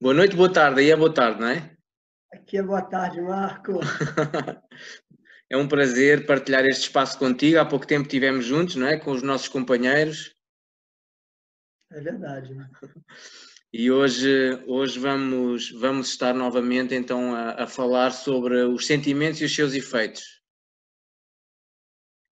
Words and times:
Boa 0.00 0.14
noite, 0.14 0.36
boa 0.36 0.52
tarde. 0.52 0.80
Aí 0.80 0.92
é 0.92 0.96
boa 0.96 1.12
tarde, 1.12 1.40
não 1.40 1.48
é? 1.48 1.76
Aqui 2.32 2.56
é 2.56 2.62
boa 2.62 2.82
tarde, 2.82 3.20
Marco. 3.20 3.80
é 5.50 5.56
um 5.56 5.66
prazer 5.66 6.24
partilhar 6.24 6.64
este 6.66 6.82
espaço 6.82 7.18
contigo. 7.18 7.58
Há 7.58 7.66
pouco 7.66 7.84
tempo 7.84 8.02
estivemos 8.02 8.44
juntos, 8.44 8.76
não 8.76 8.86
é? 8.86 8.96
Com 8.96 9.10
os 9.10 9.24
nossos 9.24 9.48
companheiros. 9.48 10.32
É 11.90 12.00
verdade. 12.00 12.54
E 13.70 13.90
hoje, 13.90 14.64
hoje 14.66 14.98
vamos, 14.98 15.70
vamos 15.72 16.08
estar 16.08 16.32
novamente 16.32 16.94
então 16.94 17.34
a, 17.34 17.64
a 17.64 17.66
falar 17.66 18.12
sobre 18.12 18.62
os 18.62 18.86
sentimentos 18.86 19.42
e 19.42 19.44
os 19.44 19.54
seus 19.54 19.74
efeitos. 19.74 20.42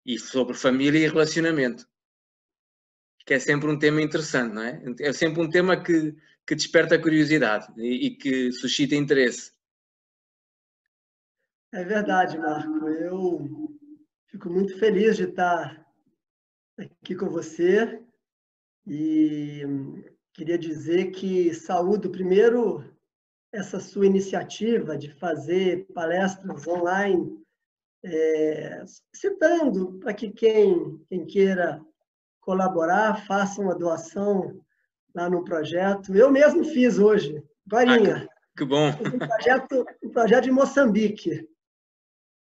E 0.07 0.19
sobre 0.19 0.55
família 0.55 0.99
e 0.99 1.07
relacionamento. 1.07 1.87
Que 3.27 3.35
é 3.35 3.39
sempre 3.39 3.69
um 3.69 3.79
tema 3.79 4.01
interessante, 4.01 4.55
não 4.55 4.63
é? 4.63 4.83
É 4.99 5.13
sempre 5.13 5.43
um 5.43 5.51
tema 5.51 5.79
que, 5.79 6.17
que 6.47 6.55
desperta 6.55 7.01
curiosidade 7.01 7.73
e, 7.77 8.07
e 8.07 8.11
que 8.17 8.53
suscita 8.53 8.95
interesse. 8.95 9.53
É 11.73 11.85
verdade, 11.85 12.39
Marco. 12.39 12.89
Eu 12.89 13.69
fico 14.29 14.49
muito 14.49 14.79
feliz 14.79 15.17
de 15.17 15.25
estar 15.25 15.85
aqui 16.79 17.15
com 17.17 17.29
você 17.29 18.01
e 18.87 19.63
queria 20.33 20.57
dizer 20.57 21.11
que 21.11 21.53
saúdo 21.53 22.11
primeiro 22.11 22.85
essa 23.53 23.81
sua 23.81 24.07
iniciativa 24.07 24.97
de 24.97 25.11
fazer 25.15 25.87
palestras 25.95 26.67
online, 26.67 27.43
é, 28.05 28.85
citando 29.15 29.99
para 29.99 30.13
que 30.13 30.31
quem, 30.31 30.99
quem 31.09 31.27
queira 31.27 31.81
colaborar 32.41 33.27
faça 33.27 33.61
uma 33.61 33.75
doação 33.75 34.63
lá 35.17 35.31
no 35.31 35.43
projeto. 35.43 36.15
Eu 36.15 36.31
mesmo 36.31 36.63
fiz 36.63 36.99
hoje, 36.99 37.43
Guarinha. 37.67 38.29
Ah, 38.29 38.35
que 38.57 38.65
bom. 38.65 38.89
Um 38.91 39.19
projeto, 39.19 39.87
um 40.05 40.11
projeto 40.11 40.45
de 40.45 40.51
Moçambique, 40.51 41.49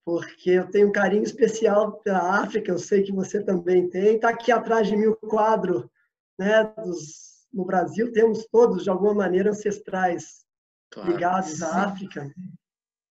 porque 0.05 0.50
eu 0.50 0.70
tenho 0.70 0.88
um 0.88 0.92
carinho 0.92 1.22
especial 1.22 2.00
pela 2.00 2.41
África, 2.41 2.72
eu 2.72 2.78
sei 2.78 3.03
que 3.03 3.12
você 3.12 3.42
também 3.44 3.88
tem. 3.91 4.16
Está 4.16 4.30
aqui 4.30 4.50
atrás 4.50 4.88
de 4.88 4.97
mim 4.97 5.06
o 5.06 5.16
quadro 5.16 5.91
né, 6.38 6.64
dos, 6.83 7.47
no 7.53 7.66
Brasil, 7.66 8.11
temos 8.12 8.47
todos, 8.47 8.83
de 8.83 8.91
alguma 8.91 9.14
maneira, 9.14 9.50
ancestrais 9.50 10.44
claro. 10.91 11.12
ligados 11.12 11.62
à 11.62 11.84
África. 11.84 12.27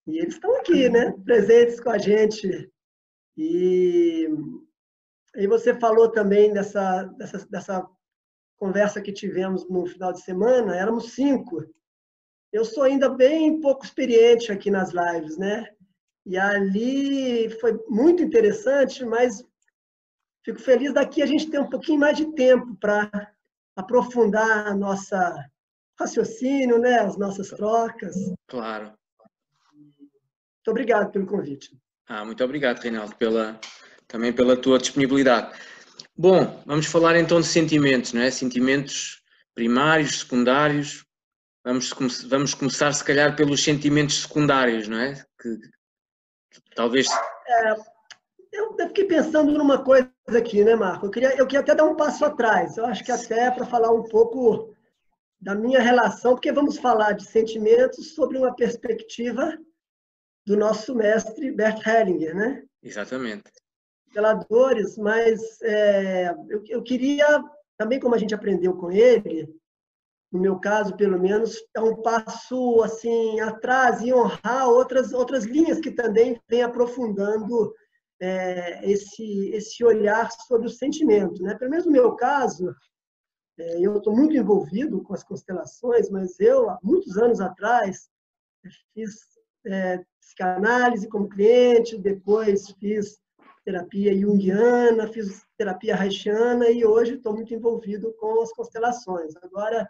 E 0.07 0.17
eles 0.17 0.33
estão 0.33 0.55
aqui, 0.57 0.89
né, 0.89 1.13
presentes 1.23 1.79
com 1.79 1.91
a 1.91 1.97
gente. 1.97 2.69
E, 3.37 4.27
e 5.35 5.47
você 5.47 5.79
falou 5.79 6.11
também 6.11 6.51
dessa, 6.51 7.03
dessa, 7.17 7.47
dessa 7.47 7.87
conversa 8.63 9.01
que 9.01 9.11
tivemos 9.11 9.67
no 9.67 9.85
final 9.85 10.13
de 10.13 10.21
semana, 10.21 10.73
éramos 10.73 11.11
cinco. 11.11 11.65
Eu 12.49 12.63
sou 12.63 12.83
ainda 12.83 13.09
bem 13.09 13.59
pouco 13.59 13.83
experiente 13.83 14.53
aqui 14.53 14.71
nas 14.71 14.91
lives, 14.93 15.37
né? 15.37 15.67
E 16.25 16.37
ali 16.37 17.49
foi 17.59 17.77
muito 17.89 18.23
interessante, 18.23 19.03
mas 19.03 19.43
fico 20.45 20.61
feliz 20.61 20.93
daqui 20.93 21.21
a 21.21 21.25
gente 21.25 21.49
ter 21.51 21.59
um 21.59 21.69
pouquinho 21.69 21.99
mais 21.99 22.15
de 22.15 22.33
tempo 22.35 22.73
para 22.79 23.11
aprofundar 23.75 24.67
a 24.67 24.73
nossa 24.73 25.35
raciocínio, 25.99 26.79
né? 26.79 26.99
As 26.99 27.17
nossas 27.17 27.49
trocas. 27.49 28.15
Claro. 28.47 28.93
Muito 29.75 30.69
obrigado 30.69 31.11
pelo 31.11 31.25
convite. 31.25 31.77
Ah, 32.07 32.23
muito 32.23 32.41
obrigado, 32.41 32.79
Reinaldo, 32.79 33.13
pela, 33.17 33.59
também 34.07 34.31
pela 34.31 34.55
tua 34.55 34.79
disponibilidade. 34.79 35.53
Bom, 36.15 36.61
vamos 36.65 36.85
falar 36.85 37.17
então 37.17 37.41
de 37.41 37.47
sentimentos, 37.47 38.13
não 38.13 38.21
é? 38.21 38.29
Sentimentos 38.29 39.23
primários, 39.55 40.19
secundários. 40.19 41.03
Vamos, 41.65 41.91
vamos 42.29 42.53
começar, 42.53 42.93
se 42.93 43.03
calhar, 43.03 43.35
pelos 43.35 43.63
sentimentos 43.63 44.21
secundários, 44.21 44.87
não 44.87 44.99
é? 44.99 45.15
Que, 45.41 45.57
talvez. 46.75 47.07
É, 47.47 47.73
eu 48.51 48.75
fiquei 48.87 49.05
pensando 49.05 49.57
numa 49.57 49.83
coisa 49.83 50.11
aqui, 50.37 50.63
né, 50.63 50.75
Marco? 50.75 51.07
Eu 51.07 51.09
queria, 51.09 51.35
eu 51.35 51.47
queria 51.47 51.61
até 51.61 51.73
dar 51.73 51.85
um 51.85 51.95
passo 51.95 52.23
atrás. 52.25 52.77
Eu 52.77 52.85
acho 52.85 53.03
que 53.03 53.11
até 53.11 53.49
para 53.49 53.65
falar 53.65 53.91
um 53.91 54.03
pouco 54.03 54.75
da 55.41 55.55
minha 55.55 55.81
relação, 55.81 56.33
porque 56.33 56.51
vamos 56.51 56.77
falar 56.77 57.13
de 57.13 57.25
sentimentos 57.25 58.13
sobre 58.13 58.37
uma 58.37 58.55
perspectiva 58.55 59.57
do 60.45 60.55
nosso 60.55 60.93
mestre 60.93 61.51
Bert 61.51 61.83
Hellinger, 61.87 62.35
né? 62.35 62.63
Exatamente 62.83 63.51
reveladores, 64.13 64.97
mas 64.97 65.61
é, 65.61 66.29
eu, 66.49 66.63
eu 66.67 66.83
queria, 66.83 67.43
também 67.77 67.99
como 67.99 68.13
a 68.13 68.17
gente 68.17 68.35
aprendeu 68.35 68.75
com 68.75 68.91
ele, 68.91 69.49
no 70.31 70.39
meu 70.39 70.59
caso, 70.59 70.95
pelo 70.95 71.19
menos, 71.19 71.63
é 71.75 71.81
um 71.81 72.01
passo 72.01 72.81
assim 72.81 73.39
atrás 73.39 74.01
e 74.01 74.13
honrar 74.13 74.67
outras 74.67 75.13
outras 75.13 75.43
linhas 75.45 75.79
que 75.79 75.91
também 75.91 76.41
vêm 76.49 76.63
aprofundando 76.63 77.71
é, 78.19 78.89
esse 78.89 79.49
esse 79.49 79.83
olhar 79.83 80.31
sobre 80.31 80.67
o 80.67 80.71
sentimento, 80.71 81.43
né? 81.43 81.53
Pelo 81.55 81.69
menos 81.69 81.85
no 81.85 81.91
meu 81.91 82.15
caso, 82.15 82.73
é, 83.59 83.79
eu 83.79 83.97
estou 83.97 84.15
muito 84.15 84.35
envolvido 84.35 85.03
com 85.03 85.13
as 85.13 85.23
constelações, 85.23 86.09
mas 86.09 86.39
eu 86.39 86.67
há 86.67 86.79
muitos 86.81 87.15
anos 87.15 87.39
atrás 87.39 88.09
fiz 88.95 89.13
é, 89.67 90.03
psicanálise 90.19 91.07
como 91.07 91.29
cliente, 91.29 91.95
depois 91.95 92.71
fiz 92.79 93.19
terapia 93.63 94.15
junguiana, 94.15 95.07
fiz 95.07 95.45
terapia 95.57 95.95
haitiana 95.95 96.69
e 96.69 96.85
hoje 96.85 97.15
estou 97.15 97.33
muito 97.33 97.53
envolvido 97.53 98.13
com 98.13 98.41
as 98.41 98.51
constelações. 98.51 99.33
Agora, 99.41 99.89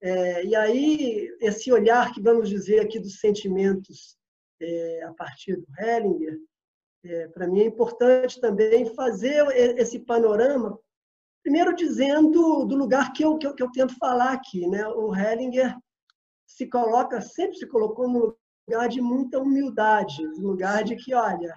é, 0.00 0.44
e 0.44 0.54
aí, 0.54 1.36
esse 1.40 1.72
olhar 1.72 2.12
que 2.12 2.20
vamos 2.20 2.48
dizer 2.48 2.80
aqui 2.80 2.98
dos 2.98 3.18
sentimentos 3.18 4.16
é, 4.60 5.02
a 5.04 5.12
partir 5.12 5.56
do 5.56 5.66
Hellinger, 5.78 6.38
é, 7.04 7.28
para 7.28 7.46
mim 7.46 7.60
é 7.60 7.66
importante 7.66 8.40
também 8.40 8.86
fazer 8.94 9.46
esse 9.78 10.00
panorama, 10.00 10.78
primeiro 11.42 11.74
dizendo 11.74 12.64
do 12.64 12.76
lugar 12.76 13.12
que 13.12 13.24
eu, 13.24 13.38
que 13.38 13.46
eu, 13.46 13.54
que 13.54 13.62
eu 13.62 13.70
tento 13.72 13.96
falar 13.98 14.32
aqui. 14.32 14.66
Né? 14.66 14.86
O 14.88 15.14
Hellinger 15.14 15.76
se 16.46 16.66
coloca, 16.66 17.20
sempre 17.20 17.56
se 17.56 17.66
colocou 17.66 18.08
no 18.08 18.36
lugar 18.68 18.88
de 18.88 19.00
muita 19.00 19.40
humildade, 19.40 20.22
no 20.22 20.48
lugar 20.48 20.84
de 20.84 20.96
que, 20.96 21.14
olha, 21.14 21.54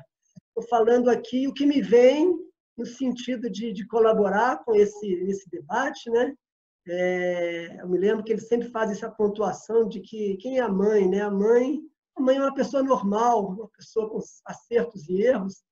Estou 0.55 0.67
falando 0.69 1.09
aqui 1.09 1.47
o 1.47 1.53
que 1.53 1.65
me 1.65 1.81
vem 1.81 2.37
no 2.77 2.85
sentido 2.85 3.49
de, 3.49 3.71
de 3.71 3.87
colaborar 3.87 4.63
com 4.63 4.75
esse, 4.75 5.07
esse 5.07 5.49
debate, 5.49 6.09
né? 6.09 6.35
É, 6.87 7.81
eu 7.81 7.87
me 7.87 7.97
lembro 7.97 8.23
que 8.23 8.33
ele 8.33 8.41
sempre 8.41 8.69
faz 8.69 8.91
essa 8.91 9.09
pontuação 9.09 9.87
de 9.87 10.01
que 10.01 10.35
quem 10.37 10.57
é 10.57 10.61
a 10.61 10.69
mãe, 10.69 11.07
né? 11.07 11.21
A 11.21 11.31
mãe, 11.31 11.79
a 12.17 12.21
mãe 12.21 12.37
é 12.37 12.41
uma 12.41 12.53
pessoa 12.53 12.83
normal, 12.83 13.47
uma 13.47 13.69
pessoa 13.69 14.09
com 14.09 14.19
acertos 14.45 15.07
e 15.07 15.21
erros. 15.21 15.63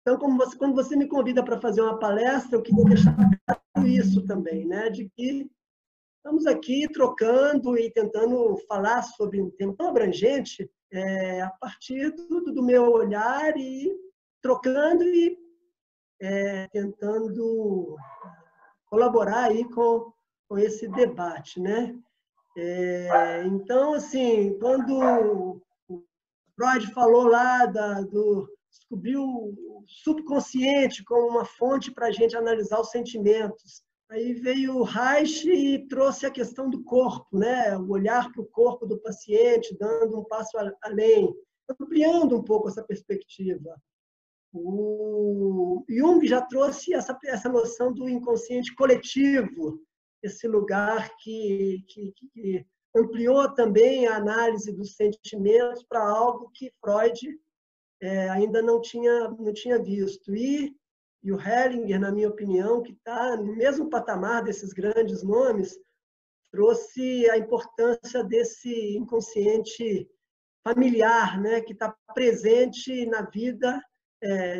Então, 0.00 0.36
você, 0.36 0.56
quando 0.56 0.74
você 0.74 0.96
me 0.96 1.08
convida 1.08 1.44
para 1.44 1.60
fazer 1.60 1.80
uma 1.80 1.98
palestra, 1.98 2.56
eu 2.56 2.62
queria 2.62 2.84
deixar 2.84 3.16
claro 3.16 3.88
isso 3.88 4.24
também, 4.24 4.66
né? 4.66 4.88
De 4.88 5.08
que 5.10 5.50
estamos 6.16 6.46
aqui 6.46 6.88
trocando 6.92 7.76
e 7.76 7.90
tentando 7.90 8.56
falar 8.68 9.02
sobre 9.02 9.42
um 9.42 9.50
tema 9.50 9.74
tão 9.76 9.88
abrangente 9.88 10.70
é, 10.92 11.42
a 11.42 11.50
partir 11.50 12.10
do, 12.10 12.40
do 12.40 12.62
meu 12.62 12.90
olhar 12.90 13.56
e 13.56 13.92
trocando 14.44 15.02
e 15.04 15.38
é, 16.20 16.68
tentando 16.68 17.96
colaborar 18.84 19.44
aí 19.44 19.64
com, 19.70 20.12
com 20.46 20.58
esse 20.58 20.86
debate, 20.86 21.58
né? 21.58 21.98
É, 22.54 23.42
então, 23.46 23.94
assim, 23.94 24.58
quando 24.58 25.62
Freud 26.54 26.92
falou 26.92 27.26
lá 27.26 27.64
da, 27.64 28.02
do 28.02 28.46
descobriu 28.70 29.22
o 29.22 29.82
subconsciente 29.86 31.02
como 31.04 31.26
uma 31.28 31.46
fonte 31.46 31.90
para 31.90 32.08
a 32.08 32.12
gente 32.12 32.36
analisar 32.36 32.80
os 32.80 32.90
sentimentos. 32.90 33.82
Aí 34.10 34.34
veio 34.34 34.82
Reich 34.82 35.48
e 35.48 35.88
trouxe 35.88 36.26
a 36.26 36.30
questão 36.30 36.68
do 36.68 36.84
corpo, 36.84 37.38
né? 37.38 37.78
o 37.78 37.88
olhar 37.92 38.30
para 38.30 38.42
o 38.42 38.46
corpo 38.46 38.84
do 38.84 38.98
paciente, 38.98 39.74
dando 39.78 40.20
um 40.20 40.24
passo 40.24 40.58
além, 40.82 41.34
ampliando 41.80 42.36
um 42.36 42.42
pouco 42.42 42.68
essa 42.68 42.82
perspectiva. 42.82 43.74
O 44.56 45.84
Jung 45.88 46.24
já 46.24 46.40
trouxe 46.40 46.94
essa, 46.94 47.18
essa 47.24 47.48
noção 47.48 47.92
do 47.92 48.08
inconsciente 48.08 48.72
coletivo, 48.76 49.82
esse 50.22 50.46
lugar 50.46 51.10
que, 51.18 51.84
que, 51.88 52.14
que 52.32 52.66
ampliou 52.94 53.52
também 53.52 54.06
a 54.06 54.16
análise 54.16 54.70
dos 54.70 54.94
sentimentos 54.94 55.82
para 55.82 56.00
algo 56.08 56.52
que 56.54 56.72
Freud 56.80 57.36
é, 58.00 58.28
ainda 58.30 58.62
não 58.62 58.80
tinha, 58.80 59.28
não 59.30 59.52
tinha 59.52 59.82
visto. 59.82 60.32
E, 60.36 60.72
e 61.24 61.32
o 61.32 61.40
Hellinger, 61.40 61.98
na 61.98 62.12
minha 62.12 62.28
opinião, 62.28 62.80
que 62.80 62.92
está 62.92 63.36
no 63.36 63.56
mesmo 63.56 63.90
patamar 63.90 64.44
desses 64.44 64.72
grandes 64.72 65.24
nomes, 65.24 65.76
trouxe 66.52 67.28
a 67.28 67.36
importância 67.36 68.22
desse 68.22 68.96
inconsciente 68.96 70.08
familiar, 70.62 71.40
né, 71.40 71.60
que 71.60 71.72
está 71.72 71.92
presente 72.14 73.04
na 73.06 73.22
vida 73.22 73.82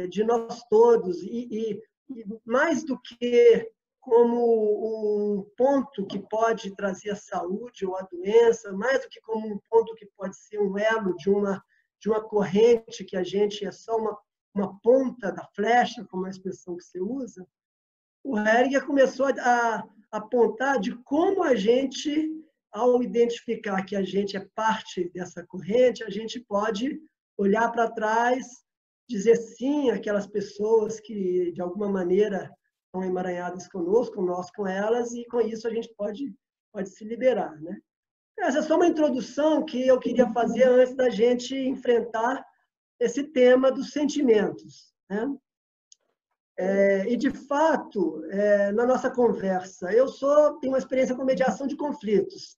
de 0.09 0.25
nós 0.25 0.63
todos. 0.69 1.23
E, 1.23 1.49
e, 1.51 1.83
e, 2.11 2.25
mais 2.45 2.85
do 2.85 2.99
que 3.01 3.71
como 4.01 5.39
um 5.39 5.51
ponto 5.57 6.07
que 6.07 6.19
pode 6.19 6.77
trazer 6.77 7.11
a 7.11 7.17
saúde 7.17 7.87
ou 7.87 7.97
a 7.97 8.03
doença, 8.03 8.71
mais 8.73 9.03
do 9.03 9.09
que 9.09 9.21
como 9.23 9.47
um 9.47 9.59
ponto 9.71 9.95
que 9.95 10.07
pode 10.17 10.37
ser 10.37 10.61
um 10.61 10.77
elo 10.79 11.17
de 11.17 11.31
uma, 11.31 11.65
de 12.01 12.11
uma 12.11 12.23
corrente 12.23 13.05
que 13.05 13.17
a 13.17 13.23
gente 13.23 13.65
é 13.65 13.73
só 13.73 13.97
uma, 13.97 14.19
uma 14.55 14.79
ponta 14.81 15.33
da 15.33 15.47
flecha, 15.55 16.05
como 16.05 16.27
é 16.27 16.29
a 16.29 16.31
expressão 16.31 16.77
que 16.77 16.85
você 16.85 17.01
usa, 17.01 17.47
o 18.23 18.39
Heringer 18.39 18.87
começou 18.87 19.27
a, 19.27 19.31
a 19.31 19.89
apontar 20.13 20.79
de 20.79 20.95
como 21.03 21.43
a 21.43 21.55
gente, 21.55 22.31
ao 22.73 23.03
identificar 23.03 23.83
que 23.85 23.97
a 23.97 24.03
gente 24.03 24.37
é 24.37 24.49
parte 24.55 25.11
dessa 25.11 25.47
corrente, 25.47 26.05
a 26.05 26.11
gente 26.11 26.41
pode 26.41 27.01
olhar 27.37 27.71
para 27.71 27.91
trás, 27.91 28.64
dizer 29.09 29.37
sim 29.37 29.91
àquelas 29.91 30.27
pessoas 30.27 31.01
que, 31.01 31.53
de 31.53 31.61
alguma 31.61 31.89
maneira, 31.89 32.51
estão 32.87 33.03
emaranhadas 33.03 33.69
conosco, 33.69 34.23
nós 34.23 34.51
com 34.51 34.67
elas, 34.67 35.13
e 35.13 35.25
com 35.27 35.41
isso 35.41 35.67
a 35.67 35.71
gente 35.71 35.93
pode, 35.97 36.35
pode 36.73 36.91
se 36.91 37.05
liberar. 37.05 37.61
Né? 37.61 37.79
Essa 38.39 38.59
é 38.59 38.63
só 38.63 38.77
uma 38.77 38.87
introdução 38.87 39.65
que 39.65 39.87
eu 39.87 39.99
queria 39.99 40.31
fazer 40.33 40.65
antes 40.65 40.95
da 40.95 41.11
gente 41.11 41.57
enfrentar 41.57 42.45
esse 43.01 43.25
tema 43.25 43.71
dos 43.71 43.91
sentimentos. 43.91 44.95
Né? 45.11 45.37
É, 46.57 47.13
e, 47.13 47.17
de 47.17 47.31
fato, 47.31 48.25
é, 48.31 48.71
na 48.73 48.87
nossa 48.87 49.11
conversa, 49.11 49.93
eu 49.93 50.07
sou, 50.07 50.59
tenho 50.61 50.73
uma 50.73 50.79
experiência 50.79 51.17
com 51.17 51.25
mediação 51.25 51.67
de 51.67 51.77
conflitos. 51.77 52.57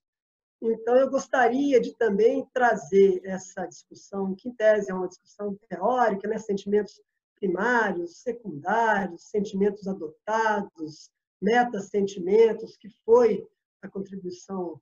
Então, 0.73 0.97
eu 0.97 1.11
gostaria 1.11 1.81
de 1.81 1.95
também 1.95 2.47
trazer 2.53 3.21
essa 3.25 3.67
discussão, 3.67 4.35
que 4.35 4.49
em 4.49 4.55
tese 4.55 4.91
é 4.91 4.95
uma 4.95 5.09
discussão 5.09 5.59
teórica, 5.69 6.29
né? 6.29 6.39
sentimentos 6.39 7.01
primários, 7.35 8.23
secundários, 8.23 9.29
sentimentos 9.29 9.87
adotados, 9.87 11.11
metasentimentos, 11.41 12.77
que 12.77 12.89
foi 13.05 13.47
a 13.83 13.89
contribuição 13.89 14.81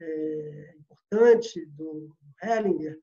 é, 0.00 0.74
importante 0.78 1.66
do 1.66 2.14
Hellinger 2.42 2.98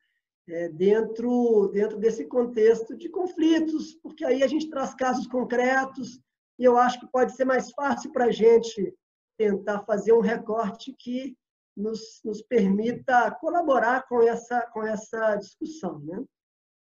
é, 0.47 0.69
dentro, 0.69 1.67
dentro 1.67 1.97
desse 1.97 2.25
contexto 2.25 2.95
de 2.97 3.09
conflitos, 3.09 3.93
porque 3.95 4.25
aí 4.25 4.41
a 4.41 4.47
gente 4.47 4.69
traz 4.69 4.95
casos 4.95 5.27
concretos 5.27 6.19
e 6.57 6.63
eu 6.63 6.77
acho 6.77 6.99
que 6.99 7.11
pode 7.11 7.33
ser 7.33 7.45
mais 7.45 7.71
fácil 7.71 8.11
para 8.11 8.25
a 8.25 8.31
gente 8.31 8.95
tentar 9.37 9.81
fazer 9.81 10.13
um 10.13 10.21
recorte 10.21 10.93
que 10.93 11.37
nos, 11.77 12.21
nos 12.25 12.41
permita 12.41 13.31
colaborar 13.39 14.07
com 14.07 14.21
essa, 14.23 14.61
com 14.73 14.83
essa 14.83 15.35
discussão. 15.35 15.99
Né? 15.99 16.23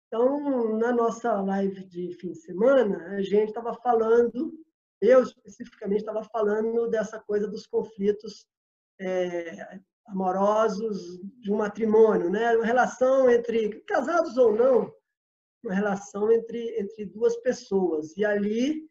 Então, 0.06 0.78
na 0.78 0.92
nossa 0.92 1.40
live 1.42 1.84
de 1.84 2.14
fim 2.14 2.30
de 2.32 2.38
semana, 2.38 3.16
a 3.16 3.20
gente 3.20 3.48
estava 3.48 3.74
falando, 3.74 4.52
eu 5.00 5.22
especificamente 5.22 6.00
estava 6.00 6.22
falando 6.24 6.88
dessa 6.88 7.18
coisa 7.18 7.48
dos 7.48 7.66
conflitos 7.66 8.46
é, 9.00 9.80
amorosos 10.06 11.20
de 11.40 11.52
um 11.52 11.56
matrimônio, 11.56 12.30
né? 12.30 12.56
Uma 12.56 12.64
relação 12.64 13.28
entre 13.28 13.80
casados 13.82 14.38
ou 14.38 14.54
não, 14.54 14.92
uma 15.62 15.74
relação 15.74 16.32
entre 16.32 16.80
entre 16.80 17.04
duas 17.04 17.36
pessoas. 17.42 18.16
E 18.16 18.24
ali 18.24 18.87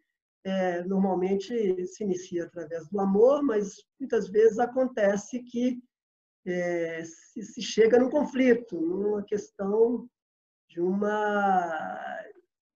é, 0.47 0.81
normalmente 0.85 1.85
se 1.85 2.05
inicia 2.05 2.45
através 2.45 2.87
do 2.87 3.01
amor, 3.01 3.43
mas 3.43 3.83
muitas 3.99 4.29
vezes 4.29 4.57
acontece 4.59 5.43
que 5.43 5.77
é, 6.45 7.03
se, 7.03 7.41
se 7.43 7.61
chega 7.61 7.99
num 7.99 8.09
conflito, 8.09 8.79
numa 8.79 9.21
questão 9.23 10.09
de 10.69 10.79
uma, 10.79 12.23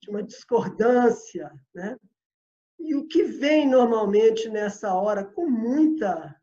de 0.01 0.09
uma 0.09 0.21
discordância. 0.21 1.50
Né? 1.73 1.97
E 2.77 2.94
o 2.94 3.07
que 3.07 3.23
vem 3.23 3.69
normalmente 3.69 4.50
nessa 4.50 4.94
hora, 4.94 5.23
com 5.23 5.50
muita 5.50 6.35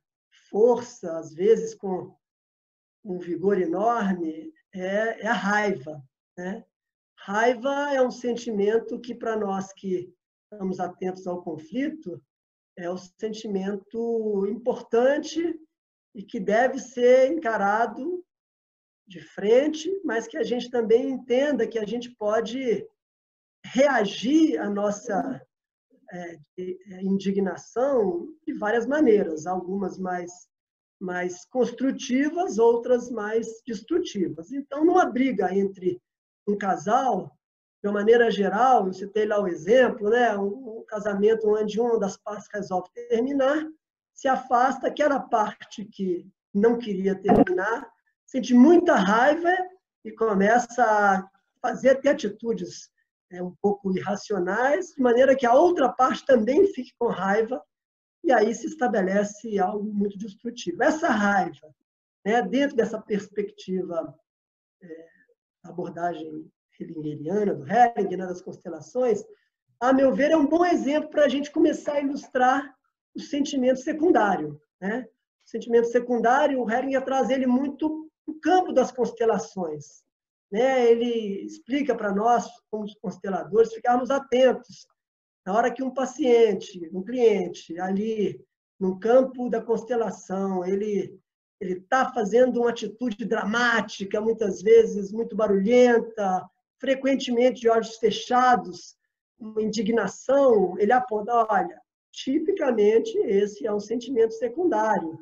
força, 0.50 1.19
às 1.19 1.34
vezes 1.34 1.75
com 1.75 2.16
um 3.04 3.19
vigor 3.19 3.60
enorme, 3.60 4.50
é, 4.75 5.25
é 5.25 5.26
a 5.26 5.34
raiva. 5.34 6.02
Né? 6.38 6.64
Raiva 7.19 7.92
é 7.92 8.00
um 8.00 8.10
sentimento 8.10 8.98
que, 8.98 9.14
para 9.14 9.36
nós 9.36 9.75
que 9.75 10.10
estamos 10.50 10.80
atentos 10.80 11.26
ao 11.26 11.42
conflito, 11.42 12.22
é 12.76 12.90
um 12.90 12.96
sentimento 12.96 14.46
importante 14.48 15.58
e 16.14 16.22
que 16.22 16.40
deve 16.40 16.78
ser 16.78 17.30
encarado 17.30 18.24
de 19.06 19.20
frente, 19.20 19.90
mas 20.04 20.26
que 20.26 20.36
a 20.36 20.42
gente 20.42 20.70
também 20.70 21.10
entenda 21.10 21.66
que 21.66 21.78
a 21.78 21.86
gente 21.86 22.10
pode 22.16 22.86
reagir 23.64 24.58
à 24.58 24.70
nossa 24.70 25.42
é, 26.12 26.38
é, 26.58 27.02
indignação 27.02 28.34
de 28.46 28.54
várias 28.54 28.86
maneiras, 28.86 29.46
algumas 29.46 29.98
mais 29.98 30.30
mais 31.00 31.44
construtivas, 31.44 32.58
outras 32.58 33.08
mais 33.08 33.62
destrutivas. 33.64 34.50
Então, 34.50 34.84
numa 34.84 35.06
briga 35.06 35.54
entre 35.54 36.02
um 36.44 36.58
casal, 36.58 37.38
de 37.82 37.88
uma 37.88 38.00
maneira 38.00 38.30
geral, 38.30 38.86
eu 38.86 38.92
citei 38.92 39.25
lá 39.25 39.40
o 39.40 39.46
exemplo, 39.46 40.10
né, 40.10 40.36
um, 40.36 40.84
casamento 40.86 41.48
onde 41.48 41.80
uma 41.80 41.98
das 41.98 42.16
partes 42.16 42.48
resolve 42.52 42.88
terminar, 43.08 43.66
se 44.14 44.26
afasta, 44.26 44.88
aquela 44.88 45.20
parte 45.20 45.84
que 45.84 46.26
não 46.52 46.78
queria 46.78 47.14
terminar 47.14 47.86
sente 48.28 48.52
muita 48.52 48.94
raiva 48.94 49.50
e 50.04 50.12
começa 50.12 50.84
a 50.84 51.28
fazer 51.60 51.90
até 51.90 52.10
atitudes 52.10 52.90
é, 53.30 53.42
um 53.42 53.54
pouco 53.60 53.96
irracionais, 53.96 54.92
de 54.94 55.02
maneira 55.02 55.34
que 55.34 55.46
a 55.46 55.54
outra 55.54 55.88
parte 55.88 56.25
também 56.25 56.66
fique 56.69 56.92
com 56.98 57.08
raiva, 57.08 57.62
e 58.22 58.32
aí 58.32 58.54
se 58.54 58.66
estabelece 58.66 59.58
algo 59.58 59.84
muito 59.84 60.19
destrutivo. 60.19 60.82
Essa 60.82 61.08
raiva, 61.08 61.75
né, 62.25 62.42
dentro 62.42 62.76
dessa 62.76 63.00
perspectiva 63.00 64.14
é, 64.82 65.08
abordagem 65.64 66.50
hellingeriana, 66.78 67.54
do 67.54 67.64
Helling, 67.66 68.16
né, 68.16 68.26
das 68.26 68.42
constelações, 68.42 69.25
a 69.80 69.92
meu 69.92 70.12
ver, 70.14 70.32
é 70.32 70.36
um 70.36 70.46
bom 70.46 70.64
exemplo 70.64 71.10
para 71.10 71.25
a 71.25 71.28
gente 71.28 71.50
começar 71.50 71.94
a 71.94 72.00
ilustrar 72.00 72.75
o 73.14 73.20
sentimento 73.20 73.80
secundário. 73.80 74.60
Né? 74.80 75.06
O 75.46 75.48
sentimento 75.48 75.86
secundário, 75.88 76.60
o 76.60 76.70
Hellinger 76.70 77.04
traz 77.04 77.30
ele 77.30 77.46
muito 77.46 78.10
no 78.26 78.40
campo 78.40 78.72
das 78.72 78.90
constelações. 78.90 80.02
Né? 80.50 80.90
Ele 80.90 81.44
explica 81.44 81.94
para 81.94 82.12
nós, 82.12 82.48
como 82.70 82.86
consteladores, 83.00 83.72
ficarmos 83.72 84.10
atentos. 84.10 84.86
Na 85.46 85.54
hora 85.54 85.70
que 85.70 85.82
um 85.82 85.94
paciente, 85.94 86.90
um 86.92 87.02
cliente, 87.02 87.78
ali 87.78 88.44
no 88.80 88.98
campo 88.98 89.48
da 89.48 89.62
constelação, 89.62 90.64
ele 90.64 91.18
ele 91.61 91.73
está 91.73 92.12
fazendo 92.12 92.61
uma 92.61 92.70
atitude 92.70 93.25
dramática, 93.25 94.20
muitas 94.20 94.62
vezes 94.62 95.11
muito 95.11 95.35
barulhenta, 95.35 96.49
frequentemente 96.78 97.61
de 97.61 97.68
olhos 97.68 97.97
fechados, 97.97 98.97
uma 99.38 99.62
indignação, 99.62 100.76
ele 100.78 100.92
aponta, 100.92 101.47
olha, 101.50 101.80
tipicamente 102.11 103.16
esse 103.18 103.66
é 103.66 103.73
um 103.73 103.80
sentimento 103.80 104.35
secundário. 104.35 105.18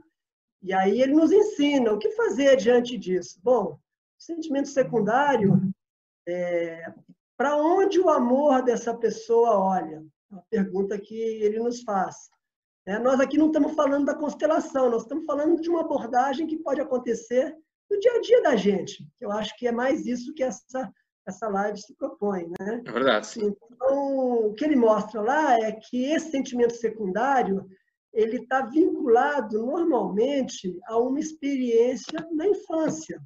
E 0.63 0.73
aí 0.73 1.01
ele 1.01 1.15
nos 1.15 1.31
ensina 1.31 1.93
o 1.93 1.99
que 1.99 2.11
fazer 2.13 2.57
diante 2.57 2.97
disso. 2.97 3.39
Bom, 3.43 3.79
sentimento 4.19 4.69
secundário, 4.69 5.61
é, 6.27 6.93
para 7.37 7.57
onde 7.57 8.01
o 8.01 8.09
amor 8.09 8.63
dessa 8.63 8.95
pessoa 8.95 9.59
olha? 9.59 10.05
Uma 10.31 10.43
pergunta 10.51 10.99
que 10.99 11.15
ele 11.15 11.59
nos 11.59 11.83
faz. 11.83 12.31
É, 12.87 12.99
nós 12.99 13.21
aqui 13.21 13.37
não 13.37 13.49
estamos 13.49 13.75
falando 13.75 14.07
da 14.07 14.15
constelação, 14.15 14.91
nós 14.91 15.03
estamos 15.03 15.25
falando 15.25 15.61
de 15.61 15.69
uma 15.69 15.81
abordagem 15.81 16.47
que 16.47 16.59
pode 16.59 16.81
acontecer 16.81 17.55
no 17.91 17.99
dia 17.99 18.13
a 18.13 18.21
dia 18.21 18.43
da 18.43 18.57
gente. 18.57 19.07
Eu 19.21 19.31
acho 19.31 19.57
que 19.57 19.67
é 19.67 19.73
mais 19.73 20.07
isso 20.07 20.33
que 20.35 20.43
essa, 20.43 20.93
essa 21.27 21.49
live 21.49 21.79
se 21.79 21.95
propõe. 21.95 22.49
Né? 22.59 22.83
É 22.85 22.93
verdade. 22.93 23.27
Sim. 23.27 23.55
Então, 23.71 24.47
o 24.47 24.55
que 24.55 24.65
ele 24.65 24.77
mostra 24.77 25.21
lá 25.21 25.59
é 25.59 25.73
que 25.73 26.05
esse 26.05 26.31
sentimento 26.31 26.75
secundário 26.75 27.69
ele 28.13 28.39
está 28.39 28.63
vinculado 28.63 29.67
normalmente 29.67 30.79
a 30.87 30.99
uma 30.99 31.21
experiência 31.21 32.27
na 32.33 32.47
infância. 32.47 33.21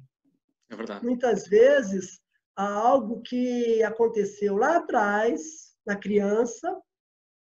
É 0.69 0.75
verdade. 0.75 1.05
Muitas 1.05 1.47
vezes 1.47 2.19
a 2.55 2.69
algo 2.73 3.21
que 3.21 3.81
aconteceu 3.83 4.57
lá 4.57 4.77
atrás, 4.77 5.73
na 5.85 5.95
criança, 5.95 6.77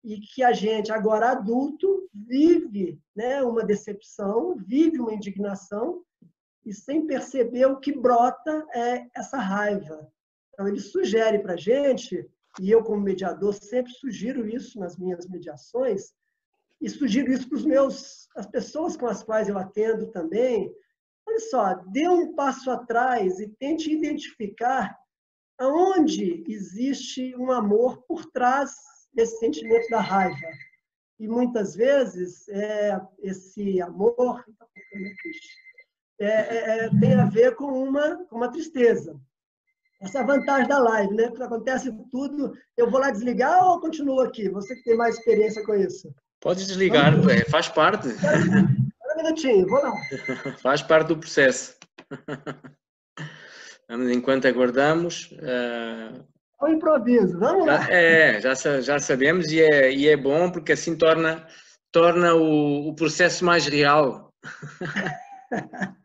e 0.05 0.21
que 0.21 0.43
a 0.43 0.53
gente, 0.53 0.93
agora 0.93 1.31
adulto, 1.31 2.09
vive 2.13 3.01
né, 3.17 3.43
uma 3.43 3.65
decepção, 3.65 4.57
vive 4.57 5.01
uma 5.01 5.15
indignação, 5.15 6.03
e 6.65 6.73
sem 6.73 7.07
perceber 7.07 7.67
o 7.67 7.81
que 7.81 7.99
brota 7.99 8.67
é 8.75 9.07
essa 9.15 9.39
raiva. 9.39 10.07
Então, 10.59 10.67
ele 10.67 10.81
sugere 10.81 11.39
para 11.39 11.53
a 11.53 11.57
gente, 11.57 12.29
e 12.61 12.69
eu, 12.69 12.83
como 12.83 13.01
mediador, 13.01 13.55
sempre 13.55 13.93
sugiro 13.93 14.45
isso 14.49 14.77
nas 14.81 14.99
minhas 14.99 15.29
mediações, 15.29 16.13
e 16.81 16.91
sugiro 16.91 17.31
isso 17.33 17.49
para 17.49 17.59
os 17.59 17.65
meus, 17.65 18.29
as 18.35 18.45
pessoas 18.45 18.97
com 18.97 19.07
as 19.07 19.23
quais 19.23 19.49
eu 19.49 19.57
atendo 19.57 20.09
também. 20.11 20.69
Olha 21.29 21.39
só, 21.39 21.75
dê 21.93 22.09
um 22.09 22.35
passo 22.35 22.73
atrás 22.73 23.39
e 23.39 23.47
tente 23.47 23.93
identificar 23.93 24.99
aonde 25.59 26.43
existe 26.49 27.37
um 27.37 27.53
amor 27.53 28.03
por 28.03 28.27
trás 28.27 28.75
desse 29.15 29.39
sentimento 29.39 29.89
da 29.91 30.01
raiva. 30.01 30.49
e 31.21 31.29
muitas 31.29 31.77
vezes 31.77 32.49
é, 32.49 33.01
esse 33.23 33.81
amor 33.81 34.45
é, 36.21 36.27
é, 36.27 36.87
é, 36.87 36.91
tem 36.99 37.15
a 37.15 37.27
ver 37.27 37.55
com 37.55 37.67
uma, 37.67 38.25
com 38.25 38.37
uma 38.37 38.51
tristeza. 38.51 39.21
Essa 40.01 40.19
é 40.19 40.23
a 40.23 40.27
vantagem 40.27 40.69
da 40.69 40.79
live, 40.79 41.15
né? 41.15 41.29
Porque 41.29 41.43
acontece 41.43 41.93
tudo. 42.11 42.53
Eu 42.77 42.89
vou 42.91 43.01
lá 43.01 43.11
desligar 43.11 43.65
ou 43.65 43.81
continuo 43.81 44.21
aqui? 44.21 44.49
Você 44.49 44.77
que 44.77 44.85
tem 44.85 44.97
mais 44.97 45.17
experiência 45.17 45.65
com 45.65 45.75
isso. 45.75 46.15
Pode 46.41 46.65
desligar, 46.65 47.13
é, 47.29 47.45
faz 47.51 47.69
parte. 47.69 48.09
Espera 48.09 48.39
um 48.39 49.17
minutinho, 49.17 49.67
vou 49.67 49.83
lá. 49.83 49.93
Faz 50.63 50.83
parte 50.83 51.09
do 51.09 51.19
processo. 51.19 51.77
Enquanto 53.91 54.47
aguardamos. 54.47 55.33
Uh... 55.33 56.25
O 56.61 56.69
improviso, 56.69 57.39
vamos 57.39 57.67
lá. 57.67 57.91
É, 57.91 58.41
já, 58.41 58.81
já 58.81 58.99
sabemos 59.01 59.51
e 59.51 59.61
é, 59.61 59.93
e 59.93 60.09
é 60.09 60.17
bom 60.17 60.51
porque 60.51 60.73
assim 60.73 60.97
torna, 60.97 61.47
torna 61.91 62.35
o, 62.35 62.89
o 62.89 62.95
processo 62.95 63.45
mais 63.45 63.67
real. 63.67 64.33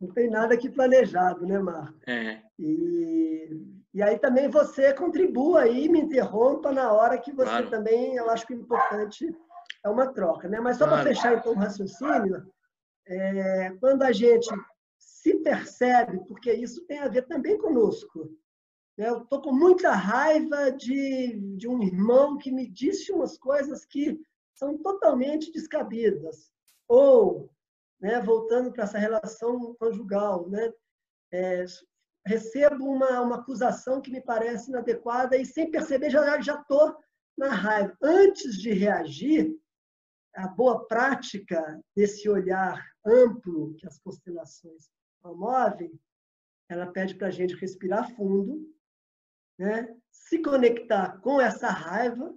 Não 0.00 0.12
tem 0.12 0.30
nada 0.30 0.54
aqui 0.54 0.68
planejado, 0.70 1.44
né, 1.46 1.58
Marco? 1.58 1.98
É. 2.06 2.42
E, 2.58 3.78
e 3.92 4.02
aí 4.02 4.18
também 4.18 4.48
você 4.48 4.92
contribua 4.94 5.62
aí, 5.62 5.88
me 5.88 6.00
interrompa 6.00 6.70
na 6.70 6.92
hora 6.92 7.18
que 7.18 7.32
você 7.32 7.50
claro. 7.50 7.70
também, 7.70 8.14
eu 8.14 8.30
acho 8.30 8.46
que 8.46 8.54
o 8.54 8.60
importante 8.60 9.34
é 9.84 9.88
uma 9.88 10.12
troca, 10.12 10.48
né? 10.48 10.60
Mas 10.60 10.76
só 10.76 10.86
claro. 10.86 11.02
para 11.02 11.14
fechar 11.14 11.36
então 11.36 11.52
o 11.52 11.56
raciocínio, 11.56 12.46
é, 13.06 13.72
quando 13.80 14.02
a 14.02 14.12
gente 14.12 14.48
se 14.98 15.34
percebe, 15.36 16.20
porque 16.26 16.52
isso 16.52 16.84
tem 16.86 16.98
a 17.00 17.08
ver 17.08 17.22
também 17.22 17.58
conosco. 17.58 18.30
Né? 18.96 19.08
Eu 19.08 19.22
estou 19.22 19.40
com 19.40 19.52
muita 19.52 19.90
raiva 19.92 20.70
de, 20.70 21.38
de 21.56 21.68
um 21.68 21.82
irmão 21.82 22.38
que 22.38 22.52
me 22.52 22.68
disse 22.68 23.12
umas 23.12 23.36
coisas 23.36 23.84
que 23.84 24.20
são 24.54 24.78
totalmente 24.78 25.50
descabidas. 25.52 26.50
Ou 26.86 27.50
né, 28.00 28.20
voltando 28.20 28.72
para 28.72 28.84
essa 28.84 28.98
relação 28.98 29.74
conjugal, 29.74 30.48
né, 30.48 30.72
é, 31.32 31.64
recebo 32.26 32.84
uma, 32.84 33.20
uma 33.20 33.36
acusação 33.36 34.00
que 34.00 34.10
me 34.10 34.20
parece 34.20 34.70
inadequada 34.70 35.36
e 35.36 35.44
sem 35.44 35.70
perceber 35.70 36.10
já 36.10 36.40
já 36.40 36.60
estou 36.60 36.96
na 37.36 37.48
raiva. 37.48 37.96
Antes 38.02 38.56
de 38.60 38.72
reagir, 38.72 39.56
a 40.34 40.46
boa 40.46 40.86
prática 40.86 41.80
desse 41.96 42.28
olhar 42.28 42.84
amplo 43.04 43.74
que 43.74 43.86
as 43.86 43.98
constelações 43.98 44.90
promovem, 45.20 45.98
ela 46.68 46.92
pede 46.92 47.14
para 47.14 47.28
a 47.28 47.30
gente 47.30 47.54
respirar 47.54 48.14
fundo, 48.14 48.72
né? 49.58 49.96
se 50.10 50.40
conectar 50.42 51.18
com 51.20 51.40
essa 51.40 51.68
raiva, 51.68 52.34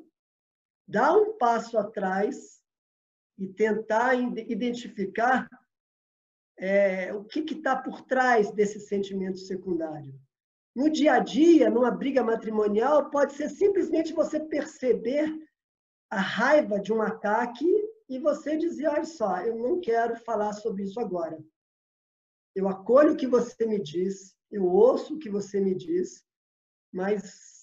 dar 0.88 1.13
um 1.13 1.38
passo 1.38 1.77
atrás 1.77 2.61
e 3.38 3.47
tentar 3.47 4.13
identificar 4.15 5.47
é, 6.57 7.13
o 7.13 7.23
que 7.23 7.39
está 7.39 7.75
por 7.75 8.01
trás 8.01 8.51
desse 8.51 8.79
sentimento 8.79 9.39
secundário. 9.39 10.13
No 10.75 10.89
dia 10.89 11.13
a 11.13 11.19
dia, 11.19 11.69
numa 11.69 11.91
briga 11.91 12.23
matrimonial, 12.23 13.09
pode 13.09 13.33
ser 13.33 13.50
simplesmente 13.50 14.13
você 14.13 14.39
perceber 14.39 15.29
a 16.09 16.19
raiva 16.19 16.79
de 16.79 16.93
um 16.93 17.01
ataque 17.01 17.65
e 18.07 18.19
você 18.19 18.55
dizer: 18.55 18.88
olha 18.88 19.05
só, 19.05 19.41
eu 19.41 19.57
não 19.57 19.81
quero 19.81 20.15
falar 20.17 20.53
sobre 20.53 20.83
isso 20.83 21.00
agora. 21.00 21.38
Eu 22.55 22.67
acolho 22.67 23.13
o 23.13 23.17
que 23.17 23.27
você 23.27 23.65
me 23.65 23.81
diz, 23.81 24.35
eu 24.51 24.65
ouço 24.65 25.15
o 25.15 25.19
que 25.19 25.29
você 25.29 25.59
me 25.59 25.73
diz, 25.73 26.23
mas 26.91 27.61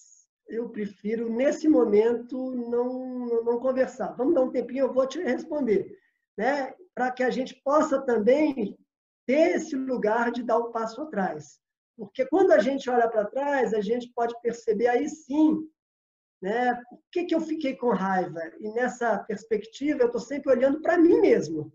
eu 0.49 0.69
prefiro, 0.69 1.29
nesse 1.29 1.69
momento, 1.69 2.53
não, 2.53 3.45
não 3.45 3.61
conversar. 3.61 4.13
Vamos 4.17 4.35
dar 4.35 4.43
um 4.43 4.51
tempinho, 4.51 4.87
eu 4.87 4.93
vou 4.93 5.07
te 5.07 5.21
responder. 5.21 5.97
Né? 6.37 6.73
Para 6.95 7.11
que 7.11 7.23
a 7.23 7.31
gente 7.31 7.61
possa 7.63 8.01
também 8.01 8.77
ter 9.27 9.57
esse 9.57 9.77
lugar 9.77 10.31
de 10.31 10.43
dar 10.43 10.59
um 10.59 10.73
passo 10.73 11.03
atrás. 11.03 11.61
Porque 11.97 12.25
quando 12.27 12.53
a 12.53 12.59
gente 12.59 12.89
olha 12.89 13.09
para 13.09 13.27
trás, 13.27 13.75
a 13.75 13.81
gente 13.81 14.11
pode 14.15 14.35
perceber 14.41 14.87
aí 14.87 15.09
sim 15.09 15.69
né? 16.41 16.75
Por 16.89 17.01
que, 17.11 17.25
que 17.25 17.35
eu 17.35 17.41
fiquei 17.41 17.77
com 17.77 17.91
raiva? 17.91 18.41
E 18.61 18.71
nessa 18.71 19.19
perspectiva, 19.19 20.03
eu 20.03 20.07
estou 20.07 20.21
sempre 20.21 20.53
olhando 20.53 20.81
para 20.81 20.99
mim 20.99 21.21
mesmo. 21.21 21.73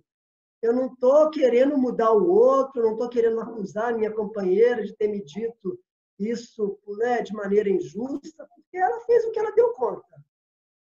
Eu 0.61 0.73
não 0.73 0.93
estou 0.93 1.29
querendo 1.29 1.77
mudar 1.77 2.13
o 2.13 2.29
outro, 2.29 2.81
não 2.81 2.93
estou 2.93 3.09
querendo 3.09 3.41
acusar 3.41 3.89
a 3.89 3.97
minha 3.97 4.11
companheira 4.11 4.81
de 4.83 4.95
ter 4.95 5.09
me 5.09 5.21
dito 5.23 5.77
isso 6.19 6.79
né, 6.99 7.21
de 7.21 7.33
maneira 7.33 7.69
injusta, 7.69 8.47
porque 8.55 8.77
ela 8.77 8.99
fez 9.01 9.25
o 9.25 9.31
que 9.31 9.39
ela 9.39 9.51
deu 9.51 9.71
conta. 9.73 10.23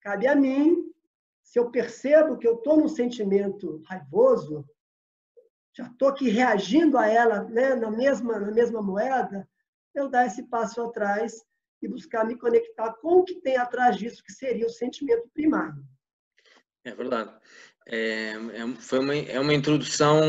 Cabe 0.02 0.28
a 0.28 0.36
mim, 0.36 0.92
se 1.44 1.60
eu 1.60 1.70
percebo 1.70 2.38
que 2.38 2.48
eu 2.48 2.56
estou 2.56 2.78
num 2.78 2.88
sentimento 2.88 3.82
raivoso, 3.86 4.68
já 5.74 5.86
estou 5.86 6.10
aqui 6.10 6.30
reagindo 6.30 6.98
a 6.98 7.08
ela 7.08 7.44
né, 7.44 7.76
na, 7.76 7.90
mesma, 7.90 8.40
na 8.40 8.52
mesma 8.52 8.82
moeda, 8.82 9.48
eu 9.94 10.10
dar 10.10 10.26
esse 10.26 10.44
passo 10.44 10.82
atrás 10.82 11.44
e 11.82 11.88
buscar 11.88 12.26
me 12.26 12.38
conectar 12.38 12.94
com 12.94 13.20
o 13.20 13.24
que 13.24 13.42
tem 13.42 13.58
atrás 13.58 13.98
disso, 13.98 14.24
que 14.24 14.32
seria 14.32 14.66
o 14.66 14.70
sentimento 14.70 15.30
primário. 15.34 15.84
É 16.84 16.94
verdade. 16.94 17.34
É, 17.88 18.34
é, 18.34 18.76
foi 18.80 19.00
uma, 19.00 19.16
é 19.16 19.40
uma 19.40 19.54
introdução 19.54 20.20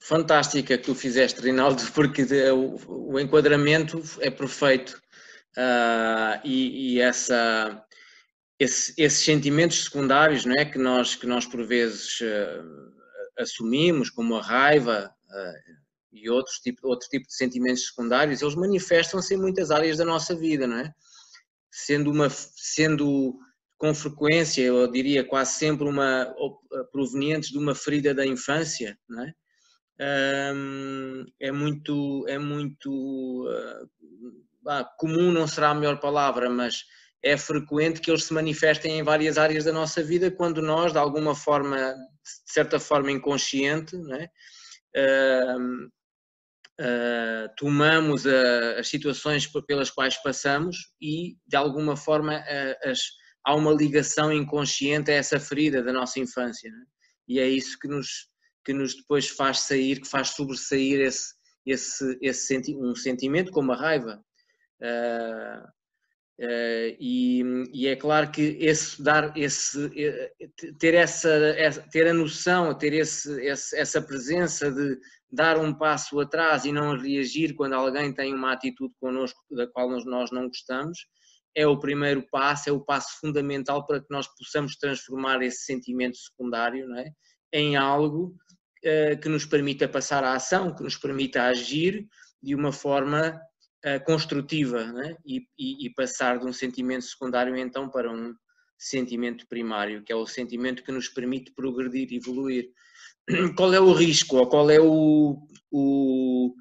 fantástica 0.00 0.78
que 0.78 0.84
tu 0.84 0.94
fizeste, 0.94 1.40
Rinaldo, 1.40 1.82
porque 1.92 2.24
o, 2.50 3.18
enquadramento 3.18 4.02
é 4.20 4.30
perfeito 4.30 5.00
uh, 5.56 6.40
e, 6.44 6.94
e, 6.94 7.00
essa, 7.00 7.84
esse, 8.58 8.94
esses 8.96 9.24
sentimentos 9.24 9.84
secundários 9.84 10.44
não 10.44 10.54
é, 10.54 10.64
que, 10.64 10.78
nós, 10.78 11.14
que 11.14 11.26
nós 11.26 11.46
por 11.46 11.64
vezes 11.64 12.20
uh, 12.20 12.92
assumimos, 13.38 14.10
como 14.10 14.36
a 14.36 14.42
raiva 14.42 15.12
uh, 15.28 15.78
e 16.12 16.28
outros 16.30 16.58
tipo, 16.58 16.88
outro 16.88 17.08
tipo 17.08 17.26
de 17.26 17.34
sentimentos 17.34 17.86
secundários, 17.86 18.40
eles 18.40 18.54
manifestam-se 18.54 19.34
em 19.34 19.38
muitas 19.38 19.70
áreas 19.70 19.98
da 19.98 20.04
nossa 20.04 20.34
vida, 20.34 20.66
não 20.66 20.78
é? 20.78 20.92
Sendo, 21.70 22.10
uma, 22.10 22.28
sendo 22.30 23.38
com 23.76 23.94
frequência, 23.94 24.62
eu 24.62 24.90
diria 24.90 25.22
quase 25.22 25.52
sempre 25.52 25.86
uma 25.86 26.34
provenientes 26.90 27.50
de 27.50 27.58
uma 27.58 27.74
ferida 27.74 28.12
da 28.14 28.26
infância, 28.26 28.98
não 29.08 29.22
é? 29.22 29.34
É 29.98 31.50
muito, 31.52 32.24
é 32.28 32.38
muito 32.38 33.48
uh, 33.48 33.88
comum, 34.96 35.32
não 35.32 35.46
será 35.46 35.70
a 35.70 35.74
melhor 35.74 35.98
palavra, 35.98 36.48
mas 36.48 36.84
é 37.22 37.36
frequente 37.36 38.00
que 38.00 38.10
eles 38.10 38.24
se 38.24 38.32
manifestem 38.32 38.98
em 38.98 39.02
várias 39.02 39.38
áreas 39.38 39.64
da 39.64 39.72
nossa 39.72 40.02
vida 40.02 40.30
quando 40.30 40.62
nós, 40.62 40.92
de 40.92 40.98
alguma 40.98 41.34
forma, 41.34 41.76
de 41.76 42.52
certa 42.52 42.78
forma 42.78 43.10
inconsciente, 43.10 43.96
né, 43.96 44.28
uh, 44.96 45.90
tomamos 47.56 48.24
a, 48.24 48.78
as 48.78 48.88
situações 48.88 49.50
pelas 49.66 49.90
quais 49.90 50.16
passamos 50.22 50.76
e, 51.00 51.36
de 51.44 51.56
alguma 51.56 51.96
forma, 51.96 52.40
as, 52.84 53.00
há 53.44 53.54
uma 53.56 53.72
ligação 53.72 54.32
inconsciente 54.32 55.10
a 55.10 55.14
essa 55.14 55.40
ferida 55.40 55.82
da 55.82 55.92
nossa 55.92 56.20
infância. 56.20 56.70
Né? 56.70 56.84
E 57.26 57.40
é 57.40 57.48
isso 57.48 57.76
que 57.80 57.88
nos, 57.88 58.28
que 58.68 58.74
nos 58.74 58.94
depois 58.94 59.30
faz 59.30 59.60
sair, 59.60 59.98
que 59.98 60.06
faz 60.06 60.28
sobressair 60.28 61.00
esse, 61.00 61.32
esse, 61.64 62.18
esse 62.20 62.46
senti 62.46 62.76
um 62.76 62.94
sentimento 62.94 63.50
como 63.50 63.72
a 63.72 63.76
raiva. 63.76 64.22
Uh, 64.78 65.64
uh, 66.44 66.96
e, 67.00 67.42
e, 67.72 67.88
é 67.88 67.96
claro 67.96 68.30
que 68.30 68.58
esse 68.60 69.02
dar 69.02 69.34
esse 69.34 69.90
ter 70.78 70.92
essa, 70.92 71.30
ter 71.90 72.08
a 72.08 72.12
noção 72.12 72.76
ter 72.76 72.92
esse, 72.92 73.42
esse, 73.42 73.74
essa 73.74 74.02
presença 74.02 74.70
de 74.70 74.98
dar 75.32 75.58
um 75.58 75.72
passo 75.72 76.20
atrás 76.20 76.66
e 76.66 76.70
não 76.70 76.98
reagir 76.98 77.54
quando 77.54 77.72
alguém 77.72 78.12
tem 78.12 78.34
uma 78.34 78.52
atitude 78.52 78.92
connosco 79.00 79.40
da 79.50 79.66
qual 79.66 79.88
nós 80.04 80.30
não 80.30 80.46
gostamos 80.46 81.06
é 81.56 81.66
o 81.66 81.78
primeiro 81.78 82.22
passo 82.30 82.68
é 82.68 82.72
o 82.72 82.84
passo 82.84 83.18
fundamental 83.18 83.84
para 83.86 83.98
que 83.98 84.10
nós 84.10 84.28
possamos 84.36 84.76
transformar 84.76 85.42
esse 85.42 85.64
sentimento 85.64 86.18
secundário 86.18 86.86
não 86.86 86.98
é? 86.98 87.10
em 87.52 87.76
algo 87.76 88.36
eh, 88.36 88.47
que 89.22 89.28
nos 89.28 89.44
permita 89.44 89.88
passar 89.88 90.22
à 90.24 90.34
ação, 90.34 90.74
que 90.74 90.82
nos 90.82 90.96
permita 90.96 91.44
agir 91.44 92.06
de 92.42 92.54
uma 92.54 92.72
forma 92.72 93.40
eh, 93.84 94.00
construtiva 94.00 94.84
né? 94.92 95.16
e, 95.24 95.46
e, 95.56 95.86
e, 95.86 95.94
passar 95.94 96.40
de 96.40 96.44
um 96.44 96.52
sentimento 96.52 97.04
secundário 97.04 97.56
então 97.56 97.88
para 97.88 98.10
um 98.10 98.34
sentimento 98.76 99.46
primário, 99.48 100.02
que 100.02 100.12
é 100.12 100.16
o 100.16 100.26
sentimento 100.26 100.82
que 100.82 100.90
nos 100.90 101.08
permite 101.08 101.52
progredir, 101.54 102.12
evoluir. 102.12 102.70
Qual 103.56 103.72
é 103.72 103.80
o 103.80 103.92
risco 103.92 104.36
ou 104.36 104.48
qual 104.48 104.68
é 104.68 104.80
o, 104.80 105.38
o, 105.70 106.54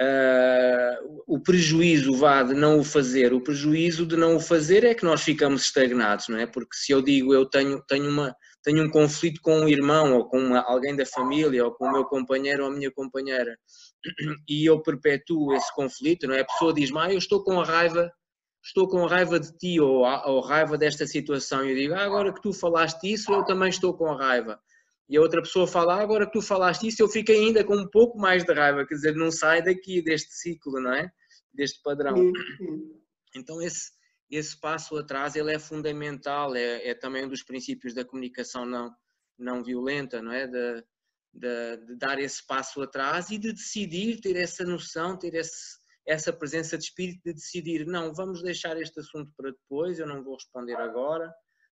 uh, 0.00 1.22
o 1.26 1.40
prejuízo 1.40 2.12
vá 2.14 2.42
de 2.42 2.52
não 2.52 2.78
o 2.78 2.84
fazer? 2.84 3.32
O 3.32 3.40
prejuízo 3.40 4.04
de 4.04 4.16
não 4.16 4.36
o 4.36 4.40
fazer 4.40 4.84
é 4.84 4.94
que 4.94 5.04
nós 5.04 5.22
ficamos 5.22 5.62
estagnados, 5.62 6.28
não 6.28 6.38
é? 6.38 6.46
Porque 6.46 6.76
se 6.76 6.92
eu 6.92 7.00
digo 7.00 7.32
eu 7.32 7.46
tenho, 7.46 7.82
tenho 7.86 8.10
uma 8.10 8.36
tenho 8.62 8.84
um 8.84 8.90
conflito 8.90 9.40
com 9.40 9.60
um 9.60 9.68
irmão 9.68 10.14
ou 10.14 10.28
com 10.28 10.54
alguém 10.54 10.94
da 10.94 11.06
família 11.06 11.64
ou 11.64 11.72
com 11.72 11.86
o 11.86 11.92
meu 11.92 12.04
companheiro 12.04 12.64
ou 12.64 12.70
a 12.70 12.72
minha 12.72 12.90
companheira 12.90 13.58
e 14.48 14.64
eu 14.64 14.80
perpetuo 14.82 15.54
esse 15.54 15.74
conflito, 15.74 16.26
não 16.26 16.34
é? 16.34 16.40
A 16.40 16.46
pessoa 16.46 16.72
diz-me, 16.72 16.98
ah, 16.98 17.12
eu 17.12 17.18
estou 17.18 17.42
com 17.42 17.60
a 17.60 17.64
raiva 17.64 18.10
estou 18.62 18.86
com 18.88 19.06
raiva 19.06 19.40
de 19.40 19.56
ti 19.56 19.80
ou, 19.80 20.02
ou 20.04 20.40
raiva 20.40 20.76
desta 20.76 21.06
situação 21.06 21.64
e 21.64 21.70
eu 21.70 21.76
digo, 21.76 21.94
ah, 21.94 22.04
agora 22.04 22.32
que 22.32 22.42
tu 22.42 22.52
falaste 22.52 23.10
isso, 23.10 23.32
eu 23.32 23.44
também 23.44 23.68
estou 23.68 23.94
com 23.94 24.12
raiva. 24.14 24.60
E 25.08 25.16
a 25.16 25.20
outra 25.20 25.42
pessoa 25.42 25.66
fala, 25.66 25.94
ah, 25.94 26.02
agora 26.02 26.26
que 26.26 26.32
tu 26.32 26.42
falaste 26.42 26.86
isso, 26.86 27.02
eu 27.02 27.08
fico 27.08 27.32
ainda 27.32 27.64
com 27.64 27.74
um 27.74 27.88
pouco 27.88 28.18
mais 28.18 28.44
de 28.44 28.52
raiva, 28.52 28.86
quer 28.86 28.94
dizer, 28.94 29.14
não 29.16 29.30
sai 29.30 29.62
daqui 29.62 30.02
deste 30.02 30.32
ciclo, 30.34 30.80
não 30.80 30.92
é? 30.92 31.10
Deste 31.52 31.82
padrão. 31.82 32.14
Então 33.34 33.60
esse, 33.62 33.90
esse 34.30 34.58
passo 34.58 34.96
atrás 34.96 35.34
ele 35.34 35.52
é 35.52 35.58
fundamental, 35.58 36.54
é, 36.54 36.88
é 36.88 36.94
também 36.94 37.24
um 37.24 37.28
dos 37.28 37.42
princípios 37.42 37.92
da 37.94 38.04
comunicação 38.04 38.64
não, 38.64 38.94
não 39.38 39.62
violenta, 39.62 40.22
não 40.22 40.32
é? 40.32 40.46
De, 40.46 40.84
de, 41.32 41.76
de, 41.86 41.96
dar 41.96 42.18
esse 42.18 42.46
passo 42.46 42.80
atrás 42.82 43.30
e 43.30 43.38
de 43.38 43.52
decidir, 43.52 44.20
ter 44.20 44.36
essa 44.36 44.64
noção, 44.64 45.18
ter 45.18 45.34
esse, 45.34 45.78
essa 46.06 46.32
presença 46.32 46.78
de 46.78 46.84
espírito 46.84 47.20
de 47.24 47.34
decidir, 47.34 47.86
não, 47.86 48.14
vamos 48.14 48.42
deixar 48.42 48.80
este 48.80 49.00
assunto 49.00 49.32
para 49.36 49.50
depois, 49.50 49.98
eu 49.98 50.06
não 50.06 50.22
vou 50.22 50.34
responder 50.34 50.76
agora, 50.76 51.32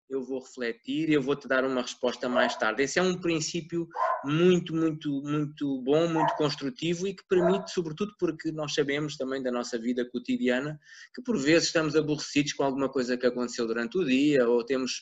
eu 0.09 0.23
vou 0.23 0.39
refletir, 0.39 1.09
eu 1.09 1.21
vou 1.21 1.35
te 1.35 1.47
dar 1.47 1.65
uma 1.65 1.81
resposta 1.81 2.29
mais 2.29 2.55
tarde. 2.55 2.83
Esse 2.83 2.97
é 2.97 3.01
um 3.01 3.19
princípio 3.19 3.87
muito, 4.23 4.73
muito, 4.73 5.21
muito 5.21 5.81
bom, 5.81 6.07
muito 6.07 6.33
construtivo 6.35 7.07
e 7.07 7.13
que 7.13 7.27
permite, 7.27 7.71
sobretudo 7.71 8.13
porque 8.17 8.51
nós 8.51 8.73
sabemos 8.73 9.17
também 9.17 9.43
da 9.43 9.51
nossa 9.51 9.77
vida 9.77 10.07
cotidiana, 10.09 10.79
que 11.13 11.21
por 11.21 11.37
vezes 11.37 11.67
estamos 11.67 11.95
aborrecidos 11.95 12.53
com 12.53 12.63
alguma 12.63 12.89
coisa 12.89 13.17
que 13.17 13.25
aconteceu 13.25 13.67
durante 13.67 13.97
o 13.97 14.05
dia 14.05 14.47
ou 14.47 14.63
temos 14.65 15.01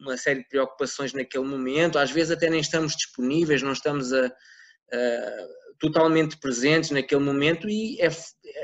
uma 0.00 0.16
série 0.16 0.40
de 0.40 0.48
preocupações 0.48 1.12
naquele 1.12 1.44
momento, 1.44 1.98
às 1.98 2.10
vezes 2.10 2.30
até 2.30 2.48
nem 2.48 2.60
estamos 2.60 2.94
disponíveis, 2.94 3.62
não 3.62 3.72
estamos 3.72 4.12
a, 4.12 4.26
a 4.26 5.48
totalmente 5.78 6.38
presentes 6.38 6.90
naquele 6.90 7.22
momento 7.22 7.68
e 7.68 8.00
é, 8.00 8.08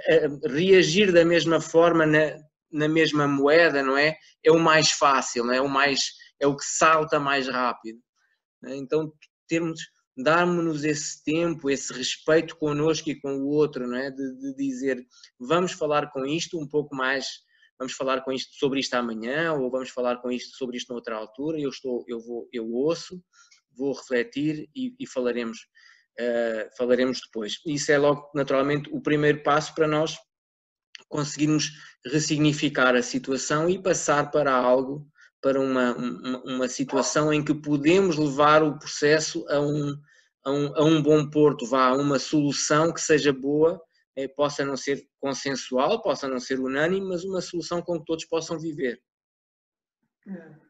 é, 0.08 0.28
reagir 0.48 1.12
da 1.12 1.24
mesma 1.24 1.60
forma 1.60 2.06
na, 2.06 2.36
na 2.72 2.88
mesma 2.88 3.28
moeda, 3.28 3.82
não 3.82 3.96
é? 3.96 4.16
É 4.42 4.50
o 4.50 4.58
mais 4.58 4.90
fácil, 4.90 5.44
não 5.44 5.52
é? 5.52 5.60
o 5.60 5.68
mais 5.68 6.00
é 6.40 6.46
o 6.46 6.56
que 6.56 6.64
salta 6.64 7.20
mais 7.20 7.46
rápido. 7.46 8.00
É? 8.64 8.76
Então 8.76 9.12
termos 9.48 9.80
darmos-nos 10.16 10.84
esse 10.84 11.22
tempo, 11.24 11.70
esse 11.70 11.92
respeito 11.92 12.56
connosco 12.56 13.08
e 13.08 13.20
com 13.20 13.36
o 13.38 13.48
outro, 13.48 13.86
não 13.86 13.96
é? 13.96 14.10
De, 14.10 14.38
de, 14.38 14.54
dizer 14.56 15.06
vamos 15.38 15.72
falar 15.72 16.10
com 16.10 16.26
isto 16.26 16.58
um 16.58 16.68
pouco 16.68 16.94
mais, 16.94 17.26
vamos 17.78 17.94
falar 17.94 18.22
com 18.22 18.32
isto 18.32 18.54
sobre 18.56 18.80
isto 18.80 18.94
amanhã 18.94 19.52
ou 19.54 19.70
vamos 19.70 19.90
falar 19.90 20.16
com 20.18 20.30
isto 20.30 20.56
sobre 20.56 20.76
isto 20.76 20.92
noutra 20.92 21.16
altura. 21.16 21.58
Eu 21.58 21.70
estou, 21.70 22.04
eu 22.08 22.20
vou, 22.20 22.48
eu 22.52 22.70
ouço, 22.72 23.22
vou 23.76 23.92
refletir 23.92 24.68
e, 24.76 24.94
e 24.98 25.06
falaremos, 25.06 25.58
uh, 26.20 26.76
falaremos 26.76 27.20
depois. 27.24 27.58
Isso 27.66 27.90
é 27.90 27.98
logo 27.98 28.30
naturalmente 28.34 28.90
o 28.92 29.00
primeiro 29.00 29.42
passo 29.42 29.74
para 29.74 29.88
nós 29.88 30.16
conseguirmos 31.12 31.70
ressignificar 32.04 32.96
a 32.96 33.02
situação 33.02 33.68
e 33.68 33.80
passar 33.80 34.30
para 34.30 34.52
algo, 34.52 35.06
para 35.40 35.60
uma, 35.60 35.94
uma, 35.94 36.42
uma 36.44 36.68
situação 36.68 37.32
em 37.32 37.44
que 37.44 37.54
podemos 37.54 38.16
levar 38.16 38.62
o 38.62 38.78
processo 38.78 39.46
a 39.48 39.60
um, 39.60 39.94
a 40.44 40.50
um, 40.50 40.76
a 40.76 40.84
um 40.84 41.02
bom 41.02 41.28
porto, 41.28 41.66
vá 41.66 41.88
a 41.88 41.94
uma 41.94 42.18
solução 42.18 42.92
que 42.92 43.00
seja 43.00 43.32
boa, 43.32 43.80
eh, 44.16 44.26
possa 44.26 44.64
não 44.64 44.76
ser 44.76 45.06
consensual, 45.20 46.02
possa 46.02 46.26
não 46.26 46.40
ser 46.40 46.58
unânime, 46.58 47.06
mas 47.06 47.24
uma 47.24 47.40
solução 47.40 47.82
com 47.82 47.98
que 47.98 48.06
todos 48.06 48.24
possam 48.24 48.58
viver. 48.58 49.00
É. 50.26 50.62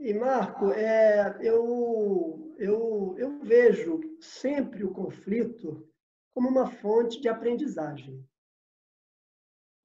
E 0.00 0.14
Marco, 0.14 0.70
é, 0.72 1.36
eu, 1.42 2.54
eu, 2.58 3.14
eu 3.18 3.38
vejo 3.40 4.00
sempre 4.18 4.82
o 4.82 4.92
conflito 4.92 5.86
como 6.32 6.48
uma 6.48 6.70
fonte 6.70 7.20
de 7.20 7.28
aprendizagem. 7.28 8.24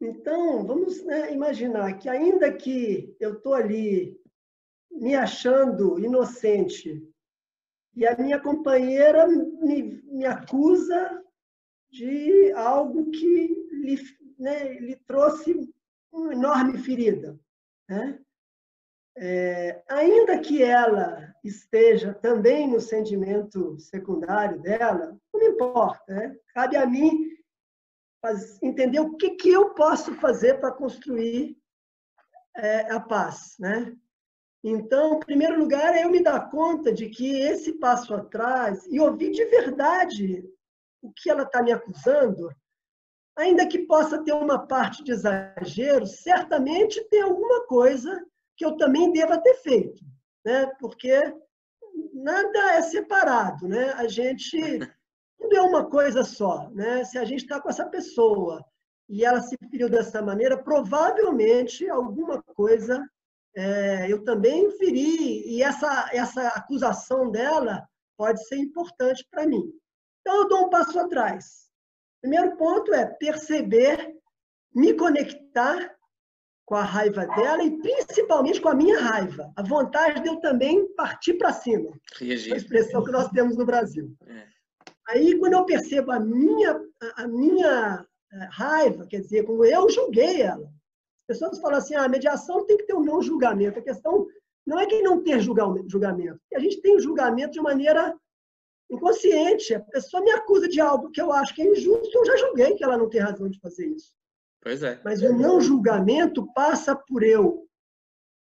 Então, 0.06 0.64
vamos 0.64 1.04
né, 1.04 1.34
imaginar 1.34 1.98
que, 1.98 2.08
ainda 2.08 2.54
que 2.54 3.16
eu 3.20 3.34
estou 3.34 3.56
ali 3.56 4.16
me 4.92 5.16
achando 5.16 6.00
inocente 6.00 7.04
e 7.96 8.06
a 8.06 8.16
minha 8.16 8.40
companheira 8.40 9.28
me, 9.28 10.04
me 10.04 10.26
acusa 10.26 11.24
de 11.90 12.52
algo 12.52 13.10
que 13.10 13.48
lhe, 13.72 13.98
né, 14.38 14.74
lhe 14.80 14.96
trouxe 15.08 15.74
uma 16.12 16.34
enorme 16.34 16.78
ferida. 16.78 17.40
Né? 17.90 18.20
É, 19.18 19.84
ainda 19.90 20.38
que 20.38 20.62
ela 20.62 21.34
esteja 21.44 22.14
também 22.14 22.70
no 22.70 22.80
sentimento 22.80 23.80
secundário 23.80 24.62
dela, 24.62 25.18
não 25.34 25.40
me 25.40 25.48
importa. 25.48 26.14
Né? 26.14 26.38
Cabe 26.54 26.78
a 26.78 26.86
mim 26.86 27.35
entender 28.62 29.00
o 29.00 29.16
que, 29.16 29.32
que 29.32 29.50
eu 29.50 29.74
posso 29.74 30.16
fazer 30.16 30.60
para 30.60 30.72
construir 30.72 31.58
é, 32.58 32.92
a 32.92 33.00
paz, 33.00 33.56
né? 33.60 33.96
Então, 34.64 35.18
em 35.18 35.20
primeiro 35.20 35.60
lugar, 35.60 35.96
é 35.96 36.04
eu 36.04 36.10
me 36.10 36.24
dar 36.24 36.50
conta 36.50 36.92
de 36.92 37.08
que 37.08 37.40
esse 37.40 37.74
passo 37.74 38.16
atrás 38.16 38.86
e 38.88 39.00
ouvir 39.00 39.32
de 39.32 39.46
verdade 39.46 40.44
o 41.04 41.12
que 41.14 41.30
ela 41.30 41.44
está 41.44 41.62
me 41.62 41.72
acusando, 41.72 42.50
ainda 43.38 43.68
que 43.68 43.86
possa 43.86 44.24
ter 44.24 44.34
uma 44.34 44.66
parte 44.66 45.04
de 45.04 45.12
exagero, 45.12 46.08
certamente 46.08 47.04
tem 47.10 47.22
alguma 47.22 47.68
coisa 47.68 48.26
que 48.58 48.66
eu 48.66 48.76
também 48.76 49.12
deva 49.12 49.38
ter 49.38 49.54
feito, 49.56 50.04
né? 50.44 50.66
Porque 50.80 51.14
nada 52.14 52.74
é 52.74 52.82
separado, 52.82 53.68
né? 53.68 53.92
A 53.92 54.08
gente 54.08 54.80
tudo 55.46 55.56
é 55.56 55.62
uma 55.62 55.86
coisa 55.86 56.24
só. 56.24 56.70
Né? 56.72 57.04
Se 57.04 57.18
a 57.18 57.26
gente 57.26 57.44
está 57.44 57.62
com 57.62 57.70
essa 57.70 57.86
pessoa 57.86 58.64
e 59.08 59.24
ela 59.24 59.42
se 59.42 59.56
feriu 59.70 59.90
dessa 59.90 60.22
maneira, 60.22 60.58
provavelmente 60.58 61.88
alguma 61.90 62.42
coisa 62.56 63.04
é, 63.56 64.12
eu 64.12 64.24
também 64.24 64.70
feri, 64.72 65.48
e 65.48 65.64
essa, 65.64 66.10
essa 66.12 66.48
acusação 66.50 67.32
dela 67.32 67.88
pode 68.18 68.46
ser 68.48 68.58
importante 68.58 69.26
para 69.32 69.48
mim. 69.48 69.72
Então, 70.22 70.42
eu 70.42 70.48
dou 70.48 70.66
um 70.66 70.70
passo 70.70 71.00
atrás. 71.00 71.70
Primeiro 72.22 72.58
ponto 72.58 72.94
é 72.94 73.06
perceber, 73.06 74.14
me 74.74 74.94
conectar 74.94 75.96
com 76.66 76.76
a 76.76 76.84
raiva 76.84 77.26
dela 77.28 77.64
e 77.64 77.78
principalmente 77.78 78.60
com 78.60 78.70
a 78.70 78.76
minha 78.76 79.00
raiva. 79.00 79.54
A 79.56 79.62
vontade 79.62 80.22
de 80.22 80.28
eu 80.28 80.38
também 80.42 80.92
partir 80.96 81.36
para 81.36 81.54
cima. 81.54 81.92
Reagir. 82.20 82.54
A 82.54 82.58
expressão 82.58 83.04
que 83.06 83.12
nós 83.12 83.30
temos 83.30 83.56
no 83.56 83.66
Brasil. 83.66 84.14
É. 84.26 84.55
Aí, 85.08 85.38
quando 85.38 85.54
eu 85.54 85.66
percebo 85.66 86.12
a 86.12 86.20
minha, 86.20 86.82
a 87.16 87.28
minha 87.28 88.06
eh, 88.32 88.48
raiva, 88.52 89.06
quer 89.06 89.22
dizer, 89.22 89.46
como 89.46 89.64
eu 89.64 89.90
julguei 89.90 90.42
ela, 90.42 90.66
as 91.28 91.40
pessoas 91.40 91.60
falam 91.60 91.78
assim, 91.78 91.96
ah, 91.96 92.06
a 92.06 92.10
mediação 92.10 92.66
tem 92.66 92.78
que 92.78 92.86
ter 92.86 92.94
um 92.94 93.04
não 93.04 93.22
julgamento. 93.22 93.80
A 93.80 93.84
questão 93.84 94.28
não 94.66 94.80
é 94.80 94.86
que 94.86 95.02
não 95.02 95.24
ter 95.24 95.40
julgamento, 95.40 96.40
a 96.54 96.60
gente 96.60 96.82
tem 96.82 97.00
julgamento 97.00 97.54
de 97.54 97.62
maneira 97.62 98.16
inconsciente. 98.90 99.76
A 99.76 99.80
pessoa 99.80 100.24
me 100.24 100.32
acusa 100.32 100.68
de 100.68 100.82
algo 100.82 101.12
que 101.12 101.22
eu 101.22 101.32
acho 101.32 101.54
que 101.54 101.62
é 101.62 101.72
injusto, 101.72 102.18
eu 102.18 102.26
já 102.26 102.38
julguei 102.38 102.76
que 102.76 102.84
ela 102.84 102.98
não 102.98 103.10
tem 103.10 103.22
razão 103.22 103.48
de 103.48 103.60
fazer 103.60 103.88
isso. 103.88 104.14
Pois 104.62 104.82
é. 104.82 105.00
Mas 105.04 105.22
o 105.22 105.32
não 105.32 105.62
julgamento 105.62 106.52
passa 106.54 106.96
por 106.96 107.22
eu 107.22 107.68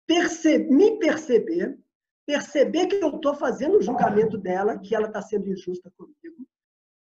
perce 0.06 0.60
me 0.60 1.00
perceber, 1.00 1.80
perceber 2.26 2.88
que 2.88 2.96
eu 2.96 3.16
estou 3.16 3.34
fazendo 3.34 3.78
o 3.78 3.82
julgamento 3.82 4.38
dela, 4.38 4.78
que 4.78 4.94
ela 4.94 5.08
está 5.08 5.22
sendo 5.22 5.50
injusta 5.50 5.92
comigo, 5.98 6.48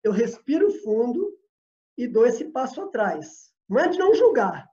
eu 0.03 0.11
respiro 0.11 0.71
fundo 0.81 1.33
e 1.97 2.07
dou 2.07 2.25
esse 2.25 2.45
passo 2.45 2.81
atrás. 2.81 3.51
Não 3.69 3.79
é 3.79 3.87
de 3.87 3.97
não 3.97 4.13
julgar, 4.13 4.67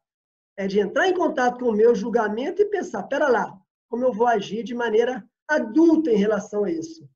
é 0.57 0.67
de 0.67 0.81
entrar 0.81 1.09
em 1.09 1.15
contato 1.15 1.61
com 1.61 1.71
o 1.71 1.77
meu 1.77 1.95
julgamento 1.95 2.61
e 2.61 2.67
pensar, 2.67 3.05
pera 3.05 3.29
lá, 3.29 3.57
como 3.89 4.05
eu 4.05 4.13
vou 4.13 4.27
agir 4.27 4.63
de 4.63 4.75
maneira 4.75 5.25
adulta 5.49 6.11
em 6.11 6.17
relação 6.17 6.65
a 6.65 6.71
isso. 6.71 7.09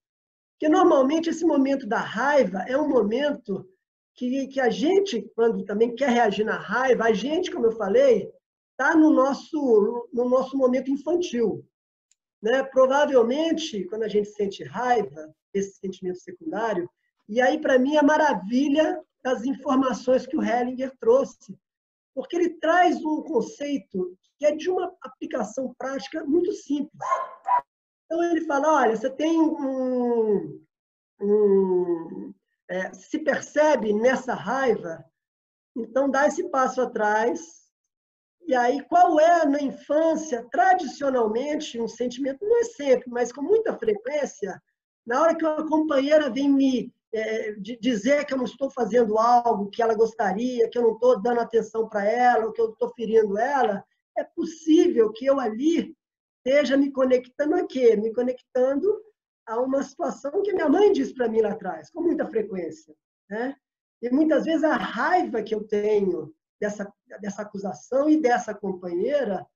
Porque 0.53 0.69
normalmente 0.69 1.31
esse 1.31 1.45
momento 1.45 1.87
da 1.87 1.99
raiva 1.99 2.65
é 2.69 2.77
um 2.77 2.89
momento 2.89 3.69
que, 4.15 4.47
que 4.47 4.61
a 4.61 4.71
gente, 4.71 5.23
quando 5.35 5.65
também 5.65 5.95
quer 5.95 6.09
reagir 6.11 6.45
na 6.45 6.57
raiva, 6.57 7.05
a 7.05 7.13
gente, 7.13 7.51
como 7.51 7.67
eu 7.67 7.73
falei, 7.73 8.31
está 8.71 8.95
no 8.97 9.11
nosso, 9.11 10.09
no 10.13 10.29
nosso 10.29 10.57
momento 10.57 10.91
infantil. 10.91 11.67
Né? 12.41 12.63
Provavelmente, 12.63 13.85
quando 13.85 14.05
a 14.05 14.09
gente 14.09 14.29
sente 14.29 14.63
raiva, 14.63 15.35
esse 15.53 15.79
sentimento 15.79 16.19
secundário, 16.19 16.89
e 17.29 17.41
aí, 17.41 17.61
para 17.61 17.79
mim, 17.79 17.97
a 17.97 18.03
maravilha 18.03 19.03
das 19.23 19.45
informações 19.45 20.27
que 20.27 20.37
o 20.37 20.43
Hellinger 20.43 20.93
trouxe, 21.01 21.59
porque 22.15 22.37
ele 22.37 22.51
traz 22.61 23.03
um 23.05 23.23
conceito 23.23 24.17
que 24.39 24.45
é 24.45 24.55
de 24.55 24.71
uma 24.71 24.95
aplicação 25.03 25.75
prática 25.79 26.25
muito 26.25 26.53
simples. 26.53 27.01
Então, 28.05 28.23
ele 28.23 28.43
fala: 28.43 28.83
olha, 28.83 28.97
você 28.97 29.11
tem 29.11 29.41
um. 29.41 30.61
um 31.21 32.35
é, 32.69 32.93
se 32.93 33.19
percebe 33.19 33.93
nessa 33.93 34.35
raiva, 34.35 35.05
então 35.77 36.11
dá 36.11 36.27
esse 36.27 36.49
passo 36.51 36.81
atrás. 36.83 37.65
E 38.47 38.55
aí, 38.55 38.83
qual 38.89 39.19
é 39.19 39.47
na 39.47 39.63
infância, 39.63 40.47
tradicionalmente, 40.51 41.81
um 41.81 41.89
sentimento, 41.89 42.45
não 42.45 42.61
é 42.61 42.65
sempre, 42.65 43.09
mas 43.09 43.33
com 43.33 43.41
muita 43.41 43.75
frequência, 43.79 44.63
na 45.07 45.23
hora 45.23 45.35
que 45.35 45.45
uma 45.45 45.67
companheira 45.67 46.29
vem 46.29 46.51
me 46.51 46.94
é, 47.15 47.53
de 47.53 47.77
dizer 47.77 48.27
que 48.27 48.35
eu 48.35 48.39
não 48.39 48.45
estou 48.45 48.69
fazendo 48.69 49.17
algo 49.19 49.71
que 49.71 49.81
ela 49.81 49.95
gostaria, 49.95 50.69
que 50.69 50.77
eu 50.77 50.83
não 50.83 50.95
estou 50.95 51.23
dando 51.23 51.41
atenção 51.41 51.89
para 51.89 52.05
ela, 52.05 52.47
ou 52.47 52.53
que 52.53 52.61
eu 52.61 52.73
estou 52.73 52.93
ferindo 52.95 53.39
ela, 53.39 53.85
é 54.19 54.25
possível 54.25 55.13
que 55.13 55.25
eu 55.25 55.39
ali 55.39 55.97
esteja 56.45 56.77
me 56.77 56.91
conectando 56.91 57.55
a 57.55 57.67
quê? 57.67 57.95
Me 57.97 58.13
conectando 58.13 59.01
a 59.47 59.61
uma 59.61 59.83
situação 59.83 60.43
que 60.43 60.53
minha 60.53 60.69
mãe 60.69 60.93
disse 60.93 61.15
para 61.15 61.29
mim 61.29 61.41
lá 61.41 61.53
atrás, 61.53 61.89
com 61.91 62.03
muita 62.03 62.27
frequência. 62.27 62.95
Né? 63.31 63.55
E 64.03 64.11
muitas 64.11 64.45
vezes 64.45 64.65
a 64.65 64.77
raiva 64.77 65.43
que 65.43 65.55
eu 65.55 65.65
tenho 65.65 66.35
dessa, 66.61 66.93
dessa 67.21 67.43
acusação 67.43 68.11
e 68.11 68.21
dessa 68.21 68.53
companheira 68.53 69.47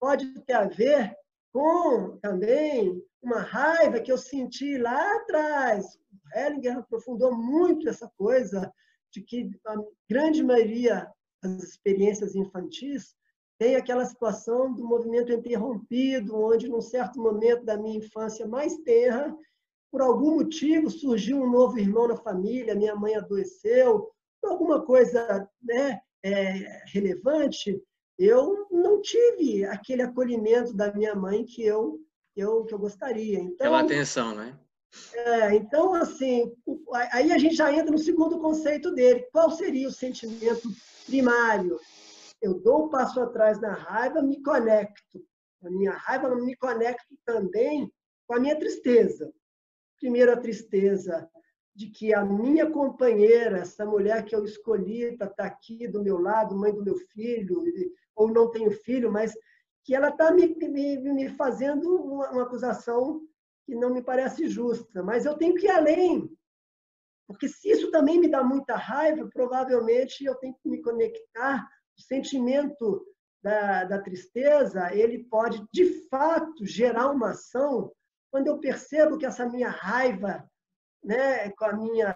pode 0.00 0.40
ter 0.44 0.54
a 0.54 0.64
ver 0.64 1.14
com 1.52 2.16
também 2.22 3.02
uma 3.22 3.40
raiva 3.40 4.00
que 4.00 4.10
eu 4.10 4.18
senti 4.18 4.76
lá 4.76 5.16
atrás. 5.16 5.86
O 6.12 6.38
Hellinger 6.38 6.78
aprofundou 6.78 7.34
muito 7.34 7.88
essa 7.88 8.10
coisa 8.16 8.72
de 9.12 9.22
que 9.22 9.50
a 9.66 9.76
grande 10.08 10.42
maioria 10.42 11.08
das 11.42 11.62
experiências 11.62 12.34
infantis 12.34 13.14
tem 13.58 13.76
aquela 13.76 14.04
situação 14.04 14.74
do 14.74 14.84
movimento 14.84 15.32
interrompido, 15.32 16.36
onde, 16.36 16.68
num 16.68 16.80
certo 16.80 17.20
momento 17.20 17.64
da 17.64 17.76
minha 17.76 17.98
infância 17.98 18.46
mais 18.46 18.76
terra, 18.78 19.32
por 19.90 20.00
algum 20.00 20.36
motivo 20.36 20.90
surgiu 20.90 21.36
um 21.36 21.50
novo 21.50 21.78
irmão 21.78 22.08
na 22.08 22.16
família, 22.16 22.74
minha 22.74 22.96
mãe 22.96 23.14
adoeceu, 23.14 24.10
por 24.40 24.50
alguma 24.50 24.84
coisa 24.84 25.48
né, 25.62 26.00
é, 26.24 26.82
relevante, 26.86 27.80
eu 28.18 28.66
não 28.70 29.00
tive 29.00 29.64
aquele 29.64 30.02
acolhimento 30.02 30.74
da 30.74 30.92
minha 30.92 31.14
mãe 31.14 31.44
que 31.44 31.62
eu, 31.62 32.00
eu, 32.36 32.64
que 32.64 32.74
eu 32.74 32.78
gostaria. 32.78 33.38
Então, 33.38 33.66
Aquela 33.66 33.80
atenção, 33.80 34.34
né? 34.34 34.58
É, 35.14 35.54
então, 35.54 35.94
assim, 35.94 36.52
aí 37.12 37.32
a 37.32 37.38
gente 37.38 37.54
já 37.54 37.72
entra 37.72 37.90
no 37.90 37.98
segundo 37.98 38.38
conceito 38.38 38.92
dele. 38.92 39.26
Qual 39.32 39.50
seria 39.50 39.88
o 39.88 39.92
sentimento 39.92 40.68
primário? 41.06 41.78
Eu 42.40 42.60
dou 42.60 42.86
um 42.86 42.88
passo 42.88 43.20
atrás 43.20 43.60
na 43.60 43.72
raiva, 43.72 44.22
me 44.22 44.42
conecto. 44.42 45.24
A 45.62 45.70
minha 45.70 45.92
raiva, 45.92 46.34
me 46.34 46.56
conecto 46.56 47.16
também 47.24 47.90
com 48.26 48.34
a 48.34 48.40
minha 48.40 48.58
tristeza. 48.58 49.32
Primeiro, 49.98 50.32
a 50.32 50.36
tristeza 50.36 51.28
de 51.74 51.88
que 51.88 52.12
a 52.12 52.24
minha 52.24 52.70
companheira, 52.70 53.58
essa 53.58 53.86
mulher 53.86 54.24
que 54.24 54.34
eu 54.34 54.44
escolhi 54.44 55.16
para 55.16 55.28
estar 55.28 55.44
aqui 55.44 55.88
do 55.88 56.02
meu 56.02 56.18
lado, 56.18 56.56
mãe 56.56 56.74
do 56.74 56.84
meu 56.84 56.96
filho, 57.12 57.62
ou 58.14 58.30
não 58.30 58.50
tenho 58.50 58.70
filho, 58.70 59.10
mas 59.10 59.32
que 59.84 59.94
ela 59.94 60.08
está 60.08 60.30
me, 60.30 60.46
me, 60.46 60.98
me, 60.98 61.28
fazendo 61.30 61.96
uma, 61.96 62.30
uma, 62.30 62.42
acusação 62.42 63.20
que 63.64 63.74
não 63.74 63.92
me 63.92 64.02
parece 64.02 64.48
justa. 64.48 65.02
Mas 65.02 65.24
eu 65.24 65.36
tenho 65.36 65.54
que 65.54 65.66
ir 65.66 65.70
além, 65.70 66.30
porque 67.26 67.48
se 67.48 67.70
isso 67.70 67.90
também 67.90 68.20
me 68.20 68.28
dá 68.28 68.42
muita 68.44 68.76
raiva, 68.76 69.28
provavelmente 69.32 70.24
eu 70.24 70.34
tenho 70.36 70.54
que 70.54 70.68
me 70.68 70.82
conectar. 70.82 71.66
O 71.98 72.02
sentimento 72.02 73.06
da, 73.42 73.84
da 73.84 74.00
tristeza, 74.00 74.94
ele 74.94 75.24
pode, 75.24 75.62
de 75.72 76.08
fato, 76.08 76.64
gerar 76.64 77.10
uma 77.10 77.30
ação 77.30 77.92
quando 78.30 78.46
eu 78.46 78.58
percebo 78.58 79.18
que 79.18 79.26
essa 79.26 79.46
minha 79.46 79.68
raiva 79.68 80.48
né, 81.04 81.50
com 81.50 81.64
a 81.64 81.72
minha 81.74 82.14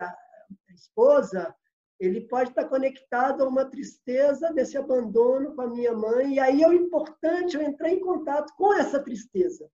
esposa, 0.70 1.54
ele 1.98 2.20
pode 2.22 2.50
estar 2.50 2.66
conectado 2.66 3.42
a 3.42 3.48
uma 3.48 3.64
tristeza 3.64 4.52
desse 4.52 4.76
abandono 4.76 5.54
com 5.54 5.62
a 5.62 5.70
minha 5.70 5.94
mãe, 5.94 6.34
e 6.34 6.40
aí 6.40 6.62
é 6.62 6.68
o 6.68 6.72
importante 6.72 7.56
eu 7.56 7.62
entrar 7.62 7.90
em 7.90 8.00
contato 8.00 8.52
com 8.56 8.74
essa 8.74 9.02
tristeza. 9.02 9.68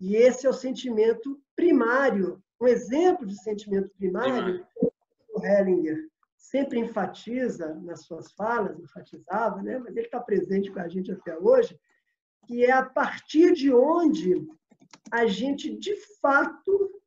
E 0.00 0.16
esse 0.16 0.46
é 0.46 0.50
o 0.50 0.54
sentimento 0.54 1.40
primário, 1.54 2.42
um 2.60 2.66
exemplo 2.66 3.26
de 3.26 3.40
sentimento 3.40 3.90
primário, 3.96 4.66
o 5.34 5.44
Hellinger 5.44 6.08
sempre 6.36 6.78
enfatiza 6.80 7.74
nas 7.82 8.04
suas 8.04 8.32
falas, 8.32 8.78
enfatizava, 8.78 9.62
né? 9.62 9.78
mas 9.78 9.96
ele 9.96 10.06
está 10.06 10.20
presente 10.20 10.70
com 10.70 10.80
a 10.80 10.88
gente 10.88 11.10
até 11.10 11.38
hoje, 11.38 11.78
que 12.46 12.64
é 12.64 12.72
a 12.72 12.84
partir 12.84 13.52
de 13.52 13.72
onde 13.72 14.46
a 15.10 15.26
gente, 15.26 15.74
de 15.76 15.96
fato, 16.20 17.00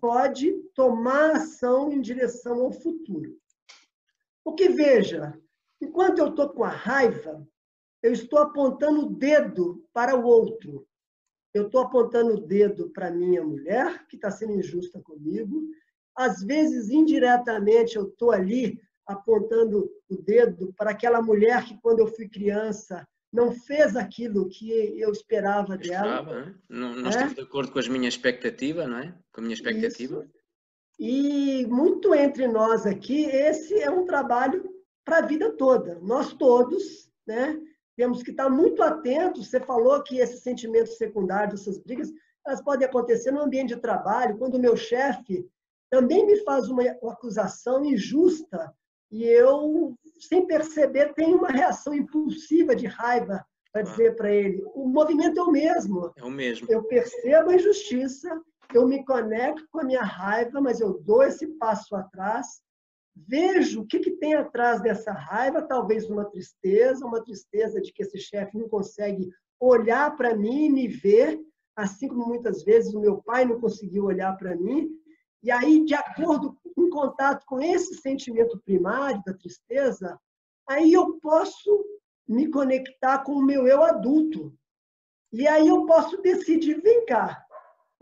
pode 0.00 0.52
tomar 0.74 1.36
ação 1.36 1.90
em 1.90 2.00
direção 2.00 2.60
ao 2.60 2.72
futuro. 2.72 3.36
Porque, 4.44 4.68
veja, 4.68 5.38
enquanto 5.80 6.18
eu 6.18 6.28
estou 6.28 6.50
com 6.50 6.64
a 6.64 6.70
raiva, 6.70 7.46
eu 8.02 8.12
estou 8.12 8.38
apontando 8.40 9.06
o 9.06 9.10
dedo 9.10 9.86
para 9.92 10.16
o 10.16 10.24
outro. 10.24 10.86
Eu 11.54 11.66
estou 11.66 11.82
apontando 11.82 12.34
o 12.34 12.46
dedo 12.46 12.90
para 12.90 13.10
minha 13.10 13.44
mulher, 13.44 14.06
que 14.08 14.16
está 14.16 14.30
sendo 14.30 14.54
injusta 14.54 15.00
comigo. 15.00 15.62
Às 16.16 16.42
vezes, 16.42 16.90
indiretamente, 16.90 17.96
eu 17.96 18.08
estou 18.08 18.32
ali 18.32 18.80
apontando 19.06 19.90
o 20.08 20.16
dedo 20.16 20.72
para 20.76 20.90
aquela 20.90 21.20
mulher 21.22 21.64
que, 21.64 21.78
quando 21.80 22.00
eu 22.00 22.06
fui 22.06 22.28
criança, 22.28 23.06
não 23.32 23.52
fez 23.52 23.96
aquilo 23.96 24.48
que 24.48 24.70
eu 25.00 25.10
esperava 25.10 25.76
dela. 25.76 26.20
Estava, 26.20 26.40
né? 26.46 26.54
não, 26.68 26.94
não 26.94 27.06
é? 27.06 27.10
esteve 27.10 27.34
de 27.34 27.40
acordo 27.40 27.72
com 27.72 27.78
as 27.78 27.88
minhas 27.88 28.14
expectativas, 28.14 28.88
não 28.88 28.98
é? 28.98 29.14
Com 29.32 29.40
a 29.40 29.44
minha 29.44 29.54
expectativa. 29.54 30.22
Isso. 30.22 30.41
E 31.04 31.66
muito 31.66 32.14
entre 32.14 32.46
nós 32.46 32.86
aqui, 32.86 33.24
esse 33.24 33.74
é 33.80 33.90
um 33.90 34.04
trabalho 34.04 34.72
para 35.04 35.18
a 35.18 35.26
vida 35.26 35.50
toda. 35.56 35.98
Nós 36.00 36.32
todos, 36.32 37.10
né? 37.26 37.60
Temos 37.96 38.22
que 38.22 38.30
estar 38.30 38.48
muito 38.48 38.80
atentos. 38.84 39.50
Você 39.50 39.58
falou 39.58 40.00
que 40.04 40.18
esses 40.18 40.44
sentimentos 40.44 40.96
secundários, 40.96 41.62
essas 41.62 41.76
brigas, 41.76 42.08
elas 42.46 42.62
podem 42.62 42.86
acontecer 42.86 43.32
no 43.32 43.40
ambiente 43.40 43.74
de 43.74 43.80
trabalho, 43.80 44.38
quando 44.38 44.54
o 44.54 44.60
meu 44.60 44.76
chefe 44.76 45.44
também 45.90 46.24
me 46.24 46.36
faz 46.44 46.68
uma 46.68 46.84
acusação 47.10 47.84
injusta 47.84 48.72
e 49.10 49.24
eu 49.24 49.96
sem 50.20 50.46
perceber, 50.46 51.14
tem 51.14 51.34
uma 51.34 51.48
reação 51.48 51.92
impulsiva 51.92 52.76
de 52.76 52.86
raiva 52.86 53.44
para 53.72 53.82
dizer 53.82 54.14
para 54.14 54.30
ele: 54.30 54.62
o 54.72 54.86
movimento 54.86 55.40
é 55.40 55.42
o 55.42 55.50
mesmo. 55.50 56.12
É 56.16 56.22
o 56.22 56.30
mesmo. 56.30 56.68
Eu 56.70 56.84
percebo 56.84 57.50
a 57.50 57.56
injustiça, 57.56 58.40
eu 58.76 58.86
me 58.86 59.04
conecto 59.04 59.66
com 59.70 59.80
a 59.80 59.84
minha 59.84 60.02
raiva, 60.02 60.60
mas 60.60 60.80
eu 60.80 61.00
dou 61.00 61.22
esse 61.22 61.46
passo 61.58 61.94
atrás, 61.94 62.62
vejo 63.14 63.82
o 63.82 63.86
que, 63.86 63.98
que 63.98 64.12
tem 64.12 64.34
atrás 64.34 64.80
dessa 64.82 65.12
raiva, 65.12 65.62
talvez 65.62 66.08
uma 66.08 66.24
tristeza, 66.24 67.06
uma 67.06 67.22
tristeza 67.22 67.80
de 67.80 67.92
que 67.92 68.02
esse 68.02 68.18
chefe 68.18 68.56
não 68.56 68.68
consegue 68.68 69.30
olhar 69.60 70.16
para 70.16 70.34
mim 70.34 70.66
e 70.66 70.70
me 70.70 70.88
ver, 70.88 71.40
assim 71.76 72.08
como 72.08 72.26
muitas 72.26 72.62
vezes 72.64 72.94
o 72.94 73.00
meu 73.00 73.22
pai 73.22 73.44
não 73.44 73.60
conseguiu 73.60 74.04
olhar 74.04 74.36
para 74.36 74.56
mim, 74.56 74.90
e 75.42 75.50
aí, 75.50 75.84
de 75.84 75.94
acordo, 75.94 76.56
em 76.78 76.88
contato 76.88 77.44
com 77.46 77.60
esse 77.60 77.96
sentimento 77.96 78.60
primário 78.64 79.20
da 79.26 79.34
tristeza, 79.34 80.18
aí 80.68 80.92
eu 80.92 81.18
posso 81.18 81.84
me 82.28 82.48
conectar 82.48 83.24
com 83.24 83.32
o 83.32 83.44
meu 83.44 83.66
eu 83.66 83.82
adulto. 83.82 84.54
E 85.32 85.48
aí 85.48 85.66
eu 85.66 85.84
posso 85.84 86.20
decidir, 86.22 86.80
vem 86.80 87.04
cá, 87.06 87.44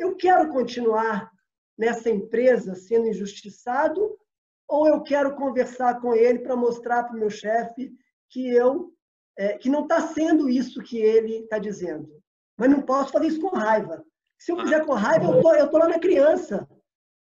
eu 0.00 0.16
quero 0.16 0.48
continuar 0.50 1.30
nessa 1.76 2.08
empresa 2.08 2.74
sendo 2.74 3.06
injustiçado 3.06 4.18
ou 4.66 4.88
eu 4.88 5.02
quero 5.02 5.36
conversar 5.36 6.00
com 6.00 6.14
ele 6.14 6.38
para 6.38 6.56
mostrar 6.56 7.04
para 7.04 7.14
o 7.14 7.18
meu 7.18 7.30
chefe 7.30 7.92
que 8.30 8.48
eu 8.48 8.92
é, 9.36 9.56
que 9.56 9.68
não 9.68 9.82
está 9.82 10.00
sendo 10.08 10.48
isso 10.48 10.82
que 10.82 10.98
ele 10.98 11.40
está 11.40 11.58
dizendo. 11.58 12.22
Mas 12.58 12.70
não 12.70 12.82
posso 12.82 13.12
fazer 13.12 13.28
isso 13.28 13.40
com 13.40 13.56
raiva. 13.56 14.04
Se 14.38 14.52
eu 14.52 14.60
fizer 14.60 14.84
com 14.84 14.92
raiva, 14.92 15.26
eu 15.26 15.42
tô, 15.42 15.54
eu 15.54 15.70
tô 15.70 15.78
lá 15.78 15.88
na 15.88 15.98
criança. 15.98 16.68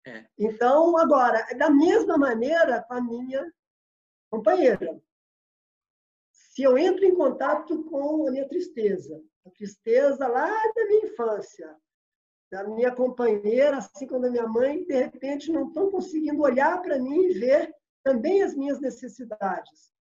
É. 0.06 0.24
Então, 0.38 0.96
agora, 0.96 1.46
da 1.56 1.70
mesma 1.70 2.16
maneira 2.16 2.82
com 2.82 2.94
a 2.94 3.00
minha 3.00 3.52
companheira. 4.30 5.00
Se 6.32 6.62
eu 6.62 6.76
entro 6.76 7.04
em 7.04 7.14
contato 7.14 7.84
com 7.84 8.26
a 8.26 8.30
minha 8.30 8.48
tristeza, 8.48 9.22
a 9.46 9.50
tristeza 9.50 10.26
lá 10.26 10.50
da 10.74 10.84
minha 10.86 11.06
infância, 11.06 11.76
da 12.50 12.64
minha 12.64 12.92
companheira, 12.92 13.78
assim 13.78 14.06
como 14.06 14.22
da 14.22 14.30
minha 14.30 14.46
mãe, 14.46 14.84
de 14.84 14.94
repente 14.94 15.52
não 15.52 15.68
estão 15.68 15.90
conseguindo 15.90 16.42
olhar 16.42 16.82
para 16.82 16.98
mim 16.98 17.26
e 17.26 17.34
ver 17.34 17.72
também 18.02 18.42
as 18.42 18.54
minhas 18.54 18.80
necessidades. 18.80 19.92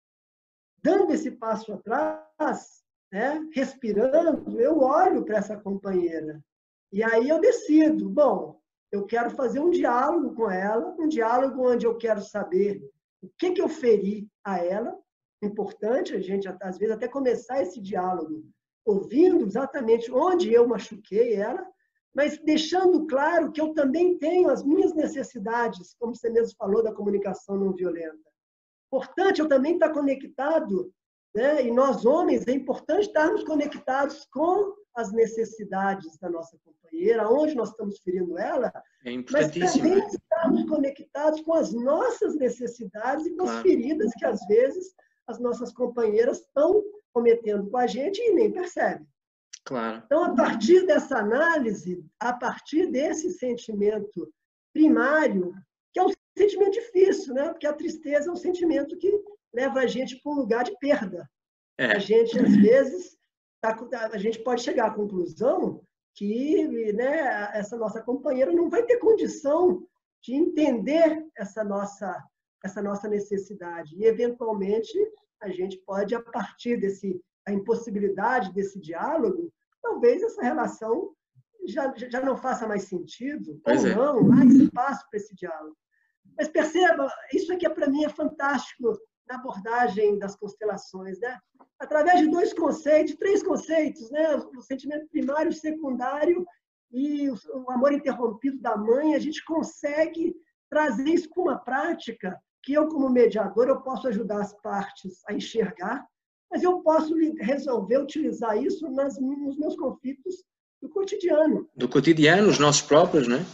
Dando 0.82 1.12
esse 1.12 1.30
passo 1.32 1.72
atrás, 1.72 2.82
né, 3.12 3.40
respirando, 3.52 4.60
eu 4.60 4.78
olho 4.78 5.24
para 5.24 5.38
essa 5.38 5.56
companheira. 5.56 6.42
E 6.92 7.02
aí 7.02 7.28
eu 7.28 7.40
decido, 7.40 8.08
bom, 8.08 8.58
eu 8.90 9.04
quero 9.04 9.30
fazer 9.30 9.60
um 9.60 9.70
diálogo 9.70 10.34
com 10.34 10.50
ela, 10.50 10.94
um 10.98 11.08
diálogo 11.08 11.68
onde 11.68 11.86
eu 11.86 11.96
quero 11.98 12.22
saber 12.22 12.82
o 13.20 13.28
que, 13.38 13.50
que 13.50 13.60
eu 13.60 13.68
feri 13.68 14.26
a 14.42 14.58
ela. 14.64 14.96
Importante 15.42 16.14
a 16.14 16.20
gente, 16.20 16.48
às 16.48 16.78
vezes, 16.78 16.94
até 16.94 17.06
começar 17.06 17.60
esse 17.60 17.80
diálogo 17.80 18.44
ouvindo 18.84 19.44
exatamente 19.44 20.10
onde 20.10 20.50
eu 20.50 20.66
machuquei 20.66 21.34
ela, 21.34 21.62
mas 22.14 22.38
deixando 22.38 23.06
claro 23.06 23.52
que 23.52 23.60
eu 23.60 23.72
também 23.74 24.18
tenho 24.18 24.48
as 24.48 24.64
minhas 24.64 24.94
necessidades, 24.94 25.94
como 25.98 26.14
você 26.14 26.30
mesmo 26.30 26.56
falou 26.56 26.82
da 26.82 26.94
comunicação 26.94 27.56
não 27.56 27.72
violenta. 27.72 28.28
Importante 28.86 29.40
eu 29.40 29.48
também 29.48 29.74
estar 29.74 29.90
conectado, 29.90 30.92
né? 31.34 31.66
e 31.66 31.70
nós 31.70 32.04
homens, 32.04 32.46
é 32.46 32.52
importante 32.52 33.06
estarmos 33.06 33.44
conectados 33.44 34.26
com 34.32 34.74
as 34.96 35.12
necessidades 35.12 36.18
da 36.18 36.28
nossa 36.28 36.58
companheira, 36.64 37.30
onde 37.30 37.54
nós 37.54 37.70
estamos 37.70 37.98
ferindo 38.00 38.36
ela, 38.36 38.72
é 39.04 39.12
mas 39.30 39.50
também 39.52 39.98
estarmos 40.08 40.64
conectados 40.64 41.40
com 41.42 41.52
as 41.54 41.72
nossas 41.72 42.34
necessidades 42.34 43.26
e 43.26 43.30
com 43.30 43.44
claro. 43.44 43.58
as 43.58 43.62
feridas 43.62 44.10
que 44.14 44.24
às 44.24 44.44
vezes 44.46 44.94
as 45.28 45.38
nossas 45.38 45.72
companheiras 45.72 46.40
estão 46.40 46.82
cometendo 47.12 47.70
com 47.70 47.76
a 47.76 47.86
gente 47.86 48.18
e 48.20 48.32
nem 48.32 48.50
percebem. 48.50 49.06
Claro. 49.68 50.02
Então, 50.06 50.24
a 50.24 50.34
partir 50.34 50.86
dessa 50.86 51.18
análise, 51.18 52.02
a 52.18 52.32
partir 52.32 52.86
desse 52.90 53.30
sentimento 53.32 54.32
primário, 54.72 55.54
que 55.92 56.00
é 56.00 56.02
um 56.02 56.10
sentimento 56.38 56.72
difícil, 56.72 57.34
né? 57.34 57.50
Porque 57.50 57.66
a 57.66 57.74
tristeza 57.74 58.30
é 58.30 58.32
um 58.32 58.36
sentimento 58.36 58.96
que 58.96 59.12
leva 59.52 59.80
a 59.80 59.86
gente 59.86 60.22
para 60.22 60.32
um 60.32 60.36
lugar 60.36 60.64
de 60.64 60.74
perda. 60.78 61.28
É. 61.76 61.96
A 61.96 61.98
gente, 61.98 62.38
às 62.38 62.56
vezes, 62.56 63.18
tá, 63.60 63.76
a 64.10 64.16
gente 64.16 64.38
pode 64.38 64.62
chegar 64.62 64.86
à 64.86 64.94
conclusão 64.94 65.82
que 66.14 66.66
né, 66.94 67.50
essa 67.52 67.76
nossa 67.76 68.00
companheira 68.00 68.50
não 68.50 68.70
vai 68.70 68.84
ter 68.84 68.96
condição 68.96 69.86
de 70.22 70.34
entender 70.34 71.26
essa 71.36 71.62
nossa, 71.62 72.24
essa 72.64 72.80
nossa 72.80 73.06
necessidade. 73.06 73.94
E, 73.98 74.06
eventualmente, 74.06 74.98
a 75.42 75.50
gente 75.50 75.76
pode, 75.84 76.14
a 76.14 76.22
partir 76.22 76.78
desse 76.78 77.20
a 77.46 77.52
impossibilidade 77.52 78.52
desse 78.52 78.80
diálogo, 78.80 79.52
talvez 79.82 80.22
essa 80.22 80.42
relação 80.42 81.12
já, 81.66 81.92
já 81.96 82.20
não 82.20 82.36
faça 82.36 82.66
mais 82.66 82.84
sentido, 82.84 83.60
pois 83.64 83.84
ou 83.84 83.90
é. 83.90 83.94
não, 83.94 84.32
há 84.32 84.44
espaço 84.44 85.06
para 85.10 85.18
esse 85.18 85.34
diálogo. 85.34 85.76
Mas 86.36 86.48
perceba, 86.48 87.12
isso 87.32 87.52
aqui 87.52 87.68
para 87.68 87.88
mim 87.88 88.04
é 88.04 88.08
fantástico 88.08 88.96
na 89.28 89.36
abordagem 89.36 90.18
das 90.18 90.36
constelações, 90.36 91.18
né? 91.20 91.38
Através 91.78 92.20
de 92.20 92.30
dois 92.30 92.52
conceitos, 92.54 93.16
três 93.16 93.42
conceitos, 93.42 94.10
né? 94.10 94.36
O 94.36 94.62
sentimento 94.62 95.08
primário, 95.08 95.52
secundário 95.52 96.46
e 96.90 97.28
o 97.30 97.70
amor 97.70 97.92
interrompido 97.92 98.58
da 98.60 98.76
mãe, 98.76 99.14
a 99.14 99.18
gente 99.18 99.44
consegue 99.44 100.34
trazer 100.70 101.08
isso 101.08 101.28
com 101.28 101.42
uma 101.42 101.58
prática 101.58 102.38
que 102.62 102.72
eu, 102.72 102.88
como 102.88 103.10
mediador, 103.10 103.68
eu 103.68 103.80
posso 103.82 104.08
ajudar 104.08 104.40
as 104.40 104.54
partes 104.60 105.22
a 105.28 105.32
enxergar, 105.32 106.06
mas 106.50 106.62
eu 106.62 106.80
posso 106.80 107.14
resolver 107.40 107.98
utilizar 107.98 108.60
isso 108.62 108.88
nas, 108.90 109.18
nos 109.18 109.58
meus 109.58 109.76
conflitos 109.76 110.44
do 110.80 110.88
cotidiano. 110.88 111.68
Do 111.76 111.88
cotidiano, 111.88 112.48
os 112.48 112.58
nossos 112.58 112.82
próprios, 112.82 113.26
né? 113.26 113.44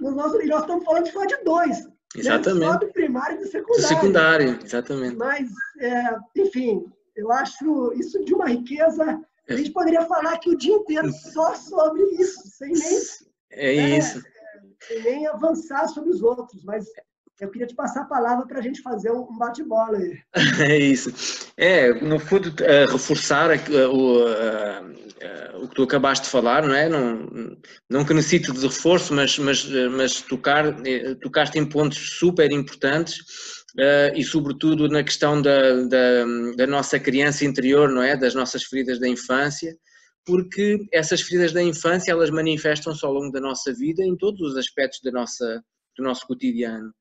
Nos 0.00 0.14
nossos, 0.14 0.42
e 0.42 0.46
nós 0.46 0.62
estamos 0.62 0.84
falando 0.84 1.10
só 1.10 1.24
de 1.24 1.36
dois. 1.44 1.86
Exatamente. 2.16 2.60
Né? 2.60 2.72
Só 2.72 2.78
do 2.78 2.88
primário 2.88 3.36
e 3.36 3.38
do 3.40 3.46
secundário. 3.46 3.82
Do 3.82 3.88
secundário, 3.88 4.58
exatamente. 4.64 5.16
Mas, 5.16 5.48
é, 5.80 6.16
enfim, 6.36 6.84
eu 7.16 7.30
acho 7.30 7.92
isso 7.94 8.24
de 8.24 8.34
uma 8.34 8.48
riqueza. 8.48 9.20
A 9.48 9.54
gente 9.54 9.70
poderia 9.70 10.02
falar 10.02 10.34
aqui 10.34 10.50
o 10.50 10.56
dia 10.56 10.74
inteiro 10.74 11.10
só 11.12 11.54
sobre 11.54 12.02
isso, 12.14 12.40
sem 12.48 12.72
nem, 12.72 12.98
é 13.50 13.76
né, 13.76 13.98
isso. 13.98 14.22
sem 14.86 15.02
nem 15.02 15.26
avançar 15.26 15.88
sobre 15.88 16.10
os 16.10 16.22
outros. 16.22 16.62
Mas 16.64 16.86
eu 17.40 17.50
queria 17.50 17.66
te 17.66 17.74
passar 17.74 18.02
a 18.02 18.06
palavra 18.06 18.46
para 18.46 18.58
a 18.58 18.62
gente 18.62 18.82
fazer 18.82 19.10
um 19.10 19.36
bate-bola 19.36 19.98
aí. 19.98 20.18
É 20.60 20.78
isso. 20.78 21.10
É, 21.56 21.92
no 21.94 22.18
fundo, 22.18 22.48
uh, 22.48 22.92
reforçar 22.92 23.50
uh, 23.50 23.90
o, 23.90 24.24
uh, 24.24 25.64
o 25.64 25.68
que 25.68 25.74
tu 25.74 25.82
acabaste 25.82 26.24
de 26.24 26.30
falar, 26.30 26.62
não 26.62 26.74
é? 26.74 26.88
Não, 26.88 27.56
não 27.88 28.04
que 28.04 28.14
necessite 28.14 28.52
de 28.52 28.60
reforço, 28.60 29.14
mas, 29.14 29.38
mas, 29.38 29.64
mas 29.90 30.20
tocar, 30.22 30.64
tocaste 31.20 31.58
em 31.58 31.68
pontos 31.68 32.18
super 32.18 32.50
importantes 32.50 33.18
e, 34.14 34.22
sobretudo, 34.24 34.88
na 34.88 35.02
questão 35.02 35.40
da, 35.40 35.82
da, 35.84 36.24
da 36.56 36.66
nossa 36.66 36.98
criança 36.98 37.44
interior, 37.44 37.88
não 37.88 38.02
é? 38.02 38.16
Das 38.16 38.34
nossas 38.34 38.64
feridas 38.64 38.98
da 38.98 39.08
infância 39.08 39.76
porque 40.24 40.86
essas 40.92 41.20
feridas 41.20 41.52
da 41.52 41.62
infância 41.62 42.12
elas 42.12 42.30
manifestam-se 42.30 43.04
ao 43.04 43.12
longo 43.12 43.32
da 43.32 43.40
nossa 43.40 43.72
vida 43.72 44.02
em 44.04 44.16
todos 44.16 44.40
os 44.40 44.56
aspectos 44.56 45.00
da 45.02 45.10
nossa, 45.10 45.64
do 45.96 46.04
nosso 46.04 46.26
cotidiano. 46.26 46.92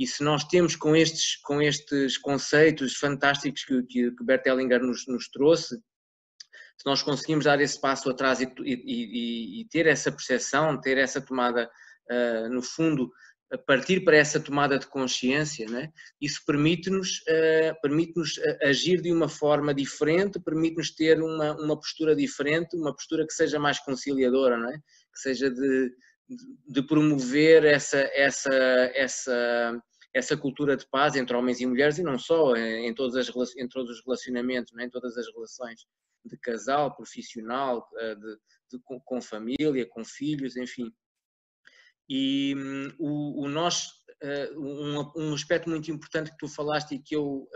E 0.00 0.06
se 0.06 0.24
nós 0.24 0.44
temos 0.44 0.74
com 0.74 0.96
estes, 0.96 1.36
com 1.36 1.60
estes 1.60 2.16
conceitos 2.16 2.96
fantásticos 2.96 3.62
que, 3.66 3.82
que, 3.82 4.10
que 4.12 4.24
Bert 4.24 4.46
Hellinger 4.46 4.80
nos, 4.82 5.06
nos, 5.06 5.28
trouxe, 5.28 5.76
se 5.76 6.86
nós 6.86 7.02
conseguimos 7.02 7.44
dar 7.44 7.60
esse 7.60 7.78
passo 7.78 8.08
atrás 8.08 8.40
e, 8.40 8.50
e, 8.64 9.60
e 9.60 9.68
ter 9.68 9.86
essa 9.86 10.10
percepção, 10.10 10.80
ter 10.80 10.96
essa 10.96 11.20
tomada, 11.20 11.70
uh, 12.10 12.48
no 12.48 12.62
fundo, 12.62 13.12
partir 13.66 14.00
para 14.02 14.16
essa 14.16 14.40
tomada 14.40 14.78
de 14.78 14.86
consciência, 14.86 15.68
né? 15.68 15.92
isso 16.18 16.40
permite-nos 16.46 17.18
uh, 17.28 17.78
permite 17.82 18.14
agir 18.62 19.02
de 19.02 19.12
uma 19.12 19.28
forma 19.28 19.74
diferente, 19.74 20.40
permite-nos 20.40 20.94
ter 20.94 21.20
uma, 21.20 21.52
uma 21.60 21.76
postura 21.76 22.16
diferente, 22.16 22.74
uma 22.74 22.94
postura 22.94 23.26
que 23.26 23.34
seja 23.34 23.58
mais 23.58 23.78
conciliadora, 23.78 24.56
não 24.56 24.70
é? 24.70 24.78
que 24.78 25.20
seja 25.20 25.50
de, 25.50 25.92
de 26.66 26.82
promover 26.86 27.64
essa, 27.64 27.98
essa, 28.14 28.54
essa, 28.94 29.82
essa 30.14 30.36
cultura 30.36 30.76
de 30.76 30.86
paz 30.88 31.14
entre 31.14 31.36
homens 31.36 31.60
e 31.60 31.66
mulheres 31.66 31.98
e 31.98 32.02
não 32.02 32.18
só, 32.18 32.54
eh, 32.56 32.86
em, 32.86 32.94
todas 32.94 33.16
as, 33.16 33.56
em 33.56 33.68
todos 33.68 33.98
os 33.98 34.04
relacionamentos, 34.04 34.72
né? 34.72 34.84
em 34.84 34.90
todas 34.90 35.16
as 35.16 35.26
relações 35.32 35.86
de 36.24 36.36
casal, 36.38 36.94
profissional, 36.94 37.88
eh, 37.98 38.14
de, 38.14 38.36
de, 38.72 38.78
com, 38.82 39.00
com, 39.00 39.20
família, 39.20 39.88
com 39.88 40.04
filhos, 40.04 40.56
enfim. 40.56 40.92
E 42.08 42.54
um, 42.56 42.92
o, 42.98 43.44
o 43.44 43.48
nós, 43.48 43.86
uh, 44.24 44.60
um, 44.60 45.12
um, 45.16 45.34
aspecto 45.34 45.70
muito 45.70 45.92
importante 45.92 46.32
que 46.32 46.38
tu 46.38 46.48
falaste 46.48 46.96
e 46.96 46.98
que 46.98 47.14
eu 47.14 47.48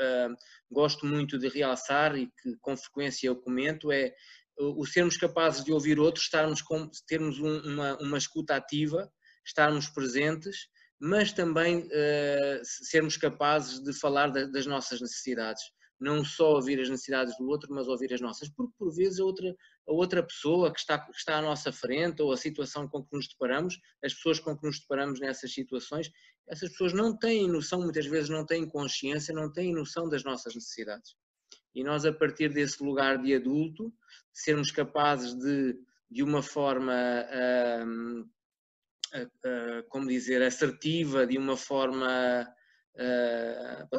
gosto 0.71 1.05
muito 1.05 1.37
de 1.37 1.49
realçar 1.49 2.17
e 2.17 2.31
que 2.41 2.57
com 2.61 2.77
frequência 2.77 3.27
eu 3.27 3.35
comento 3.35 3.91
é 3.91 4.15
o 4.57 4.87
sermos 4.87 5.17
capazes 5.17 5.65
de 5.65 5.73
ouvir 5.73 5.99
outros, 5.99 6.27
estarmos 6.27 6.63
com, 6.63 6.89
termos 7.09 7.41
um, 7.41 7.59
uma, 7.63 7.97
uma 8.01 8.17
escuta 8.17 8.55
ativa, 8.55 9.11
estarmos 9.45 9.89
presentes 9.89 10.69
mas 11.01 11.33
também 11.33 11.81
uh, 11.81 12.61
sermos 12.63 13.17
capazes 13.17 13.83
de 13.83 13.93
falar 13.93 14.29
da, 14.29 14.47
das 14.47 14.67
nossas 14.67 15.01
necessidades. 15.01 15.63
Não 16.01 16.25
só 16.25 16.55
ouvir 16.55 16.81
as 16.81 16.89
necessidades 16.89 17.37
do 17.39 17.47
outro, 17.47 17.73
mas 17.73 17.87
ouvir 17.87 18.13
as 18.13 18.21
nossas. 18.21 18.49
Porque, 18.49 18.73
por 18.79 18.95
vezes, 18.95 19.21
a 19.21 19.25
outra, 19.25 19.55
a 19.89 19.93
outra 19.93 20.23
pessoa 20.23 20.73
que 20.73 20.79
está, 20.79 20.99
que 20.99 21.17
está 21.17 21.39
à 21.39 21.43
nossa 21.43 21.73
frente 21.73 22.21
ou 22.21 22.33
a 22.33 22.37
situação 22.37 22.89
com 22.89 23.03
que 23.03 23.17
nos 23.17 23.29
deparamos, 23.29 23.79
as 24.05 24.13
pessoas 24.13 24.41
com 24.41 24.57
que 24.57 24.67
nos 24.67 24.81
deparamos 24.81 25.21
nessas 25.21 25.53
situações, 25.53 26.11
essas 26.49 26.71
pessoas 26.71 26.93
não 26.93 27.17
têm 27.17 27.49
noção, 27.49 27.81
muitas 27.81 28.07
vezes 28.07 28.29
não 28.29 28.45
têm 28.45 28.69
consciência, 28.69 29.35
não 29.35 29.51
têm 29.53 29.73
noção 29.73 30.09
das 30.09 30.25
nossas 30.25 30.55
necessidades. 30.55 31.15
E 31.75 31.83
nós, 31.83 32.05
a 32.05 32.13
partir 32.13 32.51
desse 32.51 32.83
lugar 32.83 33.21
de 33.21 33.35
adulto, 33.35 33.93
sermos 34.33 34.71
capazes 34.71 35.35
de, 35.35 35.77
de 36.11 36.23
uma 36.23 36.43
forma 36.43 36.95
como 39.89 40.09
dizer, 40.09 40.43
assertiva, 40.43 41.27
de 41.27 41.39
uma 41.39 41.57
forma 41.57 42.47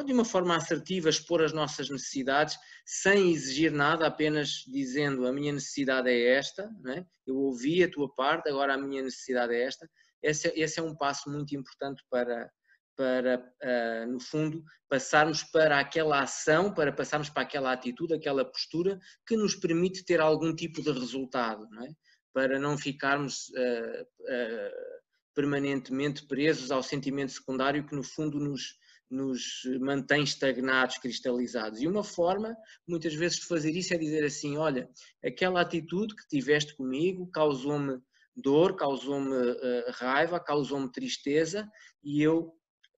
de 0.06 0.12
uma 0.12 0.24
forma 0.24 0.56
assertiva, 0.56 1.10
expor 1.10 1.42
as 1.42 1.52
nossas 1.52 1.90
necessidades, 1.90 2.56
sem 2.86 3.30
exigir 3.30 3.70
nada, 3.70 4.06
apenas 4.06 4.64
dizendo 4.66 5.26
a 5.26 5.32
minha 5.32 5.52
necessidade 5.52 6.08
é 6.08 6.36
esta, 6.36 6.70
é? 6.88 7.04
eu 7.26 7.36
ouvi 7.36 7.84
a 7.84 7.90
tua 7.90 8.12
parte, 8.14 8.48
agora 8.48 8.72
a 8.72 8.78
minha 8.78 9.02
necessidade 9.02 9.54
é 9.54 9.64
esta. 9.64 9.86
Esse, 10.22 10.50
esse 10.56 10.80
é 10.80 10.82
um 10.82 10.96
passo 10.96 11.30
muito 11.30 11.54
importante 11.54 12.02
para, 12.08 12.50
para 12.96 14.06
no 14.08 14.18
fundo, 14.18 14.64
passarmos 14.88 15.42
para 15.42 15.78
aquela 15.78 16.22
ação, 16.22 16.72
para 16.72 16.90
passarmos 16.90 17.28
para 17.28 17.42
aquela 17.42 17.72
atitude, 17.72 18.14
aquela 18.14 18.44
postura 18.44 18.98
que 19.26 19.36
nos 19.36 19.54
permite 19.54 20.04
ter 20.04 20.20
algum 20.20 20.54
tipo 20.54 20.82
de 20.82 20.90
resultado, 20.90 21.68
não 21.70 21.84
é? 21.84 21.90
para 22.32 22.58
não 22.58 22.76
ficarmos 22.76 23.48
uh, 23.48 24.02
uh, 24.02 24.95
permanentemente 25.36 26.26
presos 26.26 26.70
ao 26.70 26.82
sentimento 26.82 27.30
secundário 27.30 27.86
que, 27.86 27.94
no 27.94 28.02
fundo, 28.02 28.40
nos, 28.40 28.78
nos 29.10 29.62
mantém 29.78 30.24
estagnados, 30.24 30.96
cristalizados. 30.96 31.82
E 31.82 31.86
uma 31.86 32.02
forma, 32.02 32.56
muitas 32.88 33.14
vezes, 33.14 33.40
de 33.40 33.46
fazer 33.46 33.76
isso 33.76 33.92
é 33.92 33.98
dizer 33.98 34.24
assim: 34.24 34.56
olha, 34.56 34.88
aquela 35.22 35.60
atitude 35.60 36.16
que 36.16 36.26
tiveste 36.26 36.74
comigo 36.74 37.30
causou-me 37.30 38.00
dor, 38.34 38.74
causou-me 38.76 39.34
uh, 39.34 39.84
raiva, 39.92 40.40
causou-me 40.40 40.90
tristeza 40.90 41.70
e 42.02 42.22
eu 42.22 42.54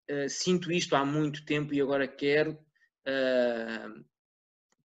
uh, 0.10 0.30
sinto 0.30 0.71
isto 0.71 0.95
há 0.95 1.04
muito 1.04 1.43
tempo 1.43 1.73
e 1.73 1.82
agora 1.82 2.08
quero. 2.08 2.54
Uh, 3.08 4.06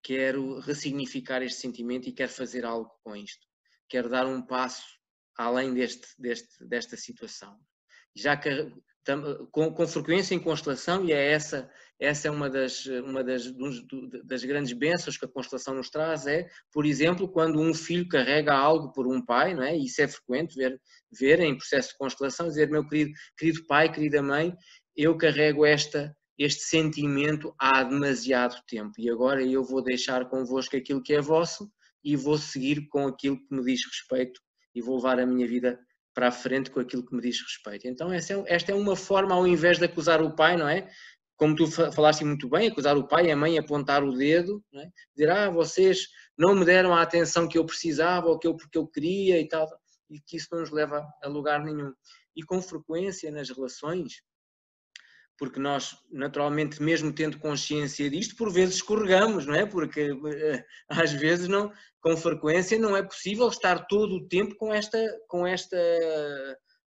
quero 0.05 0.59
ressignificar 0.59 1.43
este 1.43 1.61
sentimento 1.61 2.09
e 2.09 2.13
quero 2.13 2.33
fazer 2.33 2.65
algo 2.65 2.91
com 3.05 3.15
isto. 3.15 3.47
Quero 3.89 4.09
dar 4.09 4.27
um 4.27 4.43
passo 4.43 4.83
além 5.37 5.75
deste, 5.75 6.09
deste, 6.19 6.65
desta 6.67 6.97
situação. 6.97 7.59
Já 8.15 8.37
que 8.37 8.73
com, 9.51 9.73
com, 9.73 9.87
frequência 9.87 10.35
em 10.35 10.39
constelação, 10.39 11.05
e 11.05 11.13
é 11.13 11.33
essa, 11.33 11.69
essa 11.99 12.29
é 12.29 12.31
uma 12.31 12.49
das, 12.49 12.87
uma 12.87 13.25
das, 13.25 13.53
das 14.25 14.45
grandes 14.45 14.73
bênçãos 14.73 15.17
que 15.17 15.25
a 15.25 15.29
constelação 15.29 15.75
nos 15.75 15.91
traz, 15.91 16.27
é, 16.27 16.49
por 16.73 16.87
exemplo, 16.87 17.29
quando 17.29 17.61
um 17.61 17.75
filho 17.75 18.09
carrega 18.09 18.55
algo 18.55 18.93
por 18.93 19.09
um 19.09 19.25
pai, 19.25 19.55
não 19.55 19.63
é? 19.65 19.77
isso 19.77 20.01
é 20.03 20.07
frequente 20.07 20.55
ver, 20.55 20.81
ver 21.11 21.41
em 21.41 21.57
processo 21.57 21.91
de 21.91 21.99
constelação, 21.99 22.47
dizer, 22.47 22.71
meu 22.71 22.87
querido, 22.87 23.13
querido 23.37 23.67
pai, 23.67 23.93
querida 23.93 24.23
mãe, 24.23 24.55
eu 24.95 25.17
carrego 25.17 25.67
esta, 25.67 26.17
este 26.39 26.63
sentimento 26.63 27.53
há 27.59 27.83
demasiado 27.83 28.57
tempo 28.69 28.93
e 28.99 29.11
agora 29.11 29.43
eu 29.43 29.65
vou 29.65 29.83
deixar 29.83 30.29
convosco 30.29 30.77
aquilo 30.77 31.03
que 31.03 31.15
é 31.15 31.21
vosso 31.21 31.69
e 32.05 32.15
vou 32.15 32.39
seguir 32.39 32.87
com 32.89 33.07
aquilo 33.07 33.37
que 33.37 33.55
me 33.55 33.65
diz 33.65 33.81
respeito 33.85 34.41
e 34.75 34.81
vou 34.81 34.97
levar 34.97 35.19
a 35.21 35.27
minha 35.27 35.47
vida 35.47 35.79
para 36.15 36.29
a 36.29 36.33
frente 36.33 36.71
com 36.71 36.81
aquilo 36.81 37.05
que 37.05 37.15
me 37.15 37.23
diz 37.23 37.41
respeito. 37.41 37.87
Então, 37.87 38.13
esta 38.13 38.35
é, 38.35 38.45
esta 38.47 38.73
é 38.73 38.75
uma 38.75 38.97
forma, 38.97 39.35
ao 39.35 39.47
invés 39.47 39.79
de 39.79 39.85
acusar 39.85 40.23
o 40.23 40.35
pai, 40.35 40.57
não 40.57 40.69
é? 40.69 40.89
Como 41.37 41.57
tu 41.57 41.67
falaste 41.67 42.25
muito 42.25 42.49
bem, 42.49 42.69
acusar 42.69 42.97
o 42.97 43.09
pai 43.09 43.27
e 43.27 43.31
a 43.31 43.37
mãe, 43.37 43.59
apontar 43.59 44.05
o 44.05 44.13
dedo, 44.13 44.63
é? 44.75 44.89
dizer, 45.15 45.31
ah, 45.31 45.51
vocês 45.51 46.09
não 46.39 46.55
me 46.55 46.65
deram 46.65 46.95
a 46.95 47.03
atenção 47.03 47.49
que 47.49 47.59
eu 47.59 47.65
precisava 47.65 48.29
ou 48.29 48.39
que 48.39 48.47
eu, 48.47 48.55
porque 48.55 48.79
eu 48.79 48.87
queria 48.87 49.41
e 49.41 49.49
tal, 49.49 49.67
e 50.11 50.21
que 50.21 50.37
isso 50.37 50.49
não 50.53 50.61
nos 50.61 50.71
leva 50.71 51.05
a 51.23 51.29
lugar 51.29 51.65
nenhum. 51.65 51.93
E 52.37 52.43
com 52.43 52.61
frequência 52.63 53.31
nas 53.31 53.51
relações, 53.51 54.23
porque 55.39 55.59
nós, 55.59 55.97
naturalmente, 56.11 56.83
mesmo 56.83 57.13
tendo 57.13 57.39
consciência 57.39 58.09
disto, 58.09 58.37
por 58.37 58.53
vezes 58.53 58.77
escorregamos, 58.77 59.47
não 59.47 59.55
é? 59.55 59.67
Porque 59.67 60.11
eh, 60.27 60.65
às 60.89 61.13
vezes, 61.13 61.49
não, 61.49 61.73
com 62.01 62.17
frequência, 62.17 62.79
não 62.79 62.97
é 62.97 63.03
possível 63.03 63.49
estar 63.49 63.87
todo 63.87 64.17
o 64.17 64.29
tempo 64.29 64.55
com 64.57 64.73
esta, 64.73 64.99
com 65.29 65.47
esta 65.47 65.77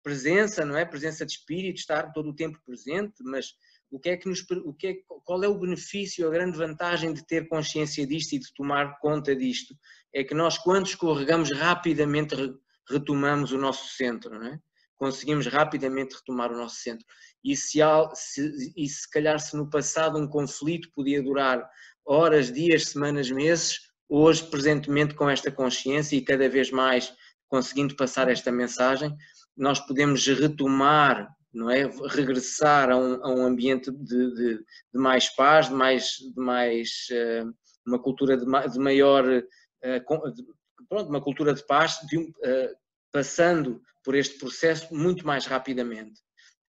presença, 0.03 0.65
não 0.65 0.77
é? 0.77 0.85
Presença 0.85 1.25
de 1.25 1.33
espírito, 1.33 1.79
estar 1.79 2.13
todo 2.13 2.31
o 2.31 2.35
tempo 2.35 2.61
presente, 2.65 3.15
mas 3.25 3.55
o 3.91 3.99
que 3.99 4.11
é 4.11 4.17
que 4.17 4.29
nos, 4.29 4.45
o 4.65 4.75
que 4.75 4.87
é, 4.89 4.95
qual 5.25 5.43
é 5.43 5.49
o 5.49 5.59
benefício, 5.59 6.27
a 6.27 6.31
grande 6.31 6.59
vantagem 6.59 7.13
de 7.13 7.27
ter 7.27 7.49
consciência 7.49 8.07
disto 8.07 8.35
e 8.35 8.39
de 8.39 8.53
tomar 8.55 8.99
conta 8.99 9.35
disto? 9.35 9.75
É 10.13 10.25
que 10.25 10.35
nós, 10.35 10.59
quando 10.59 10.87
escorregamos, 10.87 11.51
rapidamente 11.53 12.35
retomamos 12.89 13.53
o 13.53 13.59
nosso 13.59 13.89
centro, 13.95 14.39
não 14.39 14.47
é? 14.47 14.59
Conseguimos 14.97 15.47
rapidamente 15.47 16.15
retomar 16.15 16.53
o 16.53 16.57
nosso 16.57 16.77
centro 16.77 17.07
e 17.45 17.55
se, 17.57 17.81
se, 18.15 18.73
e 18.75 18.89
se 18.89 19.11
calhar 19.11 19.39
se 19.39 19.57
no 19.57 19.69
passado 19.69 20.19
um 20.19 20.27
conflito 20.27 20.91
podia 20.95 21.23
durar 21.23 21.69
horas, 22.05 22.51
dias, 22.51 22.87
semanas, 22.87 23.31
meses, 23.31 23.81
hoje, 24.09 24.45
presentemente, 24.45 25.15
com 25.15 25.29
esta 25.29 25.51
consciência 25.51 26.17
e 26.17 26.23
cada 26.23 26.49
vez 26.49 26.71
mais 26.71 27.15
conseguindo 27.49 27.95
passar 27.95 28.29
esta 28.29 28.51
mensagem, 28.51 29.15
nós 29.57 29.79
podemos 29.79 30.27
retomar, 30.27 31.29
não 31.53 31.71
é? 31.71 31.89
regressar 32.09 32.91
a 32.91 32.97
um, 32.97 33.25
a 33.25 33.31
um 33.31 33.47
ambiente 33.47 33.91
de, 33.91 34.35
de, 34.35 34.55
de, 34.59 34.65
mais 34.99 35.29
paz, 35.37 35.69
de 35.69 35.75
mais, 35.75 36.17
de 36.19 36.41
mais 36.41 37.07
uh, 37.13 37.55
uma 37.87 37.99
cultura 38.03 38.37
de, 38.37 38.45
de 38.45 38.79
maior, 38.79 39.25
de, 39.25 39.47
pronto, 40.89 41.09
uma 41.09 41.23
cultura 41.23 41.55
de 41.55 41.65
paz, 41.67 41.97
uh, 41.97 42.77
passando 43.13 43.81
por 44.03 44.15
este 44.15 44.39
processo 44.39 44.93
muito 44.95 45.27
mais 45.27 45.47
rapidamente. 45.47 46.21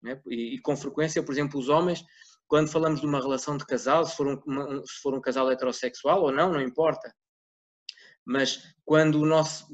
Né? 0.05 0.21
E, 0.27 0.55
e, 0.55 0.59
com 0.59 0.77
frequência, 0.77 1.23
por 1.23 1.31
exemplo, 1.31 1.59
os 1.59 1.67
homens, 1.67 2.05
quando 2.47 2.71
falamos 2.71 3.01
de 3.01 3.07
uma 3.07 3.19
relação 3.19 3.57
de 3.57 3.65
casal, 3.65 4.05
se 4.05 4.15
for 4.15 4.27
um, 4.27 4.85
se 4.85 5.01
for 5.01 5.15
um 5.15 5.19
casal 5.19 5.51
heterossexual 5.51 6.21
ou 6.21 6.31
não, 6.31 6.53
não 6.53 6.61
importa. 6.61 7.11
Mas 8.23 8.75
quando 8.85 9.19
o 9.19 9.25
nosso, 9.25 9.65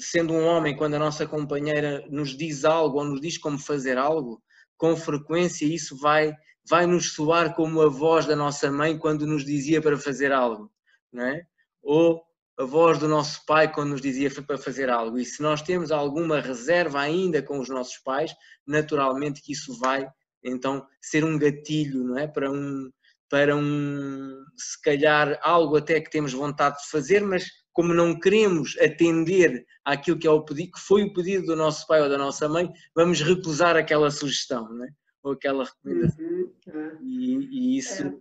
sendo 0.00 0.32
um 0.32 0.46
homem, 0.46 0.74
quando 0.74 0.94
a 0.94 0.98
nossa 0.98 1.26
companheira 1.26 2.02
nos 2.08 2.34
diz 2.34 2.64
algo 2.64 2.98
ou 2.98 3.04
nos 3.04 3.20
diz 3.20 3.36
como 3.36 3.58
fazer 3.58 3.98
algo, 3.98 4.42
com 4.78 4.96
frequência 4.96 5.66
isso 5.66 5.98
vai, 5.98 6.34
vai 6.66 6.86
nos 6.86 7.12
soar 7.12 7.54
como 7.54 7.82
a 7.82 7.88
voz 7.88 8.24
da 8.24 8.34
nossa 8.34 8.72
mãe 8.72 8.98
quando 8.98 9.26
nos 9.26 9.44
dizia 9.44 9.82
para 9.82 9.98
fazer 9.98 10.32
algo, 10.32 10.72
não 11.12 11.26
é? 11.26 11.46
Ou 11.82 12.22
a 12.58 12.64
voz 12.64 12.98
do 12.98 13.08
nosso 13.08 13.44
pai 13.46 13.70
quando 13.72 13.90
nos 13.90 14.00
dizia 14.00 14.30
para 14.30 14.58
fazer 14.58 14.88
algo. 14.88 15.18
E 15.18 15.24
se 15.24 15.42
nós 15.42 15.62
temos 15.62 15.90
alguma 15.90 16.40
reserva 16.40 17.00
ainda 17.00 17.42
com 17.42 17.58
os 17.58 17.68
nossos 17.68 17.98
pais, 17.98 18.34
naturalmente 18.66 19.42
que 19.42 19.52
isso 19.52 19.78
vai 19.78 20.08
então 20.42 20.86
ser 21.00 21.24
um 21.24 21.38
gatilho, 21.38 22.04
não 22.04 22.18
é? 22.18 22.26
Para 22.28 22.50
um, 22.50 22.90
para 23.30 23.56
um, 23.56 24.44
se 24.56 24.80
calhar 24.82 25.38
algo 25.42 25.76
até 25.76 26.00
que 26.00 26.10
temos 26.10 26.32
vontade 26.32 26.76
de 26.78 26.90
fazer, 26.90 27.22
mas 27.22 27.46
como 27.72 27.92
não 27.92 28.18
queremos 28.18 28.78
atender 28.78 29.64
àquilo 29.84 30.18
que, 30.18 30.26
é 30.26 30.30
o 30.30 30.44
pedido, 30.44 30.72
que 30.72 30.80
foi 30.80 31.02
o 31.02 31.12
pedido 31.12 31.46
do 31.46 31.56
nosso 31.56 31.86
pai 31.86 32.00
ou 32.02 32.08
da 32.08 32.18
nossa 32.18 32.48
mãe, 32.48 32.70
vamos 32.94 33.20
recusar 33.20 33.76
aquela 33.76 34.10
sugestão, 34.10 34.68
não 34.68 34.84
é? 34.84 34.88
Ou 35.24 35.32
aquela 35.32 35.64
recomendação. 35.64 36.24
Uhum, 36.24 36.52
é. 36.68 36.98
e, 37.02 37.74
e, 37.74 37.78
isso 37.78 38.02
é 38.02 38.14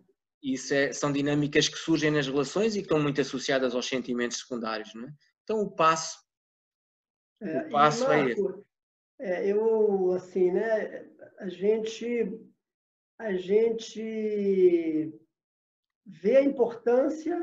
isso 0.43 0.73
é, 0.73 0.91
são 0.91 1.11
dinâmicas 1.11 1.69
que 1.69 1.77
surgem 1.77 2.11
nas 2.11 2.27
relações 2.27 2.75
e 2.75 2.79
que 2.79 2.85
estão 2.85 3.01
muito 3.01 3.21
associadas 3.21 3.73
aos 3.73 3.87
sentimentos 3.87 4.39
secundários. 4.39 4.93
Não 4.93 5.07
é? 5.07 5.13
Então, 5.43 5.61
o 5.61 5.71
passo, 5.71 6.21
é, 7.41 7.67
o 7.67 7.69
passo 7.69 8.03
Marco, 8.03 8.13
é 8.13 8.31
esse. 8.31 8.63
É, 9.19 9.47
eu, 9.47 10.11
assim, 10.11 10.51
né, 10.51 11.09
a 11.39 11.47
gente, 11.47 12.39
a 13.17 13.33
gente 13.33 15.13
vê 16.05 16.37
a 16.37 16.43
importância 16.43 17.39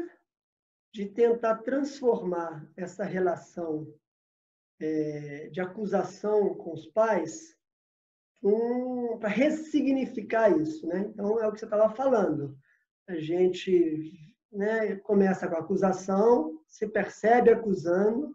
de 0.92 1.06
tentar 1.06 1.58
transformar 1.58 2.70
essa 2.76 3.04
relação 3.04 3.90
é, 4.78 5.48
de 5.48 5.60
acusação 5.60 6.54
com 6.54 6.74
os 6.74 6.86
pais 6.86 7.56
um, 8.42 9.18
para 9.18 9.28
ressignificar 9.28 10.50
isso, 10.50 10.86
né? 10.86 11.00
Então 11.00 11.40
é 11.40 11.46
o 11.46 11.52
que 11.52 11.58
você 11.58 11.66
estava 11.66 11.94
falando 11.94 12.58
a 13.10 13.18
gente 13.18 14.12
né, 14.52 14.96
começa 14.96 15.48
com 15.48 15.56
a 15.56 15.58
acusação, 15.58 16.60
se 16.68 16.86
percebe 16.86 17.50
acusando, 17.50 18.32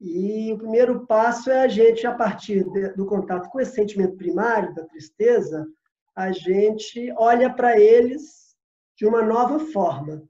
e 0.00 0.52
o 0.52 0.58
primeiro 0.58 1.06
passo 1.06 1.50
é 1.50 1.62
a 1.62 1.68
gente, 1.68 2.06
a 2.06 2.14
partir 2.14 2.62
de, 2.70 2.90
do 2.90 3.04
contato 3.04 3.48
com 3.48 3.58
esse 3.60 3.72
sentimento 3.72 4.16
primário 4.16 4.72
da 4.74 4.84
tristeza, 4.84 5.66
a 6.14 6.30
gente 6.30 7.12
olha 7.16 7.52
para 7.52 7.80
eles 7.80 8.54
de 8.96 9.06
uma 9.06 9.22
nova 9.22 9.58
forma. 9.58 10.22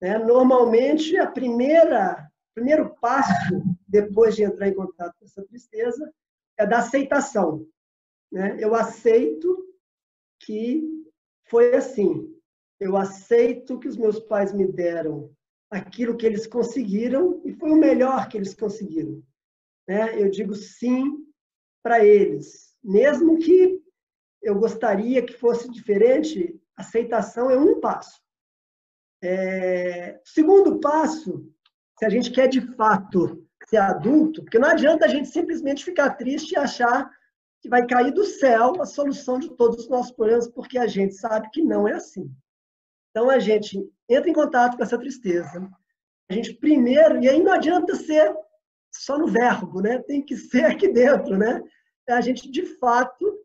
Né? 0.00 0.18
Normalmente, 0.18 1.16
a 1.16 1.26
primeira 1.26 2.28
primeiro 2.54 2.90
passo 3.00 3.62
depois 3.86 4.34
de 4.34 4.42
entrar 4.42 4.68
em 4.68 4.74
contato 4.74 5.14
com 5.16 5.24
essa 5.24 5.44
tristeza 5.44 6.12
é 6.58 6.66
da 6.66 6.78
aceitação. 6.78 7.64
Né? 8.32 8.56
Eu 8.58 8.74
aceito 8.74 9.64
que 10.40 10.82
foi 11.44 11.76
assim 11.76 12.37
eu 12.80 12.96
aceito 12.96 13.78
que 13.78 13.88
os 13.88 13.96
meus 13.96 14.20
pais 14.20 14.52
me 14.52 14.66
deram 14.66 15.30
aquilo 15.70 16.16
que 16.16 16.24
eles 16.24 16.46
conseguiram 16.46 17.42
e 17.44 17.52
foi 17.52 17.70
o 17.70 17.76
melhor 17.76 18.28
que 18.28 18.36
eles 18.36 18.54
conseguiram. 18.54 19.22
Né? 19.86 20.20
Eu 20.20 20.30
digo 20.30 20.54
sim 20.54 21.26
para 21.82 22.04
eles, 22.04 22.76
mesmo 22.82 23.38
que 23.38 23.82
eu 24.42 24.54
gostaria 24.58 25.24
que 25.24 25.34
fosse 25.34 25.70
diferente. 25.70 26.60
Aceitação 26.76 27.50
é 27.50 27.58
um 27.58 27.80
passo. 27.80 28.20
É... 29.22 30.20
Segundo 30.24 30.78
passo, 30.78 31.52
se 31.98 32.04
a 32.06 32.08
gente 32.08 32.30
quer 32.30 32.48
de 32.48 32.60
fato 32.76 33.44
ser 33.68 33.78
adulto, 33.78 34.42
porque 34.42 34.58
não 34.58 34.68
adianta 34.68 35.04
a 35.04 35.08
gente 35.08 35.28
simplesmente 35.28 35.84
ficar 35.84 36.14
triste 36.14 36.52
e 36.52 36.58
achar 36.58 37.10
que 37.60 37.68
vai 37.68 37.84
cair 37.86 38.12
do 38.12 38.24
céu 38.24 38.80
a 38.80 38.86
solução 38.86 39.38
de 39.38 39.50
todos 39.56 39.84
os 39.84 39.88
nossos 39.88 40.12
problemas, 40.12 40.48
porque 40.48 40.78
a 40.78 40.86
gente 40.86 41.14
sabe 41.14 41.50
que 41.50 41.62
não 41.62 41.88
é 41.88 41.94
assim. 41.94 42.32
Então 43.18 43.30
a 43.30 43.40
gente 43.40 43.76
entra 44.08 44.30
em 44.30 44.32
contato 44.32 44.76
com 44.76 44.82
essa 44.84 44.96
tristeza. 44.96 45.68
A 46.30 46.34
gente 46.34 46.54
primeiro, 46.54 47.20
e 47.20 47.28
aí 47.28 47.42
não 47.42 47.50
adianta 47.50 47.96
ser 47.96 48.32
só 48.92 49.18
no 49.18 49.26
verbo, 49.26 49.80
né? 49.80 49.98
Tem 49.98 50.24
que 50.24 50.36
ser 50.36 50.66
aqui 50.66 50.86
dentro, 50.86 51.36
né? 51.36 51.60
É 52.08 52.12
a 52.12 52.20
gente 52.20 52.48
de 52.48 52.64
fato, 52.78 53.44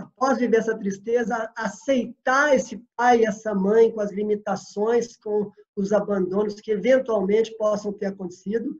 após 0.00 0.38
viver 0.38 0.56
essa 0.56 0.76
tristeza, 0.76 1.48
aceitar 1.56 2.52
esse 2.52 2.84
pai 2.96 3.20
e 3.20 3.24
essa 3.24 3.54
mãe 3.54 3.92
com 3.92 4.00
as 4.00 4.10
limitações, 4.10 5.16
com 5.16 5.52
os 5.76 5.92
abandonos 5.92 6.60
que 6.60 6.72
eventualmente 6.72 7.56
possam 7.56 7.92
ter 7.92 8.06
acontecido. 8.06 8.76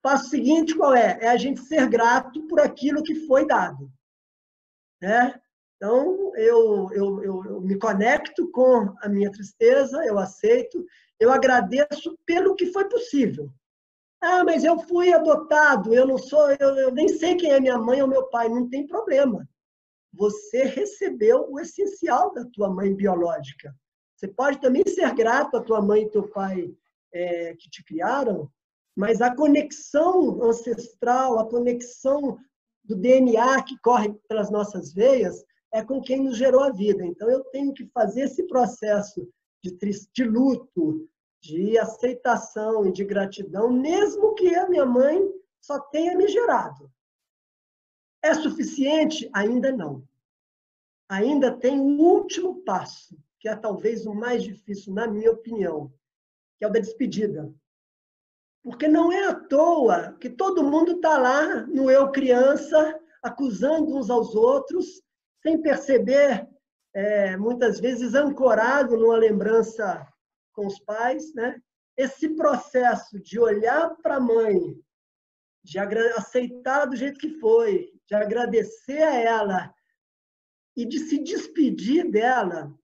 Passo 0.00 0.30
seguinte 0.30 0.74
qual 0.74 0.94
é? 0.94 1.18
É 1.20 1.28
a 1.28 1.36
gente 1.36 1.60
ser 1.60 1.86
grato 1.90 2.46
por 2.46 2.58
aquilo 2.58 3.02
que 3.02 3.26
foi 3.26 3.46
dado. 3.46 3.92
Né? 4.98 5.38
Então, 5.82 6.36
eu, 6.36 6.90
eu, 6.92 7.22
eu, 7.22 7.44
eu, 7.46 7.60
me 7.62 7.78
conecto 7.78 8.50
com 8.50 8.94
a 9.00 9.08
minha 9.08 9.32
tristeza, 9.32 10.04
eu 10.04 10.18
aceito, 10.18 10.84
eu 11.18 11.32
agradeço 11.32 12.18
pelo 12.26 12.54
que 12.54 12.66
foi 12.66 12.86
possível. 12.86 13.50
Ah, 14.20 14.44
mas 14.44 14.62
eu 14.62 14.78
fui 14.80 15.10
adotado, 15.10 15.94
eu 15.94 16.06
não 16.06 16.18
sou, 16.18 16.50
eu, 16.50 16.76
eu 16.76 16.92
nem 16.92 17.08
sei 17.08 17.34
quem 17.34 17.52
é 17.52 17.58
minha 17.58 17.78
mãe 17.78 18.02
ou 18.02 18.08
meu 18.08 18.24
pai, 18.24 18.50
não 18.50 18.68
tem 18.68 18.86
problema. 18.86 19.48
Você 20.12 20.64
recebeu 20.64 21.50
o 21.50 21.58
essencial 21.58 22.30
da 22.34 22.44
tua 22.44 22.68
mãe 22.68 22.94
biológica. 22.94 23.74
Você 24.14 24.28
pode 24.28 24.60
também 24.60 24.82
ser 24.86 25.10
grato 25.14 25.56
à 25.56 25.62
tua 25.62 25.80
mãe 25.80 26.02
e 26.02 26.10
teu 26.10 26.28
pai 26.28 26.70
é, 27.10 27.54
que 27.54 27.70
te 27.70 27.82
criaram, 27.82 28.50
mas 28.94 29.22
a 29.22 29.34
conexão 29.34 30.42
ancestral, 30.42 31.38
a 31.38 31.48
conexão 31.48 32.36
do 32.84 32.94
DNA 32.94 33.62
que 33.62 33.78
corre 33.78 34.12
pelas 34.28 34.50
nossas 34.50 34.92
veias, 34.92 35.42
é 35.72 35.84
com 35.84 36.00
quem 36.00 36.22
nos 36.24 36.36
gerou 36.36 36.62
a 36.62 36.70
vida. 36.70 37.04
Então, 37.04 37.30
eu 37.30 37.44
tenho 37.44 37.72
que 37.72 37.86
fazer 37.86 38.22
esse 38.22 38.44
processo 38.44 39.28
de, 39.62 39.76
de 40.12 40.24
luto, 40.24 41.08
de 41.40 41.78
aceitação 41.78 42.86
e 42.86 42.92
de 42.92 43.04
gratidão, 43.04 43.70
mesmo 43.70 44.34
que 44.34 44.54
a 44.54 44.68
minha 44.68 44.84
mãe 44.84 45.20
só 45.60 45.78
tenha 45.78 46.16
me 46.16 46.28
gerado. 46.28 46.90
É 48.22 48.34
suficiente? 48.34 49.30
Ainda 49.32 49.72
não. 49.72 50.06
Ainda 51.08 51.56
tem 51.56 51.80
o 51.80 51.98
último 51.98 52.62
passo, 52.62 53.18
que 53.38 53.48
é 53.48 53.56
talvez 53.56 54.06
o 54.06 54.14
mais 54.14 54.42
difícil, 54.42 54.92
na 54.92 55.06
minha 55.06 55.32
opinião, 55.32 55.92
que 56.58 56.64
é 56.64 56.68
o 56.68 56.72
da 56.72 56.78
despedida. 56.78 57.52
Porque 58.62 58.86
não 58.86 59.10
é 59.10 59.26
à 59.26 59.34
toa 59.34 60.12
que 60.20 60.28
todo 60.28 60.62
mundo 60.62 60.92
está 60.92 61.16
lá 61.16 61.66
no 61.66 61.90
eu 61.90 62.12
criança, 62.12 63.00
acusando 63.22 63.96
uns 63.96 64.10
aos 64.10 64.34
outros, 64.34 65.02
sem 65.42 65.60
perceber, 65.60 66.48
é, 66.94 67.36
muitas 67.36 67.80
vezes 67.80 68.14
ancorado 68.14 68.96
numa 68.96 69.16
lembrança 69.16 70.06
com 70.52 70.66
os 70.66 70.78
pais, 70.80 71.34
né? 71.34 71.60
Esse 71.96 72.30
processo 72.30 73.20
de 73.20 73.38
olhar 73.38 73.94
para 74.02 74.16
a 74.16 74.20
mãe, 74.20 74.76
de 75.62 75.78
aceitar 75.78 76.86
do 76.86 76.96
jeito 76.96 77.20
que 77.20 77.38
foi, 77.38 77.92
de 78.06 78.14
agradecer 78.14 79.02
a 79.02 79.14
ela 79.14 79.74
e 80.76 80.86
de 80.86 80.98
se 80.98 81.22
despedir 81.22 82.10
dela, 82.10 82.74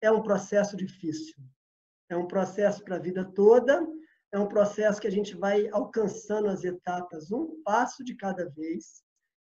é 0.00 0.10
um 0.10 0.22
processo 0.22 0.76
difícil. 0.76 1.36
É 2.08 2.16
um 2.16 2.26
processo 2.26 2.82
para 2.82 2.96
a 2.96 3.00
vida 3.00 3.24
toda, 3.24 3.86
é 4.32 4.38
um 4.38 4.48
processo 4.48 5.00
que 5.00 5.06
a 5.06 5.12
gente 5.12 5.36
vai 5.36 5.68
alcançando 5.68 6.48
as 6.48 6.64
etapas 6.64 7.30
um 7.30 7.62
passo 7.62 8.02
de 8.02 8.16
cada 8.16 8.48
vez. 8.50 9.03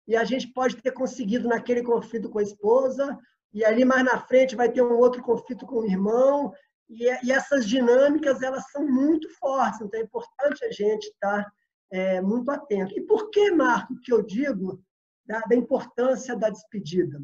E 0.10 0.16
a 0.16 0.24
gente 0.24 0.47
pode 0.47 0.76
ter 0.78 0.91
conseguido 0.91 1.47
naquele 1.47 1.84
conflito 1.84 2.32
com 2.32 2.39
a 2.39 2.43
esposa, 2.43 3.16
e 3.53 3.64
ali 3.64 3.86
mais 3.86 4.03
na 4.03 4.20
frente 4.20 4.55
vai 4.55 4.68
ter 4.68 4.82
um 4.82 4.97
outro 4.97 5.22
conflito 5.22 5.68
com 5.68 5.82
o 5.82 5.86
irmão, 5.86 6.51
e, 6.89 7.03
e 7.24 7.32
essas 7.32 7.68
dinâmicas 7.68 8.41
elas 8.41 8.72
são 8.72 8.84
muito 8.84 9.30
fortes, 9.38 9.82
então 9.82 9.99
é 9.99 10.03
importante 10.03 10.66
a 10.66 10.72
gente 10.72 11.05
estar 11.05 11.45
é, 11.91 12.20
muito 12.22 12.49
atento. 12.49 12.97
E 12.97 13.01
por 13.01 13.30
que, 13.30 13.51
Marco, 13.51 14.01
que 14.01 14.12
eu 14.12 14.24
digo 14.24 14.84
da, 15.28 15.41
da 15.41 15.55
importância 15.55 16.36
da 16.36 16.49
despedida? 16.49 17.22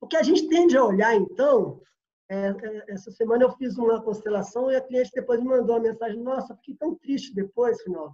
Porque 0.00 0.16
a 0.16 0.22
gente 0.24 0.48
tende 0.48 0.76
a 0.76 0.84
olhar, 0.84 1.14
então, 1.14 1.80
é, 2.28 2.48
é, 2.48 2.84
essa 2.88 3.12
semana 3.12 3.44
eu 3.44 3.52
fiz 3.52 3.78
uma 3.78 4.02
constelação 4.02 4.68
e 4.68 4.74
a 4.74 4.80
cliente 4.80 5.12
depois 5.14 5.40
me 5.40 5.46
mandou 5.46 5.76
uma 5.76 5.82
mensagem: 5.82 6.20
Nossa, 6.20 6.56
fiquei 6.56 6.74
tão 6.74 6.96
triste 6.96 7.32
depois, 7.32 7.80
final. 7.82 8.12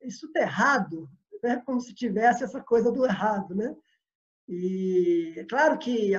Isso 0.00 0.26
está 0.26 0.40
errado, 0.40 1.06
né? 1.44 1.62
como 1.66 1.80
se 1.80 1.94
tivesse 1.94 2.42
essa 2.42 2.60
coisa 2.60 2.90
do 2.90 3.04
errado. 3.04 3.54
Né? 3.54 3.76
E 4.48 5.34
é 5.36 5.44
claro 5.44 5.78
que, 5.78 6.12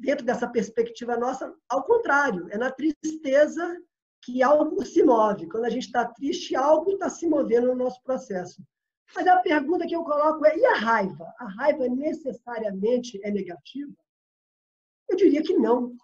dentro 0.00 0.26
dessa 0.26 0.48
perspectiva 0.48 1.16
nossa, 1.16 1.54
ao 1.68 1.84
contrário, 1.84 2.48
é 2.50 2.58
na 2.58 2.70
tristeza 2.70 3.76
que 4.20 4.42
algo 4.42 4.84
se 4.84 5.02
move. 5.02 5.48
Quando 5.48 5.64
a 5.64 5.70
gente 5.70 5.86
está 5.86 6.04
triste, 6.04 6.56
algo 6.56 6.92
está 6.92 7.08
se 7.08 7.26
movendo 7.26 7.68
no 7.68 7.76
nosso 7.76 8.02
processo. 8.02 8.62
Mas 9.14 9.26
a 9.26 9.38
pergunta 9.38 9.86
que 9.86 9.94
eu 9.94 10.04
coloco 10.04 10.44
é: 10.46 10.56
e 10.56 10.66
a 10.66 10.74
raiva? 10.74 11.32
A 11.38 11.46
raiva 11.46 11.88
necessariamente 11.88 13.20
é 13.24 13.30
negativa? 13.30 13.92
Eu 15.08 15.16
diria 15.16 15.42
que 15.42 15.54
não. 15.54 15.94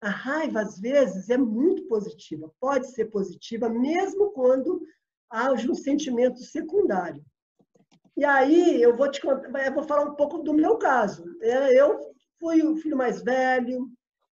A 0.00 0.10
raiva, 0.10 0.60
às 0.60 0.78
vezes, 0.78 1.30
é 1.30 1.38
muito 1.38 1.86
positiva, 1.88 2.52
pode 2.60 2.90
ser 2.92 3.06
positiva, 3.06 3.70
mesmo 3.70 4.30
quando 4.32 4.82
haja 5.30 5.70
um 5.70 5.74
sentimento 5.74 6.38
secundário. 6.40 7.24
E 8.16 8.24
aí, 8.24 8.80
eu 8.80 8.96
vou 8.96 9.10
te 9.10 9.20
contar, 9.20 9.66
eu 9.66 9.74
vou 9.74 9.82
falar 9.84 10.04
um 10.04 10.14
pouco 10.14 10.38
do 10.38 10.54
meu 10.54 10.76
caso. 10.76 11.24
É, 11.40 11.80
eu 11.80 12.14
fui 12.38 12.62
o 12.62 12.76
filho 12.76 12.96
mais 12.96 13.22
velho, 13.22 13.88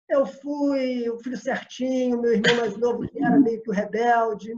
eu 0.10 0.26
fui 0.26 1.10
o 1.10 1.20
filho 1.20 1.38
certinho, 1.38 2.22
meu 2.22 2.34
irmão 2.34 2.56
mais 2.58 2.78
novo 2.78 3.08
que 3.08 3.24
era 3.24 3.40
meio 3.40 3.62
que 3.62 3.70
o 3.70 3.74
rebelde. 3.74 4.54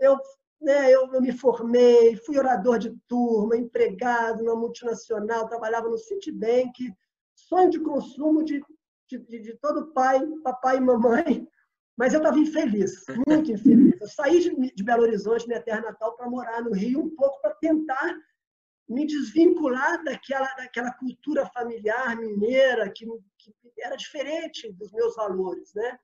Eu, 0.00 0.18
né, 0.60 0.90
eu, 0.90 1.12
eu 1.12 1.20
me 1.20 1.32
formei, 1.32 2.16
fui 2.16 2.38
orador 2.38 2.78
de 2.78 2.96
turma, 3.06 3.56
empregado 3.56 4.42
numa 4.42 4.56
multinacional, 4.56 5.48
trabalhava 5.48 5.88
no 5.88 5.98
Citibank, 5.98 6.92
sonho 7.34 7.70
de 7.70 7.80
consumo 7.80 8.42
de 8.42 8.62
de, 9.08 9.18
de, 9.18 9.38
de 9.40 9.54
todo 9.58 9.92
pai, 9.92 10.20
papai 10.42 10.76
e 10.76 10.80
mamãe, 10.80 11.48
mas 11.96 12.12
eu 12.12 12.18
estava 12.18 12.38
infeliz, 12.38 13.04
muito 13.26 13.50
infeliz. 13.50 13.98
Eu 14.00 14.08
saí 14.08 14.40
de, 14.40 14.74
de 14.74 14.84
Belo 14.84 15.02
Horizonte, 15.02 15.46
minha 15.46 15.62
terra 15.62 15.80
natal, 15.80 16.14
para 16.14 16.28
morar 16.28 16.62
no 16.62 16.72
Rio, 16.72 17.00
um 17.00 17.14
pouco 17.14 17.40
para 17.40 17.54
tentar 17.54 18.16
me 18.88 19.06
desvincular 19.06 20.02
daquela, 20.04 20.46
daquela 20.54 20.92
cultura 20.92 21.46
familiar 21.46 22.16
mineira 22.16 22.90
que, 22.90 23.06
que, 23.38 23.52
era 23.78 23.96
diferente 23.96 24.72
dos 24.72 24.92
meus 24.92 25.14
valores, 25.16 25.72
né? 25.74 25.98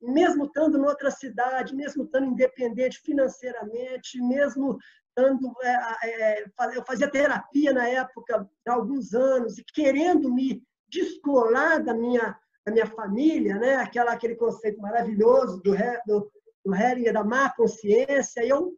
Mesmo 0.00 0.44
estando 0.44 0.78
em 0.78 0.82
outra 0.82 1.10
cidade, 1.10 1.74
mesmo 1.74 2.04
estando 2.04 2.26
independente 2.26 3.00
financeiramente, 3.00 4.20
mesmo 4.22 4.78
estando, 5.08 5.52
é, 5.62 5.78
é, 6.04 6.44
eu 6.74 6.84
fazia 6.86 7.10
terapia 7.10 7.72
na 7.72 7.88
época 7.88 8.48
há 8.66 8.72
alguns 8.72 9.12
anos 9.12 9.58
e 9.58 9.64
querendo 9.64 10.32
me 10.32 10.62
descolar 10.88 11.82
da 11.82 11.92
minha 11.92 12.38
da 12.68 12.72
minha 12.72 12.86
família, 12.86 13.56
né? 13.56 13.76
Aquela, 13.76 14.12
aquele 14.12 14.36
conceito 14.36 14.78
maravilhoso 14.80 15.60
do, 15.62 15.74
do, 16.06 16.30
do 16.64 16.74
Hering, 16.74 17.10
da 17.12 17.24
má 17.24 17.50
consciência. 17.54 18.44
Eu, 18.44 18.74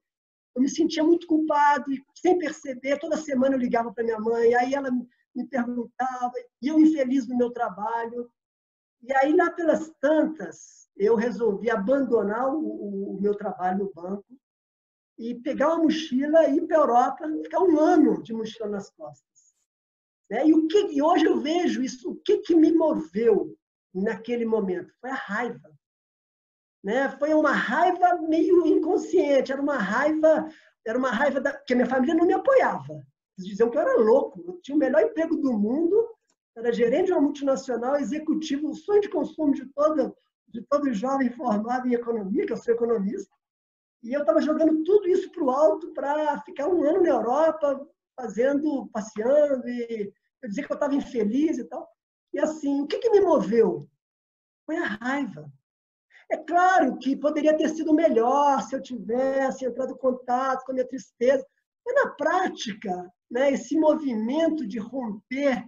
eu 0.55 0.63
me 0.63 0.69
sentia 0.69 1.05
muito 1.05 1.27
culpado 1.27 1.93
e, 1.93 2.03
sem 2.15 2.39
perceber, 2.39 2.99
toda 2.99 3.17
semana 3.17 3.55
eu 3.55 3.59
ligava 3.59 3.93
para 3.93 4.05
minha 4.05 4.19
mãe, 4.19 4.55
aí 4.55 4.75
ela 4.75 4.91
me 4.91 5.47
perguntava, 5.49 6.33
e 6.61 6.69
eu 6.69 6.79
infeliz 6.79 7.27
no 7.29 7.37
meu 7.37 7.51
trabalho. 7.51 8.31
E 9.03 9.13
aí, 9.15 9.35
lá 9.35 9.51
pelas 9.51 9.91
tantas, 10.01 10.89
eu 10.97 11.15
resolvi 11.15 11.71
abandonar 11.71 12.53
o, 12.55 13.17
o 13.17 13.21
meu 13.21 13.35
trabalho 13.35 13.79
no 13.79 13.93
banco 13.93 14.27
e 15.19 15.35
pegar 15.35 15.69
uma 15.69 15.85
mochila 15.85 16.49
e 16.49 16.57
ir 16.57 16.67
para 16.67 16.79
a 16.79 16.81
Europa, 16.81 17.29
ficar 17.43 17.61
um 17.61 17.79
ano 17.79 18.23
de 18.23 18.33
mochila 18.33 18.69
nas 18.69 18.91
costas. 18.91 19.55
Né? 20.31 20.49
E, 20.49 20.55
o 20.55 20.67
que, 20.67 20.79
e 20.93 21.03
hoje 21.03 21.27
eu 21.27 21.41
vejo 21.41 21.83
isso, 21.83 22.11
o 22.11 22.17
que, 22.17 22.39
que 22.39 22.55
me 22.55 22.73
moveu 22.73 23.57
naquele 23.95 24.45
momento? 24.45 24.93
Foi 25.01 25.11
a 25.11 25.15
raiva. 25.15 25.71
Né? 26.83 27.09
Foi 27.19 27.35
uma 27.35 27.53
raiva 27.53 28.17
meio 28.23 28.67
inconsciente, 28.67 29.53
era 29.53 29.61
uma 29.61 29.77
raiva, 29.77 30.49
era 30.87 30.99
uma 30.99 31.11
raiva 31.11 31.41
da, 31.41 31.53
que 31.53 31.75
minha 31.75 31.87
família 31.87 32.15
não 32.15 32.27
me 32.27 32.33
apoiava. 32.33 32.95
Eles 33.37 33.51
diziam 33.51 33.71
que 33.71 33.77
eu 33.77 33.83
era 33.83 33.97
louco, 33.97 34.43
eu 34.47 34.61
tinha 34.63 34.77
o 34.77 34.79
melhor 34.79 35.03
emprego 35.03 35.37
do 35.37 35.53
mundo, 35.53 36.09
era 36.57 36.73
gerente 36.73 37.07
de 37.07 37.13
uma 37.13 37.21
multinacional, 37.21 37.97
executivo, 37.97 38.71
o 38.71 38.75
sonho 38.75 39.01
de 39.01 39.09
consumo 39.09 39.53
de 39.55 39.67
todo, 39.67 40.15
de 40.49 40.63
todo 40.63 40.93
jovem 40.93 41.31
formado 41.31 41.87
em 41.87 41.95
economia, 41.95 42.47
que 42.47 42.53
eu 42.53 42.57
sou 42.57 42.75
economista. 42.75 43.35
E 44.03 44.13
eu 44.13 44.21
estava 44.21 44.41
jogando 44.41 44.83
tudo 44.83 45.09
isso 45.09 45.31
para 45.31 45.45
o 45.45 45.51
alto 45.51 45.93
para 45.93 46.41
ficar 46.41 46.69
um 46.69 46.83
ano 46.83 47.03
na 47.03 47.11
Europa, 47.11 47.87
fazendo, 48.17 48.89
passeando, 48.93 49.69
e 49.69 50.13
eu 50.43 50.49
dizia 50.49 50.67
que 50.67 50.73
eu 50.73 50.75
estava 50.75 50.95
infeliz 50.95 51.59
e 51.59 51.65
tal. 51.65 51.89
E 52.33 52.39
assim, 52.39 52.81
o 52.83 52.87
que, 52.87 52.99
que 52.99 53.11
me 53.11 53.21
moveu? 53.21 53.89
Foi 54.65 54.77
a 54.77 54.87
raiva. 54.87 55.51
É 56.31 56.37
claro 56.37 56.97
que 56.99 57.17
poderia 57.17 57.57
ter 57.57 57.69
sido 57.71 57.93
melhor 57.93 58.63
se 58.63 58.75
eu 58.75 58.81
tivesse 58.83 59.65
entrado 59.65 59.93
em 59.93 59.99
contato 59.99 60.65
com 60.65 60.73
a 60.73 60.75
minha 60.75 60.87
tristeza, 60.87 61.45
mas 61.85 61.95
na 61.95 62.11
prática, 62.11 63.13
né, 63.31 63.53
esse 63.53 63.77
movimento 63.77 64.67
de 64.67 64.79
romper 64.79 65.65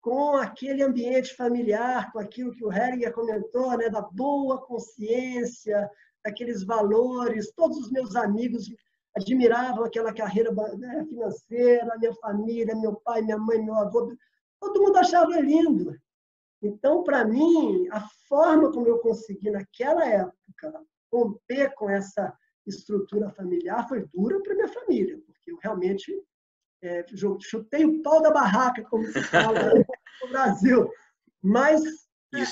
com 0.00 0.36
aquele 0.36 0.82
ambiente 0.82 1.34
familiar, 1.34 2.12
com 2.12 2.18
aquilo 2.18 2.52
que 2.52 2.64
o 2.64 2.72
Heringer 2.72 3.12
comentou, 3.12 3.76
né, 3.76 3.88
da 3.88 4.02
boa 4.02 4.60
consciência, 4.66 5.90
daqueles 6.24 6.64
valores. 6.64 7.52
Todos 7.56 7.78
os 7.78 7.90
meus 7.90 8.14
amigos 8.14 8.70
admiravam 9.16 9.84
aquela 9.84 10.12
carreira 10.12 10.52
né, 10.76 11.04
financeira, 11.08 11.98
minha 11.98 12.14
família, 12.16 12.76
meu 12.76 12.94
pai, 12.96 13.22
minha 13.22 13.38
mãe, 13.38 13.62
meu 13.62 13.74
avô 13.74 14.12
todo 14.60 14.82
mundo 14.82 14.96
achava 14.96 15.40
lindo. 15.40 15.96
Então, 16.62 17.04
para 17.04 17.24
mim, 17.24 17.88
a 17.90 18.00
forma 18.28 18.72
como 18.72 18.88
eu 18.88 18.98
consegui 18.98 19.50
naquela 19.50 20.04
época 20.06 20.72
romper 21.12 21.72
com 21.74 21.88
essa 21.88 22.36
estrutura 22.66 23.30
familiar 23.30 23.88
foi 23.88 24.04
dura 24.12 24.42
para 24.42 24.54
minha 24.54 24.68
família, 24.68 25.18
porque 25.24 25.50
eu 25.50 25.58
realmente 25.62 26.12
é, 26.82 27.04
chutei 27.40 27.84
o 27.84 28.02
pau 28.02 28.20
da 28.20 28.30
barraca, 28.30 28.82
como 28.84 29.06
se 29.06 29.22
fala 29.24 29.52
no 30.22 30.28
Brasil. 30.28 30.90
Mas 31.42 31.82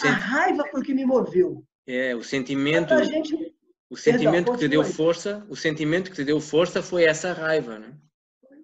a 0.05 0.11
raiva 0.11 0.65
foi 0.71 0.81
o 0.81 0.85
que 0.85 0.95
me 0.95 1.05
moveu. 1.05 1.65
É, 1.87 2.15
o 2.15 2.23
sentimento. 2.23 2.97
Gente... 3.05 3.55
O 3.89 3.97
sentimento 3.97 4.47
Perdão, 4.47 4.55
que 4.55 4.61
te 4.61 4.69
deu 4.69 4.83
força, 4.83 5.47
o 5.49 5.55
sentimento 5.55 6.11
que 6.11 6.17
te 6.17 6.25
deu 6.25 6.41
força 6.41 6.83
foi 6.83 7.05
essa 7.05 7.33
raiva, 7.33 7.79
né? 7.79 7.97
Foi, 8.41 8.59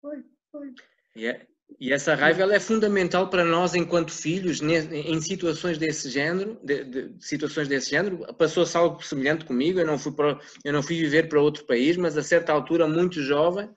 foi, 0.00 0.24
foi. 0.50 0.74
E 1.14 1.26
é, 1.26 1.46
e 1.80 1.92
essa 1.92 2.14
raiva 2.14 2.42
ela 2.42 2.54
é 2.54 2.60
fundamental 2.60 3.28
para 3.28 3.44
nós 3.44 3.74
enquanto 3.74 4.12
filhos 4.12 4.60
em 4.62 5.20
situações 5.20 5.76
desse 5.76 6.08
género, 6.08 6.58
de, 6.62 6.84
de, 6.84 7.14
situações 7.18 7.68
desse 7.68 7.90
género. 7.90 8.18
Passou-se 8.34 8.76
algo 8.76 9.02
semelhante 9.02 9.44
comigo. 9.44 9.80
Eu 9.80 9.86
não 9.86 9.98
fui 9.98 10.12
para, 10.12 10.38
eu 10.64 10.72
não 10.72 10.82
fui 10.82 10.96
viver 10.96 11.28
para 11.28 11.40
outro 11.40 11.64
país, 11.66 11.96
mas 11.96 12.16
a 12.16 12.22
certa 12.22 12.52
altura, 12.52 12.86
muito 12.86 13.20
jovem, 13.20 13.68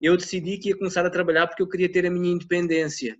eu 0.00 0.16
decidi 0.16 0.58
que 0.58 0.70
ia 0.70 0.76
começar 0.76 1.06
a 1.06 1.10
trabalhar 1.10 1.46
porque 1.46 1.62
eu 1.62 1.68
queria 1.68 1.90
ter 1.90 2.04
a 2.04 2.10
minha 2.10 2.32
independência. 2.32 3.16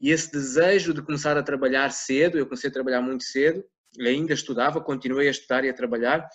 E 0.00 0.10
esse 0.10 0.30
desejo 0.30 0.92
de 0.92 1.02
começar 1.02 1.36
a 1.36 1.42
trabalhar 1.42 1.90
cedo, 1.90 2.38
eu 2.38 2.46
comecei 2.46 2.68
a 2.68 2.72
trabalhar 2.72 3.00
muito 3.00 3.24
cedo, 3.24 3.64
ainda 4.00 4.34
estudava, 4.34 4.80
continuei 4.80 5.28
a 5.28 5.30
estudar 5.30 5.64
e 5.64 5.68
a 5.68 5.74
trabalhar, 5.74 6.28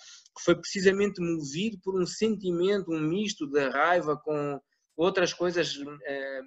foi 0.44 0.54
precisamente 0.54 1.20
movido 1.20 1.78
por 1.82 2.00
um 2.00 2.06
sentimento, 2.06 2.90
um 2.90 3.00
misto 3.00 3.46
de 3.46 3.68
raiva 3.68 4.16
com 4.16 4.58
outras 4.96 5.32
coisas 5.32 5.74
eh, 6.06 6.40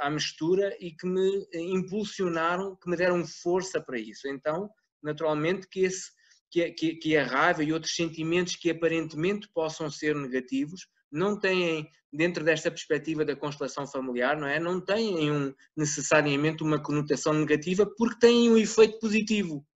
à 0.00 0.10
mistura 0.10 0.76
e 0.80 0.92
que 0.92 1.06
me 1.06 1.46
impulsionaram, 1.54 2.76
que 2.76 2.88
me 2.88 2.96
deram 2.96 3.24
força 3.26 3.80
para 3.80 3.98
isso. 3.98 4.28
Então, 4.28 4.70
naturalmente, 5.02 5.66
que, 5.68 5.80
esse, 5.80 6.10
que, 6.50 6.70
que, 6.72 6.94
que 6.96 7.16
a 7.16 7.24
raiva 7.24 7.64
e 7.64 7.72
outros 7.72 7.94
sentimentos 7.94 8.56
que 8.56 8.70
aparentemente 8.70 9.48
possam 9.52 9.90
ser 9.90 10.14
negativos, 10.14 10.86
não 11.10 11.38
têm, 11.38 11.90
dentro 12.12 12.42
desta 12.42 12.70
perspectiva 12.70 13.24
da 13.24 13.36
constelação 13.36 13.86
familiar, 13.86 14.38
não 14.38 14.46
é? 14.46 14.58
Não 14.58 14.80
têm 14.80 15.30
um, 15.30 15.54
necessariamente 15.76 16.62
uma 16.62 16.82
conotação 16.82 17.34
negativa 17.34 17.86
porque 17.96 18.18
têm 18.18 18.50
um 18.50 18.56
efeito 18.56 18.98
positivo, 18.98 19.66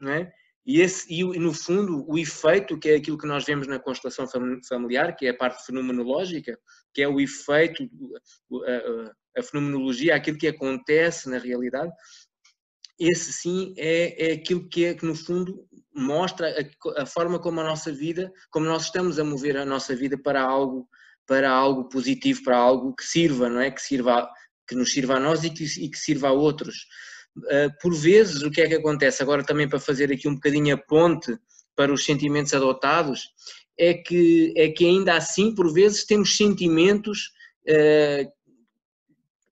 não 0.00 0.12
é? 0.12 0.32
E, 0.68 0.82
esse, 0.82 1.06
e 1.10 1.24
no 1.38 1.54
fundo, 1.54 2.04
o 2.06 2.18
efeito, 2.18 2.78
que 2.78 2.90
é 2.90 2.96
aquilo 2.96 3.16
que 3.16 3.26
nós 3.26 3.42
vemos 3.46 3.66
na 3.66 3.78
constelação 3.78 4.26
familiar, 4.68 5.16
que 5.16 5.26
é 5.26 5.30
a 5.30 5.36
parte 5.36 5.64
fenomenológica, 5.64 6.58
que 6.92 7.00
é 7.00 7.08
o 7.08 7.18
efeito, 7.18 7.88
a, 9.36 9.42
fenomenologia, 9.42 10.14
aquilo 10.14 10.38
que 10.38 10.48
acontece 10.48 11.28
na 11.28 11.38
realidade, 11.38 11.92
esse 12.98 13.32
sim 13.32 13.74
é, 13.76 14.30
é 14.30 14.32
aquilo 14.34 14.68
que 14.68 14.84
é 14.86 14.94
que 14.94 15.06
no 15.06 15.14
fundo 15.14 15.64
mostra 15.94 16.48
a, 16.96 17.02
a, 17.02 17.06
forma 17.06 17.38
como 17.38 17.60
a 17.60 17.64
nossa 17.64 17.92
vida, 17.92 18.32
como 18.50 18.66
nós 18.66 18.84
estamos 18.84 19.18
a 19.18 19.24
mover 19.24 19.56
a 19.56 19.64
nossa 19.64 19.94
vida 19.94 20.18
para 20.18 20.42
algo, 20.42 20.88
para 21.26 21.50
algo 21.50 21.88
positivo, 21.88 22.42
para 22.42 22.56
algo 22.56 22.94
que 22.94 23.04
sirva, 23.04 23.48
não 23.48 23.60
é? 23.60 23.70
Que 23.70 23.82
sirva, 23.82 24.28
que 24.66 24.74
nos 24.74 24.92
sirva 24.92 25.16
a 25.16 25.20
nós 25.20 25.44
e 25.44 25.50
que, 25.50 25.64
e 25.64 25.88
que 25.88 25.98
sirva 25.98 26.28
a 26.28 26.32
outros. 26.32 26.86
Uh, 27.36 27.70
por 27.80 27.94
vezes, 27.94 28.42
o 28.42 28.50
que 28.50 28.60
é 28.60 28.68
que 28.68 28.74
acontece? 28.74 29.22
Agora 29.22 29.44
também 29.44 29.68
para 29.68 29.78
fazer 29.78 30.12
aqui 30.12 30.26
um 30.26 30.34
bocadinho 30.34 30.74
a 30.74 30.78
ponte 30.78 31.36
para 31.76 31.92
os 31.92 32.04
sentimentos 32.04 32.52
adotados, 32.52 33.28
é 33.78 33.94
que, 33.94 34.52
é 34.56 34.68
que 34.68 34.84
ainda 34.84 35.14
assim, 35.14 35.54
por 35.54 35.72
vezes, 35.72 36.04
temos 36.04 36.36
sentimentos 36.36 37.30
uh, 37.68 38.37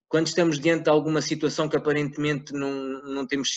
quando 0.09 0.27
estamos 0.27 0.59
diante 0.59 0.83
de 0.83 0.89
alguma 0.89 1.21
situação 1.21 1.67
que 1.67 1.77
aparentemente 1.77 2.53
não, 2.53 2.71
não 3.03 3.27
temos 3.27 3.49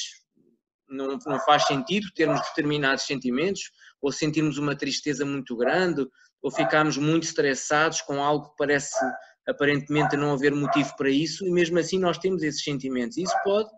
não, 0.90 1.18
não 1.24 1.40
faz 1.40 1.64
sentido 1.66 2.08
termos 2.14 2.40
determinados 2.48 3.04
sentimentos, 3.04 3.62
ou 4.02 4.10
sentirmos 4.10 4.58
uma 4.58 4.76
tristeza 4.76 5.24
muito 5.24 5.56
grande, 5.56 6.06
ou 6.42 6.50
ficarmos 6.50 6.96
muito 6.96 7.24
estressados 7.24 8.00
com 8.00 8.22
algo 8.22 8.50
que 8.50 8.56
parece 8.58 8.96
aparentemente 9.48 10.16
não 10.16 10.32
haver 10.32 10.52
motivo 10.52 10.94
para 10.96 11.08
isso, 11.08 11.46
e 11.46 11.50
mesmo 11.50 11.78
assim 11.78 11.98
nós 11.98 12.18
temos 12.18 12.42
esses 12.42 12.62
sentimentos. 12.62 13.16
Isso 13.16 13.34
pode, 13.44 13.68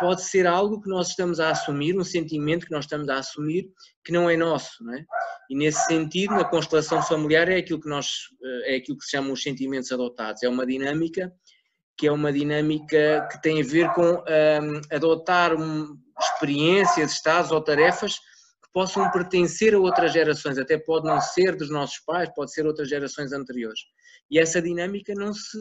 pode 0.00 0.22
ser 0.24 0.46
algo 0.46 0.80
que 0.80 0.88
nós 0.88 1.08
estamos 1.08 1.40
a 1.40 1.50
assumir, 1.50 1.96
um 1.98 2.04
sentimento 2.04 2.66
que 2.66 2.72
nós 2.72 2.84
estamos 2.84 3.08
a 3.08 3.18
assumir 3.18 3.68
que 4.04 4.12
não 4.12 4.28
é 4.28 4.36
nosso, 4.36 4.82
não 4.82 4.94
é? 4.94 5.04
E 5.50 5.56
nesse 5.56 5.84
sentido, 5.84 6.34
na 6.34 6.44
constelação 6.44 7.02
familiar 7.02 7.48
é 7.50 7.58
aquilo 7.58 7.80
que 7.80 7.88
nós 7.88 8.08
é 8.64 8.76
aquilo 8.76 8.96
que 8.96 9.04
se 9.04 9.10
chama 9.10 9.30
os 9.30 9.42
sentimentos 9.42 9.92
adotados, 9.92 10.42
é 10.42 10.48
uma 10.48 10.64
dinâmica 10.64 11.30
que 11.96 12.06
é 12.06 12.12
uma 12.12 12.32
dinâmica 12.32 13.28
que 13.30 13.40
tem 13.40 13.60
a 13.60 13.64
ver 13.64 13.92
com 13.92 14.02
um, 14.02 14.80
adotar 14.90 15.54
um, 15.54 15.96
experiências, 16.20 17.12
estados 17.12 17.50
ou 17.50 17.60
tarefas 17.60 18.14
que 18.16 18.70
possam 18.72 19.10
pertencer 19.10 19.74
a 19.74 19.78
outras 19.78 20.12
gerações, 20.12 20.58
até 20.58 20.76
pode 20.76 21.06
não 21.06 21.20
ser 21.20 21.56
dos 21.56 21.70
nossos 21.70 22.00
pais, 22.00 22.28
pode 22.34 22.52
ser 22.52 22.66
outras 22.66 22.88
gerações 22.88 23.32
anteriores. 23.32 23.80
E 24.30 24.38
essa 24.38 24.60
dinâmica 24.60 25.14
não 25.14 25.32
se, 25.32 25.58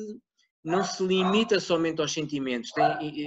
não 0.63 0.83
se 0.83 1.03
limita 1.03 1.59
somente 1.59 2.01
aos 2.01 2.13
sentimentos, 2.13 2.71
tem, 2.71 3.25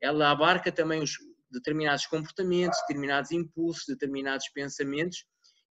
ela 0.00 0.30
abarca 0.30 0.70
também 0.70 1.02
os 1.02 1.12
determinados 1.50 2.06
comportamentos, 2.06 2.78
determinados 2.80 3.30
impulsos, 3.30 3.84
determinados 3.86 4.48
pensamentos, 4.48 5.24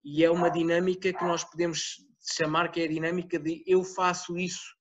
e 0.04 0.24
é 0.24 0.32
uma 0.32 0.50
dinâmica 0.50 1.14
que 1.14 1.24
nós 1.24 1.44
podemos 1.44 1.98
chamar 2.38 2.72
que 2.72 2.82
é 2.82 2.86
a 2.86 2.88
dinâmica 2.88 3.38
de 3.38 3.64
eu 3.68 3.84
faço 3.84 4.38
isso 4.38 4.81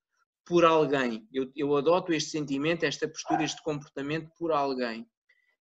por 0.51 0.65
alguém. 0.65 1.29
Eu, 1.33 1.49
eu 1.55 1.77
adoto 1.77 2.13
este 2.13 2.31
sentimento, 2.31 2.83
esta 2.83 3.07
postura, 3.07 3.45
este 3.45 3.63
comportamento 3.63 4.33
por 4.37 4.51
alguém. 4.51 5.09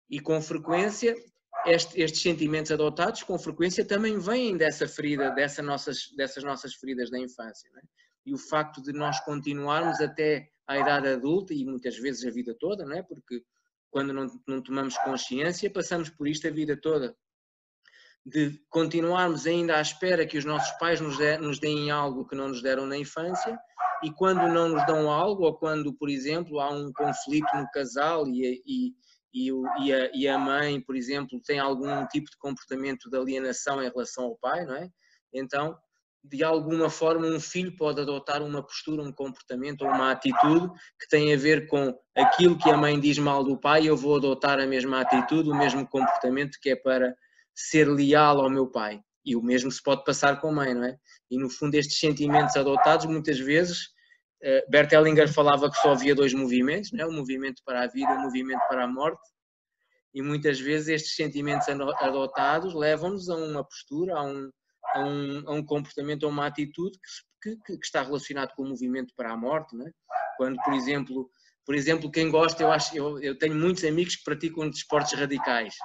E 0.09 0.19
com 0.19 0.41
frequência, 0.41 1.15
este, 1.67 2.01
estes 2.01 2.23
sentimentos 2.23 2.71
adotados, 2.71 3.21
com 3.21 3.37
frequência, 3.37 3.85
também 3.85 4.17
vêm 4.17 4.57
dessa 4.57 4.87
ferida, 4.87 5.29
dessa 5.29 5.61
nossas, 5.61 6.09
dessas 6.17 6.43
nossas 6.43 6.73
feridas 6.73 7.11
da 7.11 7.19
infância. 7.19 7.69
É? 7.77 7.81
E 8.25 8.33
o 8.33 8.37
facto 8.39 8.81
de 8.81 8.91
nós 8.91 9.19
continuarmos 9.19 10.01
até 10.01 10.49
à 10.67 10.79
idade 10.79 11.07
adulta, 11.07 11.53
e 11.53 11.63
muitas 11.63 11.95
vezes 11.95 12.25
a 12.25 12.31
vida 12.31 12.55
toda, 12.59 12.83
não 12.83 12.97
é? 12.97 13.03
porque 13.03 13.43
quando 13.91 14.11
não, 14.11 14.25
não 14.47 14.59
tomamos 14.59 14.97
consciência, 14.97 15.69
passamos 15.69 16.09
por 16.09 16.27
isto 16.27 16.47
a 16.47 16.51
vida 16.51 16.75
toda. 16.75 17.15
De 18.25 18.59
continuarmos 18.69 19.45
ainda 19.45 19.77
à 19.77 19.81
espera 19.81 20.25
que 20.25 20.37
os 20.39 20.45
nossos 20.45 20.71
pais 20.79 20.99
nos, 20.99 21.15
de, 21.15 21.37
nos 21.37 21.59
deem 21.59 21.91
algo 21.91 22.27
que 22.27 22.35
não 22.35 22.47
nos 22.47 22.63
deram 22.63 22.87
na 22.87 22.97
infância 22.97 23.55
e 24.03 24.11
quando 24.11 24.47
não 24.47 24.69
nos 24.69 24.85
dão 24.85 25.09
algo, 25.09 25.43
ou 25.43 25.53
quando, 25.53 25.93
por 25.93 26.09
exemplo, 26.09 26.59
há 26.59 26.69
um 26.69 26.91
conflito 26.93 27.47
no 27.55 27.69
casal 27.71 28.27
e, 28.27 28.61
e, 28.65 28.93
e, 29.33 29.51
e, 29.81 29.93
a, 29.93 30.11
e, 30.13 30.27
a, 30.27 30.37
mãe, 30.37 30.81
por 30.81 30.95
exemplo, 30.95 31.39
tem 31.45 31.59
algum 31.59 32.05
tipo 32.07 32.29
de 32.29 32.37
comportamento 32.37 33.09
de 33.09 33.17
alienação 33.17 33.81
em 33.81 33.89
relação 33.89 34.25
ao 34.25 34.37
pai, 34.37 34.65
não 34.65 34.75
é? 34.75 34.89
Então, 35.33 35.77
de 36.23 36.43
alguma 36.43 36.89
forma, 36.89 37.27
um 37.27 37.39
filho 37.39 37.75
pode 37.75 38.01
adotar 38.01 38.41
uma 38.43 38.61
postura, 38.61 39.01
um 39.01 39.11
comportamento 39.11 39.83
ou 39.83 39.87
uma 39.87 40.11
atitude 40.11 40.69
que 40.99 41.07
tem 41.09 41.33
a 41.33 41.37
ver 41.37 41.67
com 41.67 41.97
aquilo 42.15 42.57
que 42.57 42.69
a 42.69 42.77
mãe 42.77 42.99
diz 42.99 43.17
mal 43.17 43.43
do 43.43 43.57
pai, 43.57 43.87
eu 43.87 43.95
vou 43.95 44.17
adotar 44.17 44.59
a 44.59 44.67
mesma 44.67 45.01
atitude, 45.01 45.49
o 45.49 45.55
mesmo 45.55 45.87
comportamento 45.87 46.57
que 46.61 46.71
é 46.71 46.75
para 46.75 47.15
ser 47.55 47.87
leal 47.87 48.41
ao 48.41 48.49
meu 48.49 48.67
pai. 48.67 49.01
E 49.29 49.35
o 49.35 49.43
mesmo 49.43 49.71
se 49.71 49.79
pode 49.83 50.03
passar 50.03 50.41
com 50.41 50.47
a 50.47 50.51
mãe, 50.51 50.73
não 50.73 50.85
é? 50.85 50.97
E 51.29 51.37
no 51.37 51.51
fundo, 51.51 51.75
estes 51.75 51.99
sentimentos 51.99 52.57
adotados, 52.57 53.05
muitas 53.05 53.39
vezes, 53.39 53.89
uh, 54.43 54.71
Bert 54.71 54.91
Hellinger 54.91 55.31
falava 55.31 55.69
que 55.69 55.77
só 55.77 55.91
havia 55.91 56.15
dois 56.15 56.33
movimentos, 56.33 56.91
não 56.91 57.05
é? 57.05 57.05
o 57.05 57.11
movimento 57.11 57.61
para 57.63 57.83
a 57.83 57.87
vida 57.87 58.11
e 58.11 58.17
o 58.17 58.21
movimento 58.21 58.61
para 58.67 58.85
a 58.85 58.87
morte. 58.87 59.21
E 60.15 60.23
muitas 60.23 60.59
vezes 60.59 60.87
estes 60.87 61.15
sentimentos 61.15 61.69
adotados 61.69 62.73
levam-nos 62.73 63.29
a 63.29 63.35
uma 63.35 63.63
postura, 63.63 64.17
a 64.17 64.23
um, 64.23 64.49
a 64.95 64.99
um, 65.01 65.43
a 65.45 65.53
um, 65.53 65.63
comportamento, 65.63 66.25
a 66.25 66.29
uma 66.29 66.47
atitude 66.47 66.97
que, 67.43 67.55
que, 67.57 67.77
que, 67.77 67.85
está 67.85 68.01
relacionado 68.01 68.55
com 68.55 68.63
o 68.63 68.69
movimento 68.69 69.13
para 69.15 69.31
a 69.31 69.37
morte, 69.37 69.77
não 69.77 69.85
é? 69.85 69.91
Quando, 70.37 70.57
por 70.63 70.73
exemplo, 70.73 71.29
por 71.67 71.75
exemplo, 71.75 72.09
quem 72.09 72.31
gosta, 72.31 72.63
eu 72.63 72.71
acho, 72.71 72.97
eu, 72.97 73.19
eu 73.21 73.37
tenho 73.37 73.53
muitos 73.53 73.83
amigos 73.83 74.15
que 74.15 74.23
praticam 74.23 74.67
desportos 74.67 75.13
radicais 75.13 75.75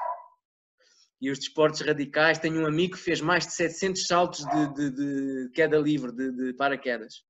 e 1.21 1.31
os 1.31 1.39
desportos 1.39 1.81
radicais. 1.81 2.39
Tenho 2.39 2.62
um 2.62 2.67
amigo 2.67 2.95
que 2.95 3.03
fez 3.03 3.21
mais 3.21 3.47
de 3.47 3.53
700 3.55 4.07
saltos 4.07 4.45
de, 4.45 4.75
de, 4.75 4.91
de 4.91 5.51
queda 5.53 5.79
livre, 5.79 6.12
de, 6.12 6.31
de, 6.33 6.55
paraquedas. 6.55 7.23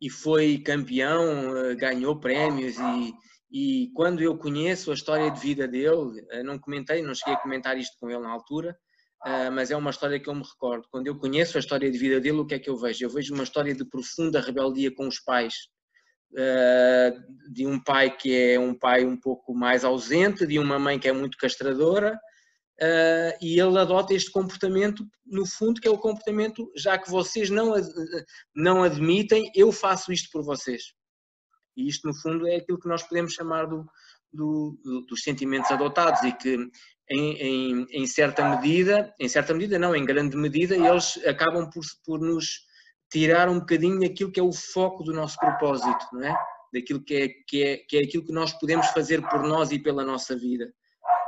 E 0.00 0.10
foi 0.10 0.58
campeão, 0.58 1.56
eh, 1.56 1.74
ganhou 1.74 2.18
prémios. 2.18 2.76
E, 2.78 3.14
e 3.50 3.90
quando 3.94 4.20
eu 4.20 4.36
conheço 4.36 4.90
a 4.90 4.94
história 4.94 5.30
de 5.30 5.40
vida 5.40 5.66
dele, 5.66 6.24
eh, 6.30 6.42
não 6.42 6.58
comentei, 6.58 7.02
não 7.02 7.14
cheguei 7.14 7.34
a 7.34 7.40
comentar 7.40 7.78
isto 7.78 7.96
com 7.98 8.10
ele 8.10 8.20
na 8.20 8.30
altura, 8.30 8.76
eh, 9.24 9.50
mas 9.50 9.70
é 9.70 9.76
uma 9.76 9.90
história 9.90 10.20
que 10.20 10.28
eu 10.28 10.34
me 10.34 10.42
recordo. 10.42 10.86
Quando 10.90 11.06
eu 11.06 11.16
conheço 11.16 11.56
a 11.56 11.60
história 11.60 11.90
de 11.90 11.98
vida 11.98 12.20
dele, 12.20 12.38
o 12.38 12.46
que 12.46 12.54
é 12.54 12.58
que 12.58 12.68
eu 12.68 12.76
vejo? 12.76 13.04
Eu 13.04 13.10
vejo 13.10 13.32
uma 13.34 13.44
história 13.44 13.74
de 13.74 13.84
profunda 13.88 14.40
rebeldia 14.40 14.94
com 14.94 15.06
os 15.06 15.20
pais, 15.20 15.54
de 17.50 17.66
um 17.66 17.82
pai 17.82 18.14
que 18.14 18.34
é 18.34 18.58
um 18.58 18.74
pai 18.74 19.04
um 19.04 19.16
pouco 19.16 19.54
mais 19.54 19.84
ausente, 19.84 20.46
de 20.46 20.58
uma 20.58 20.78
mãe 20.78 20.98
que 20.98 21.08
é 21.08 21.12
muito 21.12 21.38
castradora, 21.38 22.14
uh, 22.80 23.38
e 23.40 23.58
ele 23.58 23.78
adota 23.78 24.14
este 24.14 24.30
comportamento, 24.30 25.06
no 25.24 25.46
fundo, 25.46 25.80
que 25.80 25.88
é 25.88 25.90
o 25.90 25.98
comportamento, 25.98 26.70
já 26.76 26.98
que 26.98 27.10
vocês 27.10 27.50
não, 27.50 27.74
não 28.54 28.82
admitem, 28.82 29.50
eu 29.54 29.72
faço 29.72 30.12
isto 30.12 30.28
por 30.30 30.42
vocês. 30.42 30.82
E 31.76 31.88
isto, 31.88 32.06
no 32.06 32.14
fundo, 32.14 32.46
é 32.46 32.56
aquilo 32.56 32.78
que 32.78 32.88
nós 32.88 33.02
podemos 33.02 33.32
chamar 33.32 33.66
do, 33.66 33.84
do, 34.32 34.78
dos 35.08 35.22
sentimentos 35.22 35.70
adotados 35.70 36.22
e 36.22 36.32
que 36.32 36.56
em, 37.08 37.36
em, 37.36 37.86
em, 37.90 38.06
certa 38.06 38.48
medida, 38.48 39.14
em 39.20 39.28
certa 39.28 39.52
medida 39.52 39.78
não, 39.78 39.94
em 39.94 40.04
grande 40.04 40.36
medida, 40.36 40.74
eles 40.74 41.18
acabam 41.26 41.68
por, 41.70 41.84
por 42.04 42.20
nos 42.20 42.65
tirar 43.16 43.48
um 43.48 43.60
bocadinho 43.60 44.06
aquilo 44.06 44.30
que 44.30 44.38
é 44.38 44.42
o 44.42 44.52
foco 44.52 45.02
do 45.02 45.10
nosso 45.10 45.38
propósito, 45.38 46.06
não 46.12 46.22
é? 46.22 46.36
Daquilo 46.70 47.02
que 47.02 47.14
é, 47.14 47.28
que 47.48 47.62
é, 47.62 47.76
que 47.78 47.96
é 47.96 48.00
aquilo 48.02 48.26
que 48.26 48.32
nós 48.32 48.52
podemos 48.52 48.88
fazer 48.88 49.26
por 49.26 49.42
nós 49.42 49.72
e 49.72 49.78
pela 49.78 50.04
nossa 50.04 50.36
vida. 50.36 50.70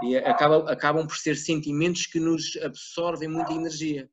E 0.03 0.15
acaba, 0.19 0.71
acabam 0.71 1.07
por 1.07 1.17
ser 1.17 1.35
sentimentos 1.35 2.05
que 2.05 2.21
nos 2.21 2.59
absorvem 2.63 3.27
muita 3.27 3.55
energia. 3.55 4.11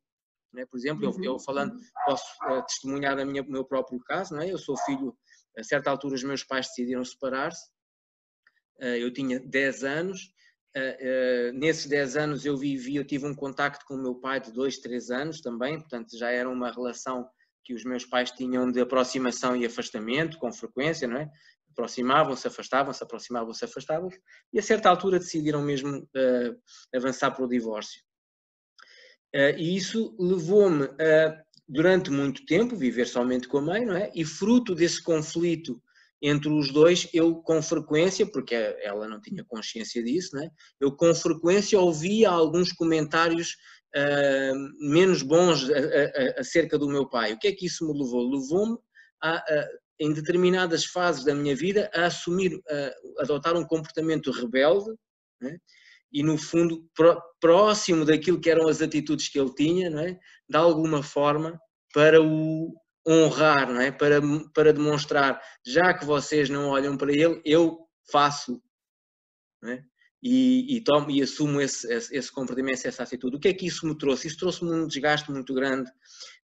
É? 0.55 0.65
Por 0.65 0.77
exemplo, 0.77 1.03
eu, 1.03 1.13
eu, 1.21 1.33
uhum, 1.33 1.39
falando, 1.39 1.73
uhum. 1.73 1.81
posso 2.05 2.25
uh, 2.45 2.63
testemunhar 2.65 3.17
do 3.17 3.51
meu 3.51 3.65
próprio 3.65 3.99
caso, 3.99 4.33
não 4.33 4.41
é? 4.41 4.49
Eu 4.49 4.57
sou 4.57 4.77
filho, 4.85 5.13
a 5.57 5.63
certa 5.63 5.89
altura 5.89 6.15
os 6.15 6.23
meus 6.23 6.45
pais 6.45 6.67
decidiram 6.67 7.03
separar-se, 7.03 7.69
uh, 8.79 8.85
eu 8.85 9.11
tinha 9.11 9.37
10 9.37 9.83
anos, 9.83 10.31
uh, 10.77 11.51
nesses 11.53 11.87
10 11.87 12.15
anos 12.15 12.45
eu 12.45 12.55
vivi, 12.55 12.95
eu 12.95 13.03
tive 13.03 13.25
um 13.25 13.35
contacto 13.35 13.85
com 13.85 13.95
o 13.95 14.01
meu 14.01 14.15
pai 14.15 14.39
de 14.39 14.53
2, 14.53 14.77
3 14.77 15.11
anos 15.11 15.41
também, 15.41 15.77
portanto 15.77 16.17
já 16.17 16.31
era 16.31 16.49
uma 16.49 16.71
relação 16.71 17.29
que 17.65 17.73
os 17.73 17.83
meus 17.83 18.05
pais 18.05 18.31
tinham 18.31 18.71
de 18.71 18.79
aproximação 18.79 19.55
e 19.55 19.65
afastamento 19.65 20.37
com 20.37 20.53
frequência, 20.53 21.07
não 21.07 21.17
é? 21.17 21.29
Aproximavam-se, 21.71 22.47
afastavam-se, 22.47 23.03
aproximavam-se, 23.03 23.65
afastavam-se, 23.65 24.21
e 24.53 24.59
a 24.59 24.63
certa 24.63 24.87
altura 24.87 25.19
decidiram 25.19 25.61
mesmo 25.61 25.97
uh, 25.97 26.61
avançar 26.95 27.31
para 27.31 27.43
o 27.43 27.49
divórcio. 27.49 28.01
Uh, 29.35 29.57
e 29.57 29.75
isso 29.75 30.15
levou-me 30.17 30.85
a, 30.85 31.43
durante 31.67 32.11
muito 32.11 32.45
tempo, 32.45 32.75
viver 32.75 33.07
somente 33.07 33.47
com 33.47 33.57
a 33.57 33.61
mãe, 33.61 33.85
não 33.85 33.97
é? 33.97 34.11
E 34.13 34.23
fruto 34.23 34.75
desse 34.75 35.01
conflito 35.03 35.81
entre 36.21 36.49
os 36.49 36.71
dois, 36.71 37.09
eu 37.13 37.35
com 37.35 37.61
frequência, 37.61 38.25
porque 38.25 38.55
ela 38.55 39.07
não 39.07 39.19
tinha 39.21 39.43
consciência 39.43 40.03
disso, 40.03 40.35
não 40.35 40.43
é? 40.43 40.49
Eu 40.79 40.91
com 40.95 41.13
frequência 41.13 41.79
ouvia 41.79 42.29
alguns 42.29 42.71
comentários 42.71 43.57
uh, 43.95 44.89
menos 44.91 45.21
bons 45.21 45.69
acerca 46.37 46.77
do 46.77 46.87
meu 46.87 47.07
pai. 47.07 47.33
O 47.33 47.39
que 47.39 47.47
é 47.47 47.51
que 47.51 47.65
isso 47.65 47.87
me 47.87 47.97
levou? 47.97 48.29
Levou-me 48.29 48.77
a, 49.21 49.37
a, 49.37 49.67
em 49.99 50.13
determinadas 50.13 50.85
fases 50.85 51.23
da 51.23 51.33
minha 51.33 51.55
vida 51.55 51.89
a 51.93 52.05
assumir, 52.05 52.61
a 52.69 53.21
adotar 53.21 53.55
um 53.55 53.65
comportamento 53.65 54.31
rebelde 54.31 54.91
né? 55.41 55.57
e 56.11 56.21
no 56.23 56.37
fundo 56.37 56.87
próximo 57.39 58.05
daquilo 58.05 58.39
que 58.39 58.49
eram 58.49 58.67
as 58.67 58.81
atitudes 58.81 59.29
que 59.29 59.39
ele 59.39 59.53
tinha, 59.53 59.89
não 59.89 59.99
é? 59.99 60.17
de 60.49 60.57
alguma 60.57 61.01
forma 61.01 61.59
para 61.93 62.21
o 62.21 62.73
honrar, 63.07 63.71
não 63.71 63.81
é? 63.81 63.91
para, 63.91 64.19
para 64.53 64.73
demonstrar, 64.73 65.41
já 65.65 65.93
que 65.93 66.05
vocês 66.05 66.49
não 66.49 66.69
olham 66.69 66.97
para 66.97 67.11
ele, 67.11 67.41
eu 67.45 67.77
faço. 68.11 68.61
É? 69.63 69.81
E, 70.23 70.77
e, 70.77 70.83
tomo, 70.83 71.11
e 71.11 71.21
assumo 71.21 71.61
esse, 71.61 71.91
esse, 71.91 72.15
esse, 72.15 72.31
comportamento, 72.31 72.85
essa 72.85 73.03
atitude. 73.03 73.35
O 73.35 73.39
que 73.39 73.49
é 73.49 73.53
que 73.53 73.67
isso 73.67 73.85
me 73.85 73.95
trouxe? 73.95 74.27
Isso 74.27 74.37
trouxe-me 74.37 74.71
um 74.71 74.87
desgaste 74.87 75.31
muito 75.31 75.53
grande, 75.53 75.87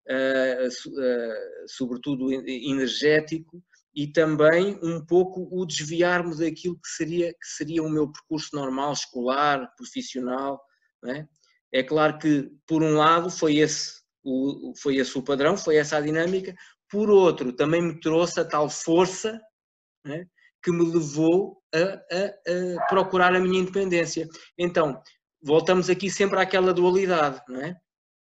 uh, 0.07 0.67
uh, 0.67 1.67
sobretudo 1.67 2.31
energético, 2.31 3.63
e 3.95 4.07
também 4.07 4.79
um 4.83 5.03
pouco 5.03 5.47
o 5.51 5.65
desviar-me 5.65 6.37
daquilo 6.37 6.75
que 6.75 6.89
seria, 6.89 7.33
que 7.33 7.47
seria 7.47 7.83
o 7.83 7.89
meu 7.89 8.11
percurso 8.11 8.55
normal, 8.55 8.93
escolar, 8.93 9.73
profissional. 9.75 10.61
É? 11.07 11.25
é? 11.73 11.83
claro 11.83 12.17
que, 12.19 12.51
por 12.67 12.83
um 12.83 12.95
lado, 12.95 13.29
foi 13.29 13.57
esse, 13.57 14.01
o, 14.23 14.73
foi 14.77 14.97
esse 14.97 15.17
o 15.17 15.23
padrão, 15.23 15.57
foi 15.57 15.77
essa 15.77 15.97
a 15.97 16.01
dinâmica, 16.01 16.55
por 16.89 17.09
outro, 17.09 17.53
também 17.53 17.81
me 17.81 17.99
trouxe 17.99 18.39
a 18.39 18.45
tal 18.45 18.69
força? 18.69 19.41
Que 20.63 20.71
me 20.71 20.85
levou 20.85 21.61
a, 21.73 21.79
a, 21.79 22.81
a, 22.83 22.87
procurar 22.87 23.35
a 23.35 23.39
minha 23.39 23.59
independência. 23.59 24.27
Então, 24.57 25.01
voltamos 25.41 25.89
aqui 25.89 26.09
sempre 26.09 26.39
àquela 26.39 26.73
dualidade, 26.73 27.41
não 27.47 27.61
é? 27.61 27.75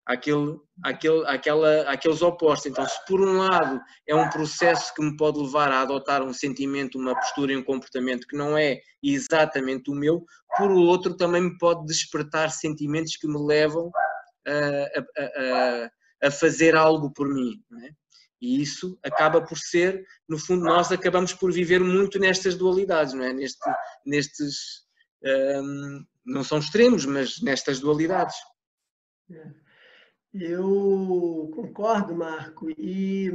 Aquele, 0.07 0.57
aquele, 0.83 1.25
aquela, 1.25 1.81
aqueles 1.89 2.21
opostos. 2.21 2.67
Então, 2.67 2.85
se 2.85 3.03
por 3.07 3.19
um 3.19 3.37
lado 3.37 3.81
é 4.07 4.15
um 4.15 4.29
processo 4.29 4.93
que 4.93 5.03
me 5.03 5.17
pode 5.17 5.39
levar 5.39 5.71
a 5.71 5.81
adotar 5.81 6.21
um 6.21 6.31
sentimento, 6.31 6.99
uma 6.99 7.15
postura 7.15 7.53
e 7.53 7.57
um 7.57 7.63
comportamento 7.63 8.27
que 8.27 8.37
não 8.37 8.55
é 8.55 8.79
exatamente 9.01 9.89
o 9.89 9.95
meu, 9.95 10.23
por 10.57 10.69
outro 10.71 11.17
também 11.17 11.41
me 11.41 11.57
pode 11.57 11.85
despertar 11.85 12.51
sentimentos 12.51 13.17
que 13.17 13.27
me 13.27 13.39
levam 13.39 13.89
a, 14.47 15.01
a, 15.21 16.27
a 16.27 16.31
fazer 16.31 16.75
algo 16.75 17.11
por 17.11 17.27
mim. 17.27 17.53
É? 17.83 17.89
E 18.41 18.61
isso 18.61 18.97
acaba 19.03 19.41
por 19.41 19.57
ser, 19.57 20.05
no 20.27 20.37
fundo, 20.37 20.63
nós 20.65 20.91
acabamos 20.91 21.33
por 21.33 21.51
viver 21.51 21.79
muito 21.79 22.19
nestas 22.19 22.55
dualidades, 22.55 23.13
não 23.13 23.23
é? 23.23 23.33
Neste, 23.33 23.59
nestes, 24.05 24.85
um, 25.23 26.05
não 26.25 26.43
são 26.43 26.59
extremos, 26.59 27.05
mas 27.05 27.41
nestas 27.41 27.79
dualidades. 27.79 28.35
É. 29.31 29.65
Eu 30.33 31.49
concordo, 31.55 32.13
Marco, 32.13 32.69
e 32.69 33.31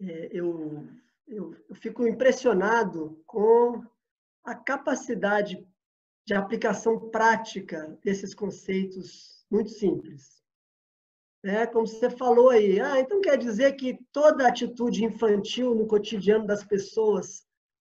é, 0.00 0.28
eu, 0.32 0.88
eu, 1.28 1.54
eu 1.68 1.74
fico 1.76 2.06
impressionado 2.06 3.22
com 3.24 3.84
a 4.42 4.54
capacidade 4.54 5.64
de 6.26 6.34
aplicação 6.34 7.10
prática 7.10 7.96
desses 8.02 8.34
conceitos 8.34 9.44
muito 9.50 9.70
simples. 9.70 10.39
É, 11.42 11.66
como 11.66 11.86
você 11.86 12.10
falou 12.10 12.50
aí, 12.50 12.78
ah, 12.80 13.00
então 13.00 13.20
quer 13.20 13.38
dizer 13.38 13.72
que 13.72 13.98
toda 14.12 14.46
atitude 14.46 15.04
infantil 15.04 15.74
no 15.74 15.86
cotidiano 15.86 16.46
das 16.46 16.62
pessoas 16.62 17.46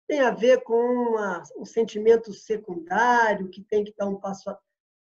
tem 0.08 0.20
a 0.20 0.30
ver 0.30 0.62
com 0.62 0.74
uma, 0.74 1.42
um 1.56 1.64
sentimento 1.64 2.32
secundário 2.32 3.50
que 3.50 3.62
tem 3.62 3.84
que 3.84 3.94
dar 3.96 4.08
um 4.08 4.18
passo 4.18 4.48
a... 4.48 4.58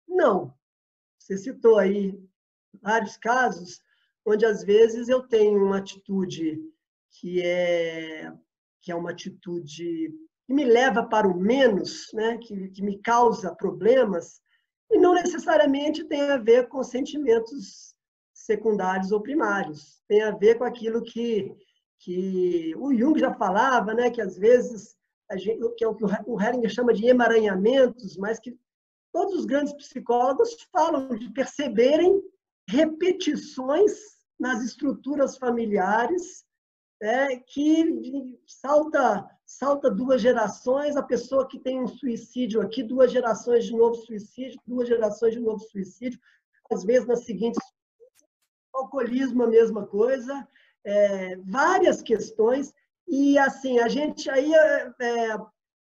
Não. 0.09 0.53
Você 1.17 1.37
citou 1.37 1.79
aí 1.79 2.21
vários 2.83 3.17
casos 3.17 3.81
onde 4.27 4.45
às 4.45 4.65
vezes 4.65 5.09
eu 5.09 5.23
tenho 5.27 5.65
uma 5.65 5.79
atitude 5.79 6.61
que 7.11 7.43
é 7.43 8.33
que 8.83 8.91
é 8.91 8.95
uma 8.95 9.11
atitude 9.11 10.13
que 10.47 10.55
me 10.55 10.65
leva 10.65 11.05
para 11.05 11.29
o 11.29 11.39
menos, 11.39 12.11
né, 12.15 12.39
que, 12.39 12.71
que 12.71 12.83
me 12.83 12.99
causa 12.99 13.55
problemas, 13.55 14.41
e 14.91 14.99
não 14.99 15.13
necessariamente 15.13 16.05
tem 16.05 16.23
a 16.23 16.39
ver 16.39 16.67
com 16.69 16.83
sentimentos 16.83 17.95
secundários 18.45 19.13
ou 19.13 19.21
primários. 19.21 20.03
Tem 20.09 20.23
a 20.23 20.31
ver 20.31 20.59
com 20.59 20.65
aquilo 20.65 21.03
que, 21.03 21.55
que 21.99 22.75
o 22.77 22.95
Jung 22.95 23.19
já 23.19 23.35
falava, 23.35 23.95
né, 23.95 24.11
que 24.11 24.21
às 24.21 24.37
vezes, 24.37 24.97
gente, 25.37 25.69
que 25.77 25.85
é 25.85 25.89
o 25.89 25.95
que 25.95 26.05
o 26.27 26.41
Heringer 26.41 26.71
chama 26.71 26.93
de 26.93 27.07
emaranhamentos, 27.07 28.17
mas 28.17 28.39
que 28.39 28.59
todos 29.13 29.35
os 29.35 29.45
grandes 29.45 29.73
psicólogos 29.75 30.57
falam 30.73 31.09
de 31.09 31.31
perceberem 31.33 32.23
repetições 32.69 33.93
nas 34.39 34.63
estruturas 34.63 35.37
familiares 35.37 36.45
é, 37.03 37.37
que 37.37 38.39
salta 38.47 39.29
salta 39.45 39.91
duas 39.91 40.23
gerações, 40.23 40.97
a 40.97 41.03
pessoa 41.03 41.49
que 41.49 41.59
tem 41.59 41.83
um 41.83 41.89
suicídio 41.89 42.61
aqui, 42.61 42.85
duas 42.85 43.11
gerações 43.11 43.65
de 43.65 43.73
novo 43.73 43.97
suicídio, 43.97 44.61
duas 44.65 44.87
gerações 44.87 45.35
de 45.35 45.41
novo 45.41 45.59
suicídio, 45.59 46.21
às 46.71 46.85
vezes 46.85 47.09
nas 47.09 47.25
seguintes 47.25 47.61
alcoolismo 48.75 49.43
a 49.43 49.47
mesma 49.47 49.87
coisa, 49.87 50.47
é, 50.85 51.37
várias 51.37 52.03
questões 52.03 52.73
e 53.07 53.39
assim 53.39 53.79
a 53.81 53.89
gente 53.89 54.31
aí 54.31 54.55
é, 54.55 54.95
é, 55.01 55.39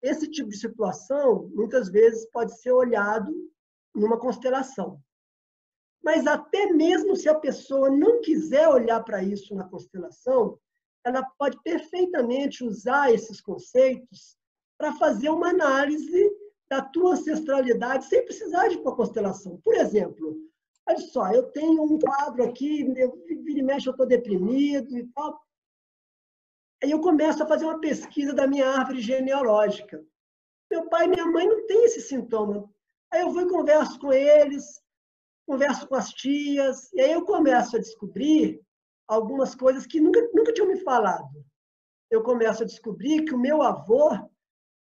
esse 0.02 0.30
tipo 0.30 0.50
de 0.50 0.58
situação 0.58 1.50
muitas 1.54 1.90
vezes 1.90 2.30
pode 2.32 2.60
ser 2.60 2.72
olhado 2.72 3.34
numa 3.94 4.20
constelação. 4.20 5.00
Mas 6.04 6.28
até 6.28 6.72
mesmo 6.72 7.16
se 7.16 7.28
a 7.28 7.34
pessoa 7.34 7.90
não 7.90 8.22
quiser 8.22 8.68
olhar 8.68 9.04
para 9.04 9.24
isso 9.24 9.56
na 9.56 9.64
constelação, 9.64 10.60
ela 11.04 11.24
pode 11.38 11.62
perfeitamente 11.64 12.64
usar 12.64 13.12
esses 13.12 13.42
conceitos 13.42 14.38
para 14.78 14.94
fazer 14.94 15.30
uma 15.30 15.50
análise 15.50 16.32
da 16.70 16.82
tua 16.82 17.14
ancestralidade 17.14 18.06
sem 18.06 18.24
precisar 18.26 18.68
de 18.68 18.78
uma 18.78 18.96
constelação. 18.96 19.60
Por 19.64 19.76
exemplo, 19.76 20.38
olha 20.88 21.00
só, 21.00 21.32
eu 21.32 21.44
tenho 21.52 21.84
um 21.84 22.00
quadro 22.00 22.44
aqui, 22.44 22.82
eu, 22.98 23.24
vira 23.44 23.60
e 23.60 23.64
mexe, 23.64 23.88
eu 23.88 23.92
estou 23.92 24.06
deprimido 24.06 24.98
e 24.98 25.08
tal. 25.08 25.42
Aí 26.84 26.92
eu 26.92 27.02
começo 27.02 27.42
a 27.42 27.48
fazer 27.48 27.66
uma 27.66 27.80
pesquisa 27.80 28.34
da 28.34 28.48
minha 28.48 28.70
árvore 28.70 29.02
genealógica. 29.02 30.04
Meu 30.70 30.88
pai 30.90 31.06
e 31.06 31.10
minha 31.10 31.26
mãe 31.26 31.48
não 31.48 31.66
têm 31.66 31.86
esse 31.86 32.02
sintoma. 32.02 32.70
Aí 33.12 33.22
eu 33.22 33.32
vou 33.32 33.42
e 33.42 33.50
converso 33.50 34.00
com 34.00 34.12
eles, 34.12 34.82
converso 35.48 35.88
com 35.88 35.96
as 35.96 36.10
tias, 36.10 36.92
e 36.94 37.02
aí 37.02 37.12
eu 37.12 37.24
começo 37.24 37.76
a 37.76 37.80
descobrir 37.80 38.62
algumas 39.08 39.56
coisas 39.56 39.86
que 39.86 40.00
nunca, 40.00 40.20
nunca 40.34 40.52
tinham 40.52 40.68
me 40.68 40.80
falado. 40.82 41.46
Eu 42.10 42.24
começo 42.24 42.64
a 42.64 42.66
descobrir 42.66 43.24
que 43.26 43.34
o 43.34 43.40
meu 43.40 43.62
avô 43.62 44.12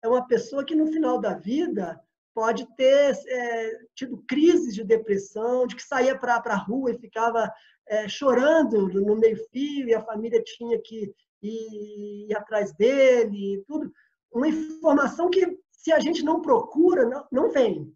é 0.03 0.07
uma 0.07 0.27
pessoa 0.27 0.65
que, 0.65 0.75
no 0.75 0.87
final 0.87 1.19
da 1.19 1.33
vida, 1.33 1.99
pode 2.35 2.67
ter 2.75 3.17
é, 3.27 3.79
tido 3.95 4.21
crises 4.27 4.75
de 4.75 4.83
depressão, 4.83 5.65
de 5.65 5.75
que 5.75 5.81
saía 5.81 6.17
para 6.17 6.35
a 6.35 6.57
rua 6.57 6.91
e 6.91 6.99
ficava 6.99 7.49
é, 7.87 8.09
chorando 8.09 8.89
no 8.89 9.15
meio-fio, 9.15 9.87
e 9.87 9.93
a 9.95 10.03
família 10.03 10.43
tinha 10.43 10.77
que 10.81 11.13
ir, 11.41 12.27
ir, 12.29 12.35
atrás 12.35 12.73
dele, 12.73 13.63
tudo. 13.65 13.89
Uma 14.33 14.49
informação 14.49 15.29
que, 15.29 15.57
se 15.71 15.93
a 15.93 15.99
gente 15.99 16.23
não 16.23 16.41
procura, 16.41 17.05
não, 17.05 17.25
não 17.31 17.51
vem. 17.51 17.89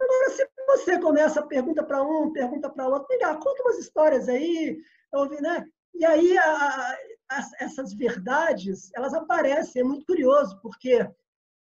Agora, 0.00 0.30
se 0.30 0.48
você 0.66 0.98
começa, 0.98 1.46
pergunta 1.46 1.84
para 1.84 2.02
um, 2.02 2.32
pergunta 2.32 2.68
para 2.68 2.88
outro, 2.88 3.06
vem 3.08 3.20
cá, 3.20 3.36
conta 3.36 3.62
umas 3.62 3.78
histórias 3.78 4.28
aí, 4.28 4.76
ouvi, 5.12 5.40
né? 5.40 5.64
E 5.94 6.04
aí 6.04 6.36
a, 6.36 6.96
a, 7.30 7.50
essas 7.60 7.94
verdades, 7.94 8.90
elas 8.94 9.14
aparecem, 9.14 9.82
é 9.82 9.84
muito 9.84 10.04
curioso, 10.04 10.58
porque, 10.60 11.08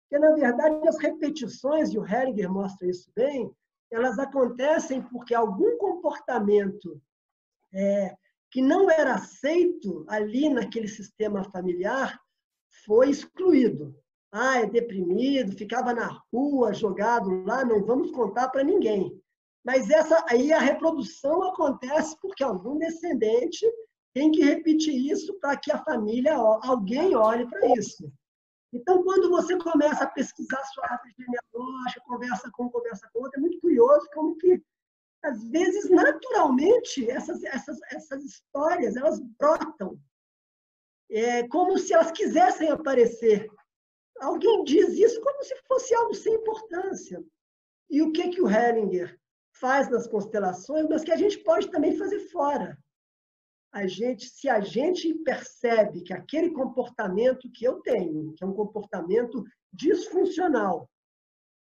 porque 0.10 0.18
na 0.18 0.32
verdade 0.32 0.88
as 0.88 0.98
repetições, 0.98 1.94
e 1.94 2.00
o 2.00 2.06
Heringer 2.06 2.52
mostra 2.52 2.90
isso 2.90 3.12
bem, 3.16 3.52
elas 3.92 4.18
acontecem 4.18 5.04
porque 5.04 5.36
algum 5.36 5.78
comportamento 5.78 7.00
é, 7.72 8.16
que 8.50 8.60
não 8.60 8.90
era 8.90 9.14
aceito 9.14 10.04
ali 10.08 10.50
naquele 10.50 10.88
sistema 10.88 11.44
familiar 11.52 12.20
foi 12.86 13.12
excluído. 13.12 13.96
Ah, 14.32 14.62
é 14.62 14.66
deprimido, 14.66 15.56
ficava 15.56 15.94
na 15.94 16.20
rua, 16.34 16.74
jogado 16.74 17.44
lá, 17.44 17.64
não 17.64 17.84
vamos 17.84 18.12
contar 18.12 18.50
para 18.50 18.64
ninguém. 18.64 19.16
Mas 19.64 19.92
essa 19.92 20.26
aí 20.28 20.52
a 20.52 20.60
reprodução 20.60 21.44
acontece 21.44 22.18
porque 22.20 22.44
algum 22.44 22.80
descendente 22.80 23.64
tem 24.14 24.32
que 24.32 24.44
repetir 24.44 25.12
isso 25.12 25.40
para 25.40 25.56
que 25.56 25.72
a 25.72 25.84
família, 25.84 26.36
alguém 26.36 27.16
olhe 27.16 27.48
para 27.48 27.68
isso. 27.76 28.12
Então, 28.72 29.04
quando 29.04 29.30
você 29.30 29.58
começa 29.58 30.04
a 30.04 30.10
pesquisar 30.10 30.64
sua 30.66 30.86
árvore 30.86 31.14
genealógica, 31.18 32.02
conversa 32.06 32.52
com 32.52 32.66
um, 32.66 32.70
conversa 32.70 33.10
com 33.12 33.24
outro, 33.24 33.40
é 33.40 33.42
muito 33.42 33.60
curioso 33.60 34.08
como 34.14 34.38
que, 34.38 34.62
às 35.24 35.44
vezes, 35.50 35.90
naturalmente, 35.90 37.10
essas, 37.10 37.44
essas, 37.44 37.80
essas 37.92 38.24
histórias, 38.24 38.96
elas 38.96 39.20
brotam, 39.40 40.00
é, 41.10 41.48
como 41.48 41.78
se 41.80 41.94
elas 41.94 42.12
quisessem 42.12 42.70
aparecer. 42.70 43.50
Alguém 44.20 44.64
diz 44.64 44.90
isso 44.90 45.20
como 45.22 45.44
se 45.44 45.56
fosse 45.68 45.96
algo 45.96 46.14
sem 46.14 46.34
importância. 46.36 47.24
E 47.90 48.02
o 48.04 48.12
que, 48.12 48.30
que 48.30 48.42
o 48.42 48.50
Hellinger 48.50 49.20
faz 49.52 49.90
nas 49.90 50.08
constelações, 50.08 50.88
mas 50.88 51.04
que 51.04 51.12
a 51.12 51.18
gente 51.18 51.40
pode 51.40 51.72
também 51.72 51.98
fazer 51.98 52.20
fora. 52.30 52.78
A 53.72 53.86
gente, 53.86 54.28
se 54.28 54.50
a 54.50 54.60
gente 54.60 55.14
percebe 55.20 56.02
que 56.02 56.14
aquele 56.14 56.52
comportamento 56.52 57.52
que 57.52 57.66
eu 57.66 57.80
tenho, 57.82 58.34
que 58.34 58.44
é 58.44 58.48
um 58.48 58.54
comportamento 58.54 59.44
disfuncional, 59.72 60.90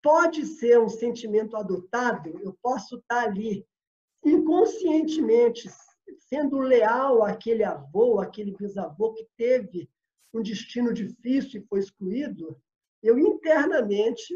pode 0.01 0.45
ser 0.45 0.79
um 0.79 0.87
sentimento 0.87 1.57
adotado, 1.57 2.39
eu 2.39 2.57
posso 2.61 2.97
estar 2.97 3.25
ali 3.25 3.65
inconscientemente 4.23 5.69
sendo 6.29 6.59
leal 6.59 7.23
àquele 7.23 7.63
avô, 7.63 8.19
àquele 8.19 8.55
bisavô 8.55 9.13
que 9.13 9.27
teve 9.37 9.89
um 10.33 10.41
destino 10.41 10.93
difícil 10.93 11.61
e 11.61 11.65
foi 11.67 11.79
excluído, 11.79 12.57
eu 13.03 13.17
internamente 13.17 14.33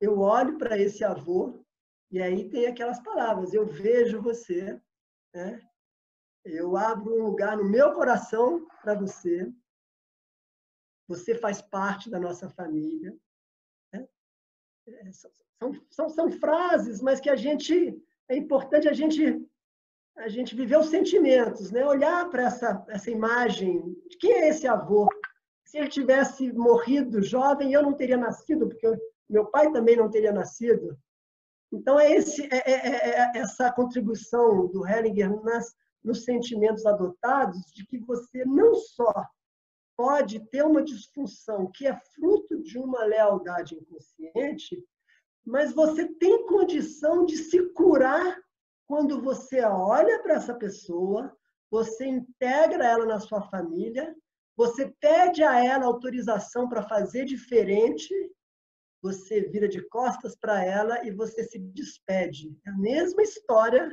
eu 0.00 0.18
olho 0.18 0.58
para 0.58 0.78
esse 0.78 1.04
avô 1.04 1.64
e 2.10 2.20
aí 2.20 2.48
tem 2.48 2.66
aquelas 2.66 3.02
palavras, 3.02 3.52
eu 3.52 3.66
vejo 3.66 4.20
você, 4.20 4.80
né? 5.34 5.60
Eu 6.46 6.76
abro 6.76 7.12
um 7.12 7.26
lugar 7.26 7.56
no 7.56 7.64
meu 7.64 7.92
coração 7.92 8.66
para 8.80 8.94
você, 8.94 9.52
você 11.08 11.34
faz 11.34 11.60
parte 11.60 12.08
da 12.08 12.18
nossa 12.18 12.48
família. 12.48 13.16
Né? 13.92 14.06
É, 14.88 15.12
são, 15.12 15.30
são, 15.90 16.08
são 16.08 16.30
frases, 16.30 17.00
mas 17.00 17.20
que 17.20 17.30
a 17.30 17.36
gente 17.36 18.00
é 18.28 18.36
importante 18.36 18.88
a 18.88 18.92
gente 18.92 19.44
a 20.16 20.28
gente 20.28 20.56
viver 20.56 20.78
os 20.78 20.88
sentimentos, 20.88 21.70
né? 21.70 21.84
Olhar 21.84 22.30
para 22.30 22.44
essa 22.44 22.84
essa 22.88 23.10
imagem 23.10 23.94
de 24.08 24.16
quem 24.16 24.32
é 24.32 24.48
esse 24.48 24.66
avô. 24.66 25.06
Se 25.64 25.76
ele 25.76 25.88
tivesse 25.88 26.52
morrido 26.52 27.22
jovem, 27.22 27.72
eu 27.72 27.82
não 27.82 27.92
teria 27.92 28.16
nascido, 28.16 28.66
porque 28.68 28.86
meu 29.28 29.46
pai 29.46 29.70
também 29.72 29.96
não 29.96 30.08
teria 30.08 30.32
nascido. 30.32 30.98
Então 31.70 32.00
é, 32.00 32.12
esse, 32.12 32.48
é, 32.50 32.70
é, 32.70 32.72
é, 32.72 33.18
é 33.18 33.38
essa 33.38 33.70
contribuição 33.72 34.68
do 34.68 34.86
Hellinger 34.86 35.42
nas, 35.42 35.74
nos 36.06 36.24
sentimentos 36.24 36.86
adotados 36.86 37.60
de 37.74 37.84
que 37.84 37.98
você 37.98 38.44
não 38.44 38.76
só 38.76 39.12
pode 39.96 40.38
ter 40.50 40.64
uma 40.64 40.84
disfunção 40.84 41.68
que 41.74 41.84
é 41.84 41.98
fruto 42.14 42.62
de 42.62 42.78
uma 42.78 43.04
lealdade 43.04 43.74
inconsciente, 43.74 44.80
mas 45.44 45.72
você 45.72 46.06
tem 46.14 46.46
condição 46.46 47.24
de 47.24 47.36
se 47.36 47.60
curar 47.70 48.40
quando 48.86 49.20
você 49.20 49.64
olha 49.64 50.22
para 50.22 50.34
essa 50.34 50.54
pessoa, 50.54 51.36
você 51.68 52.06
integra 52.06 52.86
ela 52.86 53.04
na 53.04 53.18
sua 53.18 53.42
família, 53.42 54.14
você 54.56 54.94
pede 55.00 55.42
a 55.42 55.64
ela 55.64 55.86
autorização 55.86 56.68
para 56.68 56.86
fazer 56.88 57.24
diferente, 57.24 58.14
você 59.02 59.40
vira 59.40 59.68
de 59.68 59.82
costas 59.88 60.36
para 60.36 60.64
ela 60.64 61.04
e 61.04 61.10
você 61.10 61.42
se 61.42 61.58
despede. 61.58 62.56
É 62.64 62.70
a 62.70 62.76
mesma 62.76 63.22
história 63.22 63.90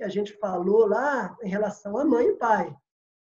que 0.00 0.04
a 0.04 0.08
gente 0.08 0.32
falou 0.38 0.86
lá 0.86 1.36
em 1.42 1.48
relação 1.50 1.98
à 1.98 2.06
mãe 2.06 2.28
e 2.28 2.36
pai. 2.36 2.74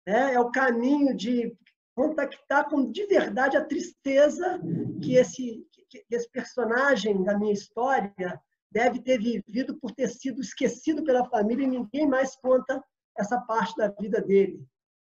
É, 0.06 0.34
é 0.34 0.40
o 0.40 0.50
caminho 0.50 1.16
de 1.16 1.56
contactar 1.96 2.68
com 2.68 2.90
de 2.90 3.06
verdade 3.06 3.56
a 3.56 3.64
tristeza 3.64 4.60
que 5.02 5.14
esse 5.14 5.66
que 5.88 6.04
esse 6.10 6.30
personagem 6.30 7.24
da 7.24 7.36
minha 7.36 7.54
história 7.54 8.40
deve 8.70 9.00
ter 9.00 9.18
vivido 9.18 9.76
por 9.80 9.90
ter 9.92 10.08
sido 10.08 10.40
esquecido 10.40 11.02
pela 11.02 11.24
família 11.30 11.64
e 11.64 11.70
ninguém 11.70 12.06
mais 12.06 12.36
conta 12.36 12.84
essa 13.18 13.40
parte 13.40 13.74
da 13.76 13.88
vida 13.88 14.20
dele. 14.20 14.62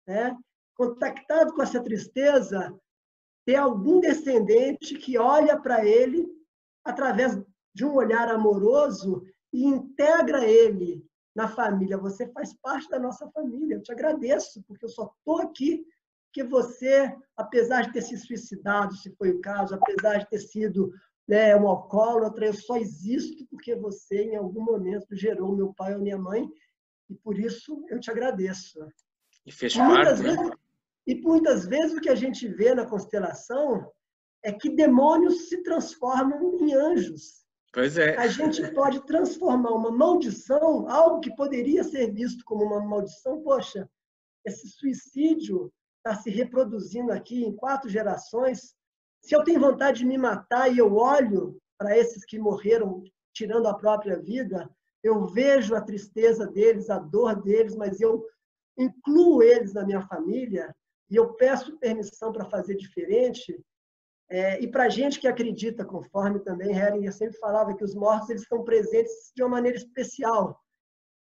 Né? 0.07 0.36
Contactado 0.74 1.55
com 1.55 1.62
essa 1.62 1.82
tristeza, 1.82 2.76
ter 3.47 3.55
algum 3.55 4.01
descendente 4.01 4.97
que 4.97 5.16
olha 5.16 5.59
para 5.59 5.86
ele 5.86 6.28
através 6.84 7.40
de 7.72 7.84
um 7.84 7.94
olhar 7.94 8.28
amoroso 8.28 9.24
e 9.53 9.64
integra 9.64 10.44
ele 10.44 11.06
na 11.37 11.47
família. 11.47 11.99
Você 11.99 12.26
faz 12.32 12.55
parte 12.55 12.89
da 12.89 12.99
nossa 12.99 13.28
família. 13.30 13.76
Eu 13.76 13.82
te 13.82 13.93
agradeço, 13.93 14.64
porque 14.66 14.87
eu 14.87 14.89
só 14.89 15.12
estou 15.18 15.43
aqui 15.43 15.87
que 16.32 16.43
você, 16.43 17.14
apesar 17.37 17.82
de 17.82 17.93
ter 17.93 18.01
se 18.01 18.16
suicidado, 18.16 18.95
se 18.97 19.14
foi 19.16 19.30
o 19.30 19.41
caso, 19.41 19.74
apesar 19.74 20.18
de 20.18 20.28
ter 20.28 20.39
sido 20.39 20.91
né, 21.28 21.55
um 21.55 21.68
alcoólatra, 21.68 22.47
eu 22.47 22.55
só 22.55 22.76
existo 22.76 23.47
porque 23.51 23.74
você, 23.76 24.22
em 24.22 24.37
algum 24.37 24.64
momento, 24.64 25.14
gerou 25.14 25.55
meu 25.55 25.74
pai 25.74 25.95
ou 25.95 26.01
minha 26.01 26.18
mãe, 26.18 26.49
e 27.09 27.14
por 27.14 27.39
isso 27.39 27.84
eu 27.89 28.01
te 28.01 28.11
agradeço. 28.11 28.78
E 29.45 29.53
fez 29.53 29.76
parte, 29.76 30.22
né? 30.22 30.34
vezes, 30.34 30.51
E 31.07 31.14
muitas 31.20 31.66
vezes 31.66 31.97
o 31.97 32.01
que 32.01 32.09
a 32.09 32.14
gente 32.14 32.49
vê 32.49 32.74
na 32.74 32.87
constelação 32.87 33.91
é 34.43 34.53
que 34.53 34.70
demônios 34.70 35.49
se 35.49 35.62
transformam 35.62 36.57
em 36.61 36.74
anjos. 36.74 37.45
Pois 37.77 37.99
é. 37.99 38.16
A 38.16 38.27
gente 38.27 38.66
pode 38.72 39.05
transformar 39.05 39.68
uma 39.68 39.91
maldição, 39.91 40.89
algo 40.89 41.20
que 41.20 41.37
poderia 41.37 41.85
ser 41.85 42.11
visto 42.11 42.43
como 42.43 42.64
uma 42.64 42.81
maldição, 42.81 43.43
poxa, 43.43 43.87
esse 44.47 44.66
suicídio 44.70 45.70
está 45.99 46.16
se 46.16 46.31
reproduzindo 46.31 47.12
aqui 47.12 47.45
em 47.45 47.55
quatro 47.55 47.91
gerações. 47.91 48.74
Se 49.22 49.37
eu 49.37 49.45
tenho 49.45 49.61
vontade 49.61 49.99
de 49.99 50.07
me 50.07 50.16
matar 50.16 50.72
e 50.72 50.79
eu 50.79 50.95
olho 50.95 51.61
para 51.77 51.95
esses 51.95 52.24
que 52.24 52.39
morreram 52.39 53.05
tirando 53.35 53.68
a 53.68 53.74
própria 53.74 54.18
vida, 54.18 54.70
eu 55.03 55.27
vejo 55.27 55.74
a 55.74 55.83
tristeza 55.83 56.47
deles, 56.47 56.89
a 56.89 56.99
dor 56.99 57.43
deles, 57.43 57.77
mas 57.77 58.01
eu 58.01 58.24
incluo 58.79 59.43
eles 59.43 59.74
na 59.74 59.85
minha 59.85 60.01
família 60.01 60.74
e 61.11 61.16
eu 61.16 61.35
peço 61.35 61.77
permissão 61.77 62.33
para 62.33 62.47
fazer 62.47 62.77
diferente. 62.77 63.62
É, 64.29 64.61
e 64.61 64.68
para 64.68 64.85
a 64.85 64.89
gente 64.89 65.20
que 65.20 65.29
acredita, 65.29 65.85
conforme 65.85 66.41
também 66.41 66.77
Heringer 66.77 67.12
sempre 67.12 67.39
falava, 67.39 67.77
que 67.77 67.85
os 67.85 67.95
mortos 67.95 68.31
eles 68.31 68.43
estão 68.43 68.64
presentes 68.64 69.33
de 69.35 69.43
uma 69.43 69.51
maneira 69.51 69.79
especial. 69.79 70.61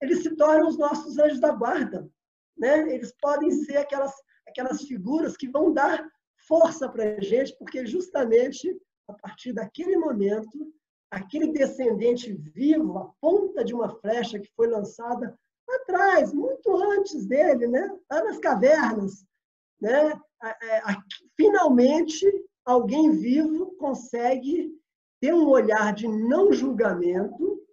Eles 0.01 0.22
se 0.22 0.34
tornam 0.34 0.68
os 0.68 0.78
nossos 0.78 1.18
anjos 1.18 1.40
da 1.40 1.53
guarda. 1.53 2.09
Né? 2.57 2.94
Eles 2.94 3.12
podem 3.20 3.51
ser 3.51 3.76
aquelas 3.76 4.12
aquelas 4.49 4.82
figuras 4.82 5.36
que 5.36 5.49
vão 5.49 5.72
dar 5.72 6.09
força 6.49 6.88
para 6.88 7.16
a 7.16 7.20
gente, 7.20 7.57
porque 7.59 7.84
justamente 7.84 8.74
a 9.09 9.12
partir 9.12 9.53
daquele 9.53 9.97
momento, 9.97 10.72
aquele 11.11 11.53
descendente 11.53 12.32
vivo, 12.32 12.99
a 12.99 13.12
ponta 13.20 13.64
de 13.64 13.74
uma 13.74 13.88
flecha 14.01 14.38
que 14.38 14.51
foi 14.57 14.68
lançada 14.68 15.36
atrás, 15.68 16.32
muito 16.32 16.76
antes 16.76 17.26
dele, 17.26 17.66
né? 17.66 17.88
lá 18.11 18.24
nas 18.24 18.38
cavernas, 18.38 19.24
né? 19.80 20.18
finalmente 21.36 22.26
alguém 22.66 23.12
vivo 23.12 23.76
consegue 23.76 24.76
ter 25.20 25.32
um 25.32 25.48
olhar 25.48 25.94
de 25.94 26.08
não 26.08 26.52
julgamento, 26.52 27.64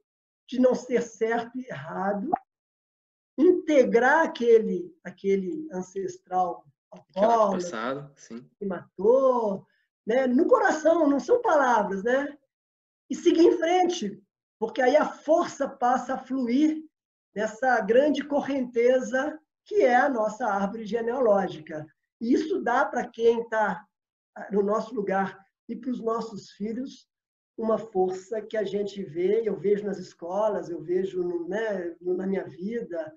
de 0.47 0.59
não 0.59 0.75
ser 0.75 1.01
certo 1.01 1.57
e 1.57 1.65
errado, 1.65 2.29
integrar 3.37 4.23
aquele, 4.23 4.95
aquele 5.03 5.67
ancestral 5.71 6.63
que 8.59 8.65
matou, 8.65 9.65
né? 10.05 10.27
no 10.27 10.47
coração, 10.47 11.09
não 11.09 11.19
são 11.19 11.41
palavras, 11.41 12.03
né? 12.03 12.37
E 13.09 13.15
seguir 13.15 13.47
em 13.47 13.57
frente, 13.57 14.21
porque 14.59 14.81
aí 14.81 14.95
a 14.95 15.05
força 15.05 15.67
passa 15.67 16.13
a 16.13 16.17
fluir 16.19 16.83
nessa 17.35 17.81
grande 17.81 18.23
correnteza 18.23 19.39
que 19.65 19.81
é 19.81 19.95
a 19.95 20.09
nossa 20.09 20.45
árvore 20.45 20.85
genealógica. 20.85 21.85
E 22.21 22.33
isso 22.33 22.61
dá 22.61 22.85
para 22.85 23.07
quem 23.07 23.41
está 23.41 23.83
no 24.51 24.63
nosso 24.63 24.93
lugar 24.93 25.37
e 25.67 25.75
para 25.75 25.91
os 25.91 26.01
nossos 26.01 26.51
filhos 26.51 27.07
uma 27.57 27.77
força 27.77 28.41
que 28.41 28.57
a 28.57 28.63
gente 28.63 29.03
vê, 29.03 29.47
eu 29.47 29.55
vejo 29.55 29.85
nas 29.85 29.99
escolas, 29.99 30.69
eu 30.69 30.81
vejo 30.81 31.21
no, 31.21 31.47
né, 31.47 31.95
na 32.01 32.25
minha 32.25 32.43
vida, 32.43 33.13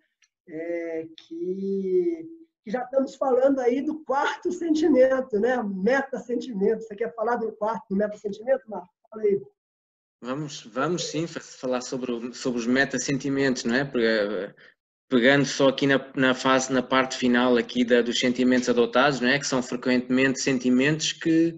é, 0.48 1.08
que, 1.16 2.28
que, 2.62 2.70
já 2.70 2.82
estamos 2.82 3.14
falando 3.14 3.60
aí 3.60 3.80
do 3.80 4.04
quarto 4.04 4.52
sentimento, 4.52 5.38
né? 5.40 5.60
Meta-sentimento. 5.62 6.82
Você 6.82 6.94
quer 6.94 7.14
falar 7.14 7.36
do 7.36 7.50
quarto, 7.52 7.88
do 7.88 7.96
meta-sentimento, 7.96 8.68
Marco? 8.68 8.88
Fala 9.10 9.22
aí. 9.22 9.40
Vamos, 10.22 10.64
vamos 10.66 11.04
sim 11.04 11.26
falar 11.26 11.80
sobre, 11.80 12.32
sobre 12.34 12.58
os 12.58 12.66
meta-sentimentos, 12.66 13.64
não 13.64 13.74
é? 13.74 13.84
Pegando 15.09 15.44
só 15.44 15.68
aqui 15.68 15.86
na, 15.86 16.04
na 16.16 16.34
fase, 16.34 16.72
na 16.72 16.82
parte 16.82 17.16
final 17.16 17.57
aqui 17.57 17.84
da, 17.84 18.02
dos 18.02 18.18
sentimentos 18.18 18.68
adotados, 18.68 19.20
não 19.20 19.28
é? 19.28 19.38
Que 19.38 19.46
são 19.46 19.62
frequentemente 19.62 20.40
sentimentos 20.40 21.12
que 21.12 21.57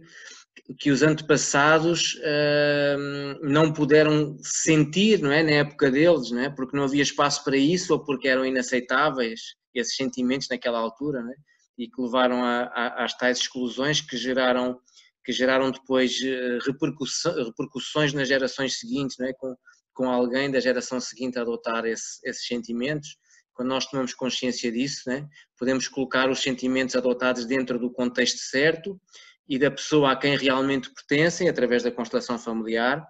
que 0.78 0.90
os 0.90 1.02
antepassados 1.02 2.14
uh, 2.16 3.38
não 3.42 3.72
puderam 3.72 4.36
sentir 4.42 5.20
não 5.20 5.32
é, 5.32 5.42
na 5.42 5.52
época 5.52 5.90
deles, 5.90 6.30
não 6.30 6.42
é, 6.42 6.50
porque 6.50 6.76
não 6.76 6.84
havia 6.84 7.02
espaço 7.02 7.42
para 7.42 7.56
isso 7.56 7.92
ou 7.92 8.04
porque 8.04 8.28
eram 8.28 8.44
inaceitáveis 8.44 9.40
esses 9.74 9.96
sentimentos 9.96 10.48
naquela 10.50 10.78
altura 10.78 11.22
não 11.22 11.30
é, 11.30 11.36
e 11.78 11.88
que 11.88 12.00
levaram 12.02 12.44
a, 12.44 12.64
a, 12.64 13.04
às 13.04 13.16
tais 13.16 13.38
exclusões 13.38 14.00
que 14.00 14.16
geraram, 14.16 14.78
que 15.24 15.32
geraram 15.32 15.70
depois 15.70 16.18
uh, 16.20 16.58
repercussões 16.66 18.12
nas 18.12 18.28
gerações 18.28 18.78
seguintes, 18.78 19.16
não 19.18 19.26
é, 19.26 19.32
com, 19.32 19.54
com 19.94 20.10
alguém 20.10 20.50
da 20.50 20.60
geração 20.60 21.00
seguinte 21.00 21.38
a 21.38 21.42
adotar 21.42 21.86
esse, 21.86 22.18
esses 22.24 22.46
sentimentos. 22.46 23.16
Quando 23.58 23.70
nós 23.70 23.86
tomamos 23.86 24.14
consciência 24.14 24.70
disso, 24.70 25.02
né, 25.08 25.28
podemos 25.58 25.88
colocar 25.88 26.30
os 26.30 26.40
sentimentos 26.40 26.94
adotados 26.94 27.44
dentro 27.44 27.76
do 27.76 27.90
contexto 27.90 28.38
certo 28.38 29.00
e 29.48 29.58
da 29.58 29.68
pessoa 29.68 30.12
a 30.12 30.16
quem 30.16 30.36
realmente 30.36 30.88
pertencem, 30.94 31.48
através 31.48 31.82
da 31.82 31.90
constelação 31.90 32.38
familiar, 32.38 33.04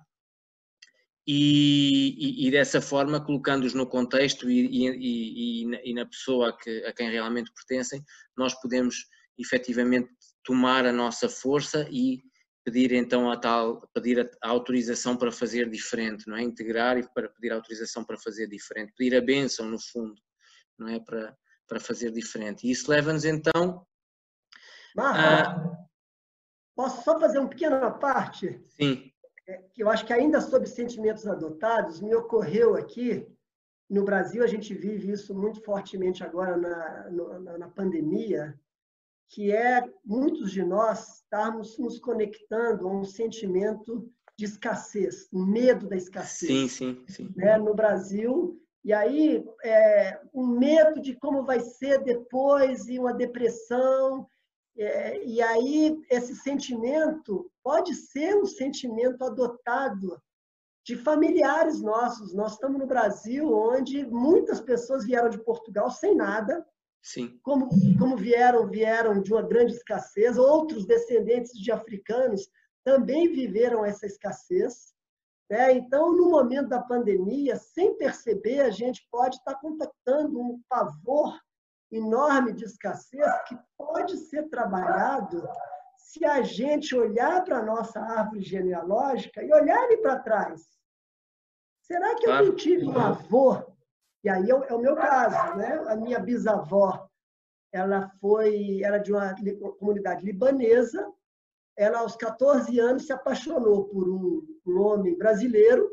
e, 1.27 2.15
e, 2.17 2.49
e, 2.49 2.51
dessa 2.51 2.81
forma, 2.81 3.23
colocando-os 3.23 3.75
no 3.75 3.87
contexto 3.87 4.51
e, 4.51 5.67
e, 5.67 5.93
na 5.93 6.07
pessoa 6.07 6.49
a, 6.49 6.57
que, 6.57 6.83
a 6.87 6.95
quem 6.95 7.11
realmente 7.11 7.53
pertencem, 7.53 8.03
nós 8.35 8.59
podemos 8.59 9.05
efetivamente 9.39 10.09
tomar 10.43 10.87
a 10.87 10.93
nossa 10.93 11.29
força 11.29 11.87
e 11.91 12.23
pedir 12.65 12.93
então 12.93 13.31
a 13.31 13.37
tal, 13.37 13.87
pedir 13.93 14.19
a, 14.21 14.49
autorização 14.49 15.15
para 15.15 15.31
fazer 15.31 15.69
diferente, 15.69 16.27
não 16.27 16.39
é? 16.39 16.43
Integrar 16.43 16.97
e 16.97 17.07
para 17.13 17.29
pedir 17.29 17.53
autorização 17.53 18.03
para 18.03 18.17
fazer 18.17 18.47
diferente, 18.47 18.95
pedir 18.97 19.15
a 19.15 19.21
bênção 19.21 19.69
no 19.69 19.79
fundo, 19.79 20.19
não 20.79 20.89
é? 20.89 21.01
Para, 21.01 21.37
para 21.67 21.81
fazer 21.81 22.11
diferente. 22.11 22.67
E 22.67 22.71
isso 22.71 22.91
leva-nos 22.91 23.25
então 23.25 23.87
Marra, 24.95 25.43
a... 25.43 25.89
posso 26.75 27.03
só 27.05 27.19
fazer 27.19 27.39
uma 27.39 27.49
pequena 27.49 27.91
parte? 27.91 28.63
Sim 28.69 29.13
que 29.73 29.83
eu 29.83 29.89
acho 29.89 30.05
que 30.05 30.13
ainda 30.13 30.41
sobre 30.41 30.69
sentimentos 30.69 31.27
adotados, 31.27 32.01
me 32.01 32.15
ocorreu 32.15 32.75
aqui, 32.75 33.27
no 33.89 34.05
Brasil 34.05 34.43
a 34.45 34.47
gente 34.47 34.75
vive 34.75 35.11
isso 35.11 35.35
muito 35.35 35.63
fortemente 35.63 36.23
agora 36.23 36.57
na, 36.57 37.11
na, 37.11 37.59
na 37.59 37.69
pandemia, 37.69 38.59
que 39.31 39.51
é 39.51 39.83
muitos 40.05 40.53
de 40.53 40.63
nós 40.63 41.17
estarmos 41.17 41.79
nos 41.79 41.99
conectando 41.99 42.87
a 42.87 42.93
um 42.93 43.05
sentimento 43.05 44.11
de 44.37 44.45
escassez, 44.45 45.29
medo 45.33 45.89
da 45.89 45.97
escassez. 45.97 46.51
Sim, 46.51 46.69
sim, 46.69 47.05
sim. 47.09 47.33
Né? 47.35 47.57
No 47.57 47.75
Brasil, 47.75 48.61
e 48.89 48.93
aí 48.93 49.45
é, 49.63 50.21
um 50.35 50.47
medo 50.47 51.01
de 51.01 51.15
como 51.15 51.45
vai 51.45 51.61
ser 51.61 52.03
depois 52.03 52.89
e 52.89 52.99
uma 52.99 53.13
depressão 53.13 54.27
é, 54.79 55.25
e 55.25 55.43
aí, 55.43 56.01
esse 56.09 56.37
sentimento 56.37 57.51
pode 57.65 57.93
ser 57.95 58.37
um 58.37 58.47
sentimento 58.47 59.25
adotado 59.25 60.23
de 60.87 60.95
familiares 60.97 61.83
nossos. 61.83 62.33
Nós 62.33 62.53
estamos 62.53 62.79
no 62.79 62.87
Brasil, 62.87 63.53
onde 63.53 64.07
muitas 64.07 64.61
pessoas 64.61 65.05
vieram 65.05 65.29
de 65.29 65.43
Portugal 65.43 65.91
sem 65.91 66.15
nada. 66.15 66.65
Sim. 67.03 67.41
Como, 67.43 67.69
como 67.99 68.17
vieram, 68.17 68.69
vieram 68.69 69.21
de 69.21 69.33
uma 69.33 69.43
grande 69.43 69.73
escassez. 69.73 70.39
Outros 70.39 70.87
descendentes 70.87 71.53
de 71.59 71.73
africanos 71.73 72.49
também 72.85 73.33
viveram 73.33 73.85
essa 73.85 74.07
escassez. 74.07 74.95
Né? 75.51 75.73
Então, 75.73 76.13
no 76.13 76.31
momento 76.31 76.69
da 76.69 76.83
pandemia, 76.83 77.57
sem 77.57 77.97
perceber, 77.97 78.61
a 78.61 78.71
gente 78.71 79.07
pode 79.11 79.37
estar 79.37 79.55
contactando 79.57 80.41
um 80.41 80.61
pavor 80.69 81.39
enorme 81.91 82.53
de 82.53 82.65
escassez 82.65 83.27
que 83.47 83.59
pode 83.77 84.17
ser 84.17 84.49
trabalhado 84.51 85.49
se 85.97 86.25
a 86.25 86.43
gente 86.43 86.95
olhar 86.95 87.45
para 87.45 87.59
a 87.59 87.63
nossa 87.63 88.01
árvore 88.01 88.43
genealógica 88.43 89.43
e 89.43 89.53
olhar 89.53 89.79
ali 89.79 89.97
para 89.99 90.19
trás. 90.21 90.67
Será 91.83 92.15
que 92.17 92.27
eu 92.27 92.45
não 92.45 92.55
tive 92.55 92.87
um 92.87 92.99
avô? 92.99 93.63
E 94.23 94.29
aí 94.29 94.51
é 94.51 94.55
o 94.55 94.79
meu 94.79 94.95
caso, 94.95 95.57
né? 95.57 95.83
A 95.87 95.97
minha 95.97 96.19
bisavó, 96.19 97.09
ela 97.73 98.11
foi, 98.21 98.83
era 98.83 98.99
de 98.99 99.13
uma 99.13 99.35
comunidade 99.79 100.25
libanesa. 100.25 101.11
Ela 101.77 102.01
aos 102.01 102.17
14 102.17 102.79
anos 102.79 103.07
se 103.07 103.13
apaixonou 103.13 103.85
por 103.85 104.09
um, 104.09 104.43
homem 104.77 105.17
brasileiro, 105.17 105.91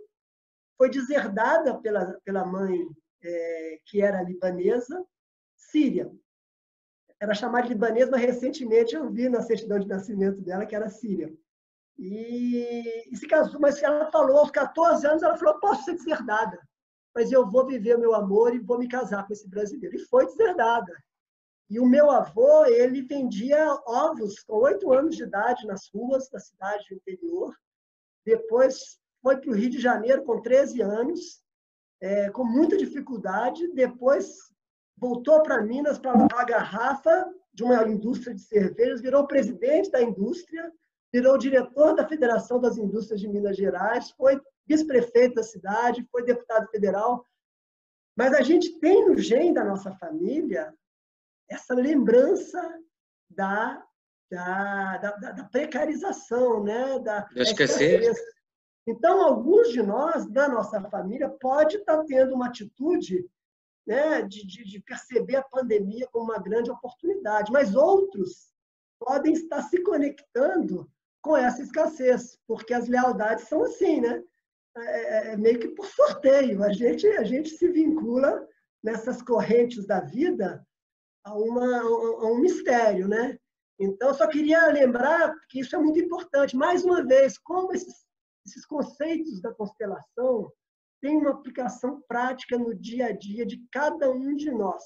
foi 0.77 0.89
deserdada 0.89 1.79
pela 1.79 2.19
pela 2.25 2.45
mãe 2.45 2.85
é, 3.23 3.79
que 3.85 4.01
era 4.01 4.21
libanesa 4.21 5.05
síria. 5.55 6.11
Era 7.19 7.33
chamada 7.33 7.67
de 7.67 7.73
libanesa, 7.73 8.11
mas 8.11 8.21
recentemente 8.21 8.95
eu 8.95 9.09
vi 9.09 9.29
na 9.29 9.41
certidão 9.41 9.79
de 9.79 9.87
nascimento 9.87 10.41
dela 10.41 10.65
que 10.65 10.75
era 10.75 10.89
síria. 10.89 11.33
E, 11.97 13.09
e 13.11 13.15
se 13.15 13.25
casou, 13.27 13.59
mas 13.59 13.81
ela 13.81 14.11
falou, 14.11 14.39
aos 14.39 14.51
14 14.51 15.07
anos, 15.07 15.23
ela 15.23 15.37
falou: 15.37 15.59
posso 15.59 15.83
ser 15.85 15.93
deserdada, 15.93 16.59
mas 17.13 17.31
eu 17.31 17.49
vou 17.49 17.65
viver 17.65 17.95
o 17.95 17.99
meu 17.99 18.13
amor 18.13 18.53
e 18.53 18.59
vou 18.59 18.77
me 18.77 18.87
casar 18.87 19.25
com 19.25 19.33
esse 19.33 19.47
brasileiro. 19.49 19.95
E 19.95 20.05
foi 20.05 20.25
deserdada. 20.25 20.93
E 21.69 21.79
o 21.79 21.85
meu 21.85 22.11
avô, 22.11 22.65
ele 22.65 23.01
vendia 23.01 23.65
ovos 23.87 24.39
com 24.43 24.57
oito 24.57 24.91
anos 24.93 25.15
de 25.15 25.23
idade 25.23 25.65
nas 25.65 25.89
ruas 25.91 26.29
da 26.29 26.39
cidade 26.39 26.85
do 26.89 26.95
interior. 26.95 27.55
Depois 28.25 28.99
foi 29.21 29.37
para 29.37 29.49
o 29.49 29.53
Rio 29.53 29.69
de 29.69 29.79
Janeiro 29.79 30.23
com 30.23 30.41
13 30.41 30.81
anos, 30.81 31.41
é, 32.01 32.29
com 32.31 32.43
muita 32.43 32.77
dificuldade. 32.77 33.67
Depois 33.73 34.35
voltou 34.97 35.41
para 35.43 35.61
Minas 35.61 35.99
para 35.99 36.13
lavar 36.13 36.41
a 36.41 36.45
garrafa 36.45 37.33
de 37.53 37.63
uma 37.63 37.87
indústria 37.87 38.33
de 38.33 38.41
cervejas, 38.41 39.01
virou 39.01 39.27
presidente 39.27 39.89
da 39.89 40.01
indústria, 40.01 40.71
virou 41.13 41.37
diretor 41.37 41.95
da 41.95 42.07
Federação 42.07 42.59
das 42.59 42.77
Indústrias 42.77 43.21
de 43.21 43.27
Minas 43.27 43.55
Gerais, 43.55 44.11
foi 44.11 44.41
vice-prefeito 44.67 45.35
da 45.35 45.43
cidade, 45.43 46.05
foi 46.11 46.25
deputado 46.25 46.67
federal. 46.69 47.25
Mas 48.17 48.33
a 48.33 48.41
gente 48.41 48.79
tem 48.79 49.07
no 49.07 49.17
gene 49.17 49.53
da 49.53 49.63
nossa 49.63 49.91
família 49.93 50.73
essa 51.49 51.73
lembrança 51.73 52.61
da, 53.29 53.84
da, 54.29 54.97
da, 54.97 55.31
da 55.31 55.43
precarização, 55.45 56.63
né? 56.63 56.99
da, 56.99 57.21
da 57.21 57.41
escassez. 57.41 58.17
Então, 58.87 59.23
alguns 59.23 59.69
de 59.69 59.81
nós, 59.81 60.27
da 60.27 60.47
nossa 60.47 60.81
família, 60.89 61.29
pode 61.29 61.77
estar 61.77 62.03
tendo 62.03 62.35
uma 62.35 62.47
atitude 62.47 63.25
né, 63.85 64.21
de, 64.21 64.45
de, 64.45 64.63
de 64.63 64.79
perceber 64.81 65.37
a 65.37 65.43
pandemia 65.43 66.07
como 66.11 66.25
uma 66.25 66.39
grande 66.39 66.69
oportunidade, 66.71 67.51
mas 67.51 67.75
outros 67.75 68.53
podem 68.99 69.33
estar 69.33 69.61
se 69.63 69.81
conectando 69.81 70.89
com 71.21 71.35
essa 71.35 71.61
escassez, 71.61 72.37
porque 72.47 72.73
as 72.73 72.87
lealdades 72.87 73.47
são 73.47 73.63
assim, 73.63 73.99
né? 74.01 74.23
É, 74.77 74.81
é, 74.81 75.33
é 75.33 75.37
meio 75.37 75.59
que 75.59 75.69
por 75.69 75.85
sorteio. 75.87 76.63
A 76.63 76.71
gente, 76.71 77.07
a 77.07 77.23
gente 77.23 77.49
se 77.49 77.67
vincula 77.69 78.47
nessas 78.83 79.21
correntes 79.21 79.87
da 79.87 79.99
vida 79.99 80.65
a, 81.23 81.33
uma, 81.33 81.79
a 81.79 82.27
um 82.27 82.39
mistério, 82.39 83.07
né? 83.07 83.39
Então, 83.79 84.13
só 84.13 84.27
queria 84.27 84.67
lembrar 84.67 85.33
que 85.49 85.59
isso 85.59 85.75
é 85.75 85.79
muito 85.79 85.99
importante. 85.99 86.55
Mais 86.55 86.85
uma 86.85 87.03
vez, 87.03 87.37
como 87.37 87.73
esses, 87.73 88.05
esses 88.45 88.65
conceitos 88.65 89.41
da 89.41 89.53
constelação 89.53 90.51
tem 91.01 91.17
uma 91.17 91.31
aplicação 91.31 92.01
prática 92.07 92.57
no 92.57 92.73
dia 92.73 93.07
a 93.07 93.11
dia 93.11 93.45
de 93.45 93.63
cada 93.71 94.09
um 94.09 94.35
de 94.35 94.49
nós. 94.49 94.83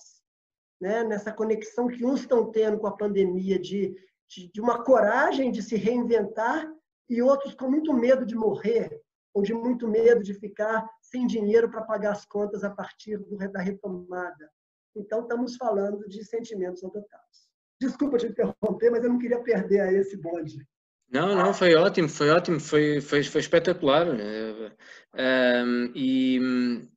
Né? 0.82 1.04
Nessa 1.04 1.32
conexão 1.32 1.88
que 1.88 2.06
uns 2.06 2.22
estão 2.22 2.52
tendo 2.52 2.80
com 2.80 2.88
a 2.88 2.98
pandemia 2.98 3.60
de, 3.60 3.96
de, 4.28 4.52
de 4.52 4.62
uma 4.62 4.84
coragem 4.84 5.52
de 5.52 5.62
se 5.62 5.76
reinventar 5.76 6.70
e 7.08 7.22
outros 7.22 7.54
com 7.54 7.70
muito 7.70 7.94
medo 7.94 8.26
de 8.26 8.36
morrer 8.36 9.02
ou 9.34 9.44
de 9.44 9.54
muito 9.54 9.88
medo 9.88 10.24
de 10.24 10.34
ficar 10.34 10.90
sem 11.02 11.28
dinheiro 11.28 11.70
para 11.70 11.84
pagar 11.84 12.12
as 12.12 12.26
contas 12.26 12.64
a 12.64 12.70
partir 12.70 13.18
do, 13.18 13.38
da 13.52 13.62
retomada. 13.62 14.52
Então, 14.96 15.22
estamos 15.22 15.56
falando 15.56 16.08
de 16.08 16.26
sentimentos 16.26 16.84
adotados. 16.84 17.49
Desculpa 17.80 18.18
te 18.18 18.28
interromper, 18.28 18.92
mas 18.92 19.04
eu 19.04 19.10
não 19.10 19.20
queria 19.20 19.40
perder 19.40 19.94
esse 19.94 20.18
bonde. 20.18 20.58
Não, 21.12 21.36
não, 21.36 21.54
foi 21.54 21.74
ótimo, 21.76 22.08
foi 22.08 22.30
ótimo, 22.30 22.60
foi, 22.60 23.02
foi, 23.02 23.24
foi 23.24 23.42
espetacular. 23.42 24.08
Um, 24.08 25.92
e 25.96 26.40
hum, 26.40 26.88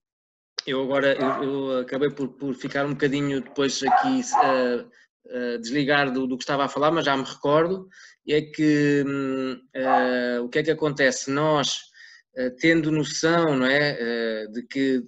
eu 0.66 0.82
agora 0.82 1.14
eu, 1.14 1.44
eu, 1.44 1.78
acabei 1.80 2.10
por, 2.10 2.28
por 2.28 2.54
ficar 2.54 2.84
um 2.84 2.90
bocadinho 2.90 3.40
depois 3.40 3.82
aqui 3.82 4.20
uh, 4.36 4.86
uh, 5.26 5.58
desligar 5.60 6.12
do, 6.12 6.26
do, 6.26 6.36
que 6.36 6.42
estava 6.42 6.64
a 6.64 6.68
falar, 6.68 6.90
mas 6.90 7.06
já 7.06 7.16
me 7.16 7.24
recordo. 7.24 7.88
É 8.28 8.42
que 8.42 9.02
uh, 9.06 10.44
o 10.44 10.48
que 10.50 10.58
é 10.58 10.62
que 10.62 10.70
acontece? 10.70 11.30
Nós, 11.30 11.78
tendo 12.60 12.92
noção 12.92 13.56
não 13.56 13.66
é, 13.66 14.46
de 14.46 14.62
que 14.62 15.02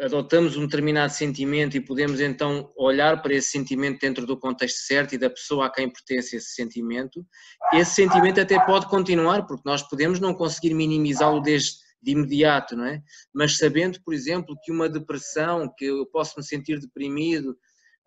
adotamos 0.00 0.56
um 0.56 0.66
determinado 0.66 1.12
sentimento 1.12 1.76
e 1.76 1.80
podemos 1.80 2.20
então 2.20 2.72
olhar 2.76 3.20
para 3.20 3.34
esse 3.34 3.50
sentimento 3.50 4.00
dentro 4.00 4.26
do 4.26 4.38
contexto 4.38 4.78
certo 4.78 5.14
e 5.14 5.18
da 5.18 5.28
pessoa 5.28 5.66
a 5.66 5.70
quem 5.70 5.90
pertence 5.90 6.36
esse 6.36 6.54
sentimento, 6.54 7.24
esse 7.72 7.94
sentimento 7.94 8.40
até 8.40 8.64
pode 8.64 8.86
continuar, 8.88 9.46
porque 9.46 9.68
nós 9.68 9.82
podemos 9.82 10.20
não 10.20 10.34
conseguir 10.34 10.74
minimizá-lo 10.74 11.40
desde 11.40 11.88
de 12.00 12.12
imediato, 12.12 12.76
não 12.76 12.84
é? 12.84 13.02
Mas 13.34 13.56
sabendo, 13.56 14.00
por 14.04 14.14
exemplo, 14.14 14.56
que 14.62 14.70
uma 14.70 14.88
depressão, 14.88 15.72
que 15.76 15.86
eu 15.86 16.06
posso 16.06 16.34
me 16.36 16.44
sentir 16.44 16.78
deprimido, 16.78 17.56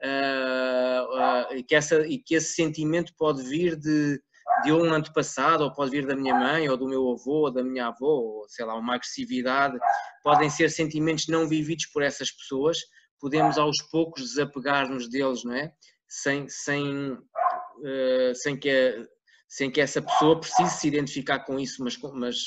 uh, 0.01 1.51
uh, 1.51 1.55
e, 1.57 1.63
que 1.63 1.75
essa, 1.75 2.07
e 2.07 2.17
que 2.17 2.35
esse 2.35 2.53
sentimento 2.53 3.13
pode 3.17 3.43
vir 3.43 3.75
de, 3.75 4.17
de 4.63 4.71
um 4.71 4.93
antepassado, 4.93 5.63
ou 5.63 5.73
pode 5.73 5.91
vir 5.91 6.05
da 6.05 6.15
minha 6.15 6.35
mãe, 6.35 6.69
ou 6.69 6.77
do 6.77 6.87
meu 6.87 7.11
avô, 7.11 7.45
ou 7.45 7.51
da 7.51 7.63
minha 7.63 7.87
avó, 7.87 8.07
ou 8.07 8.45
sei 8.47 8.65
lá, 8.65 8.75
uma 8.75 8.95
agressividade, 8.95 9.77
podem 10.23 10.49
ser 10.49 10.69
sentimentos 10.69 11.27
não 11.27 11.47
vividos 11.47 11.85
por 11.87 12.03
essas 12.03 12.31
pessoas, 12.31 12.77
podemos 13.19 13.57
aos 13.57 13.81
poucos 13.91 14.23
desapegar-nos 14.23 15.09
deles, 15.09 15.43
não 15.43 15.53
é? 15.53 15.71
Sem, 16.07 16.47
sem, 16.49 17.11
uh, 17.13 18.35
sem, 18.35 18.57
que 18.57 18.69
a, 18.69 19.07
sem 19.47 19.71
que 19.71 19.79
essa 19.79 20.01
pessoa 20.01 20.39
precise 20.39 20.79
se 20.79 20.87
identificar 20.87 21.39
com 21.39 21.59
isso, 21.59 21.83
mas, 21.83 21.97
mas 22.13 22.37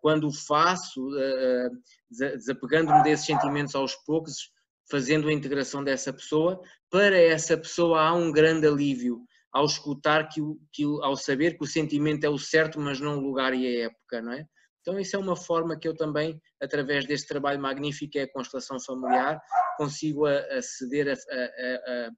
quando 0.00 0.28
o 0.28 0.32
faço, 0.32 1.00
uh, 1.08 1.70
desapegando-me 2.10 3.02
desses 3.02 3.26
sentimentos 3.26 3.74
aos 3.74 3.94
poucos, 4.04 4.52
fazendo 4.90 5.28
a 5.28 5.32
integração 5.32 5.82
dessa 5.84 6.12
pessoa, 6.12 6.60
para 6.90 7.18
essa 7.18 7.56
pessoa 7.56 8.00
há 8.02 8.14
um 8.14 8.32
grande 8.32 8.66
alívio 8.66 9.20
ao 9.52 9.64
escutar 9.64 10.28
que, 10.28 10.40
que 10.72 10.84
ao 10.84 11.16
saber 11.16 11.56
que 11.56 11.64
o 11.64 11.66
sentimento 11.66 12.24
é 12.24 12.28
o 12.28 12.38
certo, 12.38 12.80
mas 12.80 13.00
não 13.00 13.18
o 13.18 13.20
lugar 13.20 13.54
e 13.54 13.66
a 13.66 13.86
época, 13.86 14.22
não 14.22 14.32
é? 14.32 14.44
Então, 14.80 14.98
isso 14.98 15.16
é 15.16 15.18
uma 15.18 15.36
forma 15.36 15.78
que 15.78 15.86
eu 15.86 15.94
também, 15.94 16.40
através 16.62 17.06
deste 17.06 17.28
trabalho 17.28 17.60
magnífico 17.60 18.12
que 18.12 18.18
é 18.20 18.22
a 18.22 18.32
constelação 18.32 18.80
familiar, 18.80 19.38
consigo 19.76 20.24
aceder 20.26 21.08
a, 21.08 21.12
a, 21.12 22.10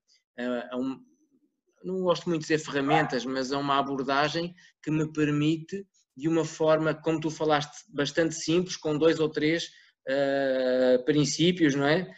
a, 0.45 0.75
a 0.75 0.77
um, 0.77 1.01
não 1.83 2.03
gosto 2.03 2.29
muito 2.29 2.43
de 2.43 2.49
dizer 2.49 2.65
ferramentas, 2.65 3.25
mas 3.25 3.53
a 3.53 3.59
uma 3.59 3.79
abordagem 3.79 4.55
que 4.83 4.91
me 4.91 5.11
permite, 5.13 5.85
de 6.17 6.29
uma 6.29 6.45
forma, 6.45 6.95
como 6.95 7.21
tu 7.21 7.31
falaste, 7.31 7.85
bastante 7.89 8.35
simples, 8.35 8.77
com 8.77 8.97
dois 8.97 9.19
ou 9.19 9.29
três 9.29 9.71
uh, 10.09 11.05
princípios, 11.05 11.75
não 11.75 11.87
é? 11.87 12.11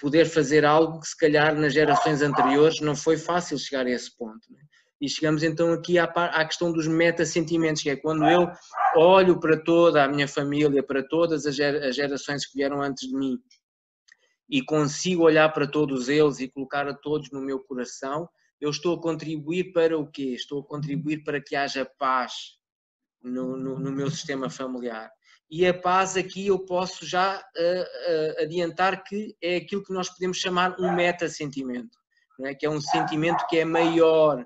Poder 0.00 0.24
fazer 0.26 0.64
algo 0.64 1.00
que 1.00 1.08
se 1.08 1.16
calhar 1.16 1.54
nas 1.54 1.72
gerações 1.72 2.22
anteriores 2.22 2.80
não 2.80 2.96
foi 2.96 3.16
fácil 3.16 3.58
chegar 3.58 3.86
a 3.86 3.90
esse 3.90 4.16
ponto. 4.16 4.46
É? 4.54 4.76
E 5.00 5.08
chegamos 5.08 5.42
então 5.42 5.72
aqui 5.72 5.98
à, 5.98 6.04
à 6.04 6.44
questão 6.44 6.72
dos 6.72 6.86
metasentimentos, 6.86 7.82
que 7.82 7.90
é 7.90 7.96
quando 7.96 8.24
eu 8.26 8.50
olho 8.96 9.38
para 9.38 9.62
toda 9.62 10.02
a 10.02 10.08
minha 10.08 10.26
família, 10.26 10.82
para 10.82 11.06
todas 11.06 11.44
as 11.44 11.54
gerações 11.54 12.46
que 12.46 12.56
vieram 12.56 12.80
antes 12.80 13.06
de 13.08 13.14
mim, 13.14 13.38
e 14.48 14.62
consigo 14.62 15.24
olhar 15.24 15.52
para 15.52 15.66
todos 15.66 16.08
eles 16.08 16.40
e 16.40 16.48
colocar 16.48 16.88
a 16.88 16.94
todos 16.94 17.30
no 17.30 17.40
meu 17.40 17.58
coração, 17.60 18.28
eu 18.60 18.70
estou 18.70 18.96
a 18.96 19.00
contribuir 19.00 19.72
para 19.72 19.98
o 19.98 20.10
quê? 20.10 20.34
Estou 20.34 20.60
a 20.60 20.64
contribuir 20.64 21.24
para 21.24 21.42
que 21.42 21.54
haja 21.54 21.84
paz 21.98 22.58
no, 23.22 23.56
no, 23.56 23.78
no 23.78 23.92
meu 23.92 24.10
sistema 24.10 24.48
familiar. 24.48 25.10
E 25.50 25.66
a 25.66 25.72
paz 25.72 26.16
aqui 26.16 26.48
eu 26.48 26.58
posso 26.58 27.06
já 27.06 27.38
uh, 27.38 27.40
uh, 27.40 28.42
adiantar 28.42 29.04
que 29.04 29.36
é 29.40 29.56
aquilo 29.56 29.82
que 29.82 29.92
nós 29.92 30.08
podemos 30.08 30.38
chamar 30.38 30.74
um 30.80 30.92
meta-sentimento, 30.92 31.96
é? 32.44 32.54
que 32.54 32.66
é 32.66 32.70
um 32.70 32.80
sentimento 32.80 33.46
que 33.48 33.58
é 33.58 33.64
maior, 33.64 34.44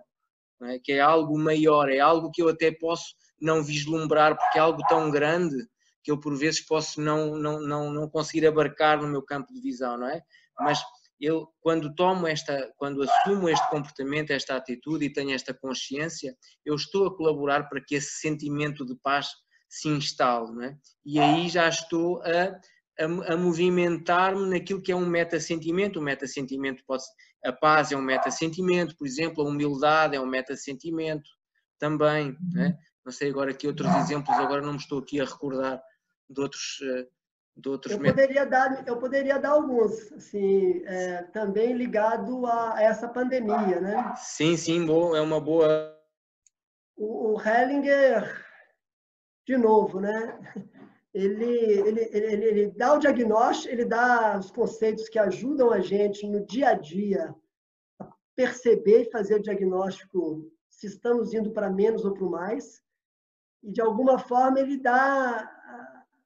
é? 0.62 0.78
que 0.78 0.92
é 0.92 1.00
algo 1.00 1.38
maior, 1.38 1.90
é 1.90 1.98
algo 1.98 2.30
que 2.30 2.42
eu 2.42 2.50
até 2.50 2.70
posso 2.70 3.14
não 3.40 3.62
vislumbrar, 3.62 4.36
porque 4.36 4.58
é 4.58 4.60
algo 4.60 4.82
tão 4.88 5.10
grande 5.10 5.56
que 6.02 6.10
eu 6.10 6.20
por 6.20 6.36
vezes 6.36 6.60
posso 6.60 7.00
não, 7.00 7.34
não, 7.34 7.60
não, 7.60 7.90
não 7.90 8.08
conseguir 8.08 8.46
abarcar 8.46 9.00
no 9.00 9.08
meu 9.08 9.22
campo 9.22 9.52
de 9.52 9.60
visão, 9.60 9.96
não 9.96 10.08
é? 10.08 10.22
Mas 10.58 10.82
eu 11.18 11.48
quando 11.60 11.94
tomo 11.94 12.26
esta, 12.26 12.72
quando 12.76 13.02
assumo 13.02 13.48
este 13.48 13.68
comportamento, 13.70 14.30
esta 14.30 14.56
atitude 14.56 15.04
e 15.04 15.12
tenho 15.12 15.34
esta 15.34 15.52
consciência, 15.52 16.34
eu 16.64 16.74
estou 16.74 17.06
a 17.06 17.16
colaborar 17.16 17.68
para 17.68 17.82
que 17.82 17.94
esse 17.94 18.20
sentimento 18.20 18.84
de 18.84 18.94
paz 19.02 19.28
se 19.70 19.88
instale, 19.88 20.52
não 20.52 20.62
é? 20.64 20.76
E 21.06 21.20
aí 21.20 21.48
já 21.48 21.68
estou 21.68 22.20
a, 22.22 22.60
a, 23.00 23.34
a 23.34 23.36
movimentar-me 23.36 24.50
naquilo 24.50 24.82
que 24.82 24.90
é 24.90 24.96
um 24.96 25.06
meta-sentimento. 25.06 26.00
O 26.00 26.02
meta-sentimento 26.02 26.82
pode 26.86 27.04
a 27.44 27.52
paz 27.52 27.90
é 27.90 27.96
um 27.96 28.02
meta-sentimento, 28.02 28.96
por 28.96 29.06
exemplo, 29.06 29.42
a 29.42 29.48
humildade 29.48 30.14
é 30.14 30.20
um 30.20 30.26
meta-sentimento 30.26 31.28
também, 31.78 32.36
não, 32.52 32.62
é? 32.62 32.78
não 33.04 33.12
sei 33.12 33.30
agora 33.30 33.50
aqui 33.50 33.66
outros 33.66 33.88
exemplos, 33.96 34.36
agora 34.36 34.60
não 34.60 34.72
me 34.72 34.78
estou 34.78 34.98
aqui 34.98 35.20
a 35.20 35.24
recordar 35.24 35.82
de 36.28 36.40
outros 36.40 36.78
eh, 36.82 37.06
de 37.56 37.68
outros 37.68 37.92
eu 37.94 38.00
poderia 38.00 38.46
dar 38.46 38.86
eu 38.86 38.98
poderia 38.98 39.38
dar 39.38 39.50
alguns 39.50 40.12
assim 40.12 40.82
é, 40.84 41.22
também 41.32 41.72
ligado 41.72 42.46
a 42.46 42.80
essa 42.80 43.08
pandemia 43.08 43.80
né 43.80 44.14
sim 44.16 44.56
sim 44.56 44.86
bom 44.86 45.16
é 45.16 45.20
uma 45.20 45.40
boa 45.40 45.98
o, 46.96 47.34
o 47.34 47.42
Hellinger 47.42 48.46
de 49.50 49.56
novo 49.56 49.98
né 49.98 50.38
ele, 51.12 51.44
ele, 51.44 52.08
ele, 52.12 52.44
ele 52.44 52.66
dá 52.70 52.94
o 52.94 52.98
diagnóstico 52.98 53.74
ele 53.74 53.84
dá 53.84 54.38
os 54.38 54.50
conceitos 54.50 55.08
que 55.08 55.18
ajudam 55.18 55.72
a 55.72 55.80
gente 55.80 56.24
no 56.26 56.46
dia 56.46 56.68
a 56.68 56.74
dia 56.74 57.34
a 57.98 58.08
perceber 58.36 59.02
e 59.02 59.10
fazer 59.10 59.34
o 59.34 59.42
diagnóstico 59.42 60.48
se 60.68 60.86
estamos 60.86 61.34
indo 61.34 61.50
para 61.50 61.68
menos 61.68 62.04
ou 62.04 62.14
para 62.14 62.26
mais 62.26 62.80
e 63.62 63.72
de 63.72 63.80
alguma 63.80 64.18
forma 64.18 64.60
ele 64.60 64.78
dá 64.78 65.50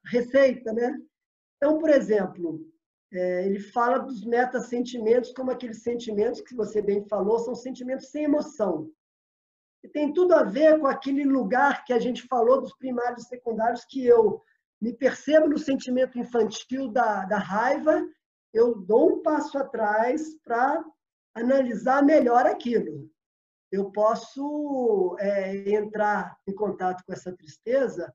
receita, 0.05 0.71
né? 0.71 0.97
Então, 1.57 1.79
por 1.79 1.89
exemplo, 1.89 2.61
é, 3.11 3.45
ele 3.45 3.59
fala 3.59 3.99
dos 3.99 4.23
metasentimentos 4.23 5.33
como 5.33 5.51
aqueles 5.51 5.81
sentimentos 5.81 6.41
que 6.41 6.55
você 6.55 6.81
bem 6.81 7.03
falou, 7.07 7.39
são 7.39 7.55
sentimentos 7.55 8.09
sem 8.09 8.25
emoção. 8.25 8.89
E 9.85 9.87
tem 9.87 10.11
tudo 10.11 10.33
a 10.33 10.41
ver 10.41 10.79
com 10.79 10.87
aquele 10.87 11.23
lugar 11.23 11.85
que 11.85 11.93
a 11.93 11.99
gente 11.99 12.25
falou 12.27 12.59
dos 12.59 12.75
primários 12.75 13.23
e 13.23 13.27
secundários, 13.27 13.85
que 13.85 14.03
eu 14.03 14.41
me 14.81 14.91
percebo 14.91 15.47
no 15.47 15.59
sentimento 15.59 16.17
infantil 16.17 16.91
da, 16.91 17.23
da 17.25 17.37
raiva, 17.37 18.03
eu 18.51 18.73
dou 18.73 19.11
um 19.11 19.21
passo 19.21 19.55
atrás 19.59 20.23
para 20.43 20.83
analisar 21.35 22.03
melhor 22.03 22.47
aquilo. 22.47 23.07
Eu 23.71 23.91
posso 23.91 25.15
é, 25.19 25.69
entrar 25.75 26.35
em 26.47 26.55
contato 26.55 27.03
com 27.05 27.13
essa 27.13 27.31
tristeza 27.31 28.11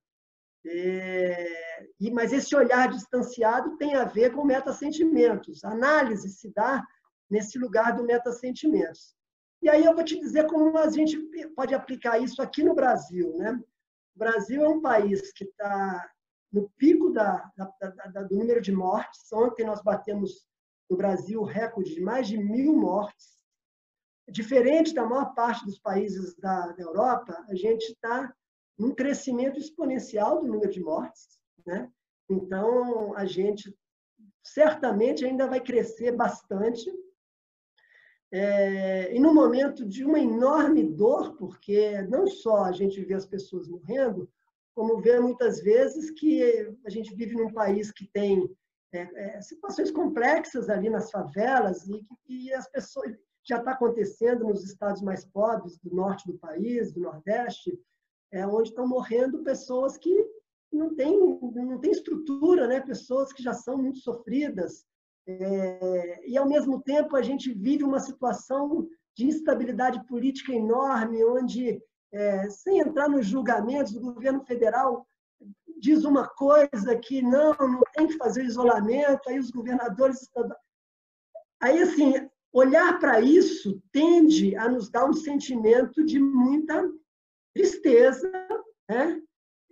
é, 0.66 1.86
e, 2.00 2.10
mas 2.10 2.32
esse 2.32 2.56
olhar 2.56 2.90
distanciado 2.90 3.76
tem 3.76 3.94
a 3.94 4.04
ver 4.04 4.34
com 4.34 4.44
metasentimentos. 4.44 5.62
A 5.62 5.70
análise 5.70 6.30
se 6.30 6.52
dá 6.52 6.84
nesse 7.30 7.60
lugar 7.60 7.94
do 7.94 8.02
metasentimentos. 8.02 9.14
E 9.62 9.68
aí 9.68 9.84
eu 9.84 9.94
vou 9.94 10.04
te 10.04 10.18
dizer 10.18 10.46
como 10.46 10.76
a 10.78 10.88
gente 10.88 11.18
pode 11.54 11.74
aplicar 11.74 12.18
isso 12.18 12.40
aqui 12.40 12.62
no 12.62 12.74
Brasil. 12.74 13.36
Né? 13.36 13.62
O 14.14 14.18
Brasil 14.18 14.64
é 14.64 14.68
um 14.68 14.80
país 14.80 15.32
que 15.32 15.44
está 15.44 16.11
no 16.52 16.68
pico 16.76 17.11
da, 17.12 17.50
da, 17.56 17.90
da, 18.12 18.22
do 18.22 18.36
número 18.36 18.61
de 18.61 18.72
mortes. 18.72 19.30
Ontem 19.32 19.64
nós 19.64 19.82
batemos 19.82 20.46
no 20.88 20.96
Brasil 20.96 21.40
o 21.40 21.44
recorde 21.44 21.94
de 21.94 22.00
mais 22.00 22.26
de 22.26 22.38
mil 22.38 22.74
mortes. 22.74 23.40
Diferente 24.28 24.94
da 24.94 25.04
maior 25.04 25.34
parte 25.34 25.64
dos 25.64 25.78
países 25.78 26.34
da, 26.36 26.72
da 26.72 26.82
Europa, 26.82 27.44
a 27.48 27.54
gente 27.54 27.92
está 27.92 28.32
um 28.78 28.94
crescimento 28.94 29.58
exponencial 29.58 30.40
do 30.40 30.46
número 30.46 30.70
de 30.70 30.80
mortes, 30.80 31.38
né? 31.66 31.90
Então, 32.28 33.14
a 33.16 33.26
gente 33.26 33.76
certamente 34.42 35.24
ainda 35.24 35.46
vai 35.46 35.61
crescer 35.61 36.12
bastante. 36.12 36.90
É, 38.32 39.14
e 39.14 39.18
no 39.18 39.34
momento 39.34 39.84
de 39.84 40.04
uma 40.04 40.20
enorme 40.20 40.84
dor, 40.84 41.36
porque 41.36 42.00
não 42.02 42.26
só 42.26 42.64
a 42.64 42.72
gente 42.72 43.02
vê 43.04 43.14
as 43.14 43.26
pessoas 43.26 43.68
morrendo, 43.68 44.30
como 44.74 45.00
vê 45.00 45.18
muitas 45.18 45.60
vezes 45.60 46.10
que 46.12 46.42
a 46.86 46.90
gente 46.90 47.14
vive 47.14 47.34
num 47.34 47.52
país 47.52 47.90
que 47.90 48.06
tem 48.06 48.48
é, 48.92 49.36
é, 49.36 49.42
situações 49.42 49.90
complexas 49.90 50.68
ali 50.68 50.88
nas 50.88 51.10
favelas 51.10 51.86
e 51.88 52.04
que 52.24 52.52
as 52.52 52.68
pessoas 52.70 53.16
já 53.42 53.58
está 53.58 53.72
acontecendo 53.72 54.44
nos 54.44 54.64
estados 54.64 55.02
mais 55.02 55.24
pobres 55.24 55.78
do 55.78 55.94
norte 55.94 56.26
do 56.26 56.38
país, 56.38 56.92
do 56.92 57.00
nordeste, 57.00 57.78
é 58.32 58.46
onde 58.46 58.68
estão 58.68 58.86
morrendo 58.86 59.42
pessoas 59.42 59.96
que 59.96 60.24
não 60.72 60.94
têm 60.94 61.18
não 61.18 61.80
tem 61.80 61.90
estrutura, 61.90 62.68
né? 62.68 62.80
pessoas 62.80 63.32
que 63.32 63.42
já 63.42 63.52
são 63.52 63.76
muito 63.76 63.98
sofridas. 63.98 64.86
É, 65.26 66.28
e, 66.28 66.36
ao 66.36 66.48
mesmo 66.48 66.80
tempo, 66.82 67.16
a 67.16 67.22
gente 67.22 67.52
vive 67.52 67.84
uma 67.84 68.00
situação 68.00 68.88
de 69.16 69.26
instabilidade 69.26 70.04
política 70.06 70.52
enorme, 70.52 71.24
onde, 71.24 71.82
é, 72.12 72.48
sem 72.50 72.80
entrar 72.80 73.08
nos 73.08 73.26
julgamentos, 73.26 73.94
o 73.94 74.00
governo 74.00 74.44
federal 74.44 75.06
diz 75.78 76.04
uma 76.04 76.28
coisa 76.28 76.96
que 76.96 77.22
não, 77.22 77.54
não 77.54 77.82
tem 77.94 78.06
que 78.06 78.16
fazer 78.16 78.44
isolamento, 78.44 79.28
aí 79.28 79.38
os 79.38 79.50
governadores. 79.50 80.28
Aí, 81.60 81.82
assim, 81.82 82.28
olhar 82.52 82.98
para 82.98 83.20
isso 83.20 83.82
tende 83.92 84.54
a 84.56 84.68
nos 84.68 84.90
dar 84.90 85.06
um 85.06 85.12
sentimento 85.12 86.04
de 86.04 86.18
muita 86.18 86.90
tristeza, 87.54 88.30
né? 88.88 89.20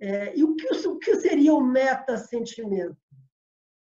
É, 0.00 0.36
e 0.38 0.44
o 0.44 0.54
que, 0.54 0.68
o 0.86 0.98
que 0.98 1.16
seria 1.16 1.52
o 1.52 1.60
meta-sentimento? 1.60 2.96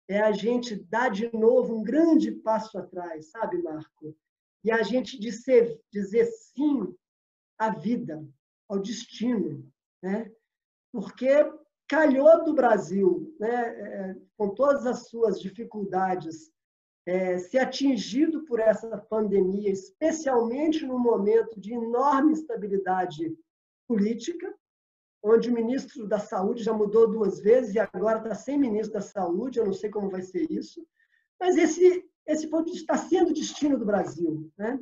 É 0.08 0.20
a 0.20 0.32
gente 0.32 0.76
dar 0.76 1.10
de 1.10 1.32
novo 1.34 1.76
um 1.76 1.84
grande 1.84 2.32
passo 2.32 2.78
atrás, 2.78 3.32
sabe, 3.32 3.62
Marco? 3.62 4.16
E 4.64 4.72
a 4.72 4.84
gente 4.84 5.20
dizer, 5.20 5.80
dizer 5.92 6.26
sim 6.26 6.96
à 7.58 7.70
vida, 7.70 8.28
ao 8.68 8.80
destino, 8.80 9.68
né? 10.02 10.32
Porque 10.92 11.28
calhou 11.88 12.44
do 12.44 12.54
Brasil, 12.54 13.36
né, 13.40 13.50
é, 13.50 14.16
com 14.38 14.50
todas 14.50 14.86
as 14.86 15.08
suas 15.08 15.40
dificuldades, 15.40 16.52
é, 17.06 17.38
ser 17.38 17.60
atingido 17.60 18.44
por 18.46 18.60
essa 18.60 18.98
pandemia, 18.98 19.70
especialmente 19.70 20.86
no 20.86 20.98
momento 20.98 21.60
de 21.60 21.74
enorme 21.74 22.32
instabilidade 22.32 23.38
política, 23.88 24.52
onde 25.26 25.50
o 25.50 25.54
ministro 25.54 26.08
da 26.08 26.20
Saúde 26.20 26.64
já 26.64 26.72
mudou 26.72 27.10
duas 27.10 27.40
vezes 27.40 27.74
e 27.74 27.80
agora 27.80 28.20
está 28.20 28.36
sem 28.36 28.60
ministro 28.60 28.94
da 28.94 29.02
Saúde, 29.02 29.58
eu 29.58 29.66
não 29.66 29.74
sei 29.74 29.90
como 29.90 30.10
vai 30.10 30.22
ser 30.22 30.46
isso, 30.52 30.86
mas 31.40 31.58
esse, 31.58 32.08
esse 32.28 32.48
está 32.76 32.96
sendo 32.96 33.32
o 33.32 33.34
destino 33.34 33.78
do 33.78 33.86
Brasil. 33.86 34.52
Né? 34.56 34.80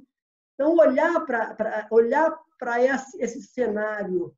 Então, 0.54 0.76
olhar 0.76 1.26
para 1.26 1.88
olhar 1.90 2.38
esse, 2.82 3.22
esse 3.22 3.42
cenário 3.42 4.36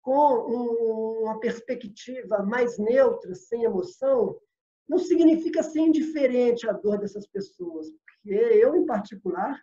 com 0.00 0.46
um, 0.48 1.22
uma 1.24 1.40
perspectiva 1.40 2.42
mais 2.44 2.78
neutra, 2.78 3.34
sem 3.34 3.64
emoção, 3.64 4.38
não 4.88 4.98
significa 4.98 5.62
ser 5.62 5.80
indiferente 5.80 6.68
à 6.68 6.72
dor 6.72 6.98
dessas 6.98 7.26
pessoas, 7.26 7.88
porque 7.90 8.32
eu, 8.32 8.76
em 8.76 8.86
particular, 8.86 9.60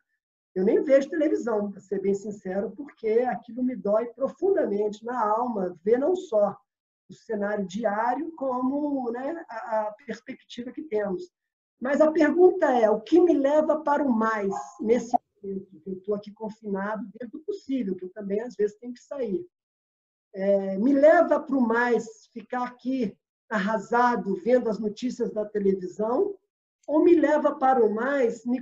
eu 0.56 0.64
nem 0.64 0.82
vejo 0.82 1.10
televisão, 1.10 1.70
para 1.70 1.82
ser 1.82 2.02
bem 2.02 2.14
sincero, 2.14 2.72
porque 2.72 3.10
aquilo 3.30 3.62
me 3.62 3.76
dói 3.76 4.06
profundamente 4.06 5.04
na 5.04 5.22
alma, 5.22 5.78
ver 5.84 6.00
não 6.00 6.16
só 6.16 6.58
o 7.10 7.14
cenário 7.14 7.68
diário 7.68 8.32
como 8.36 9.12
né, 9.12 9.46
a, 9.50 9.94
perspectiva 10.06 10.72
que 10.72 10.84
temos. 10.84 11.30
Mas 11.80 12.00
a 12.00 12.10
pergunta 12.10 12.68
é: 12.72 12.90
o 12.90 13.02
que 13.02 13.20
me 13.20 13.34
leva 13.34 13.82
para 13.82 14.02
o 14.02 14.10
mais 14.10 14.54
nesse 14.80 15.12
momento? 15.44 15.82
Eu 15.86 15.94
estou 15.94 16.16
aqui 16.16 16.32
confinado 16.32 17.04
dentro 17.20 17.38
do 17.38 17.46
possível, 17.46 17.96
que 17.96 18.06
eu 18.06 18.10
também 18.14 18.40
às 18.40 18.56
vezes 18.56 18.78
tenho 18.78 18.94
que 18.94 19.04
sair. 19.04 19.46
É, 20.34 20.78
me 20.78 20.94
leva 20.94 21.40
para 21.40 21.56
o 21.56 21.62
mais 21.62 22.28
ficar 22.34 22.64
aqui 22.64 23.16
arrasado 23.50 24.36
vendo 24.44 24.70
as 24.70 24.80
notícias 24.80 25.32
da 25.32 25.46
televisão? 25.46 26.36
Ou 26.88 27.04
me 27.04 27.16
leva 27.16 27.56
para 27.56 27.84
o 27.84 27.94
mais 27.94 28.46
me 28.46 28.62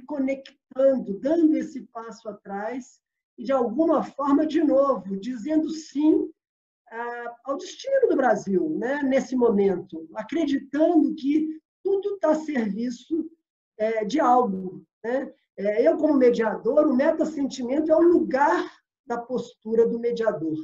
conectando, 0.73 1.19
dando 1.19 1.55
esse 1.55 1.81
passo 1.87 2.27
atrás 2.27 2.99
e, 3.37 3.43
de 3.43 3.51
alguma 3.51 4.03
forma, 4.03 4.45
de 4.45 4.63
novo, 4.63 5.17
dizendo 5.19 5.69
sim 5.69 6.29
ao 7.43 7.57
destino 7.57 8.07
do 8.07 8.15
Brasil, 8.15 8.77
né, 8.77 9.01
nesse 9.01 9.35
momento, 9.35 10.07
acreditando 10.13 11.15
que 11.15 11.59
tudo 11.83 12.15
está 12.15 12.31
a 12.31 12.35
serviço 12.35 13.29
é, 13.77 14.05
de 14.05 14.19
algo. 14.19 14.85
Né? 15.03 15.33
É, 15.57 15.87
eu, 15.87 15.97
como 15.97 16.13
mediador, 16.13 16.85
o 16.85 16.95
meta-sentimento 16.95 17.91
é 17.91 17.95
o 17.95 18.01
lugar 18.01 18.71
da 19.07 19.17
postura 19.17 19.87
do 19.87 19.99
mediador. 19.99 20.55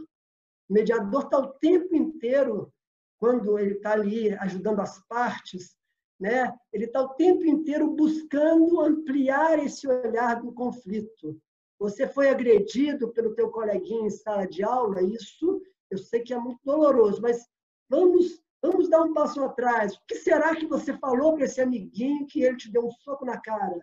O 0.69 0.73
mediador 0.73 1.23
está 1.23 1.39
o 1.39 1.53
tempo 1.53 1.95
inteiro, 1.95 2.71
quando 3.19 3.57
ele 3.57 3.73
está 3.73 3.93
ali 3.93 4.31
ajudando 4.35 4.81
as 4.81 5.03
partes, 5.07 5.75
né? 6.19 6.53
ele 6.73 6.85
está 6.85 7.01
o 7.01 7.13
tempo 7.13 7.45
inteiro 7.45 7.89
buscando 7.91 8.81
ampliar 8.81 9.57
esse 9.59 9.87
olhar 9.87 10.41
do 10.41 10.51
conflito. 10.51 11.39
Você 11.79 12.07
foi 12.07 12.29
agredido 12.29 13.09
pelo 13.13 13.33
teu 13.33 13.49
coleguinha 13.49 14.07
em 14.07 14.09
sala 14.09 14.45
de 14.45 14.63
aula, 14.63 15.01
isso 15.01 15.61
eu 15.89 15.97
sei 15.97 16.21
que 16.21 16.33
é 16.33 16.37
muito 16.37 16.59
doloroso, 16.63 17.21
mas 17.21 17.47
vamos 17.89 18.41
vamos 18.61 18.89
dar 18.89 19.01
um 19.03 19.13
passo 19.13 19.41
atrás. 19.41 19.95
O 19.95 20.01
que 20.07 20.15
será 20.15 20.55
que 20.55 20.65
você 20.65 20.93
falou 20.97 21.33
para 21.33 21.45
esse 21.45 21.61
amiguinho 21.61 22.27
que 22.27 22.43
ele 22.43 22.57
te 22.57 22.71
deu 22.71 22.85
um 22.85 22.91
soco 22.91 23.25
na 23.25 23.39
cara? 23.39 23.81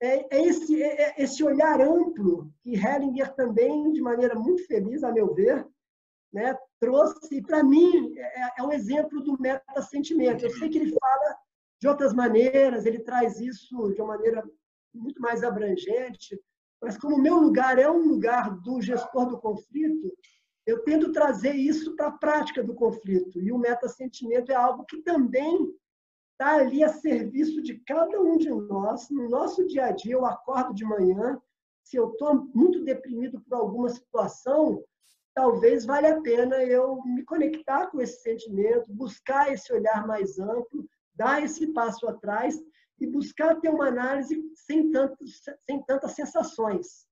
É, 0.00 0.36
é 0.36 0.42
esse, 0.42 0.82
é, 0.82 1.02
é 1.02 1.22
esse 1.22 1.42
olhar 1.42 1.80
amplo 1.80 2.52
que 2.60 2.74
Hellinger 2.74 3.34
também, 3.34 3.92
de 3.92 4.00
maneira 4.00 4.34
muito 4.34 4.66
feliz, 4.66 5.02
a 5.02 5.12
meu 5.12 5.32
ver, 5.32 5.66
né, 6.32 6.56
trouxe, 6.80 7.40
para 7.42 7.62
mim, 7.62 8.12
é, 8.16 8.54
é 8.58 8.62
um 8.62 8.72
exemplo 8.72 9.22
do 9.22 9.40
meta-sentimento. 9.40 10.44
Eu 10.44 10.50
sei 10.50 10.68
que 10.68 10.78
ele 10.78 10.90
fala 10.98 11.36
de 11.82 11.88
outras 11.88 12.14
maneiras, 12.14 12.86
ele 12.86 13.00
traz 13.00 13.40
isso 13.40 13.92
de 13.92 14.00
uma 14.00 14.14
maneira 14.16 14.48
muito 14.94 15.20
mais 15.20 15.42
abrangente, 15.42 16.40
mas 16.80 16.96
como 16.96 17.16
o 17.16 17.20
meu 17.20 17.34
lugar 17.40 17.76
é 17.76 17.90
um 17.90 18.06
lugar 18.06 18.56
do 18.60 18.80
gestor 18.80 19.26
do 19.26 19.40
conflito, 19.40 20.16
eu 20.64 20.84
tento 20.84 21.10
trazer 21.10 21.54
isso 21.54 21.96
para 21.96 22.06
a 22.06 22.12
prática 22.12 22.62
do 22.62 22.72
conflito. 22.72 23.42
E 23.42 23.50
o 23.50 23.58
meta-sentimento 23.58 24.52
é 24.52 24.54
algo 24.54 24.84
que 24.84 25.02
também 25.02 25.74
está 26.30 26.54
ali 26.54 26.84
a 26.84 26.88
serviço 26.88 27.60
de 27.60 27.80
cada 27.80 28.20
um 28.20 28.38
de 28.38 28.48
nós. 28.48 29.10
No 29.10 29.28
nosso 29.28 29.66
dia 29.66 29.86
a 29.86 29.90
dia, 29.90 30.12
eu 30.12 30.24
acordo 30.24 30.72
de 30.72 30.84
manhã, 30.84 31.36
se 31.82 31.96
eu 31.96 32.12
estou 32.12 32.48
muito 32.54 32.84
deprimido 32.84 33.40
por 33.40 33.56
alguma 33.56 33.88
situação, 33.88 34.84
talvez 35.34 35.84
valha 35.84 36.16
a 36.16 36.20
pena 36.20 36.62
eu 36.62 37.02
me 37.04 37.24
conectar 37.24 37.88
com 37.88 38.00
esse 38.00 38.22
sentimento, 38.22 38.92
buscar 38.92 39.52
esse 39.52 39.72
olhar 39.72 40.06
mais 40.06 40.38
amplo, 40.38 40.86
dar 41.14 41.42
esse 41.42 41.72
passo 41.72 42.08
atrás 42.08 42.58
e 43.00 43.06
buscar 43.06 43.60
ter 43.60 43.68
uma 43.68 43.88
análise 43.88 44.40
sem, 44.54 44.90
tantos, 44.90 45.42
sem 45.66 45.82
tantas 45.84 46.12
sensações 46.12 47.06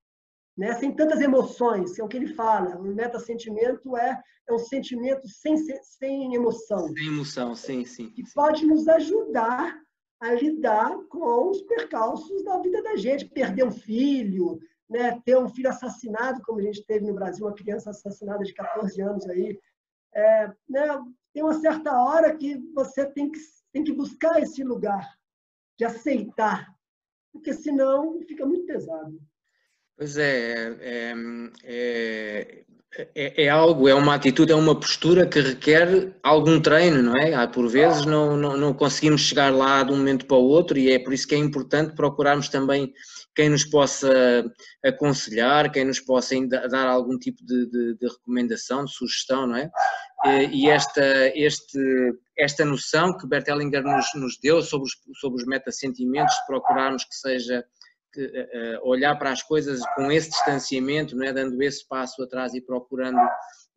né? 0.61 0.75
sem 0.75 0.95
tantas 0.95 1.21
emoções, 1.21 1.99
é 1.99 2.05
o 2.05 2.09
que 2.09 2.19
ele 2.19 2.35
fala. 2.35 2.77
O 2.77 2.83
meta-sentimento 2.83 3.97
é, 3.97 4.21
é 4.47 4.53
um 4.53 4.59
sentimento 4.59 5.27
sem, 5.27 5.57
sem 5.57 6.35
emoção. 6.35 6.87
Sem 6.89 7.07
emoção, 7.07 7.55
sim, 7.55 7.85
sim. 7.85 8.13
E 8.15 8.23
pode 8.35 8.67
nos 8.67 8.87
ajudar 8.87 9.81
a 10.21 10.35
lidar 10.35 10.95
com 11.09 11.51
os 11.51 11.63
percalços 11.63 12.45
da 12.45 12.59
vida 12.59 12.83
da 12.83 12.95
gente. 12.95 13.25
Perder 13.25 13.65
um 13.65 13.73
filho, 13.73 14.61
né? 14.89 15.19
ter 15.25 15.39
um 15.39 15.49
filho 15.49 15.71
assassinado, 15.71 16.43
como 16.43 16.59
a 16.59 16.63
gente 16.63 16.85
teve 16.85 17.07
no 17.07 17.15
Brasil, 17.15 17.47
uma 17.47 17.55
criança 17.55 17.89
assassinada 17.89 18.45
de 18.45 18.53
14 18.53 19.01
anos 19.01 19.27
aí. 19.31 19.59
É, 20.15 20.53
né? 20.69 21.03
Tem 21.33 21.43
uma 21.43 21.59
certa 21.59 21.99
hora 22.03 22.37
que 22.37 22.59
você 22.75 23.07
tem 23.07 23.31
que, 23.31 23.39
tem 23.73 23.85
que 23.85 23.93
buscar 23.93 24.41
esse 24.43 24.63
lugar 24.63 25.17
de 25.79 25.85
aceitar, 25.85 26.75
porque 27.33 27.53
senão 27.53 28.21
fica 28.27 28.45
muito 28.45 28.67
pesado. 28.67 29.21
Pois 29.97 30.17
é, 30.17 30.55
é, 30.81 31.15
é, 31.65 32.65
é, 33.15 33.45
é, 33.45 33.49
algo, 33.49 33.89
é 33.89 33.95
uma 33.95 34.17
atitude, 34.17 34.51
é 34.51 34.55
uma 34.55 34.79
postura 34.79 35.25
que 35.25 35.41
requer 35.41 36.13
algum 36.25 36.61
treino, 36.61 37.01
não 37.01 37.17
é? 37.17 37.47
Por 37.47 37.69
vezes 37.69 38.05
não, 38.05 38.37
não, 38.37 38.57
não, 38.57 38.75
conseguimos 38.75 39.21
chegar 39.21 39.55
lá 39.55 39.85
de 39.85 39.93
um 39.93 39.97
momento 39.97 40.27
para 40.27 40.37
o 40.37 40.45
outro 40.45 40.77
e 40.77 40.91
é 40.91 40.99
por 40.99 41.13
isso 41.13 41.27
que 41.27 41.37
é 41.37 41.39
importante 41.39 41.95
procurarmos 41.95 42.49
também 42.49 42.93
quem 43.33 43.49
nos 43.49 43.65
possa 43.65 44.45
aconselhar, 44.85 45.71
quem 45.71 45.85
nos 45.85 46.01
possa 46.01 46.35
dar 46.69 46.89
algum 46.89 47.17
tipo 47.17 47.45
de, 47.47 47.71
de, 47.71 47.95
de 47.97 48.09
recomendação, 48.09 48.85
de 48.85 48.93
sugestão, 48.93 49.47
não 49.47 49.57
é? 49.57 49.71
E 50.53 50.69
esta, 50.69 51.29
este, 51.35 51.79
esta 52.37 52.65
noção 52.65 53.17
que 53.17 53.27
Bert 53.27 53.47
Hellinger 53.47 53.85
nos, 53.85 54.07
nos 54.17 54.39
deu 54.43 54.61
sobre 54.63 54.89
os, 54.89 55.21
sobre 55.21 55.41
os 55.41 55.47
metasentimentos, 55.47 56.35
procurarmos 56.47 57.05
que 57.05 57.15
seja 57.15 57.65
olhar 58.83 59.17
para 59.17 59.31
as 59.31 59.43
coisas 59.43 59.81
com 59.95 60.11
esse 60.11 60.31
distanciamento, 60.31 61.17
não 61.17 61.27
é? 61.27 61.33
dando 61.33 61.61
esse 61.63 61.87
passo 61.87 62.23
atrás 62.23 62.55
e 62.55 62.61
procurando 62.61 63.19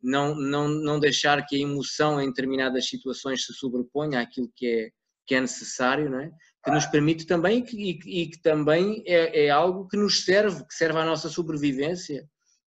não, 0.02 0.34
não, 0.34 0.68
não 0.68 1.00
deixar 1.00 1.44
que 1.46 1.56
a 1.56 1.60
emoção 1.60 2.20
em 2.20 2.28
determinadas 2.28 2.86
situações 2.88 3.44
se 3.44 3.54
sobreponha 3.54 4.20
àquilo 4.20 4.50
que 4.54 4.66
é, 4.66 4.90
que 5.26 5.34
é 5.34 5.40
necessário, 5.40 6.10
não 6.10 6.20
é? 6.20 6.30
que 6.64 6.70
nos 6.70 6.86
permite 6.86 7.26
também 7.26 7.58
e 7.58 7.62
que, 7.98 8.22
e 8.22 8.30
que 8.30 8.40
também 8.40 9.02
é, 9.06 9.46
é, 9.46 9.50
algo 9.50 9.86
que 9.86 9.96
nos 9.96 10.24
serve, 10.24 10.66
que 10.66 10.74
serve 10.74 10.98
à 10.98 11.04
nossa 11.04 11.28
sobrevivência. 11.28 12.26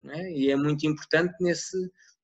É? 0.06 0.32
E 0.32 0.50
é 0.50 0.56
muito 0.56 0.88
importante 0.88 1.34
nesse, 1.42 1.78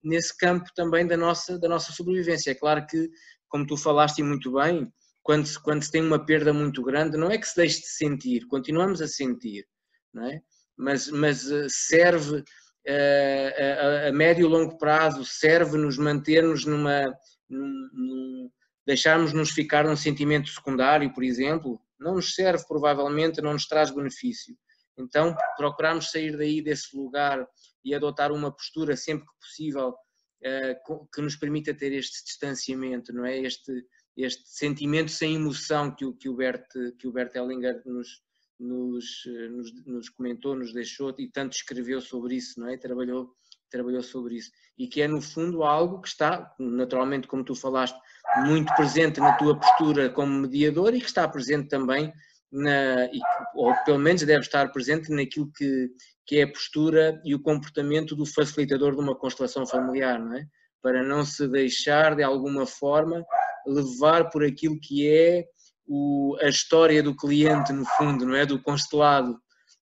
nesse 0.03 0.35
campo 0.35 0.69
também 0.75 1.05
da 1.05 1.17
nossa, 1.17 1.59
da 1.59 1.67
nossa 1.67 1.91
sobrevivência. 1.91 2.51
É 2.51 2.55
claro 2.55 2.85
que, 2.87 3.09
como 3.49 3.67
tu 3.67 3.75
falaste 3.75 4.23
muito 4.23 4.51
bem, 4.53 4.91
quando 5.27 5.45
se, 5.45 5.61
quando 5.61 5.83
se 5.83 5.91
tem 5.91 6.01
uma 6.01 6.25
perda 6.25 6.53
muito 6.53 6.81
grande, 6.81 7.17
não 7.17 7.29
é 7.29 7.37
que 7.37 7.45
se 7.45 7.57
deixe 7.57 7.81
de 7.81 7.87
sentir, 7.87 8.47
continuamos 8.47 9.01
a 9.01 9.09
sentir, 9.09 9.67
não 10.13 10.23
é? 10.23 10.41
mas, 10.77 11.09
mas 11.09 11.51
eh, 11.51 11.67
serve 11.67 12.37
uh, 12.37 14.03
a, 14.05 14.07
a, 14.07 14.11
médio 14.13 14.45
e 14.45 14.49
longo 14.49 14.77
prazo, 14.77 15.25
serve-nos 15.25 15.97
manter-nos 15.97 16.63
numa. 16.63 17.13
Num, 17.49 17.89
num, 17.93 18.51
deixarmos-nos 18.85 19.49
ficar 19.49 19.83
num 19.83 19.97
sentimento 19.97 20.47
secundário, 20.47 21.13
por 21.13 21.25
exemplo, 21.25 21.77
não 21.99 22.15
nos 22.15 22.33
serve 22.33 22.65
provavelmente, 22.65 23.41
não 23.41 23.51
nos 23.51 23.67
traz 23.67 23.91
benefício. 23.91 24.55
Então, 24.97 25.35
procuramos 25.57 26.09
sair 26.09 26.37
daí 26.37 26.61
desse 26.61 26.95
lugar 26.95 27.45
e 27.83 27.93
adotar 27.93 28.31
uma 28.31 28.49
postura 28.49 28.95
sempre 28.95 29.25
que 29.25 29.39
possível 29.41 29.89
uh, 29.89 31.07
que 31.13 31.21
nos 31.21 31.35
permita 31.35 31.73
ter 31.73 31.91
este 31.91 32.23
distanciamento, 32.23 33.11
não 33.11 33.25
é? 33.25 33.39
Este, 33.39 33.73
este 34.17 34.43
sentimento 34.49 35.11
sem 35.11 35.35
emoção 35.35 35.95
que 35.95 36.03
o, 36.03 36.13
que 36.13 36.27
o, 36.27 36.35
Bert, 36.35 36.65
que 36.97 37.07
o 37.07 37.11
Bert 37.11 37.35
Hellinger 37.35 37.81
nos, 37.85 38.21
nos, 38.59 39.05
nos, 39.51 39.85
nos, 39.85 40.09
comentou, 40.09 40.55
nos 40.55 40.73
deixou 40.73 41.13
e 41.19 41.29
tanto 41.29 41.53
escreveu 41.53 42.01
sobre 42.01 42.35
isso, 42.35 42.59
não 42.59 42.67
é? 42.67 42.77
Trabalhou, 42.77 43.31
trabalhou 43.69 44.01
sobre 44.01 44.35
isso. 44.35 44.51
E 44.77 44.87
que 44.87 45.01
é, 45.01 45.07
no 45.07 45.21
fundo, 45.21 45.63
algo 45.63 46.01
que 46.01 46.07
está, 46.07 46.53
naturalmente, 46.59 47.27
como 47.27 47.43
tu 47.43 47.53
falaste, 47.53 47.97
muito 48.45 48.73
presente 48.75 49.19
na 49.19 49.33
tua 49.33 49.59
postura 49.59 50.09
como 50.09 50.41
mediador 50.41 50.95
e 50.95 50.99
que 50.99 51.05
está 51.07 51.27
presente 51.27 51.69
também, 51.69 52.11
na, 52.51 53.09
ou 53.55 53.73
pelo 53.85 53.99
menos 53.99 54.23
deve 54.23 54.41
estar 54.41 54.71
presente 54.71 55.11
naquilo 55.11 55.51
que, 55.55 55.89
que 56.25 56.39
é 56.39 56.43
a 56.43 56.51
postura 56.51 57.21
e 57.23 57.35
o 57.35 57.41
comportamento 57.41 58.15
do 58.15 58.25
facilitador 58.25 58.95
de 58.95 59.01
uma 59.01 59.15
constelação 59.15 59.65
familiar, 59.65 60.19
não 60.19 60.35
é? 60.35 60.45
Para 60.81 61.03
não 61.03 61.25
se 61.25 61.47
deixar, 61.47 62.15
de 62.15 62.23
alguma 62.23 62.65
forma, 62.65 63.23
levar 63.67 64.29
por 64.29 64.43
aquilo 64.43 64.79
que 64.79 65.07
é 65.07 65.45
o, 65.85 66.37
a 66.41 66.47
história 66.47 67.01
do 67.01 67.15
cliente, 67.15 67.71
no 67.71 67.85
fundo, 67.97 68.25
não 68.25 68.35
é? 68.35 68.45
Do 68.45 68.61
constelado. 68.61 69.39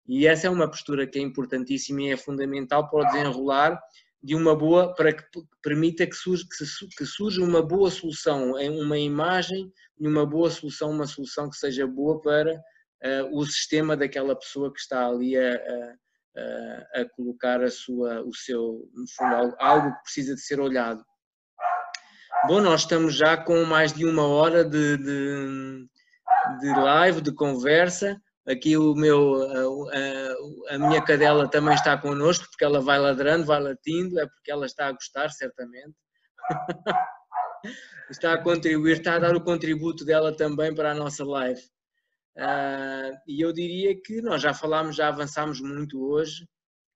E 0.08 0.28
essa 0.28 0.48
é 0.48 0.50
uma 0.50 0.70
postura 0.70 1.08
que 1.08 1.18
é 1.18 1.22
importantíssima 1.22 2.02
e 2.04 2.12
é 2.12 2.18
fundamental 2.18 2.90
para 2.90 3.00
o 3.00 3.12
desenrolar 3.12 3.80
de 4.22 4.36
uma 4.36 4.56
boa, 4.56 4.94
para 4.96 5.14
que 5.14 5.24
permita 5.62 6.06
que 6.08 6.16
surja, 6.16 6.44
que 6.98 7.06
surja 7.06 7.44
uma 7.44 7.62
boa 7.62 7.92
solução, 7.92 8.54
uma 8.54 8.98
imagem 8.98 9.72
e 10.00 10.08
uma 10.08 10.26
boa 10.26 10.50
solução, 10.50 10.90
uma 10.90 11.06
solução 11.06 11.50
que 11.50 11.58
seja 11.58 11.86
boa 11.86 12.20
para 12.22 12.56
uh, 12.56 13.38
o 13.38 13.46
sistema 13.46 13.96
daquela 13.96 14.36
pessoa 14.36 14.74
que 14.74 14.80
está 14.80 15.08
ali 15.08 15.38
a, 15.38 15.54
a, 16.36 17.02
a, 17.02 17.10
colocar 17.16 17.64
a 17.64 17.70
sua, 17.70 18.22
o 18.24 18.34
seu, 18.34 18.90
no 18.94 19.06
fundo, 19.16 19.56
algo 19.60 19.96
que 19.96 20.04
precisa 20.04 20.34
de 20.34 20.42
ser 20.42 20.60
olhado. 20.60 21.06
Bom, 22.48 22.62
nós 22.62 22.82
estamos 22.82 23.16
já 23.16 23.36
com 23.36 23.66
mais 23.66 23.92
de 23.92 24.06
uma 24.06 24.28
hora 24.28 24.64
de, 24.64 24.98
de, 24.98 25.88
de 26.60 26.80
live, 26.80 27.20
de 27.20 27.34
conversa. 27.34 28.22
Aqui 28.48 28.78
o 28.78 28.94
meu, 28.94 29.42
a, 30.70 30.76
a, 30.76 30.78
minha 30.78 31.04
cadela 31.04 31.50
também 31.50 31.74
está 31.74 31.98
connosco, 31.98 32.46
porque 32.52 32.64
ela 32.64 32.80
vai 32.80 33.00
ladrando, 33.00 33.46
vai 33.46 33.60
latindo, 33.60 34.20
é 34.20 34.28
porque 34.28 34.52
ela 34.52 34.68
está 34.68 34.88
a 34.88 34.92
gostar, 34.92 35.30
certamente. 35.30 35.96
está 38.12 38.34
a 38.34 38.42
contribuir, 38.42 38.98
está 38.98 39.16
a 39.16 39.20
dar 39.20 39.36
o 39.36 39.44
contributo 39.44 40.06
dela 40.06 40.36
também 40.36 40.74
para 40.74 40.92
a 40.92 40.96
nossa 40.96 41.26
live. 41.26 41.62
Uh, 42.38 43.18
e 43.28 43.42
eu 43.42 43.52
diria 43.52 44.00
que 44.00 44.22
nós 44.22 44.40
já 44.40 44.54
falámos, 44.54 44.96
já 44.96 45.08
avançámos 45.08 45.60
muito 45.62 46.00
hoje. 46.08 46.44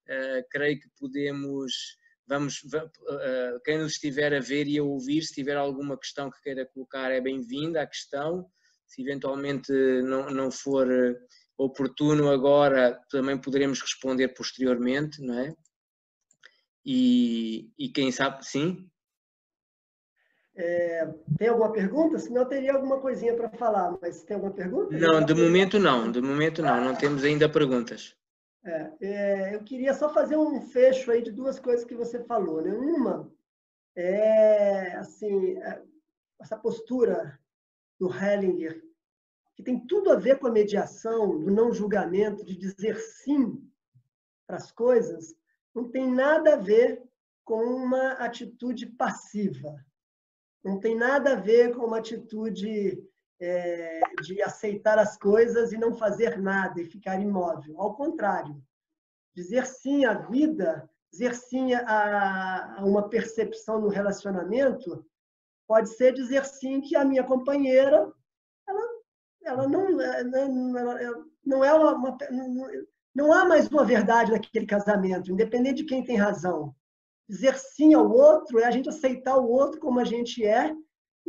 Uh, 0.07 0.45
creio 0.51 0.80
que 0.80 0.89
podemos, 0.99 1.73
vamos, 2.30 2.61
uh, 2.64 3.60
quem 3.65 3.80
nos 3.80 3.93
estiver 3.93 4.34
a 4.35 4.39
ver 4.39 4.68
e 4.68 4.77
a 4.77 4.84
ouvir, 4.84 5.23
se 5.23 5.34
tiver 5.34 5.57
alguma 5.57 5.97
questão 5.97 6.30
que 6.30 6.41
queira 6.41 6.65
colocar, 6.68 7.11
é 7.11 7.19
bem-vinda 7.19 7.81
a 7.81 7.88
questão. 7.88 8.45
Se 8.85 9.01
eventualmente 9.01 9.72
não, 10.03 10.30
não 10.30 10.51
for 10.51 10.88
oportuno 11.57 12.30
agora, 12.30 12.99
também 13.10 13.39
poderemos 13.39 13.81
responder 13.81 14.30
posteriormente, 14.30 15.22
não 15.22 15.39
é? 15.39 15.56
E, 16.85 17.72
e 17.77 17.89
quem 17.89 18.11
sabe, 18.11 18.45
sim? 18.45 18.89
É, 20.56 21.07
tem 21.38 21.47
alguma 21.47 21.72
pergunta? 21.72 22.19
Senão 22.19 22.43
eu 22.43 22.47
teria 22.47 22.73
alguma 22.73 22.99
coisinha 22.99 23.34
para 23.34 23.49
falar, 23.49 23.97
mas 24.01 24.23
tem 24.23 24.35
alguma 24.35 24.53
pergunta? 24.53 24.97
Não, 24.97 25.23
de 25.23 25.34
momento 25.34 25.80
não, 25.80 26.11
de 26.11 26.22
momento 26.22 26.61
não, 26.61 26.84
não 26.84 26.95
temos 26.95 27.23
ainda 27.23 27.49
perguntas. 27.49 28.15
É, 28.64 28.91
é, 29.02 29.56
eu 29.56 29.64
queria 29.64 29.94
só 29.94 30.14
fazer 30.14 30.38
um 30.38 30.61
fecho 30.61 31.11
aí 31.11 31.22
de 31.22 31.31
duas 31.31 31.60
coisas 31.60 31.86
que 31.86 31.95
você 31.95 32.23
falou, 32.23 32.61
né? 32.61 32.72
Uma 32.72 33.31
é 33.95 34.95
assim 34.95 35.57
é, 35.57 35.81
essa 36.40 36.57
postura 36.57 37.40
do 37.99 38.10
Hellinger 38.14 38.84
que 39.56 39.64
tem 39.64 39.80
tudo 39.88 40.11
a 40.11 40.15
ver 40.15 40.40
com 40.40 40.48
a 40.48 40.52
mediação, 40.52 41.38
do 41.38 41.52
não 41.52 41.73
julgamento, 41.73 42.45
de 42.45 42.56
dizer 42.56 42.98
sim 42.98 43.61
para 44.48 44.56
as 44.56 44.72
coisas, 44.72 45.36
não 45.76 45.90
tem 45.90 46.10
nada 46.10 46.53
a 46.53 46.57
ver 46.57 47.03
com 47.44 47.61
uma 47.61 48.14
atitude 48.14 48.86
passiva 48.86 49.76
não 50.64 50.80
tem 50.80 50.95
nada 50.95 51.34
a 51.34 51.36
ver 51.36 51.73
com 51.76 51.86
uma 51.86 51.99
atitude 51.99 53.02
é, 53.40 54.02
de 54.22 54.41
aceitar 54.41 54.99
as 54.99 55.18
coisas 55.18 55.72
e 55.72 55.78
não 55.78 55.95
fazer 55.95 56.38
nada 56.40 56.82
e 56.82 56.86
ficar 56.86 57.20
imóvel. 57.22 57.80
Ao 57.80 57.95
contrário, 57.95 58.61
dizer 59.36 59.66
sim 59.66 60.06
à 60.06 60.14
vida, 60.14 60.90
dizer 61.11 61.34
sim 61.34 61.74
a, 61.74 62.76
a 62.78 62.86
uma 62.86 63.10
percepção 63.10 63.80
no 63.80 63.88
relacionamento, 63.88 65.06
pode 65.68 65.90
ser 65.90 66.14
dizer 66.14 66.45
sim 66.45 66.82
que 66.82 66.95
a 66.95 67.06
minha 67.06 67.24
companheira, 67.24 68.11
ela, 68.68 68.82
ela 69.44 69.68
não, 69.68 70.02
é, 70.02 70.24
não, 70.24 71.26
não 71.45 71.64
é 71.64 71.74
uma 71.74 72.18
não, 72.32 72.68
não 73.16 73.34
há 73.34 73.45
mais 73.45 73.68
uma 73.68 73.86
verdade 73.86 74.32
naquele 74.32 74.66
casamento, 74.66 75.32
independente 75.32 75.84
de 75.84 75.86
quem 75.86 76.03
tem 76.03 76.16
razão 76.16 76.76
dizer 77.30 77.56
sim 77.60 77.94
ao 77.94 78.11
outro 78.11 78.60
é 78.60 78.66
a 78.66 78.72
gente 78.72 78.90
aceitar 78.90 79.38
o 79.38 79.48
outro 79.48 79.80
como 79.80 79.99
a 79.99 80.03
gente 80.03 80.44
é, 80.44 80.76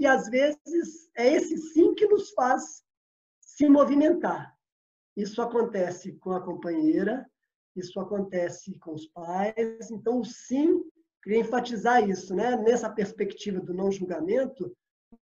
e 0.01 0.06
às 0.06 0.31
vezes 0.31 1.10
é 1.14 1.35
esse 1.35 1.59
sim 1.59 1.94
que 1.94 2.06
nos 2.06 2.31
faz 2.31 2.82
se 3.39 3.68
movimentar. 3.68 4.56
Isso 5.14 5.43
acontece 5.43 6.14
com 6.14 6.32
a 6.32 6.43
companheira, 6.43 7.31
isso 7.77 8.01
acontece 8.01 8.78
com 8.78 8.94
os 8.94 9.06
pais, 9.06 9.90
então 9.90 10.20
o 10.20 10.24
sim, 10.24 10.82
queria 11.22 11.40
enfatizar 11.40 12.09
isso, 12.09 12.35
né? 12.35 12.56
nessa 12.56 12.89
perspectiva 12.89 13.60
do 13.60 13.74
não 13.74 13.93
julgamento, 13.93 14.74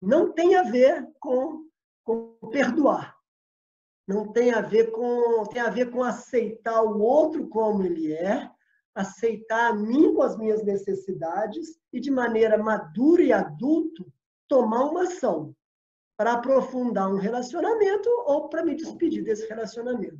não 0.00 0.30
tem 0.30 0.54
a 0.56 0.62
ver 0.62 1.08
com, 1.18 1.66
com 2.04 2.36
perdoar. 2.50 3.16
Não 4.06 4.30
tem 4.30 4.52
a 4.52 4.60
ver 4.60 4.92
com 4.92 5.44
tem 5.46 5.62
a 5.62 5.70
ver 5.70 5.90
com 5.90 6.02
aceitar 6.02 6.82
o 6.82 7.00
outro 7.00 7.48
como 7.48 7.82
ele 7.82 8.12
é, 8.12 8.48
aceitar 8.94 9.70
a 9.70 9.74
mim 9.74 10.14
com 10.14 10.22
as 10.22 10.36
minhas 10.36 10.62
necessidades 10.62 11.80
e, 11.92 11.98
de 11.98 12.10
maneira 12.10 12.56
madura 12.56 13.22
e 13.22 13.32
adulto, 13.32 14.06
tomar 14.48 14.84
uma 14.84 15.02
ação 15.04 15.54
para 16.16 16.32
aprofundar 16.32 17.12
um 17.12 17.18
relacionamento 17.18 18.08
ou 18.26 18.48
para 18.48 18.64
me 18.64 18.74
despedir 18.74 19.22
desse 19.22 19.46
relacionamento. 19.46 20.18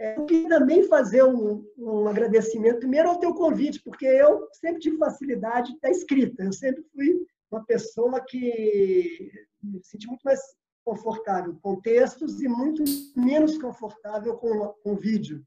É, 0.00 0.16
eu 0.16 0.26
queria 0.26 0.48
também 0.48 0.84
fazer 0.84 1.24
um, 1.24 1.66
um, 1.76 2.06
agradecimento, 2.06 2.78
primeiro 2.78 3.08
ao 3.08 3.18
teu 3.18 3.34
convite, 3.34 3.82
porque 3.82 4.06
eu 4.06 4.48
sempre 4.52 4.80
tive 4.80 4.96
facilidade 4.96 5.76
da 5.80 5.90
escrita. 5.90 6.44
Eu 6.44 6.52
sempre 6.52 6.84
fui 6.94 7.26
uma 7.50 7.64
pessoa 7.64 8.20
que 8.20 9.32
me 9.60 9.82
senti 9.82 10.06
muito 10.06 10.22
mais 10.22 10.40
confortável 10.84 11.58
com 11.60 11.80
textos 11.80 12.40
e 12.40 12.48
muito 12.48 12.84
menos 13.16 13.58
confortável 13.58 14.36
com, 14.36 14.68
com 14.84 14.94
vídeo. 14.94 15.44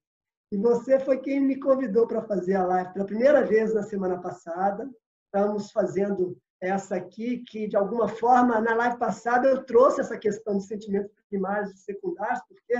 E 0.52 0.58
você 0.58 1.00
foi 1.00 1.20
quem 1.20 1.40
me 1.40 1.58
convidou 1.58 2.06
para 2.06 2.22
fazer 2.22 2.56
a 2.56 2.66
live 2.66 2.94
pela 2.94 3.06
primeira 3.06 3.46
vez 3.46 3.74
na 3.74 3.84
semana 3.84 4.20
passada. 4.20 4.92
Estamos 5.26 5.72
fazendo 5.72 6.38
essa 6.62 6.96
aqui, 6.96 7.40
que 7.40 7.68
de 7.68 7.76
alguma 7.76 8.08
forma, 8.08 8.62
na 8.62 8.76
live 8.76 8.98
passada, 8.98 9.48
eu 9.48 9.64
trouxe 9.64 10.02
essa 10.02 10.18
questão 10.18 10.58
de 10.58 10.66
sentimentos 10.66 11.12
primários 11.28 11.72
e 11.72 11.78
secundários, 11.78 12.42
porque 12.48 12.76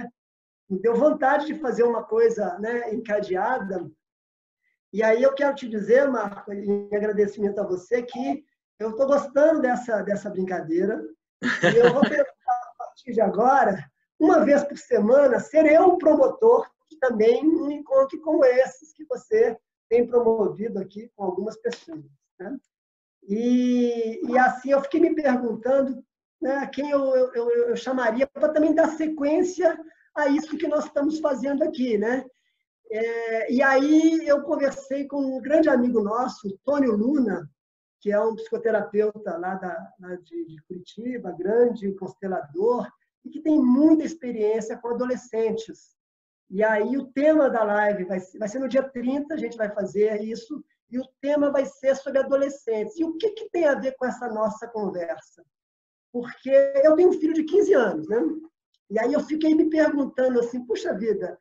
me 0.70 0.80
deu 0.80 0.96
vontade 0.96 1.48
de 1.48 1.60
fazer 1.60 1.84
uma 1.84 2.04
coisa 2.04 2.58
né, 2.60 2.94
encadeada. 2.94 3.90
E 4.94 5.02
aí 5.02 5.24
eu 5.24 5.34
quero 5.34 5.56
te 5.56 5.68
dizer, 5.68 6.08
Marco, 6.08 6.54
em 6.54 6.96
agradecimento 6.96 7.60
a 7.60 7.66
você, 7.66 8.04
que 8.04 8.46
eu 8.80 8.92
estou 8.92 9.08
gostando 9.08 9.62
dessa, 9.62 10.02
dessa 10.04 10.30
brincadeira. 10.30 11.04
E 11.42 11.78
eu 11.78 11.92
vou 11.92 12.02
tentar, 12.02 12.24
a 12.24 12.74
partir 12.78 13.14
de 13.14 13.22
agora, 13.22 13.84
uma 14.20 14.46
vez 14.46 14.64
por 14.64 14.78
semana, 14.78 15.40
ser 15.40 15.66
eu 15.66 15.90
o 15.90 15.98
promotor 15.98 16.70
também 17.02 17.44
um 17.46 17.72
encontro 17.72 18.22
como 18.22 18.46
esses 18.46 18.94
que 18.94 19.04
você 19.06 19.58
tem 19.90 20.06
promovido 20.06 20.80
aqui 20.80 21.12
com 21.16 21.24
algumas 21.24 21.58
pessoas. 21.58 22.06
Né? 22.40 22.58
E, 23.28 24.22
e 24.28 24.38
assim 24.38 24.72
eu 24.72 24.82
fiquei 24.82 25.00
me 25.00 25.16
perguntando 25.16 26.04
né, 26.42 26.68
quem 26.74 26.90
eu, 26.90 27.02
eu, 27.34 27.50
eu 27.50 27.76
chamaria 27.76 28.28
para 28.28 28.50
também 28.50 28.74
dar 28.74 28.90
sequência 28.90 29.78
a 30.16 30.28
isso 30.28 30.58
que 30.58 30.68
nós 30.68 30.86
estamos 30.86 31.20
fazendo 31.20 31.64
aqui. 31.64 31.98
Né? 31.98 32.26
É, 32.92 33.54
e 33.54 33.62
aí 33.62 34.28
eu 34.28 34.42
conversei 34.42 35.08
com 35.08 35.38
um 35.38 35.42
grande 35.42 35.70
amigo 35.70 36.02
nosso, 36.02 36.58
Tônio 36.66 36.96
Luna, 36.96 37.50
que 38.02 38.12
é 38.12 38.20
um 38.20 38.36
psicoterapeuta 38.36 39.38
lá, 39.38 39.56
da, 39.56 39.94
lá 40.00 40.16
de, 40.16 40.46
de 40.46 40.62
Curitiba, 40.64 41.36
grande 41.38 41.94
constelador, 41.94 42.90
e 43.24 43.30
que 43.30 43.40
tem 43.40 43.62
muita 43.62 44.04
experiência 44.04 44.76
com 44.78 44.90
adolescentes. 44.90 45.96
E 46.50 46.64
aí 46.64 46.98
o 46.98 47.06
tema 47.06 47.50
da 47.50 47.64
live 47.64 48.04
vai 48.04 48.20
vai 48.38 48.50
ser 48.50 48.60
no 48.60 48.68
dia 48.68 48.84
30, 48.84 49.34
a 49.34 49.38
gente 49.38 49.56
vai 49.56 49.70
fazer 49.70 50.22
isso, 50.22 50.62
e 50.92 51.00
o 51.00 51.08
tema 51.22 51.50
vai 51.50 51.66
ser 51.66 51.96
sobre 51.96 52.20
adolescentes. 52.20 52.98
E 52.98 53.04
o 53.04 53.16
que, 53.18 53.30
que 53.32 53.50
tem 53.50 53.66
a 53.66 53.76
ver 53.76 53.96
com 53.98 54.06
essa 54.06 54.28
nossa 54.28 54.68
conversa? 54.68 55.44
Porque 56.12 56.50
eu 56.84 56.96
tenho 56.96 57.10
um 57.10 57.20
filho 57.20 57.34
de 57.34 57.44
15 57.44 57.74
anos, 57.74 58.08
né? 58.08 58.18
E 58.90 59.00
aí 59.00 59.14
eu 59.14 59.22
fiquei 59.22 59.56
me 59.56 59.70
perguntando 59.70 60.40
assim, 60.40 60.66
puxa 60.66 60.94
vida, 60.94 61.40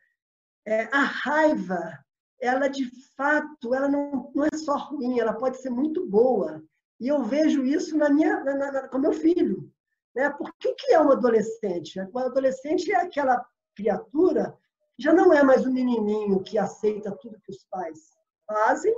é, 0.67 0.83
a 0.93 1.03
raiva, 1.03 1.99
ela 2.41 2.69
de 2.69 2.89
fato, 3.17 3.75
ela 3.75 3.89
não, 3.89 4.31
não 4.35 4.45
é 4.45 4.57
só 4.57 4.77
ruim, 4.77 5.19
ela 5.19 5.33
pode 5.33 5.61
ser 5.61 5.71
muito 5.71 6.07
boa. 6.07 6.63
E 7.01 7.09
eu 7.09 7.25
vejo 7.25 7.65
isso 7.65 7.97
na 7.97 8.09
minha, 8.09 8.45
na, 8.45 8.73
na, 8.73 8.89
com 8.89 8.99
meu 8.99 9.13
filho. 9.13 9.73
Né? 10.15 10.31
Por 10.31 10.53
que, 10.59 10.75
que 10.75 10.93
é 10.93 11.01
um 11.01 11.11
adolescente? 11.11 11.99
O 12.13 12.19
adolescente 12.19 12.93
é 12.93 12.97
aquela 12.97 13.45
criatura 13.75 14.57
já 15.01 15.15
não 15.15 15.33
é 15.33 15.43
mais 15.43 15.65
o 15.65 15.73
menininho 15.73 16.43
que 16.43 16.59
aceita 16.59 17.17
tudo 17.23 17.41
que 17.41 17.51
os 17.51 17.65
pais 17.71 18.11
fazem, 18.47 18.95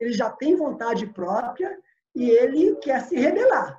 ele 0.00 0.12
já 0.12 0.30
tem 0.30 0.56
vontade 0.56 1.06
própria 1.06 1.78
e 2.14 2.30
ele 2.30 2.76
quer 2.76 3.00
se 3.02 3.16
rebelar. 3.16 3.78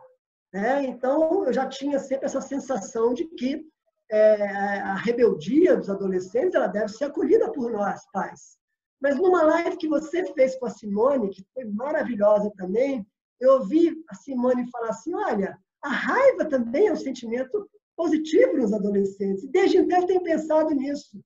Né? 0.53 0.85
Então, 0.85 1.45
eu 1.45 1.53
já 1.53 1.67
tinha 1.67 1.99
sempre 1.99 2.25
essa 2.25 2.41
sensação 2.41 3.13
de 3.13 3.25
que 3.25 3.65
é, 4.09 4.43
a 4.79 4.95
rebeldia 4.95 5.75
dos 5.75 5.89
adolescentes 5.89 6.55
ela 6.55 6.67
deve 6.67 6.89
ser 6.89 7.05
acolhida 7.05 7.51
por 7.51 7.71
nós, 7.71 8.05
pais. 8.11 8.57
Mas 9.01 9.17
numa 9.17 9.43
live 9.43 9.77
que 9.77 9.87
você 9.87 10.25
fez 10.33 10.57
com 10.57 10.65
a 10.65 10.69
Simone, 10.69 11.29
que 11.29 11.45
foi 11.53 11.65
maravilhosa 11.65 12.51
também, 12.55 13.05
eu 13.39 13.53
ouvi 13.53 13.93
a 14.09 14.15
Simone 14.15 14.69
falar 14.71 14.89
assim: 14.89 15.13
olha, 15.13 15.57
a 15.83 15.89
raiva 15.89 16.45
também 16.45 16.87
é 16.87 16.93
um 16.93 16.95
sentimento 16.95 17.69
positivo 17.95 18.57
nos 18.57 18.73
adolescentes. 18.73 19.47
Desde 19.49 19.77
então 19.77 20.01
eu 20.01 20.07
tenho 20.07 20.23
pensado 20.23 20.73
nisso. 20.73 21.19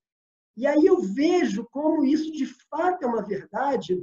E 0.58 0.68
aí 0.68 0.86
eu 0.86 1.00
vejo 1.02 1.68
como 1.72 2.04
isso 2.04 2.32
de 2.32 2.46
fato 2.70 3.04
é 3.04 3.08
uma 3.08 3.26
verdade. 3.26 3.98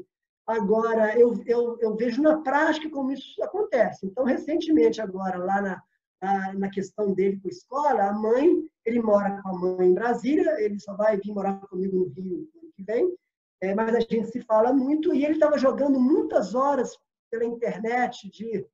Agora, 0.46 1.18
eu, 1.18 1.42
eu, 1.44 1.76
eu 1.80 1.96
vejo 1.96 2.22
na 2.22 2.40
prática 2.40 2.88
como 2.88 3.10
isso 3.10 3.42
acontece. 3.42 4.06
Então, 4.06 4.24
recentemente, 4.24 5.00
agora, 5.00 5.38
lá 5.38 5.60
na, 5.60 5.82
na, 6.22 6.54
na 6.54 6.70
questão 6.70 7.12
dele 7.12 7.40
com 7.40 7.48
a 7.48 7.50
escola, 7.50 8.04
a 8.04 8.12
mãe, 8.12 8.62
ele 8.84 9.02
mora 9.02 9.42
com 9.42 9.48
a 9.48 9.58
mãe 9.58 9.88
em 9.88 9.94
Brasília, 9.94 10.60
ele 10.60 10.78
só 10.78 10.94
vai 10.94 11.16
vir 11.16 11.32
morar 11.32 11.58
comigo 11.66 11.98
no 11.98 12.06
Rio 12.06 12.48
no 12.54 12.60
ano 12.60 12.72
que 12.76 12.82
vem, 12.84 13.12
é, 13.60 13.74
mas 13.74 13.94
a 13.94 14.00
gente 14.00 14.28
se 14.28 14.40
fala 14.40 14.72
muito, 14.72 15.12
e 15.12 15.24
ele 15.24 15.34
estava 15.34 15.58
jogando 15.58 15.98
muitas 15.98 16.54
horas 16.54 16.96
pela 17.30 17.44
internet 17.44 18.30
de, 18.30 18.64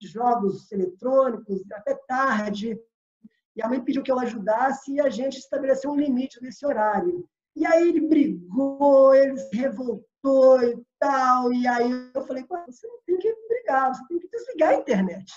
de 0.00 0.08
jogos 0.08 0.70
eletrônicos, 0.72 1.62
até 1.72 1.94
tarde, 2.08 2.76
e 3.54 3.62
a 3.62 3.68
mãe 3.68 3.80
pediu 3.80 4.02
que 4.02 4.10
eu 4.10 4.18
ajudasse 4.18 4.94
e 4.94 5.00
a 5.00 5.08
gente 5.08 5.38
estabeleceu 5.38 5.90
um 5.90 5.96
limite 5.96 6.42
nesse 6.42 6.64
horário. 6.64 7.28
E 7.54 7.66
aí 7.66 7.88
ele 7.88 8.00
brigou, 8.00 9.14
ele 9.14 9.36
se 9.36 9.56
revoltou 9.56 10.84
tal. 11.00 11.52
E 11.52 11.66
aí 11.66 11.90
eu 12.14 12.22
falei, 12.22 12.44
você 12.48 12.86
tem 13.06 13.18
que 13.18 13.34
brigar, 13.48 13.92
você 13.92 14.06
tem 14.06 14.18
que 14.20 14.28
desligar 14.28 14.70
a 14.70 14.76
internet. 14.76 15.32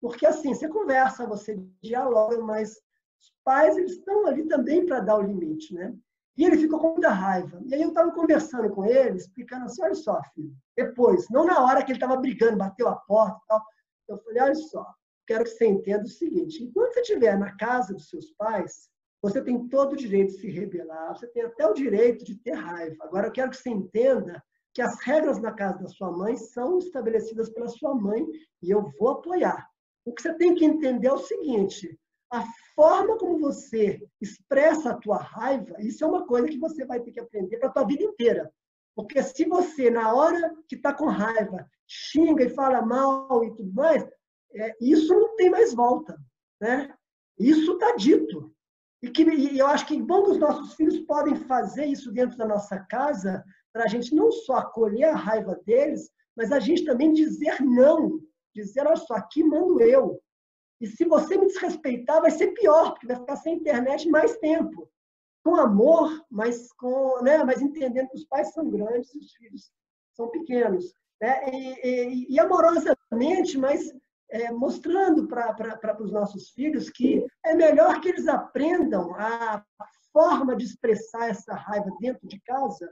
Porque 0.00 0.26
assim, 0.26 0.52
você 0.52 0.68
conversa, 0.68 1.26
você 1.26 1.56
dialoga, 1.82 2.38
mas 2.42 2.72
os 2.72 3.32
pais 3.42 3.78
eles 3.78 3.92
estão 3.92 4.26
ali 4.26 4.46
também 4.46 4.84
para 4.84 5.00
dar 5.00 5.16
o 5.16 5.22
limite, 5.22 5.72
né? 5.72 5.94
E 6.36 6.44
ele 6.44 6.58
ficou 6.58 6.80
com 6.80 6.90
muita 6.90 7.10
raiva. 7.10 7.62
E 7.64 7.74
aí 7.74 7.80
eu 7.80 7.88
estava 7.88 8.10
conversando 8.10 8.68
com 8.70 8.84
ele, 8.84 9.16
explicando 9.16 9.64
assim, 9.64 9.82
olha 9.82 9.94
só, 9.94 10.20
filho, 10.34 10.52
depois, 10.76 11.26
não 11.30 11.46
na 11.46 11.64
hora 11.64 11.82
que 11.82 11.92
ele 11.92 11.96
estava 11.96 12.16
brigando, 12.16 12.58
bateu 12.58 12.88
a 12.88 12.96
porta 12.96 13.38
e 13.44 13.46
tal, 13.46 13.64
eu 14.08 14.18
falei, 14.18 14.42
olha 14.42 14.54
só, 14.56 14.84
quero 15.26 15.44
que 15.44 15.50
você 15.50 15.66
entenda 15.66 16.02
o 16.02 16.08
seguinte, 16.08 16.62
enquanto 16.62 16.92
você 16.92 17.00
estiver 17.00 17.38
na 17.38 17.56
casa 17.56 17.94
dos 17.94 18.08
seus 18.08 18.32
pais, 18.32 18.90
você 19.22 19.40
tem 19.40 19.68
todo 19.68 19.92
o 19.92 19.96
direito 19.96 20.34
de 20.34 20.40
se 20.40 20.50
rebelar, 20.50 21.16
você 21.16 21.26
tem 21.28 21.44
até 21.44 21.66
o 21.66 21.72
direito 21.72 22.24
de 22.24 22.34
ter 22.36 22.52
raiva. 22.52 23.04
Agora, 23.04 23.28
eu 23.28 23.32
quero 23.32 23.50
que 23.50 23.56
você 23.56 23.70
entenda 23.70 24.42
que 24.74 24.82
as 24.82 24.98
regras 25.00 25.40
na 25.40 25.52
casa 25.52 25.78
da 25.78 25.88
sua 25.88 26.10
mãe 26.10 26.36
são 26.36 26.78
estabelecidas 26.78 27.48
pela 27.48 27.68
sua 27.68 27.94
mãe 27.94 28.26
e 28.60 28.70
eu 28.70 28.90
vou 28.98 29.10
apoiar. 29.10 29.70
O 30.04 30.12
que 30.12 30.20
você 30.20 30.34
tem 30.34 30.54
que 30.54 30.64
entender 30.64 31.06
é 31.06 31.12
o 31.12 31.18
seguinte: 31.18 31.98
a 32.30 32.44
forma 32.74 33.16
como 33.16 33.38
você 33.38 34.02
expressa 34.20 34.90
a 34.90 34.96
tua 34.96 35.18
raiva, 35.18 35.76
isso 35.78 36.04
é 36.04 36.06
uma 36.06 36.26
coisa 36.26 36.48
que 36.48 36.58
você 36.58 36.84
vai 36.84 37.00
ter 37.00 37.12
que 37.12 37.20
aprender 37.20 37.56
para 37.58 37.68
a 37.68 37.72
tua 37.72 37.86
vida 37.86 38.02
inteira. 38.02 38.52
Porque 38.96 39.22
se 39.22 39.44
você, 39.44 39.90
na 39.90 40.12
hora 40.12 40.54
que 40.68 40.74
está 40.74 40.92
com 40.92 41.06
raiva, 41.06 41.68
xinga 41.86 42.44
e 42.44 42.50
fala 42.50 42.82
mal 42.82 43.44
e 43.44 43.54
tudo 43.54 43.72
mais, 43.72 44.04
é, 44.54 44.76
isso 44.80 45.12
não 45.14 45.36
tem 45.36 45.50
mais 45.50 45.72
volta. 45.72 46.18
Né? 46.60 46.92
Isso 47.38 47.72
está 47.72 47.94
dito. 47.96 48.52
E, 49.02 49.10
que, 49.10 49.22
e 49.22 49.58
eu 49.58 49.66
acho 49.66 49.86
que 49.86 50.00
bom 50.00 50.24
que 50.24 50.30
os 50.30 50.38
nossos 50.38 50.74
filhos 50.74 50.98
podem 51.00 51.34
fazer 51.34 51.86
isso 51.86 52.12
dentro 52.12 52.38
da 52.38 52.46
nossa 52.46 52.78
casa, 52.78 53.44
para 53.74 53.84
a 53.84 53.88
gente 53.88 54.14
não 54.14 54.30
só 54.30 54.58
acolher 54.58 55.06
a 55.06 55.16
raiva 55.16 55.60
deles, 55.66 56.08
mas 56.36 56.52
a 56.52 56.60
gente 56.60 56.84
também 56.84 57.12
dizer 57.12 57.60
não. 57.60 58.20
Dizer, 58.54 58.86
olha 58.86 58.94
só, 58.94 59.14
aqui 59.14 59.42
mando 59.42 59.80
eu. 59.80 60.22
E 60.80 60.86
se 60.86 61.04
você 61.04 61.36
me 61.36 61.46
desrespeitar, 61.46 62.20
vai 62.20 62.30
ser 62.30 62.52
pior, 62.52 62.92
porque 62.92 63.08
vai 63.08 63.16
ficar 63.16 63.36
sem 63.36 63.56
internet 63.56 64.08
mais 64.08 64.36
tempo. 64.38 64.88
Com 65.44 65.56
amor, 65.56 66.24
mas, 66.30 66.72
com, 66.74 67.20
né, 67.20 67.42
mas 67.42 67.60
entendendo 67.60 68.08
que 68.08 68.16
os 68.16 68.24
pais 68.26 68.52
são 68.52 68.70
grandes 68.70 69.12
e 69.12 69.18
os 69.18 69.32
filhos 69.32 69.72
são 70.12 70.28
pequenos. 70.30 70.94
Né? 71.20 71.44
E, 71.52 71.88
e, 71.88 72.34
e 72.34 72.38
amorosamente, 72.38 73.58
mas 73.58 73.92
é, 74.30 74.52
mostrando 74.52 75.26
para 75.26 76.00
os 76.00 76.12
nossos 76.12 76.50
filhos 76.50 76.90
que 76.90 77.26
é 77.44 77.54
melhor 77.54 78.00
que 78.00 78.08
eles 78.08 78.28
aprendam 78.28 79.14
a 79.16 79.64
forma 80.12 80.54
de 80.54 80.64
expressar 80.64 81.28
essa 81.28 81.54
raiva 81.54 81.90
dentro 81.98 82.26
de 82.28 82.40
casa, 82.40 82.88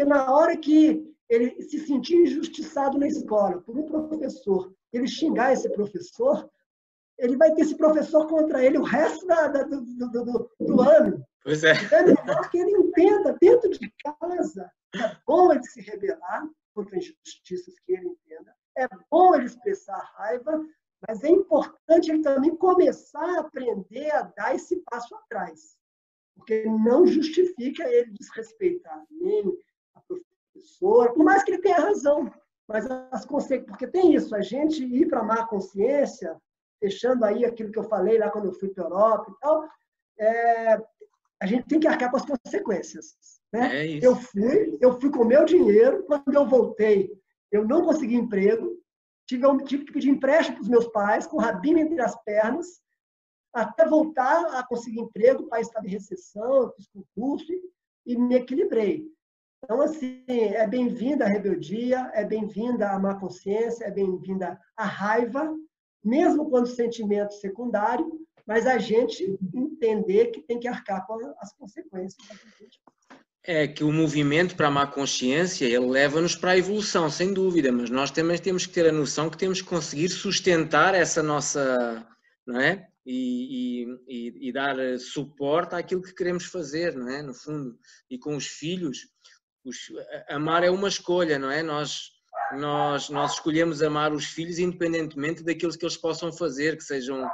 porque 0.00 0.04
na 0.04 0.32
hora 0.32 0.56
que 0.56 1.14
ele 1.28 1.60
se 1.62 1.78
sentir 1.86 2.16
injustiçado 2.16 2.98
na 2.98 3.06
escola 3.06 3.60
por 3.60 3.76
um 3.76 3.84
professor, 3.84 4.72
ele 4.92 5.06
xingar 5.06 5.52
esse 5.52 5.68
professor, 5.70 6.50
ele 7.18 7.36
vai 7.36 7.52
ter 7.52 7.62
esse 7.62 7.76
professor 7.76 8.26
contra 8.26 8.64
ele 8.64 8.78
o 8.78 8.82
resto 8.82 9.26
da, 9.26 9.48
da, 9.48 9.62
do, 9.62 9.82
do, 9.82 10.50
do, 10.58 10.80
ano. 10.80 11.22
Pois 11.44 11.62
é. 11.64 11.74
Então, 11.74 11.98
é 11.98 12.02
melhor 12.04 12.50
que 12.50 12.58
ele 12.58 12.70
entenda 12.70 13.36
dentro 13.38 13.70
de 13.70 13.92
casa. 14.02 14.70
É 14.94 15.16
bom 15.26 15.52
ele 15.52 15.64
se 15.64 15.82
rebelar 15.82 16.48
contra 16.74 16.96
injustiças 16.96 17.74
que 17.84 17.92
ele 17.92 18.08
entenda. 18.08 18.54
É 18.78 18.88
bom 19.10 19.34
ele 19.34 19.44
expressar 19.44 19.98
raiva, 20.14 20.64
mas 21.06 21.22
é 21.22 21.28
importante 21.28 22.10
ele 22.10 22.22
também 22.22 22.56
começar 22.56 23.36
a 23.36 23.40
aprender 23.40 24.10
a 24.12 24.22
dar 24.22 24.54
esse 24.54 24.76
passo 24.90 25.14
atrás. 25.14 25.76
Porque 26.34 26.64
não 26.64 27.06
justifica 27.06 27.86
ele 27.86 28.12
desrespeitar 28.12 29.04
nem 29.10 29.44
a 29.94 30.00
professora, 30.00 31.12
por 31.12 31.24
mais 31.24 31.42
que 31.42 31.52
ele 31.52 31.62
tenha 31.62 31.78
razão. 31.78 32.32
Mas 32.68 32.86
as 33.10 33.24
consequências, 33.24 33.66
porque 33.66 33.86
tem 33.86 34.14
isso, 34.14 34.34
a 34.34 34.40
gente 34.40 34.84
ir 34.84 35.08
para 35.08 35.20
a 35.20 35.24
má 35.24 35.44
consciência, 35.44 36.40
deixando 36.80 37.24
aí 37.24 37.44
aquilo 37.44 37.72
que 37.72 37.78
eu 37.78 37.84
falei 37.84 38.16
lá 38.16 38.30
quando 38.30 38.46
eu 38.46 38.52
fui 38.52 38.68
para 38.68 38.84
a 38.84 38.86
Europa 38.86 39.30
e 39.30 39.40
tal, 39.40 39.68
é, 40.18 40.78
a 41.42 41.46
gente 41.46 41.66
tem 41.66 41.80
que 41.80 41.88
arcar 41.88 42.10
com 42.10 42.16
as 42.16 42.24
consequências. 42.24 43.16
Né? 43.52 43.86
É 43.86 44.06
eu 44.06 44.14
fui, 44.14 44.78
eu 44.80 45.00
fui 45.00 45.10
com 45.10 45.24
meu 45.24 45.44
dinheiro, 45.44 46.04
quando 46.04 46.32
eu 46.32 46.46
voltei, 46.46 47.10
eu 47.50 47.66
não 47.66 47.84
consegui 47.84 48.14
emprego, 48.14 48.78
tive, 49.26 49.64
tive 49.64 49.84
que 49.84 49.92
pedir 49.92 50.10
empréstimo 50.10 50.56
para 50.56 50.62
os 50.62 50.68
meus 50.68 50.86
pais, 50.88 51.26
com 51.26 51.38
o 51.38 51.40
rabino 51.40 51.78
entre 51.78 52.00
as 52.00 52.14
pernas, 52.22 52.80
até 53.52 53.84
voltar 53.84 54.58
a 54.58 54.64
conseguir 54.66 55.00
emprego, 55.00 55.42
o 55.42 55.48
país 55.48 55.66
estava 55.66 55.86
em 55.86 55.90
recessão, 55.90 56.62
eu 56.62 56.72
fiz 56.72 56.86
concurso 56.88 57.52
e, 57.52 57.62
e 58.06 58.16
me 58.16 58.36
equilibrei. 58.36 59.06
Então, 59.62 59.80
assim, 59.82 60.24
é 60.26 60.66
bem-vinda 60.66 61.24
a 61.24 61.28
rebeldia, 61.28 62.10
é 62.14 62.24
bem-vinda 62.24 62.90
a 62.90 62.98
má 62.98 63.14
consciência, 63.14 63.84
é 63.84 63.90
bem-vinda 63.90 64.58
a 64.76 64.84
raiva, 64.84 65.54
mesmo 66.02 66.48
quando 66.48 66.66
sentimento 66.66 67.34
secundário, 67.34 68.20
mas 68.46 68.66
a 68.66 68.78
gente 68.78 69.38
entender 69.54 70.26
que 70.32 70.40
tem 70.40 70.58
que 70.58 70.66
arcar 70.66 71.06
com 71.06 71.14
as 71.38 71.52
consequências. 71.52 72.16
É 73.42 73.68
que 73.68 73.84
o 73.84 73.92
movimento 73.92 74.56
para 74.56 74.68
a 74.68 74.70
má 74.70 74.86
consciência, 74.86 75.64
ele 75.66 75.86
leva-nos 75.86 76.34
para 76.34 76.52
a 76.52 76.58
evolução, 76.58 77.10
sem 77.10 77.32
dúvida, 77.32 77.70
mas 77.70 77.90
nós 77.90 78.10
também 78.10 78.38
temos 78.38 78.66
que 78.66 78.72
ter 78.72 78.88
a 78.88 78.92
noção 78.92 79.30
que 79.30 79.38
temos 79.38 79.60
que 79.60 79.68
conseguir 79.68 80.08
sustentar 80.08 80.94
essa 80.94 81.22
nossa, 81.22 82.06
não 82.46 82.60
é? 82.60 82.86
E, 83.04 83.86
e, 84.06 84.48
e, 84.48 84.52
dar 84.52 84.76
suporte 84.98 85.74
àquilo 85.74 86.02
que 86.02 86.14
queremos 86.14 86.44
fazer, 86.44 86.94
não 86.94 87.08
é? 87.08 87.22
No 87.22 87.32
fundo, 87.32 87.78
e 88.10 88.18
com 88.18 88.36
os 88.36 88.46
filhos, 88.46 89.06
os, 89.64 89.76
amar 90.28 90.64
é 90.64 90.70
uma 90.70 90.88
escolha, 90.88 91.38
não 91.38 91.50
é? 91.50 91.62
Nós 91.62 92.10
nós, 92.52 93.08
nós 93.08 93.34
escolhemos 93.34 93.82
amar 93.82 94.12
os 94.12 94.24
filhos 94.24 94.58
independentemente 94.58 95.42
daquilo 95.42 95.76
que 95.76 95.84
eles 95.84 95.96
possam 95.96 96.32
fazer, 96.32 96.76
que 96.76 96.84
sejam 96.84 97.28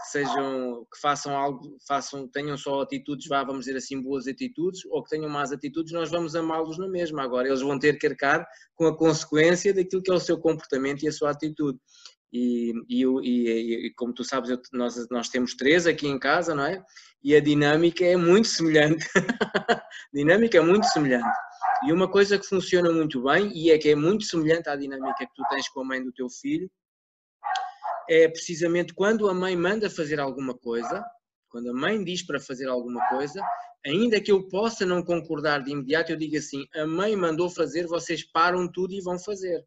que 0.00 0.10
sejam 0.12 0.86
que 0.90 0.98
façam 0.98 1.36
algo, 1.36 1.76
façam, 1.86 2.26
tenham 2.26 2.56
só 2.56 2.80
atitudes, 2.80 3.26
vá, 3.26 3.44
vamos 3.44 3.66
dizer 3.66 3.76
assim, 3.76 4.00
boas 4.00 4.26
atitudes, 4.26 4.80
ou 4.86 5.02
que 5.02 5.10
tenham 5.10 5.28
más 5.28 5.52
atitudes, 5.52 5.92
nós 5.92 6.10
vamos 6.10 6.34
amá-los 6.34 6.78
na 6.78 6.88
mesma. 6.88 7.22
Agora 7.22 7.48
eles 7.48 7.60
vão 7.60 7.78
ter 7.78 7.98
que 7.98 8.06
arcar 8.06 8.46
com 8.74 8.86
a 8.86 8.96
consequência 8.96 9.74
daquilo 9.74 10.02
que 10.02 10.10
é 10.10 10.14
o 10.14 10.20
seu 10.20 10.38
comportamento 10.38 11.02
e 11.02 11.08
a 11.08 11.12
sua 11.12 11.30
atitude. 11.30 11.78
E, 12.32 12.72
e, 12.88 13.04
e, 13.04 13.86
e 13.88 13.94
como 13.94 14.14
tu 14.14 14.24
sabes, 14.24 14.48
eu, 14.48 14.58
nós, 14.72 15.06
nós 15.10 15.28
temos 15.28 15.54
três 15.54 15.86
aqui 15.86 16.06
em 16.06 16.18
casa, 16.18 16.54
não 16.54 16.64
é? 16.64 16.82
E 17.22 17.34
a 17.34 17.40
dinâmica 17.40 18.04
é 18.04 18.16
muito 18.16 18.48
semelhante. 18.48 19.04
a 19.68 19.82
dinâmica 20.14 20.56
é 20.56 20.60
muito 20.62 20.86
semelhante. 20.86 21.28
E 21.82 21.92
uma 21.92 22.10
coisa 22.10 22.38
que 22.38 22.46
funciona 22.46 22.92
muito 22.92 23.22
bem, 23.22 23.50
e 23.56 23.70
é 23.70 23.78
que 23.78 23.88
é 23.88 23.94
muito 23.94 24.24
semelhante 24.24 24.68
à 24.68 24.76
dinâmica 24.76 25.26
que 25.26 25.34
tu 25.34 25.42
tens 25.48 25.68
com 25.68 25.80
a 25.80 25.84
mãe 25.84 26.02
do 26.02 26.12
teu 26.12 26.28
filho, 26.28 26.70
é 28.08 28.28
precisamente 28.28 28.92
quando 28.92 29.28
a 29.28 29.34
mãe 29.34 29.56
manda 29.56 29.88
fazer 29.88 30.20
alguma 30.20 30.52
coisa, 30.52 31.02
quando 31.48 31.70
a 31.70 31.72
mãe 31.72 32.02
diz 32.02 32.22
para 32.24 32.38
fazer 32.38 32.68
alguma 32.68 33.08
coisa, 33.08 33.40
ainda 33.86 34.20
que 34.20 34.30
eu 34.30 34.46
possa 34.48 34.84
não 34.84 35.02
concordar 35.02 35.62
de 35.62 35.70
imediato, 35.70 36.12
eu 36.12 36.16
digo 36.16 36.36
assim: 36.36 36.66
a 36.74 36.86
mãe 36.86 37.16
mandou 37.16 37.48
fazer, 37.48 37.86
vocês 37.86 38.24
param 38.30 38.70
tudo 38.70 38.92
e 38.92 39.00
vão 39.00 39.18
fazer. 39.18 39.64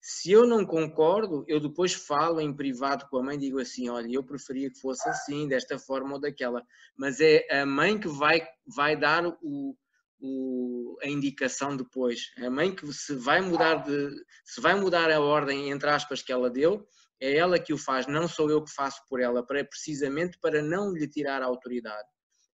Se 0.00 0.30
eu 0.30 0.46
não 0.46 0.64
concordo, 0.64 1.44
eu 1.48 1.58
depois 1.58 1.92
falo 1.92 2.40
em 2.40 2.54
privado 2.54 3.06
com 3.08 3.18
a 3.18 3.22
mãe, 3.22 3.38
digo 3.38 3.58
assim: 3.58 3.88
olha, 3.88 4.08
eu 4.12 4.22
preferia 4.22 4.70
que 4.70 4.80
fosse 4.80 5.08
assim, 5.08 5.48
desta 5.48 5.78
forma 5.78 6.14
ou 6.14 6.20
daquela. 6.20 6.62
Mas 6.96 7.20
é 7.20 7.46
a 7.50 7.66
mãe 7.66 7.98
que 7.98 8.08
vai, 8.08 8.46
vai 8.76 8.96
dar 8.96 9.26
o, 9.42 9.76
o, 10.20 10.96
a 11.02 11.08
indicação 11.08 11.76
depois. 11.76 12.30
A 12.38 12.50
mãe 12.50 12.74
que 12.74 12.90
se 12.92 13.14
vai 13.14 13.40
mudar 13.40 13.76
de, 13.76 14.10
se 14.44 14.60
vai 14.60 14.74
mudar 14.74 15.10
a 15.10 15.20
ordem 15.20 15.70
entre 15.70 15.88
aspas 15.88 16.22
que 16.22 16.32
ela 16.32 16.50
deu, 16.50 16.86
é 17.20 17.36
ela 17.36 17.58
que 17.58 17.72
o 17.72 17.78
faz, 17.78 18.06
não 18.06 18.28
sou 18.28 18.50
eu 18.50 18.62
que 18.62 18.72
faço 18.72 19.00
por 19.08 19.20
ela, 19.20 19.44
para 19.44 19.64
precisamente 19.64 20.38
para 20.40 20.62
não 20.62 20.92
lhe 20.92 21.08
tirar 21.08 21.42
a 21.42 21.46
autoridade. 21.46 22.08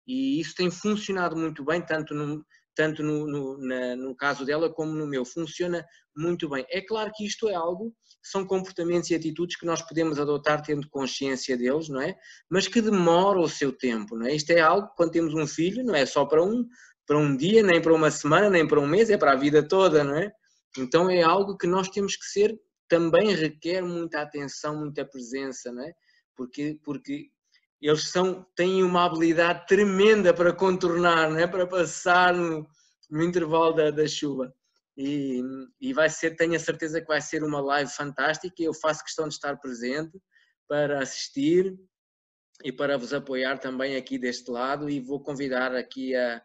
E 0.07 0.41
isso 0.41 0.55
tem 0.55 0.71
funcionado 0.71 1.37
muito 1.37 1.65
bem, 1.65 1.85
tanto 1.85 2.15
no, 2.15 2.45
tanto 2.75 3.03
no, 3.03 3.27
no, 3.27 3.59
na, 3.59 3.97
no 3.97 4.15
caso 4.15 4.45
dela 4.45 4.73
como 4.73 4.93
no 4.93 5.07
meu. 5.07 5.25
Funciona 5.25 5.85
muito 6.17 6.49
bem. 6.49 6.65
É 6.71 6.81
claro 6.81 7.11
que 7.15 7.27
isto 7.27 7.49
é 7.49 7.55
algo, 7.55 7.95
são 8.23 8.47
comportamentos 8.47 9.11
e 9.11 9.15
atitudes 9.15 9.57
que 9.57 9.67
nós 9.67 9.83
podemos 9.83 10.19
adotar 10.19 10.63
tendo 10.63 10.89
consciência 10.89 11.57
deles, 11.57 11.89
não 11.89 12.01
é? 12.01 12.17
Mas 12.51 12.69
que 12.69 12.81
demora 12.81 13.39
o 13.39 13.49
seu 13.49 13.73
tempo, 13.73 14.17
não 14.17 14.27
é? 14.27 14.35
Isto 14.35 14.51
é 14.51 14.61
algo, 14.61 14.89
quando 14.97 15.13
temos 15.13 15.35
um 15.35 15.47
filho, 15.47 15.85
não 15.85 15.95
é 15.95 16.07
só 16.07 16.25
para 16.25 16.43
um, 16.43 16.67
para 17.07 17.19
um 17.19 17.37
dia, 17.37 17.63
nem 17.63 17.81
para 17.81 17.95
uma 17.95 18.11
semana, 18.11 18.49
nem 18.49 18.67
para 18.67 18.81
um 18.81 18.87
mês, 18.87 19.11
é 19.11 19.17
para 19.17 19.33
a 19.33 19.37
vida 19.37 19.67
toda, 19.67 20.03
não 20.03 20.17
é? 20.17 20.33
Então 20.79 21.09
é 21.09 21.23
algo 21.23 21.57
que 21.57 21.67
nós 21.67 21.89
temos 21.89 22.17
que 22.17 22.25
ser, 22.27 22.59
também 22.89 23.35
requer 23.35 23.83
muita 23.83 24.23
atenção, 24.23 24.79
muita 24.79 25.05
presença, 25.05 25.73
não 25.73 25.83
é? 25.83 25.93
Porque, 26.37 26.79
porque 26.83 27.31
eles 27.81 28.09
são, 28.09 28.47
têm 28.57 28.83
uma 28.83 29.05
habilidade 29.05 29.67
tremenda 29.67 30.33
para 30.33 30.53
contornar, 30.53 31.31
não 31.31 31.39
é? 31.39 31.47
para 31.47 31.67
passar 31.67 32.35
no, 32.35 32.67
no 33.11 33.23
intervalo 33.23 33.75
da, 33.75 33.91
da 33.91 34.07
chuva. 34.07 34.53
E, 34.97 35.43
e, 35.81 35.93
vai 35.93 36.09
ser, 36.09 36.37
tenho 36.37 36.55
a 36.55 36.59
certeza 36.59 37.01
que 37.01 37.07
vai 37.07 37.21
ser 37.21 37.43
uma 37.43 37.61
live 37.61 37.91
fantástica. 37.91 38.63
Eu 38.63 38.73
faço 38.73 39.05
questão 39.05 39.29
de 39.29 39.35
estar 39.35 39.57
presente 39.57 40.19
para 40.69 41.03
assistir 41.03 41.77
e 42.63 42.73
para 42.73 42.97
vos 42.97 43.13
apoiar 43.13 43.59
também 43.59 43.97
aqui 43.97 44.19
deste 44.19 44.51
lado. 44.51 44.89
E 44.89 45.01
vou 45.01 45.21
convidar 45.21 45.75
aqui 45.75 46.15
a, 46.15 46.41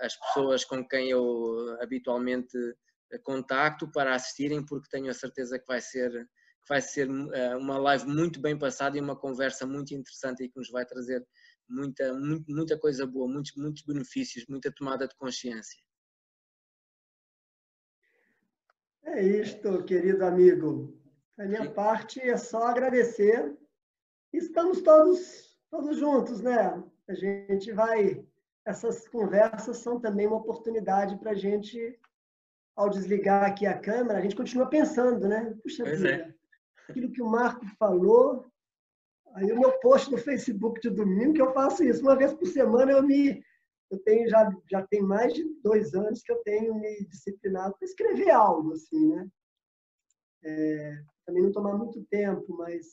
as 0.00 0.16
pessoas 0.16 0.64
com 0.64 0.86
quem 0.86 1.10
eu 1.10 1.76
habitualmente 1.80 2.56
contacto 3.22 3.90
para 3.90 4.14
assistirem, 4.14 4.64
porque 4.64 4.88
tenho 4.90 5.10
a 5.10 5.14
certeza 5.14 5.58
que 5.58 5.66
vai 5.66 5.80
ser, 5.80 6.10
que 6.10 6.68
vai 6.68 6.80
ser 6.80 7.08
uh, 7.08 7.58
uma 7.58 7.78
live 7.78 8.06
muito 8.06 8.40
bem 8.40 8.58
passada 8.58 8.96
e 8.96 9.00
uma 9.00 9.16
conversa 9.16 9.66
muito 9.66 9.94
interessante 9.94 10.42
e 10.42 10.48
que 10.48 10.58
nos 10.58 10.70
vai 10.70 10.84
trazer 10.84 11.24
muita, 11.68 12.12
muita 12.48 12.78
coisa 12.78 13.06
boa, 13.06 13.28
muitos, 13.28 13.52
muitos 13.56 13.84
benefícios, 13.84 14.46
muita 14.48 14.72
tomada 14.72 15.06
de 15.06 15.16
consciência. 15.16 15.80
É 19.04 19.22
isto, 19.22 19.84
querido 19.84 20.24
amigo. 20.24 20.98
A 21.38 21.44
minha 21.44 21.64
Sim. 21.64 21.72
parte 21.72 22.20
é 22.20 22.36
só 22.36 22.68
agradecer. 22.68 23.56
Estamos 24.32 24.82
todos, 24.82 25.56
todos 25.70 25.98
juntos, 25.98 26.40
né? 26.40 26.82
A 27.08 27.14
gente 27.14 27.70
vai. 27.72 28.26
Essas 28.66 29.06
conversas 29.08 29.78
são 29.78 30.00
também 30.00 30.26
uma 30.26 30.38
oportunidade 30.38 31.18
para 31.18 31.32
a 31.32 31.34
gente, 31.34 31.98
ao 32.74 32.88
desligar 32.88 33.44
aqui 33.44 33.66
a 33.66 33.78
câmera, 33.78 34.18
a 34.18 34.22
gente 34.22 34.36
continua 34.36 34.68
pensando, 34.68 35.28
né? 35.28 35.54
Puxa 35.62 35.84
pois 35.84 36.00
vida, 36.00 36.10
é. 36.10 36.34
aquilo 36.90 37.12
que 37.12 37.22
o 37.22 37.28
Marco 37.28 37.64
falou. 37.78 38.46
Aí 39.34 39.50
o 39.52 39.58
meu 39.58 39.78
post 39.80 40.10
no 40.10 40.16
Facebook 40.16 40.80
de 40.80 40.90
domingo, 40.90 41.34
que 41.34 41.42
eu 41.42 41.52
faço 41.52 41.84
isso. 41.84 42.02
Uma 42.02 42.16
vez 42.16 42.32
por 42.32 42.46
semana 42.46 42.92
eu 42.92 43.02
me. 43.02 43.42
Eu 43.90 43.98
tenho 43.98 44.28
já, 44.28 44.50
já 44.70 44.86
tem 44.86 45.02
mais 45.02 45.34
de 45.34 45.44
dois 45.62 45.92
anos 45.94 46.22
que 46.22 46.32
eu 46.32 46.42
tenho 46.42 46.74
me 46.74 47.04
disciplinado 47.06 47.76
para 47.76 47.84
escrever 47.84 48.30
algo, 48.30 48.72
assim, 48.72 49.08
né? 49.08 49.28
É, 50.42 51.02
também 51.26 51.42
não 51.42 51.52
tomar 51.52 51.76
muito 51.76 52.02
tempo, 52.06 52.56
mas 52.56 52.86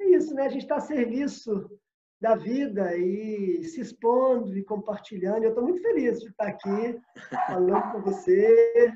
é 0.00 0.04
isso, 0.10 0.34
né? 0.34 0.46
A 0.46 0.48
gente 0.48 0.62
está 0.62 0.76
a 0.76 0.80
serviço 0.80 1.70
da 2.22 2.36
vida 2.36 2.96
e 2.96 3.64
se 3.64 3.80
expondo 3.80 4.56
e 4.56 4.62
compartilhando. 4.62 5.42
Eu 5.42 5.48
estou 5.48 5.64
muito 5.64 5.82
feliz 5.82 6.20
de 6.20 6.28
estar 6.28 6.46
aqui 6.46 6.96
falando 7.48 7.90
com 7.90 8.00
você. 8.00 8.92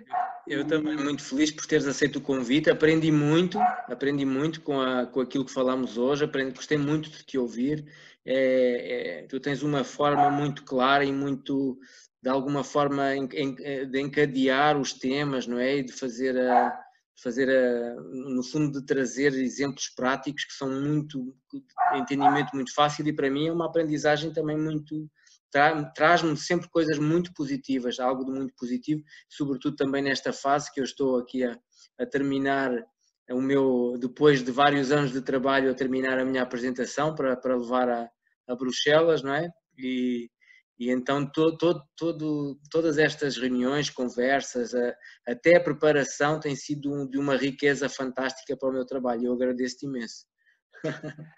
Eu 0.46 0.64
também 0.64 0.96
muito 0.96 1.24
feliz 1.24 1.50
por 1.50 1.66
teres 1.66 1.88
aceito 1.88 2.20
o 2.20 2.22
convite. 2.22 2.70
Aprendi 2.70 3.10
muito, 3.10 3.58
aprendi 3.88 4.24
muito 4.24 4.60
com, 4.60 4.80
a, 4.80 5.06
com 5.06 5.20
aquilo 5.20 5.44
que 5.44 5.52
falamos 5.52 5.98
hoje. 5.98 6.24
Aprendi, 6.24 6.54
gostei 6.54 6.78
muito 6.78 7.10
de 7.10 7.24
te 7.24 7.36
ouvir. 7.36 7.84
É, 8.24 9.22
é, 9.22 9.26
tu 9.26 9.40
tens 9.40 9.60
uma 9.60 9.82
forma 9.82 10.30
muito 10.30 10.62
clara 10.62 11.04
e 11.04 11.12
muito, 11.12 11.76
de 12.22 12.30
alguma 12.30 12.62
forma, 12.62 13.06
de 13.16 14.00
encadear 14.00 14.78
os 14.78 14.92
temas, 14.92 15.48
não 15.48 15.58
é? 15.58 15.78
E 15.78 15.82
de 15.82 15.92
fazer 15.92 16.38
a 16.38 16.80
fazer, 17.22 17.48
a, 17.48 17.94
no 18.00 18.42
fundo, 18.42 18.80
de 18.80 18.86
trazer 18.86 19.32
exemplos 19.34 19.88
práticos 19.88 20.44
que 20.44 20.52
são 20.52 20.70
muito, 20.70 21.34
entendimento 21.94 22.54
muito 22.54 22.74
fácil 22.74 23.06
e 23.06 23.12
para 23.12 23.30
mim 23.30 23.48
é 23.48 23.52
uma 23.52 23.66
aprendizagem 23.66 24.32
também 24.32 24.56
muito, 24.56 25.10
traz-me 25.94 26.36
sempre 26.36 26.68
coisas 26.68 26.98
muito 26.98 27.32
positivas, 27.32 27.98
algo 27.98 28.24
de 28.24 28.32
muito 28.32 28.54
positivo, 28.54 29.02
sobretudo 29.28 29.76
também 29.76 30.02
nesta 30.02 30.32
fase 30.32 30.72
que 30.72 30.80
eu 30.80 30.84
estou 30.84 31.18
aqui 31.18 31.44
a, 31.44 31.58
a 31.98 32.06
terminar 32.06 32.70
o 33.30 33.40
meu, 33.40 33.96
depois 33.98 34.42
de 34.42 34.52
vários 34.52 34.92
anos 34.92 35.12
de 35.12 35.20
trabalho, 35.20 35.70
a 35.70 35.74
terminar 35.74 36.18
a 36.18 36.24
minha 36.24 36.42
apresentação 36.42 37.14
para, 37.14 37.36
para 37.36 37.56
levar 37.56 37.88
a, 37.88 38.10
a 38.46 38.54
Bruxelas, 38.54 39.22
não 39.22 39.34
é? 39.34 39.50
E, 39.76 40.30
e 40.78 40.90
então 40.90 41.28
todo, 41.30 42.58
todas 42.70 42.98
estas 42.98 43.36
reuniões, 43.36 43.88
conversas, 43.88 44.74
a, 44.74 44.94
até 45.26 45.56
a 45.56 45.62
preparação 45.62 46.38
tem 46.38 46.54
sido 46.54 47.08
de 47.08 47.18
uma 47.18 47.36
riqueza 47.36 47.88
fantástica 47.88 48.56
para 48.56 48.68
o 48.68 48.72
meu 48.72 48.84
trabalho. 48.84 49.26
Eu 49.26 49.32
agradeço-te 49.32 49.86
imenso. 49.86 50.26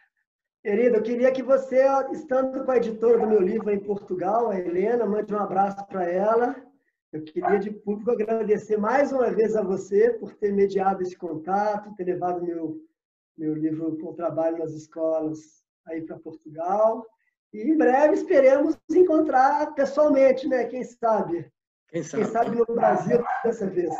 Querido, 0.60 0.97
eu 0.97 1.02
queria 1.02 1.32
que 1.32 1.43
você, 1.43 1.86
estando 2.12 2.65
com 2.65 2.70
a 2.70 2.77
editora 2.77 3.19
do 3.19 3.28
meu 3.28 3.40
livro 3.40 3.70
em 3.70 3.78
Portugal, 3.78 4.51
a 4.51 4.59
Helena, 4.59 5.06
mande 5.06 5.32
um 5.32 5.39
abraço 5.39 5.86
para 5.86 6.05
ela. 6.05 6.56
Eu 7.12 7.23
queria 7.23 7.59
de 7.59 7.70
público 7.70 8.10
agradecer 8.10 8.77
mais 8.77 9.12
uma 9.12 9.31
vez 9.31 9.56
a 9.56 9.62
você 9.62 10.10
por 10.15 10.35
ter 10.35 10.52
mediado 10.52 11.01
esse 11.01 11.16
contato, 11.16 11.94
ter 11.94 12.05
levado 12.05 12.44
meu, 12.44 12.77
meu 13.36 13.55
livro 13.55 13.97
com 13.98 14.12
trabalho 14.15 14.59
nas 14.59 14.73
escolas 14.73 15.39
aí 15.86 16.02
para 16.02 16.19
Portugal. 16.19 17.06
E 17.53 17.62
em 17.62 17.77
breve 17.77 18.15
esperemos 18.15 18.77
encontrar 18.91 19.75
pessoalmente, 19.75 20.47
né? 20.47 20.65
Quem 20.65 20.85
sabe? 20.85 21.51
Quem 21.89 22.03
sabe, 22.03 22.23
Quem 22.23 22.33
sabe 22.33 22.57
no 22.57 22.66
Brasil 22.66 23.25
dessa 23.43 23.66
vez. 23.66 23.95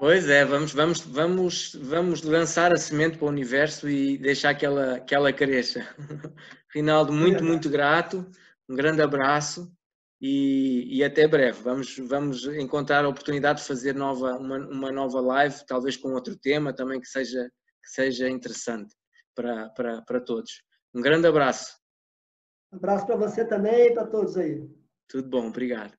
Pois 0.00 0.28
é, 0.28 0.44
vamos, 0.44 0.72
vamos, 0.72 1.00
vamos, 1.00 1.74
vamos 1.74 2.22
lançar 2.22 2.72
a 2.72 2.76
semente 2.76 3.18
para 3.18 3.26
o 3.26 3.30
universo 3.30 3.88
e 3.88 4.16
deixar 4.16 4.54
que 4.54 4.64
ela, 4.64 5.00
que 5.00 5.12
ela 5.12 5.32
cresça. 5.32 5.84
Rinaldo, 6.72 7.12
muito, 7.12 7.42
muito 7.42 7.68
grato, 7.68 8.24
um 8.68 8.76
grande 8.76 9.02
abraço 9.02 9.72
e, 10.20 10.98
e, 10.98 11.02
até 11.02 11.26
breve. 11.26 11.60
Vamos, 11.62 11.96
vamos 11.98 12.44
encontrar 12.44 13.04
a 13.04 13.08
oportunidade 13.08 13.60
de 13.60 13.66
fazer 13.66 13.94
nova, 13.94 14.36
uma, 14.36 14.58
uma 14.58 14.92
nova 14.92 15.20
live, 15.20 15.66
talvez 15.66 15.96
com 15.96 16.12
outro 16.12 16.36
tema 16.36 16.72
também 16.72 17.00
que 17.00 17.08
seja, 17.08 17.50
que 17.82 17.90
seja 17.90 18.28
interessante 18.28 18.94
para, 19.34 19.68
para, 19.70 20.02
para 20.02 20.20
todos. 20.20 20.62
Um 20.94 21.00
grande 21.00 21.26
abraço. 21.26 21.77
Um 22.72 22.76
abraço 22.76 23.06
para 23.06 23.16
você 23.16 23.44
também 23.44 23.88
e 23.88 23.94
para 23.94 24.06
todos 24.06 24.36
aí. 24.36 24.68
Tudo 25.08 25.28
bom, 25.28 25.48
obrigado. 25.48 25.97